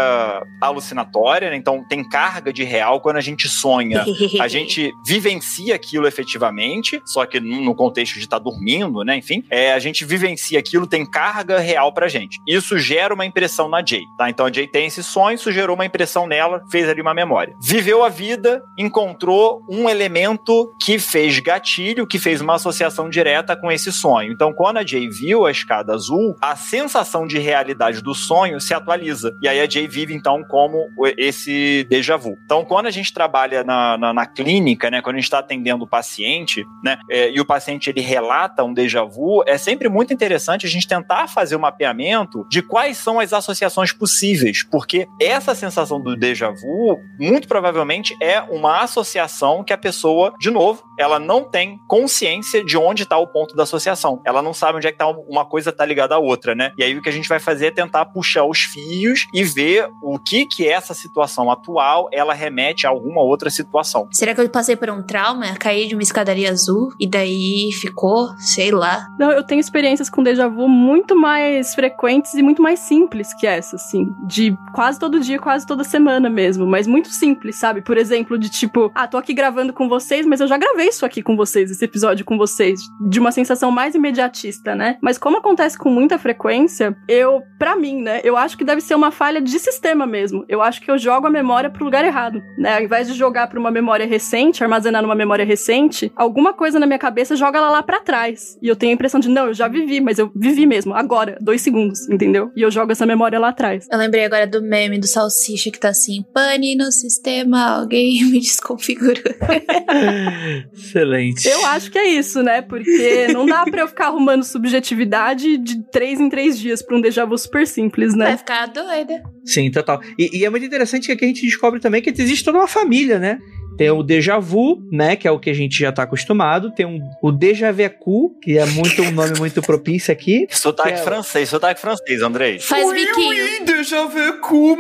alucinatória, 0.59 1.51
né? 1.51 1.57
então 1.57 1.85
tem 1.87 2.03
carga 2.03 2.51
de 2.51 2.65
real 2.65 2.99
quando 2.99 3.17
a 3.17 3.21
gente 3.21 3.47
sonha. 3.47 4.07
a 4.41 4.49
gente 4.49 4.91
vivencia 5.07 5.75
aquilo 5.75 6.07
efetivamente, 6.07 6.99
só 7.05 7.27
que 7.27 7.39
no 7.39 7.75
contexto 7.75 8.15
de 8.15 8.21
estar 8.21 8.39
tá 8.39 8.43
dormindo, 8.43 9.05
né? 9.05 9.19
Enfim, 9.19 9.45
é, 9.51 9.75
a 9.75 9.79
gente 9.79 10.03
vivencia 10.03 10.59
aquilo, 10.59 10.87
tem 10.87 11.05
carga 11.05 11.59
real 11.59 11.93
pra 11.93 12.09
gente. 12.09 12.39
Isso 12.49 12.79
gera 12.79 13.13
uma 13.13 13.27
impressão 13.27 13.69
na 13.69 13.85
Jay, 13.85 14.05
tá? 14.17 14.31
Então 14.31 14.47
a 14.47 14.51
Jay 14.51 14.67
tem 14.67 14.87
esse 14.87 15.03
sonho, 15.03 15.35
isso 15.35 15.53
gerou 15.53 15.77
uma 15.77 15.85
impressão 15.85 16.27
nela, 16.27 16.65
fez 16.71 16.89
ali 16.89 17.03
uma 17.03 17.13
memória. 17.13 17.55
Viveu 17.63 18.03
a 18.03 18.09
vida, 18.09 18.63
encontrou 18.79 19.63
um 19.69 19.91
elemento 19.91 20.73
que 20.83 20.99
fez 20.99 21.39
gatilho, 21.39 22.07
que 22.07 22.19
fez 22.19 22.41
uma 22.41 22.55
associação 22.55 23.11
direta 23.11 23.55
com 23.55 23.71
esse 23.71 23.93
sonho. 23.93 24.33
Então 24.33 24.55
quando 24.55 24.79
a 24.79 24.87
Jay 24.87 25.07
viu 25.07 25.45
a 25.45 25.51
escada 25.51 25.93
azul, 25.93 26.35
a 26.41 26.57
sensação 26.57 26.94
sensação 26.95 27.27
de 27.27 27.39
realidade 27.39 28.01
do 28.01 28.15
sonho 28.15 28.61
se 28.61 28.73
atualiza. 28.73 29.37
E 29.43 29.49
aí 29.49 29.61
a 29.61 29.69
Jay 29.69 29.89
vive, 29.89 30.15
então, 30.15 30.45
como 30.45 30.89
esse 31.19 31.85
déjà 31.91 32.17
vu. 32.17 32.39
Então, 32.45 32.65
quando 32.65 32.87
a 32.87 32.91
gente 32.91 33.13
trabalha 33.13 33.65
na, 33.65 33.99
na, 33.99 34.13
na 34.13 34.27
clínica, 34.27 34.91
né, 34.91 35.03
quando 35.03 35.17
a 35.17 35.19
gente 35.19 35.25
está 35.25 35.41
atendendo 35.41 35.85
o 35.85 35.89
paciente, 35.89 36.65
né, 36.85 36.99
é, 37.11 37.31
e 37.31 37.41
o 37.41 37.45
paciente 37.45 37.91
ele 37.91 38.01
relata 38.01 38.63
um 38.63 38.73
déjà 38.73 39.03
vu, 39.03 39.43
é 39.47 39.59
sempre 39.59 39.89
muito 39.89 40.15
interessante 40.15 40.67
a 40.67 40.69
gente 40.69 40.87
tentar 40.87 41.27
fazer 41.27 41.57
o 41.57 41.59
um 41.59 41.63
mapeamento 41.63 42.47
de 42.49 42.63
quais 42.63 42.97
são 42.97 43.19
as 43.19 43.33
associações 43.33 43.93
possíveis, 43.93 44.63
porque 44.63 45.07
essa 45.21 45.55
sensação 45.55 46.01
do 46.01 46.17
déjà 46.17 46.51
vu, 46.51 47.01
muito 47.19 47.49
provavelmente, 47.49 48.17
é 48.23 48.41
uma 48.41 48.83
associação 48.83 49.65
que 49.65 49.73
a 49.73 49.79
pessoa, 49.79 50.33
de 50.39 50.51
novo, 50.51 50.85
ela 50.99 51.19
não 51.19 51.45
tem 51.45 51.79
consciência 51.87 52.65
de 52.65 52.77
onde 52.77 53.03
está 53.03 53.19
o 53.19 53.27
ponto 53.27 53.55
da 53.55 53.65
associação. 53.65 54.21
Ela 54.25 54.43
não 54.43 54.55
sabe 54.55 54.79
onde 54.79 54.87
é 54.87 54.93
que 54.93 54.99
tá 54.99 55.09
uma 55.09 55.45
coisa 55.45 55.73
tá 55.73 55.85
ligada 55.85 56.15
à 56.15 56.19
outra, 56.19 56.55
né? 56.55 56.73
E 56.79 56.85
aí 56.85 56.97
o 56.97 57.03
que 57.03 57.09
a 57.09 57.13
gente 57.13 57.29
vai 57.29 57.39
fazer 57.39 57.67
é 57.67 57.71
tentar 57.71 58.05
puxar 58.07 58.45
os 58.45 58.61
fios 58.61 59.27
e 59.33 59.45
ver 59.45 59.89
o 60.03 60.19
que 60.19 60.47
que 60.47 60.69
essa 60.69 60.95
situação 60.95 61.51
atual 61.51 62.09
ela 62.13 62.35
remete 62.35 62.87
a 62.87 62.91
alguma 62.91 63.23
outra 63.23 63.51
situação. 63.51 64.09
Será 64.13 64.35
que 64.35 64.41
eu 64.41 64.49
passei 64.49 64.77
por 64.77 64.91
um 64.91 65.03
trauma, 65.03 65.55
caí 65.55 65.87
de 65.87 65.95
uma 65.95 66.03
escadaria 66.03 66.51
azul 66.51 66.91
e 67.01 67.07
daí 67.07 67.71
ficou, 67.81 68.29
sei 68.39 68.71
lá. 68.71 69.07
Não, 69.19 69.31
eu 69.33 69.43
tenho 69.43 69.61
experiências 69.61 70.09
com 70.09 70.23
déjà 70.23 70.49
vu 70.49 70.69
muito 70.69 71.17
mais 71.17 71.75
frequentes 71.75 72.35
e 72.35 72.43
muito 72.43 72.63
mais 72.63 72.81
simples 72.81 73.35
que 73.35 73.47
essa, 73.47 73.77
assim, 73.77 74.07
de 74.27 74.57
quase 74.75 74.99
todo 74.99 75.21
dia, 75.21 75.39
quase 75.39 75.67
toda 75.67 75.85
semana 75.85 76.31
mesmo, 76.31 76.67
mas 76.67 76.87
muito 76.87 77.09
simples, 77.09 77.59
sabe? 77.59 77.83
Por 77.83 77.97
exemplo, 77.97 78.39
de 78.39 78.49
tipo, 78.49 78.91
ah, 78.95 79.07
tô 79.07 79.17
aqui 79.17 79.35
gravando 79.35 79.73
com 79.73 79.89
vocês, 79.89 80.27
mas 80.27 80.41
eu 80.41 80.47
já 80.47 80.57
gravei 80.57 80.84
isso 80.87 81.05
aqui 81.05 81.23
com 81.23 81.37
vocês, 81.37 81.71
esse 81.71 81.85
episódio 81.85 82.25
com 82.25 82.37
vocês, 82.37 82.81
de 83.09 83.21
uma 83.21 83.33
sensação 83.33 83.71
mais 83.71 83.95
imediatista, 83.95 84.75
né? 84.75 84.99
Mas 85.03 85.19
como 85.19 85.39
acontece 85.39 85.79
com 85.79 85.91
muita 85.91 86.19
frequência, 86.19 86.97
eu, 87.09 87.43
para 87.59 87.77
mim, 87.77 88.03
né, 88.03 88.21
eu 88.25 88.37
acho 88.37 88.57
que 88.57 88.65
deve 88.65 88.81
ser 88.81 88.95
uma 88.95 89.11
falha 89.11 89.41
de 89.41 89.59
sistema 89.59 90.07
mesmo. 90.07 90.45
Eu 90.49 90.63
acho 90.63 90.81
que 90.81 90.91
eu 90.91 90.99
jogo 90.99 91.27
a 91.27 91.31
memória 91.31 91.71
pro 91.71 91.85
lugar 91.85 92.05
errado, 92.05 92.43
né? 92.59 92.77
Ao 92.77 92.83
invés 92.83 93.09
de 93.09 93.15
jogar 93.15 93.49
pra 93.49 93.59
uma 93.59 93.71
memória 93.71 94.07
recente, 94.07 94.63
armazenar 94.63 95.03
numa 95.03 95.15
memória 95.15 95.45
recente, 95.45 96.13
alguma 96.17 96.53
coisa 96.53 96.79
na 96.79 96.87
minha 96.87 96.99
cabeça 96.99 97.37
joga 97.37 97.59
ela 97.59 97.71
lá 97.71 97.83
para 97.83 98.01
trás. 98.01 98.59
E 98.63 98.69
eu 98.69 98.77
tenho 98.77 98.93
a 98.93 98.95
impressão 98.95 99.21
de, 99.21 99.29
não, 99.29 99.47
eu 99.49 99.55
já 99.55 99.69
vivi, 99.69 100.01
mas 100.01 100.19
eu 100.19 100.31
vivi 100.35 100.67
mesmo, 100.67 100.95
agora, 100.95 101.39
dois 101.41 101.61
segundos, 101.61 102.09
entendeu? 102.09 102.51
E 102.57 102.63
eu 102.63 102.71
jogo 102.71 102.93
essa 102.93 103.07
memória 103.07 103.39
lá 103.39 103.49
atrás. 103.49 103.87
Eu 103.91 103.99
lembrei 103.99 104.25
agora 104.25 104.47
do 104.47 104.63
meme 104.63 104.99
do 104.99 105.07
Salsicha 105.07 105.71
que 105.71 105.79
tá 105.79 105.89
assim, 105.89 106.23
pane 106.33 106.75
no 106.75 106.91
sistema, 106.91 107.79
alguém 107.81 108.25
me 108.31 108.41
desconfigurou. 108.41 109.15
Excelente. 110.77 111.49
Eu 111.49 111.65
acho 111.67 111.91
que 111.91 111.99
é 111.99 112.09
isso, 112.09 112.43
né? 112.43 112.61
Porque 112.61 113.29
não 113.33 113.47
dá 113.47 113.65
pra 113.65 113.83
eu 113.83 113.89
ficar 113.89 114.07
arrumando 114.07 114.45
subjetividade 114.45 115.57
de 115.57 115.83
três 115.91 116.21
em 116.21 116.29
três 116.29 116.59
dias 116.59 116.83
pra 116.83 116.97
um 116.97 117.01
déjà 117.01 117.25
vu 117.25 117.37
super 117.39 117.67
simples, 117.67 118.15
né? 118.15 118.27
Vai 118.27 118.39
ficar 118.39 118.67
doida. 118.67 119.23
Sim, 119.45 119.71
total. 119.71 120.01
E, 120.19 120.39
e 120.39 120.45
é 120.45 120.51
muito 120.51 120.67
interessante 120.67 121.07
que 121.07 121.13
aqui 121.13 121.25
a 121.25 121.29
gente 121.29 121.43
descobre 121.43 121.81
também 121.81 122.03
que 122.03 122.11
existe 122.11 122.45
toda 122.45 122.59
uma 122.59 122.69
família, 122.69 123.19
né? 123.19 123.39
Tem 123.77 123.91
o 123.91 124.03
déjà 124.03 124.39
vu, 124.39 124.81
né? 124.91 125.17
Que 125.17 125.27
é 125.27 125.31
o 125.31 125.39
que 125.39 125.51
a 125.51 125.55
gente 125.55 125.79
já 125.79 125.91
tá 125.91 126.05
acostumado. 126.05 126.71
Tem 126.71 126.87
um, 126.87 127.01
o 127.21 127.33
déjà 127.33 127.73
vu, 127.73 128.39
que 128.41 128.57
é 128.59 128.67
muito 128.67 129.03
um 129.03 129.11
nome 129.11 129.39
muito 129.39 129.61
propício 129.63 130.13
aqui. 130.13 130.47
Sotaque 130.51 130.93
é... 130.93 130.97
francês, 130.97 131.49
sotaque 131.49 131.81
francês, 131.81 132.23
Andrei. 132.23 132.59
Faz 132.59 132.87
oui, 132.87 133.07
biquinho. 133.07 133.45
Oui, 133.45 133.65
déjà 133.65 134.07
vu, 134.07 134.77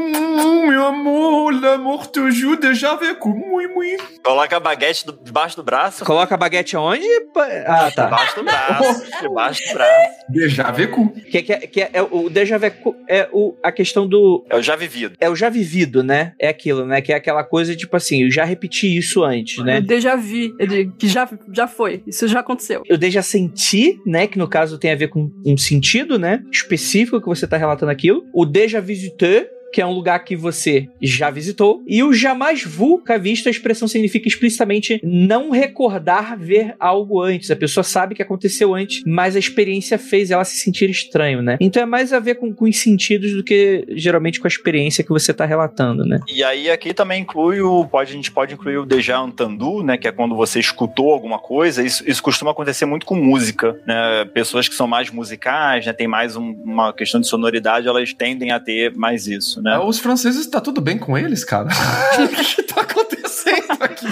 meu 0.66 0.84
amor, 0.86 1.52
l'amour 1.52 2.06
toujours, 2.06 2.56
déjà 2.58 2.94
vu, 2.94 3.16
oui, 3.24 3.66
oui. 3.74 3.96
Coloca 4.22 4.56
a 4.56 4.60
baguete 4.60 5.04
debaixo 5.22 5.56
do 5.56 5.62
braço. 5.62 6.04
Coloca 6.04 6.34
a 6.34 6.38
baguete 6.38 6.76
aonde? 6.76 7.04
Ah, 7.66 7.90
tá. 7.90 8.04
Debaixo 8.04 8.36
do 8.36 8.44
braço, 8.44 9.04
debaixo 9.22 9.68
do 9.68 9.74
braço. 9.74 10.10
Déjà 10.28 10.70
vu. 10.70 11.10
Que, 11.30 11.42
que, 11.42 11.56
que 11.66 11.80
é, 11.82 11.90
é, 11.92 12.02
o 12.02 12.30
déjà 12.30 12.58
vu 12.58 12.96
é 13.08 13.28
o, 13.32 13.54
a 13.62 13.72
questão 13.72 14.06
do... 14.06 14.44
É 14.48 14.56
o 14.56 14.62
já 14.62 14.76
vivido. 14.76 15.16
É 15.20 15.28
o 15.28 15.36
já 15.36 15.48
vivido, 15.48 16.02
né? 16.02 16.32
É 16.38 16.48
aquilo, 16.48 16.86
né? 16.86 17.00
Que 17.00 17.12
é 17.12 17.16
aquela 17.16 17.44
coisa, 17.44 17.74
tipo 17.74 17.96
assim, 17.96 18.24
eu 18.24 18.30
já 18.30 18.44
repeti 18.44 18.83
isso 18.86 19.22
antes, 19.22 19.62
né? 19.64 19.78
Eu 19.78 19.82
déjà 19.82 20.16
vu, 20.16 20.56
que 20.98 21.08
já, 21.08 21.28
já 21.52 21.66
foi, 21.66 22.02
isso 22.06 22.26
já 22.28 22.40
aconteceu. 22.40 22.82
Eu 22.86 22.98
déjà 22.98 23.22
senti, 23.22 24.00
né? 24.06 24.26
Que 24.26 24.38
no 24.38 24.48
caso 24.48 24.78
tem 24.78 24.92
a 24.92 24.96
ver 24.96 25.08
com 25.08 25.30
um 25.44 25.56
sentido, 25.56 26.18
né? 26.18 26.42
Específico 26.52 27.20
que 27.20 27.26
você 27.26 27.46
tá 27.46 27.56
relatando 27.56 27.92
aquilo. 27.92 28.24
O 28.32 28.44
déjà 28.44 28.80
visiteur, 28.80 29.46
que 29.74 29.80
é 29.80 29.86
um 29.86 29.90
lugar 29.90 30.20
que 30.20 30.36
você 30.36 30.88
já 31.02 31.30
visitou, 31.30 31.82
e 31.84 32.00
o 32.04 32.12
jamais 32.12 32.62
vu, 32.62 33.02
que 33.02 33.18
visto, 33.18 33.48
a 33.48 33.50
expressão 33.50 33.88
significa 33.88 34.28
explicitamente 34.28 35.00
não 35.02 35.50
recordar 35.50 36.38
ver 36.38 36.76
algo 36.78 37.20
antes. 37.20 37.50
A 37.50 37.56
pessoa 37.56 37.82
sabe 37.82 38.14
que 38.14 38.22
aconteceu 38.22 38.72
antes, 38.72 39.02
mas 39.04 39.34
a 39.34 39.38
experiência 39.40 39.98
fez 39.98 40.30
ela 40.30 40.44
se 40.44 40.58
sentir 40.58 40.88
estranho, 40.88 41.42
né? 41.42 41.56
Então 41.60 41.82
é 41.82 41.86
mais 41.86 42.12
a 42.12 42.20
ver 42.20 42.36
com, 42.36 42.54
com 42.54 42.66
os 42.66 42.76
sentidos 42.78 43.32
do 43.32 43.42
que 43.42 43.84
geralmente 43.96 44.38
com 44.38 44.46
a 44.46 44.48
experiência 44.48 45.02
que 45.02 45.10
você 45.10 45.32
está 45.32 45.44
relatando, 45.44 46.04
né? 46.04 46.20
E 46.28 46.44
aí 46.44 46.70
aqui 46.70 46.94
também 46.94 47.22
inclui 47.22 47.60
o. 47.60 47.84
Pode, 47.84 48.12
a 48.12 48.14
gente 48.14 48.30
pode 48.30 48.54
incluir 48.54 48.78
o 48.78 48.86
déjà 48.86 49.18
entendu, 49.26 49.82
né? 49.82 49.98
Que 49.98 50.06
é 50.06 50.12
quando 50.12 50.36
você 50.36 50.60
escutou 50.60 51.12
alguma 51.12 51.40
coisa. 51.40 51.82
Isso, 51.82 52.08
isso 52.08 52.22
costuma 52.22 52.52
acontecer 52.52 52.86
muito 52.86 53.04
com 53.04 53.16
música, 53.16 53.76
né? 53.84 54.24
Pessoas 54.26 54.68
que 54.68 54.74
são 54.76 54.86
mais 54.86 55.10
musicais, 55.10 55.84
né? 55.84 55.92
Tem 55.92 56.06
mais 56.06 56.36
um, 56.36 56.52
uma 56.62 56.92
questão 56.92 57.20
de 57.20 57.26
sonoridade, 57.26 57.88
elas 57.88 58.14
tendem 58.14 58.52
a 58.52 58.60
ter 58.60 58.94
mais 58.94 59.26
isso 59.26 59.63
né? 59.64 59.78
Os 59.78 59.98
franceses, 59.98 60.46
tá 60.46 60.60
tudo 60.60 60.82
bem 60.82 60.98
com 60.98 61.16
eles, 61.16 61.42
cara? 61.42 61.70
o 62.20 62.28
que 62.28 62.62
tá 62.64 62.82
acontecendo 62.82 63.82
aqui? 63.82 64.06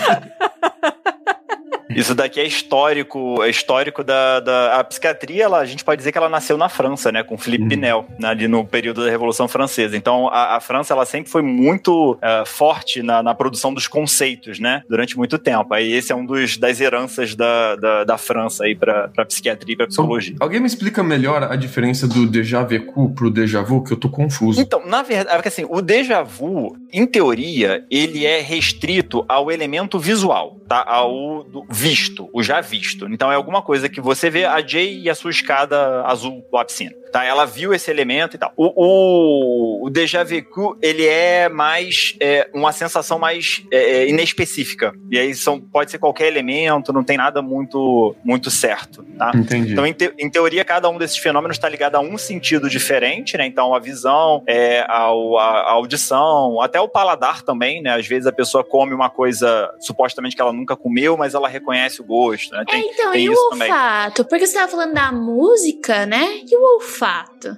Isso 1.97 2.14
daqui 2.14 2.40
é 2.40 2.47
histórico, 2.47 3.43
é 3.43 3.51
histórico 3.51 4.02
da, 4.02 4.40
da 4.40 4.81
a 4.81 4.85
psiquiatria, 4.85 5.44
ela, 5.44 5.59
a 5.59 5.64
gente 5.64 5.85
pode 5.85 5.98
dizer 5.98 6.12
que 6.12 6.19
ela 6.19 6.28
nasceu 6.28 6.56
na 6.56 6.69
França, 6.69 7.12
né, 7.12 7.23
com 7.23 7.36
Philippe 7.36 7.64
hum. 7.64 7.69
Pinel, 7.69 8.06
né, 8.19 8.28
ali 8.28 8.48
no 8.48 8.64
período 8.64 9.05
da 9.05 9.10
Revolução 9.10 9.47
Francesa. 9.48 9.97
Então, 9.97 10.28
a, 10.28 10.56
a 10.56 10.60
França, 10.60 10.93
ela 10.93 11.05
sempre 11.05 11.31
foi 11.31 11.43
muito 11.43 12.12
uh, 12.12 12.47
forte 12.47 13.02
na, 13.02 13.23
na, 13.23 13.35
produção 13.35 13.73
dos 13.73 13.86
conceitos, 13.86 14.59
né, 14.59 14.82
durante 14.89 15.16
muito 15.16 15.39
tempo. 15.39 15.74
Aí 15.74 15.93
esse 15.93 16.12
é 16.12 16.16
um 16.16 16.24
dos 16.24 16.56
das 16.56 16.81
heranças 16.81 17.35
da, 17.35 17.77
da, 17.77 18.05
da 18.05 18.19
França 18.19 18.64
aí 18.64 18.74
para 18.74 19.09
para 19.09 19.24
psiquiatria 19.24 19.74
e 19.74 19.77
para 19.77 19.86
psicologia. 19.86 20.36
Alguém 20.40 20.60
me 20.60 20.66
explica 20.66 21.02
melhor 21.02 21.43
a 21.44 21.56
diferença 21.56 22.06
do 22.06 22.27
déjà 22.27 22.62
vu 22.62 23.10
pro 23.10 23.31
déjà 23.31 23.62
vu, 23.62 23.82
que 23.82 23.93
eu 23.93 23.97
tô 23.97 24.09
confuso. 24.09 24.60
Então, 24.60 24.85
na 24.86 25.02
verdade, 25.02 25.43
é 25.43 25.48
assim, 25.48 25.66
o 25.69 25.81
déjà 25.81 26.23
vu, 26.23 26.77
em 26.93 27.06
teoria, 27.06 27.85
ele 27.90 28.27
é 28.27 28.40
restrito 28.40 29.24
ao 29.28 29.51
elemento 29.51 29.98
visual, 29.98 30.59
tá? 30.69 30.85
Ao 30.86 31.44
do, 31.44 31.64
visto, 31.82 32.30
o 32.32 32.42
já 32.42 32.60
visto. 32.60 33.06
Então 33.06 33.32
é 33.32 33.34
alguma 33.34 33.60
coisa 33.60 33.88
que 33.88 34.00
você 34.00 34.30
vê 34.30 34.44
a 34.44 34.64
Jay 34.64 35.00
e 35.00 35.10
a 35.10 35.14
sua 35.14 35.32
escada 35.32 36.04
azul 36.04 36.46
da 36.52 36.64
piscina. 36.64 36.94
Tá? 37.12 37.24
Ela 37.24 37.44
viu 37.44 37.74
esse 37.74 37.90
elemento 37.90 38.34
e 38.34 38.39
tal. 38.39 38.52
O, 38.56 38.72
o, 38.74 39.86
o 39.86 39.90
déjà 39.90 40.24
vu, 40.24 40.78
ele 40.80 41.06
é 41.06 41.48
mais 41.48 42.16
é, 42.18 42.48
uma 42.55 42.72
sensação 42.72 43.18
mais 43.18 43.62
é, 43.70 43.76
é, 43.76 44.09
inespecífica. 44.09 44.94
E 45.10 45.18
aí 45.18 45.34
são, 45.34 45.60
pode 45.60 45.90
ser 45.90 45.98
qualquer 45.98 46.26
elemento, 46.26 46.93
não 46.93 47.05
tem 47.05 47.18
nada 47.18 47.43
muito, 47.43 48.16
muito 48.24 48.51
certo, 48.51 49.05
tá? 49.18 49.30
Entendi. 49.34 49.72
Então, 49.72 49.86
em, 49.86 49.93
te, 49.93 50.12
em 50.18 50.30
teoria, 50.30 50.64
cada 50.64 50.89
um 50.89 50.97
desses 50.97 51.18
fenômenos 51.18 51.59
está 51.59 51.68
ligado 51.68 51.97
a 51.97 52.01
um 52.01 52.16
sentido 52.16 52.70
diferente, 52.70 53.36
né? 53.36 53.47
Então, 53.47 53.74
a 53.74 53.78
visão, 53.78 54.43
é, 54.47 54.80
a, 54.80 55.02
a, 55.09 55.70
audição, 55.72 56.60
até 56.62 56.80
o 56.80 56.89
paladar 56.89 57.43
também, 57.43 57.82
né? 57.82 57.94
Às 57.94 58.06
vezes 58.06 58.26
a 58.26 58.32
pessoa 58.32 58.64
come 58.64 58.94
uma 58.94 59.10
coisa 59.10 59.70
supostamente 59.80 60.34
que 60.34 60.40
ela 60.40 60.52
nunca 60.52 60.74
comeu, 60.74 61.16
mas 61.16 61.34
ela 61.34 61.48
reconhece 61.48 62.01
o 62.01 62.05
gosto, 62.05 62.55
né? 62.55 62.64
Tem, 62.66 62.80
é, 62.80 62.93
então, 62.93 63.12
tem 63.12 63.24
e 63.24 63.28
o 63.28 63.32
olfato? 63.32 64.14
Também. 64.16 64.28
Porque 64.30 64.47
você 64.47 64.52
estava 64.52 64.70
falando 64.70 64.94
da 64.94 65.12
música, 65.12 66.06
né? 66.06 66.40
E 66.51 66.56
o 66.56 66.74
olfato? 66.74 67.01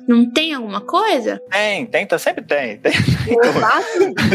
Não 0.09 0.31
tem 0.31 0.55
alguma 0.55 0.81
coisa? 0.81 1.41
Tem, 1.51 1.87
tem, 1.87 2.07
tá, 2.07 2.19
sempre 2.19 2.45
tem. 2.45 2.79
tem. 2.81 2.95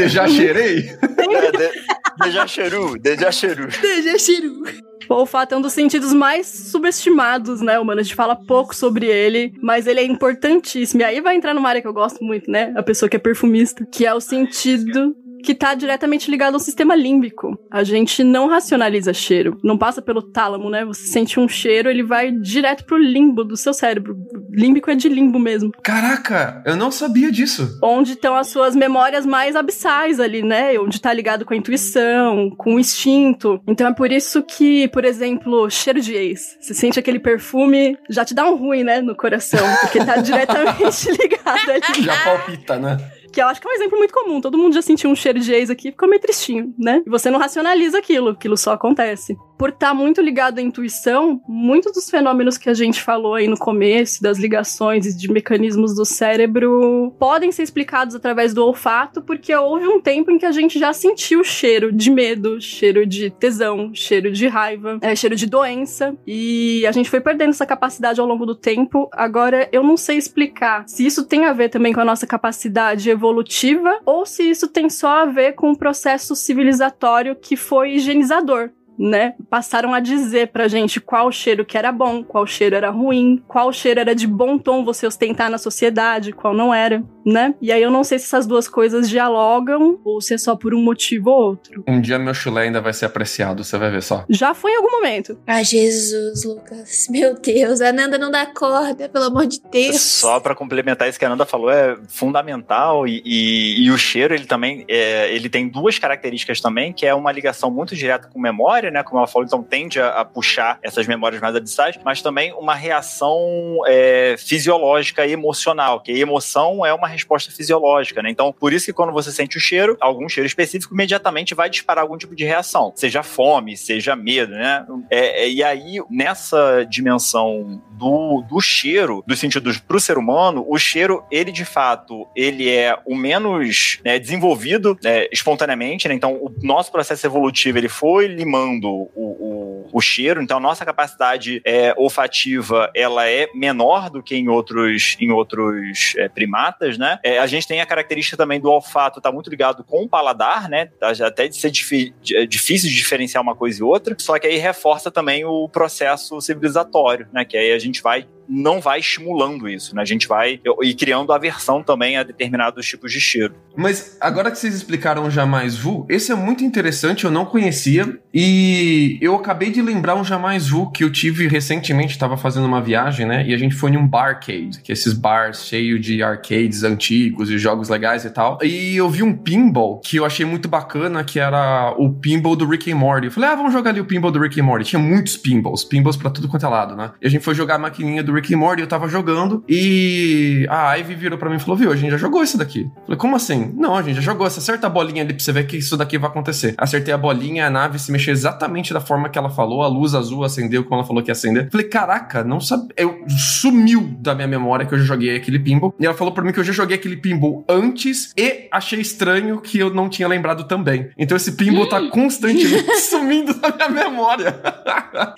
Já 0.07 0.27
cheirei? 0.27 0.89
É, 0.89 1.51
de, 1.51 2.31
já 2.31 2.45
cheru, 2.45 2.95
já 3.19 3.31
cheru. 3.31 3.67
já 3.69 4.17
cheru. 4.17 4.63
O 5.09 5.15
olfato 5.15 5.55
é 5.55 5.57
um 5.57 5.61
dos 5.61 5.73
sentidos 5.73 6.13
mais 6.13 6.45
subestimados, 6.45 7.61
né, 7.61 7.79
humano? 7.79 7.99
A 7.99 8.03
gente 8.03 8.15
fala 8.15 8.35
pouco 8.35 8.75
sobre 8.75 9.07
ele, 9.07 9.51
mas 9.61 9.87
ele 9.87 9.99
é 9.99 10.03
importantíssimo. 10.03 11.01
E 11.01 11.03
aí 11.03 11.19
vai 11.19 11.35
entrar 11.35 11.55
numa 11.55 11.67
área 11.67 11.81
que 11.81 11.87
eu 11.87 11.93
gosto 11.93 12.23
muito, 12.23 12.49
né? 12.51 12.71
A 12.75 12.83
pessoa 12.83 13.09
que 13.09 13.15
é 13.15 13.19
perfumista, 13.19 13.83
que 13.91 14.05
é 14.05 14.13
o 14.13 14.21
sentido 14.21 15.15
que 15.43 15.51
está 15.53 15.73
diretamente 15.73 16.29
ligado 16.29 16.55
ao 16.55 16.59
sistema 16.59 16.95
límbico. 16.95 17.57
A 17.71 17.83
gente 17.83 18.23
não 18.23 18.47
racionaliza 18.47 19.13
cheiro, 19.13 19.57
não 19.63 19.77
passa 19.77 20.01
pelo 20.01 20.21
tálamo, 20.21 20.69
né? 20.69 20.85
Você 20.85 21.07
sente 21.07 21.39
um 21.39 21.47
cheiro, 21.47 21.89
ele 21.89 22.03
vai 22.03 22.31
direto 22.31 22.85
pro 22.85 22.97
limbo 22.97 23.43
do 23.43 23.57
seu 23.57 23.73
cérebro. 23.73 24.17
Límbico 24.51 24.89
é 24.89 24.95
de 24.95 25.07
limbo 25.09 25.39
mesmo. 25.39 25.71
Caraca, 25.83 26.61
eu 26.65 26.75
não 26.75 26.91
sabia 26.91 27.31
disso. 27.31 27.79
Onde 27.81 28.13
estão 28.13 28.35
as 28.35 28.47
suas 28.47 28.75
memórias 28.75 29.25
mais 29.25 29.55
abissais 29.55 30.19
ali, 30.19 30.43
né? 30.43 30.77
Onde 30.79 30.95
está 30.95 31.13
ligado 31.13 31.45
com 31.45 31.53
a 31.53 31.57
intuição, 31.57 32.49
com 32.57 32.75
o 32.75 32.79
instinto. 32.79 33.61
Então 33.67 33.87
é 33.87 33.93
por 33.93 34.11
isso 34.11 34.43
que, 34.43 34.87
por 34.89 35.05
exemplo, 35.05 35.69
cheiro 35.69 36.01
de 36.01 36.13
ex. 36.13 36.57
Você 36.59 36.73
sente 36.73 36.99
aquele 36.99 37.19
perfume, 37.19 37.97
já 38.09 38.25
te 38.25 38.33
dá 38.33 38.49
um 38.49 38.55
ruim, 38.55 38.83
né, 38.83 39.01
no 39.01 39.15
coração, 39.15 39.65
porque 39.81 40.03
tá 40.03 40.17
diretamente 40.21 41.11
ligado 41.11 41.71
ali. 41.71 42.03
Já 42.03 42.23
palpita, 42.23 42.77
né? 42.77 42.97
Que 43.31 43.41
eu 43.41 43.47
acho 43.47 43.61
que 43.61 43.67
é 43.67 43.71
um 43.71 43.73
exemplo 43.75 43.97
muito 43.97 44.13
comum. 44.13 44.41
Todo 44.41 44.57
mundo 44.57 44.73
já 44.73 44.81
sentiu 44.81 45.09
um 45.09 45.15
cheiro 45.15 45.39
de 45.39 45.53
ex 45.53 45.69
aqui, 45.69 45.91
ficou 45.91 46.09
meio 46.09 46.21
tristinho, 46.21 46.73
né? 46.77 47.01
E 47.05 47.09
você 47.09 47.29
não 47.29 47.39
racionaliza 47.39 47.97
aquilo, 47.97 48.29
aquilo 48.29 48.57
só 48.57 48.73
acontece. 48.73 49.37
Por 49.57 49.69
estar 49.69 49.89
tá 49.89 49.93
muito 49.93 50.21
ligado 50.21 50.59
à 50.59 50.61
intuição, 50.61 51.41
muitos 51.47 51.91
dos 51.91 52.09
fenômenos 52.09 52.57
que 52.57 52.69
a 52.69 52.73
gente 52.73 53.01
falou 53.01 53.33
aí 53.33 53.45
no 53.45 53.57
começo, 53.57 54.23
das 54.23 54.37
ligações 54.37 55.05
e 55.05 55.17
de 55.17 55.29
mecanismos 55.29 55.93
do 55.93 56.05
cérebro, 56.05 57.13
podem 57.19 57.51
ser 57.51 57.63
explicados 57.63 58.15
através 58.15 58.53
do 58.53 58.65
olfato, 58.65 59.21
porque 59.21 59.53
houve 59.53 59.85
um 59.85 59.99
tempo 59.99 60.31
em 60.31 60.37
que 60.37 60.45
a 60.45 60.51
gente 60.51 60.79
já 60.79 60.93
sentiu 60.93 61.43
cheiro 61.43 61.91
de 61.91 62.09
medo, 62.09 62.61
cheiro 62.61 63.05
de 63.05 63.29
tesão, 63.31 63.91
cheiro 63.93 64.31
de 64.31 64.47
raiva, 64.47 64.97
é, 65.01 65.13
cheiro 65.13 65.35
de 65.35 65.45
doença, 65.45 66.15
e 66.25 66.85
a 66.87 66.91
gente 66.93 67.09
foi 67.09 67.19
perdendo 67.19 67.49
essa 67.49 67.65
capacidade 67.65 68.21
ao 68.21 68.27
longo 68.27 68.45
do 68.45 68.55
tempo. 68.55 69.09
Agora, 69.11 69.67
eu 69.73 69.83
não 69.83 69.97
sei 69.97 70.17
explicar 70.17 70.87
se 70.87 71.05
isso 71.05 71.25
tem 71.25 71.45
a 71.45 71.51
ver 71.51 71.67
também 71.67 71.91
com 71.91 71.99
a 71.99 72.05
nossa 72.05 72.25
capacidade 72.25 73.09
evolutiva 73.19 73.99
ou 74.05 74.25
se 74.25 74.49
isso 74.49 74.67
tem 74.69 74.89
só 74.89 75.23
a 75.23 75.25
ver 75.25 75.53
com 75.53 75.71
o 75.71 75.77
processo 75.77 76.35
civilizatório 76.35 77.35
que 77.35 77.57
foi 77.57 77.95
higienizador 77.95 78.71
né, 78.99 79.33
passaram 79.49 79.93
a 79.93 80.01
dizer 80.01 80.49
pra 80.49 80.67
gente 80.67 80.99
qual 80.99 81.31
cheiro 81.31 81.63
que 81.63 81.77
era 81.77 81.89
bom, 81.89 82.21
qual 82.21 82.45
cheiro 82.45 82.75
era 82.75 82.89
ruim, 82.89 83.41
qual 83.47 83.71
cheiro 83.71 84.01
era 84.01 84.13
de 84.13 84.27
bom 84.27 84.57
tom 84.57 84.83
você 84.83 85.07
ostentar 85.07 85.49
na 85.49 85.57
sociedade, 85.57 86.33
qual 86.33 86.53
não 86.53 86.73
era, 86.73 87.01
né? 87.25 87.55
E 87.61 87.71
aí 87.71 87.81
eu 87.81 87.89
não 87.89 88.03
sei 88.03 88.19
se 88.19 88.25
essas 88.25 88.45
duas 88.45 88.67
coisas 88.67 89.09
dialogam 89.09 89.99
ou 90.03 90.19
se 90.19 90.33
é 90.33 90.37
só 90.37 90.55
por 90.55 90.73
um 90.73 90.81
motivo 90.81 91.29
ou 91.29 91.41
outro. 91.41 91.83
Um 91.87 92.01
dia 92.01 92.19
meu 92.19 92.33
chulé 92.33 92.63
ainda 92.63 92.81
vai 92.81 92.91
ser 92.91 93.05
apreciado, 93.05 93.63
você 93.63 93.77
vai 93.77 93.89
ver 93.89 94.03
só. 94.03 94.25
Já 94.29 94.53
foi 94.53 94.71
em 94.71 94.75
algum 94.75 94.91
momento. 94.91 95.39
Ah, 95.47 95.63
Jesus, 95.63 96.43
Lucas. 96.43 97.07
Meu 97.09 97.39
Deus, 97.39 97.79
a 97.79 97.93
Nanda 97.93 98.17
não 98.17 98.29
dá 98.29 98.45
corda, 98.47 99.07
pelo 99.07 99.25
amor 99.25 99.47
de 99.47 99.61
Deus. 99.71 100.01
Só 100.01 100.39
para 100.39 100.53
complementar 100.53 101.07
isso 101.07 101.17
que 101.17 101.25
a 101.25 101.29
Nanda 101.29 101.45
falou, 101.45 101.71
é 101.71 101.97
fundamental 102.07 103.07
e, 103.07 103.21
e, 103.23 103.85
e 103.85 103.91
o 103.91 103.97
cheiro, 103.97 104.33
ele 104.33 104.45
também, 104.45 104.83
é, 104.89 105.33
ele 105.33 105.47
tem 105.47 105.69
duas 105.69 105.97
características 105.97 106.59
também, 106.59 106.91
que 106.91 107.05
é 107.05 107.13
uma 107.13 107.31
ligação 107.31 107.71
muito 107.71 107.95
direta 107.95 108.27
com 108.27 108.39
memória, 108.39 108.88
memória, 108.89 108.91
né? 108.91 109.03
Como 109.03 109.17
ela 109.17 109.27
falou, 109.27 109.45
então 109.45 109.63
tende 109.63 109.99
a, 109.99 110.21
a 110.21 110.25
puxar 110.25 110.79
essas 110.81 111.07
memórias 111.07 111.41
mais 111.41 111.55
abissais, 111.55 111.97
mas 112.03 112.21
também 112.21 112.51
uma 112.53 112.73
reação 112.73 113.39
é, 113.87 114.35
fisiológica 114.37 115.25
e 115.25 115.31
emocional, 115.31 116.01
que 116.01 116.11
emoção 116.11 116.85
é 116.85 116.93
uma 116.93 117.07
resposta 117.07 117.51
fisiológica, 117.51 118.21
né? 118.21 118.29
Então, 118.29 118.51
por 118.51 118.73
isso 118.73 118.85
que 118.85 118.93
quando 118.93 119.13
você 119.13 119.31
sente 119.31 119.57
o 119.57 119.59
cheiro, 119.59 119.97
algum 120.01 120.27
cheiro 120.27 120.47
específico, 120.47 120.93
imediatamente 120.93 121.55
vai 121.55 121.69
disparar 121.69 122.03
algum 122.03 122.17
tipo 122.17 122.35
de 122.35 122.43
reação, 122.43 122.91
seja 122.95 123.23
fome, 123.23 123.77
seja 123.77 124.15
medo, 124.15 124.53
né? 124.53 124.85
É, 125.09 125.43
é, 125.43 125.49
e 125.49 125.63
aí, 125.63 125.99
nessa 126.09 126.83
dimensão 126.83 127.81
do, 127.91 128.43
do 128.49 128.59
cheiro, 128.59 129.23
dos 129.27 129.39
sentidos 129.39 129.77
para 129.77 129.97
o 129.97 129.99
ser 129.99 130.17
humano, 130.17 130.65
o 130.67 130.77
cheiro, 130.77 131.23
ele 131.29 131.51
de 131.51 131.65
fato, 131.65 132.27
ele 132.35 132.69
é 132.69 132.97
o 133.05 133.15
menos 133.15 133.99
né, 134.03 134.17
desenvolvido 134.17 134.97
né, 135.03 135.25
espontaneamente, 135.31 136.07
né? 136.07 136.13
Então, 136.13 136.33
o 136.35 136.51
nosso 136.61 136.91
processo 136.91 137.25
evolutivo, 137.27 137.77
ele 137.77 137.89
foi 137.89 138.27
limando 138.27 138.78
o, 138.87 139.11
o, 139.15 139.89
o 139.91 140.01
cheiro, 140.01 140.41
então 140.41 140.57
a 140.57 140.61
nossa 140.61 140.85
capacidade 140.85 141.61
é, 141.65 141.93
olfativa 141.97 142.91
ela 142.95 143.27
é 143.27 143.47
menor 143.53 144.09
do 144.09 144.21
que 144.23 144.35
em 144.35 144.47
outros, 144.47 145.17
em 145.19 145.31
outros 145.31 146.13
é, 146.17 146.29
primatas, 146.29 146.97
né? 146.97 147.19
É, 147.23 147.39
a 147.39 147.47
gente 147.47 147.67
tem 147.67 147.81
a 147.81 147.85
característica 147.85 148.37
também 148.37 148.59
do 148.59 148.69
olfato 148.69 149.21
tá 149.21 149.31
muito 149.31 149.49
ligado 149.49 149.83
com 149.83 150.03
o 150.03 150.09
paladar, 150.09 150.69
né? 150.69 150.89
Até 151.25 151.47
de 151.47 151.55
ser 151.55 151.67
é 151.67 152.45
difícil 152.45 152.89
de 152.89 152.95
diferenciar 152.95 153.41
uma 153.41 153.55
coisa 153.55 153.79
e 153.79 153.83
outra, 153.83 154.15
só 154.19 154.37
que 154.37 154.47
aí 154.47 154.57
reforça 154.57 155.11
também 155.11 155.45
o 155.45 155.67
processo 155.69 156.39
civilizatório, 156.41 157.27
né? 157.31 157.45
Que 157.45 157.57
aí 157.57 157.71
a 157.71 157.79
gente 157.79 158.01
vai 158.01 158.27
não 158.49 158.81
vai 158.81 158.99
estimulando 158.99 159.69
isso, 159.69 159.95
né? 159.95 160.01
A 160.01 160.05
gente 160.05 160.27
vai 160.27 160.59
e 160.81 160.93
criando 160.93 161.31
aversão 161.31 161.83
também 161.83 162.17
a 162.17 162.23
determinados 162.23 162.85
tipos 162.87 163.11
de 163.11 163.21
cheiro. 163.21 163.53
Mas 163.77 164.17
agora 164.19 164.49
que 164.49 164.57
vocês 164.57 164.73
explicaram 164.73 165.29
Jamais 165.29 165.77
Vu, 165.77 166.05
esse 166.09 166.31
é 166.31 166.35
muito 166.35 166.63
interessante, 166.63 167.25
eu 167.25 167.31
não 167.31 167.45
conhecia 167.45 168.19
e 168.33 169.17
eu 169.21 169.35
acabei 169.35 169.69
de 169.69 169.81
lembrar 169.81 170.15
um 170.15 170.23
Jamais 170.23 170.67
Vu 170.67 170.91
que 170.91 171.03
eu 171.03 171.11
tive 171.11 171.47
recentemente, 171.47 172.11
estava 172.11 172.35
fazendo 172.35 172.65
uma 172.65 172.81
viagem, 172.81 173.25
né? 173.25 173.45
E 173.47 173.53
a 173.53 173.57
gente 173.57 173.75
foi 173.75 173.91
em 173.91 173.97
um 173.97 174.07
barcade, 174.07 174.81
que 174.83 174.91
é 174.91 174.93
esses 174.93 175.13
bars 175.13 175.65
cheios 175.65 176.01
de 176.01 176.23
arcades 176.23 176.83
antigos 176.83 177.49
e 177.49 177.57
jogos 177.57 177.89
legais 177.89 178.25
e 178.25 178.29
tal. 178.29 178.57
E 178.63 178.95
eu 178.95 179.09
vi 179.09 179.23
um 179.23 179.35
pinball 179.35 179.99
que 179.99 180.17
eu 180.17 180.25
achei 180.25 180.45
muito 180.45 180.67
bacana, 180.67 181.23
que 181.23 181.39
era 181.39 181.93
o 181.97 182.11
pinball 182.11 182.55
do 182.55 182.67
Rick 182.67 182.91
and 182.91 182.95
Morty. 182.95 183.27
Eu 183.27 183.31
falei, 183.31 183.49
ah, 183.49 183.55
vamos 183.55 183.73
jogar 183.73 183.91
ali 183.91 184.01
o 184.01 184.05
pinball 184.05 184.31
do 184.31 184.39
Rick 184.39 184.59
and 184.59 184.63
Morty. 184.63 184.85
Tinha 184.85 184.99
muitos 184.99 185.37
pinballs, 185.37 185.83
pinballs 185.83 186.17
para 186.17 186.29
tudo 186.29 186.47
quanto 186.47 186.65
é 186.65 186.69
lado, 186.69 186.95
né? 186.95 187.11
E 187.21 187.27
a 187.27 187.29
gente 187.29 187.43
foi 187.43 187.53
jogar 187.53 187.75
a 187.75 187.79
maquininha 187.79 188.23
do 188.23 188.33
Rick 188.39 188.53
and 188.53 188.57
Morty, 188.57 188.81
eu 188.81 188.87
tava 188.87 189.07
jogando 189.07 189.63
e 189.67 190.65
a 190.69 190.93
Ivy 190.97 191.15
virou 191.15 191.37
para 191.37 191.49
mim 191.49 191.57
e 191.57 191.59
falou: 191.59 191.75
Viu, 191.75 191.91
a 191.91 191.95
gente 191.95 192.11
já 192.11 192.17
jogou 192.17 192.41
isso 192.43 192.57
daqui. 192.57 192.81
Eu 192.81 193.03
falei, 193.03 193.17
como 193.17 193.35
assim? 193.35 193.73
Não, 193.75 193.95
a 193.95 194.01
gente 194.01 194.15
já 194.15 194.21
jogou. 194.21 194.49
Você 194.49 194.59
acerta 194.59 194.87
a 194.87 194.89
bolinha 194.89 195.23
ali 195.23 195.33
pra 195.33 195.43
você 195.43 195.51
ver 195.51 195.65
que 195.65 195.77
isso 195.77 195.95
daqui 195.97 196.17
vai 196.17 196.29
acontecer. 196.29 196.73
Acertei 196.77 197.13
a 197.13 197.17
bolinha, 197.17 197.67
a 197.67 197.69
nave 197.69 197.99
se 197.99 198.11
mexeu 198.11 198.31
exatamente 198.31 198.93
da 198.93 199.01
forma 199.01 199.29
que 199.29 199.37
ela 199.37 199.49
falou, 199.49 199.83
a 199.83 199.87
luz 199.87 200.15
azul 200.15 200.43
acendeu 200.43 200.83
como 200.83 200.95
ela 200.95 201.05
falou 201.05 201.21
que 201.21 201.29
ia 201.29 201.33
acender. 201.33 201.69
Falei, 201.71 201.87
caraca, 201.87 202.43
não 202.43 202.59
sabe. 202.59 202.93
Eu 202.95 203.23
sumiu 203.27 204.09
da 204.19 204.33
minha 204.33 204.47
memória 204.47 204.85
que 204.85 204.93
eu 204.93 204.99
já 204.99 205.05
joguei 205.05 205.35
aquele 205.35 205.59
pinball. 205.59 205.93
E 205.99 206.05
ela 206.05 206.15
falou 206.15 206.33
para 206.33 206.43
mim 206.43 206.51
que 206.51 206.59
eu 206.59 206.63
já 206.63 206.73
joguei 206.73 206.95
aquele 206.97 207.17
pinball 207.17 207.65
antes 207.67 208.33
e 208.37 208.67
achei 208.71 208.99
estranho 208.99 209.59
que 209.61 209.79
eu 209.79 209.93
não 209.93 210.09
tinha 210.09 210.27
lembrado 210.27 210.65
também. 210.65 211.09
Então 211.17 211.35
esse 211.35 211.53
pinball 211.53 211.87
tá 211.87 212.01
constantemente 212.09 212.95
sumindo 213.01 213.53
da 213.53 213.89
minha 213.89 214.09
memória. 214.09 214.59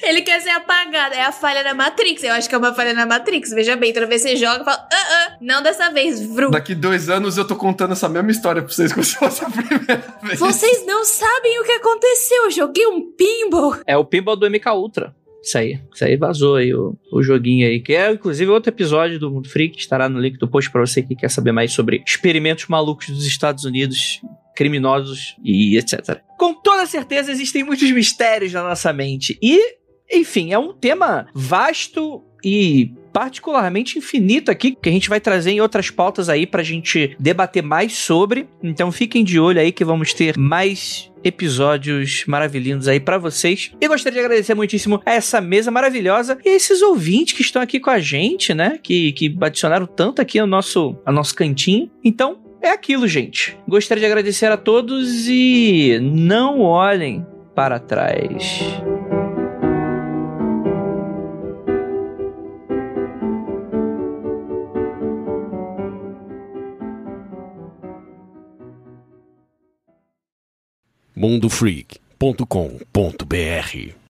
Ele 0.02 0.22
quer 0.22 0.40
ser 0.41 0.49
apagado. 0.49 1.15
É 1.15 1.23
a 1.23 1.32
falha 1.32 1.64
da 1.64 1.73
Matrix. 1.73 2.23
Eu 2.23 2.34
acho 2.34 2.48
que 2.48 2.56
é 2.56 2.57
uma 2.57 2.73
falha 2.73 2.91
na 2.94 3.06
Matrix. 3.06 3.52
Veja 3.52 3.76
bem, 3.76 3.94
toda 3.94 4.06
vez 4.06 4.24
que 4.24 4.30
você 4.30 4.36
joga, 4.36 4.64
fala, 4.64 4.88
ah, 4.92 4.96
ah, 4.96 5.38
não 5.42 5.62
dessa 5.62 5.90
vez, 5.92 6.22
vrum. 6.26 6.52
Daqui 6.52 6.76
dois 6.76 7.10
anos 7.10 7.38
eu 7.38 7.46
tô 7.46 7.56
contando 7.56 7.92
essa 7.94 8.10
mesma 8.10 8.32
história 8.32 8.62
pra 8.62 8.72
vocês 8.72 8.92
como 8.94 9.04
se 9.04 9.16
fosse 9.16 9.44
a 9.44 9.50
primeira 9.50 10.04
vez. 10.24 10.40
Vocês 10.40 10.86
não 10.86 11.04
sabem 11.06 11.60
o 11.60 11.64
que 11.64 11.72
aconteceu. 11.74 12.44
Eu 12.46 12.52
joguei 12.52 12.86
um 12.88 13.12
pinball. 13.12 13.78
É 13.86 13.98
o 13.98 14.06
pinball 14.06 14.36
do 14.36 14.50
MK 14.50 14.70
Ultra. 14.70 15.16
Isso 15.42 15.58
aí. 15.58 15.80
Isso 15.94 16.06
aí 16.06 16.16
vazou 16.16 16.56
aí 16.58 16.74
o, 16.74 16.96
o 17.12 17.24
joguinho 17.24 17.68
aí. 17.68 17.80
Que 17.80 17.94
é, 17.94 18.12
inclusive, 18.12 18.50
outro 18.52 18.70
episódio 18.70 19.20
do 19.20 19.32
Mundo 19.32 19.50
Freak. 19.50 19.80
Estará 19.80 20.08
no 20.08 20.20
link 20.20 20.38
do 20.38 20.48
post 20.48 20.70
pra 20.70 20.82
você 20.82 21.02
que 21.02 21.16
quer 21.16 21.30
saber 21.30 21.52
mais 21.52 21.72
sobre 21.72 22.04
experimentos 22.06 22.68
malucos 22.68 23.08
dos 23.08 23.26
Estados 23.26 23.66
Unidos 23.66 24.22
criminosos 24.56 25.36
e 25.44 25.78
etc. 25.78 26.20
Com 26.38 26.54
toda 26.54 26.86
certeza 26.86 27.32
existem 27.32 27.64
muitos 27.64 27.90
mistérios 27.92 28.54
na 28.54 28.62
nossa 28.64 28.94
mente. 28.94 29.38
E, 29.42 29.60
enfim, 30.12 30.54
é 30.54 30.60
um 30.60 30.74
tema 30.74 31.28
vasto 31.34 32.24
e 32.44 32.92
particularmente 33.12 33.98
infinito 33.98 34.50
aqui, 34.50 34.76
que 34.80 34.90
a 34.90 34.92
gente 34.92 35.10
vai 35.10 35.20
trazer 35.20 35.52
em 35.52 35.62
outras 35.62 35.90
pautas 35.90 36.30
aí 36.30 36.46
pra 36.48 36.64
gente 36.64 37.16
debater 37.20 37.62
mais 37.62 37.94
sobre. 37.94 38.48
Então 38.64 38.92
fiquem 38.92 39.24
de 39.24 39.40
olho 39.40 39.60
aí 39.60 39.72
que 39.72 39.84
vamos 39.84 40.14
ter 40.14 40.38
mais 40.38 41.12
episódios 41.24 42.24
maravilhindos 42.26 42.88
aí 42.88 43.00
para 43.00 43.18
vocês. 43.18 43.72
E 43.80 43.88
gostaria 43.88 44.20
de 44.20 44.26
agradecer 44.26 44.54
muitíssimo 44.54 45.02
a 45.06 45.12
essa 45.12 45.40
mesa 45.40 45.70
maravilhosa 45.70 46.38
e 46.44 46.50
a 46.50 46.56
esses 46.56 46.82
ouvintes 46.82 47.34
que 47.34 47.42
estão 47.42 47.62
aqui 47.62 47.80
com 47.80 47.90
a 47.90 48.00
gente, 48.00 48.54
né? 48.54 48.80
Que, 48.82 49.12
que 49.12 49.36
adicionaram 49.42 49.86
tanto 49.86 50.22
aqui 50.22 50.40
ao 50.40 50.48
nosso, 50.48 50.96
ao 51.06 51.14
nosso 51.14 51.36
cantinho. 51.36 51.92
Então, 52.04 52.40
é 52.62 52.70
aquilo, 52.70 53.08
gente. 53.08 53.58
Gostaria 53.68 54.02
de 54.02 54.06
agradecer 54.06 54.52
a 54.52 54.58
todos 54.58 55.28
e 55.28 56.00
não 56.02 56.62
olhem 56.62 57.26
para 57.56 57.80
trás. 57.80 58.62
mundofreak.com.br 71.16 74.01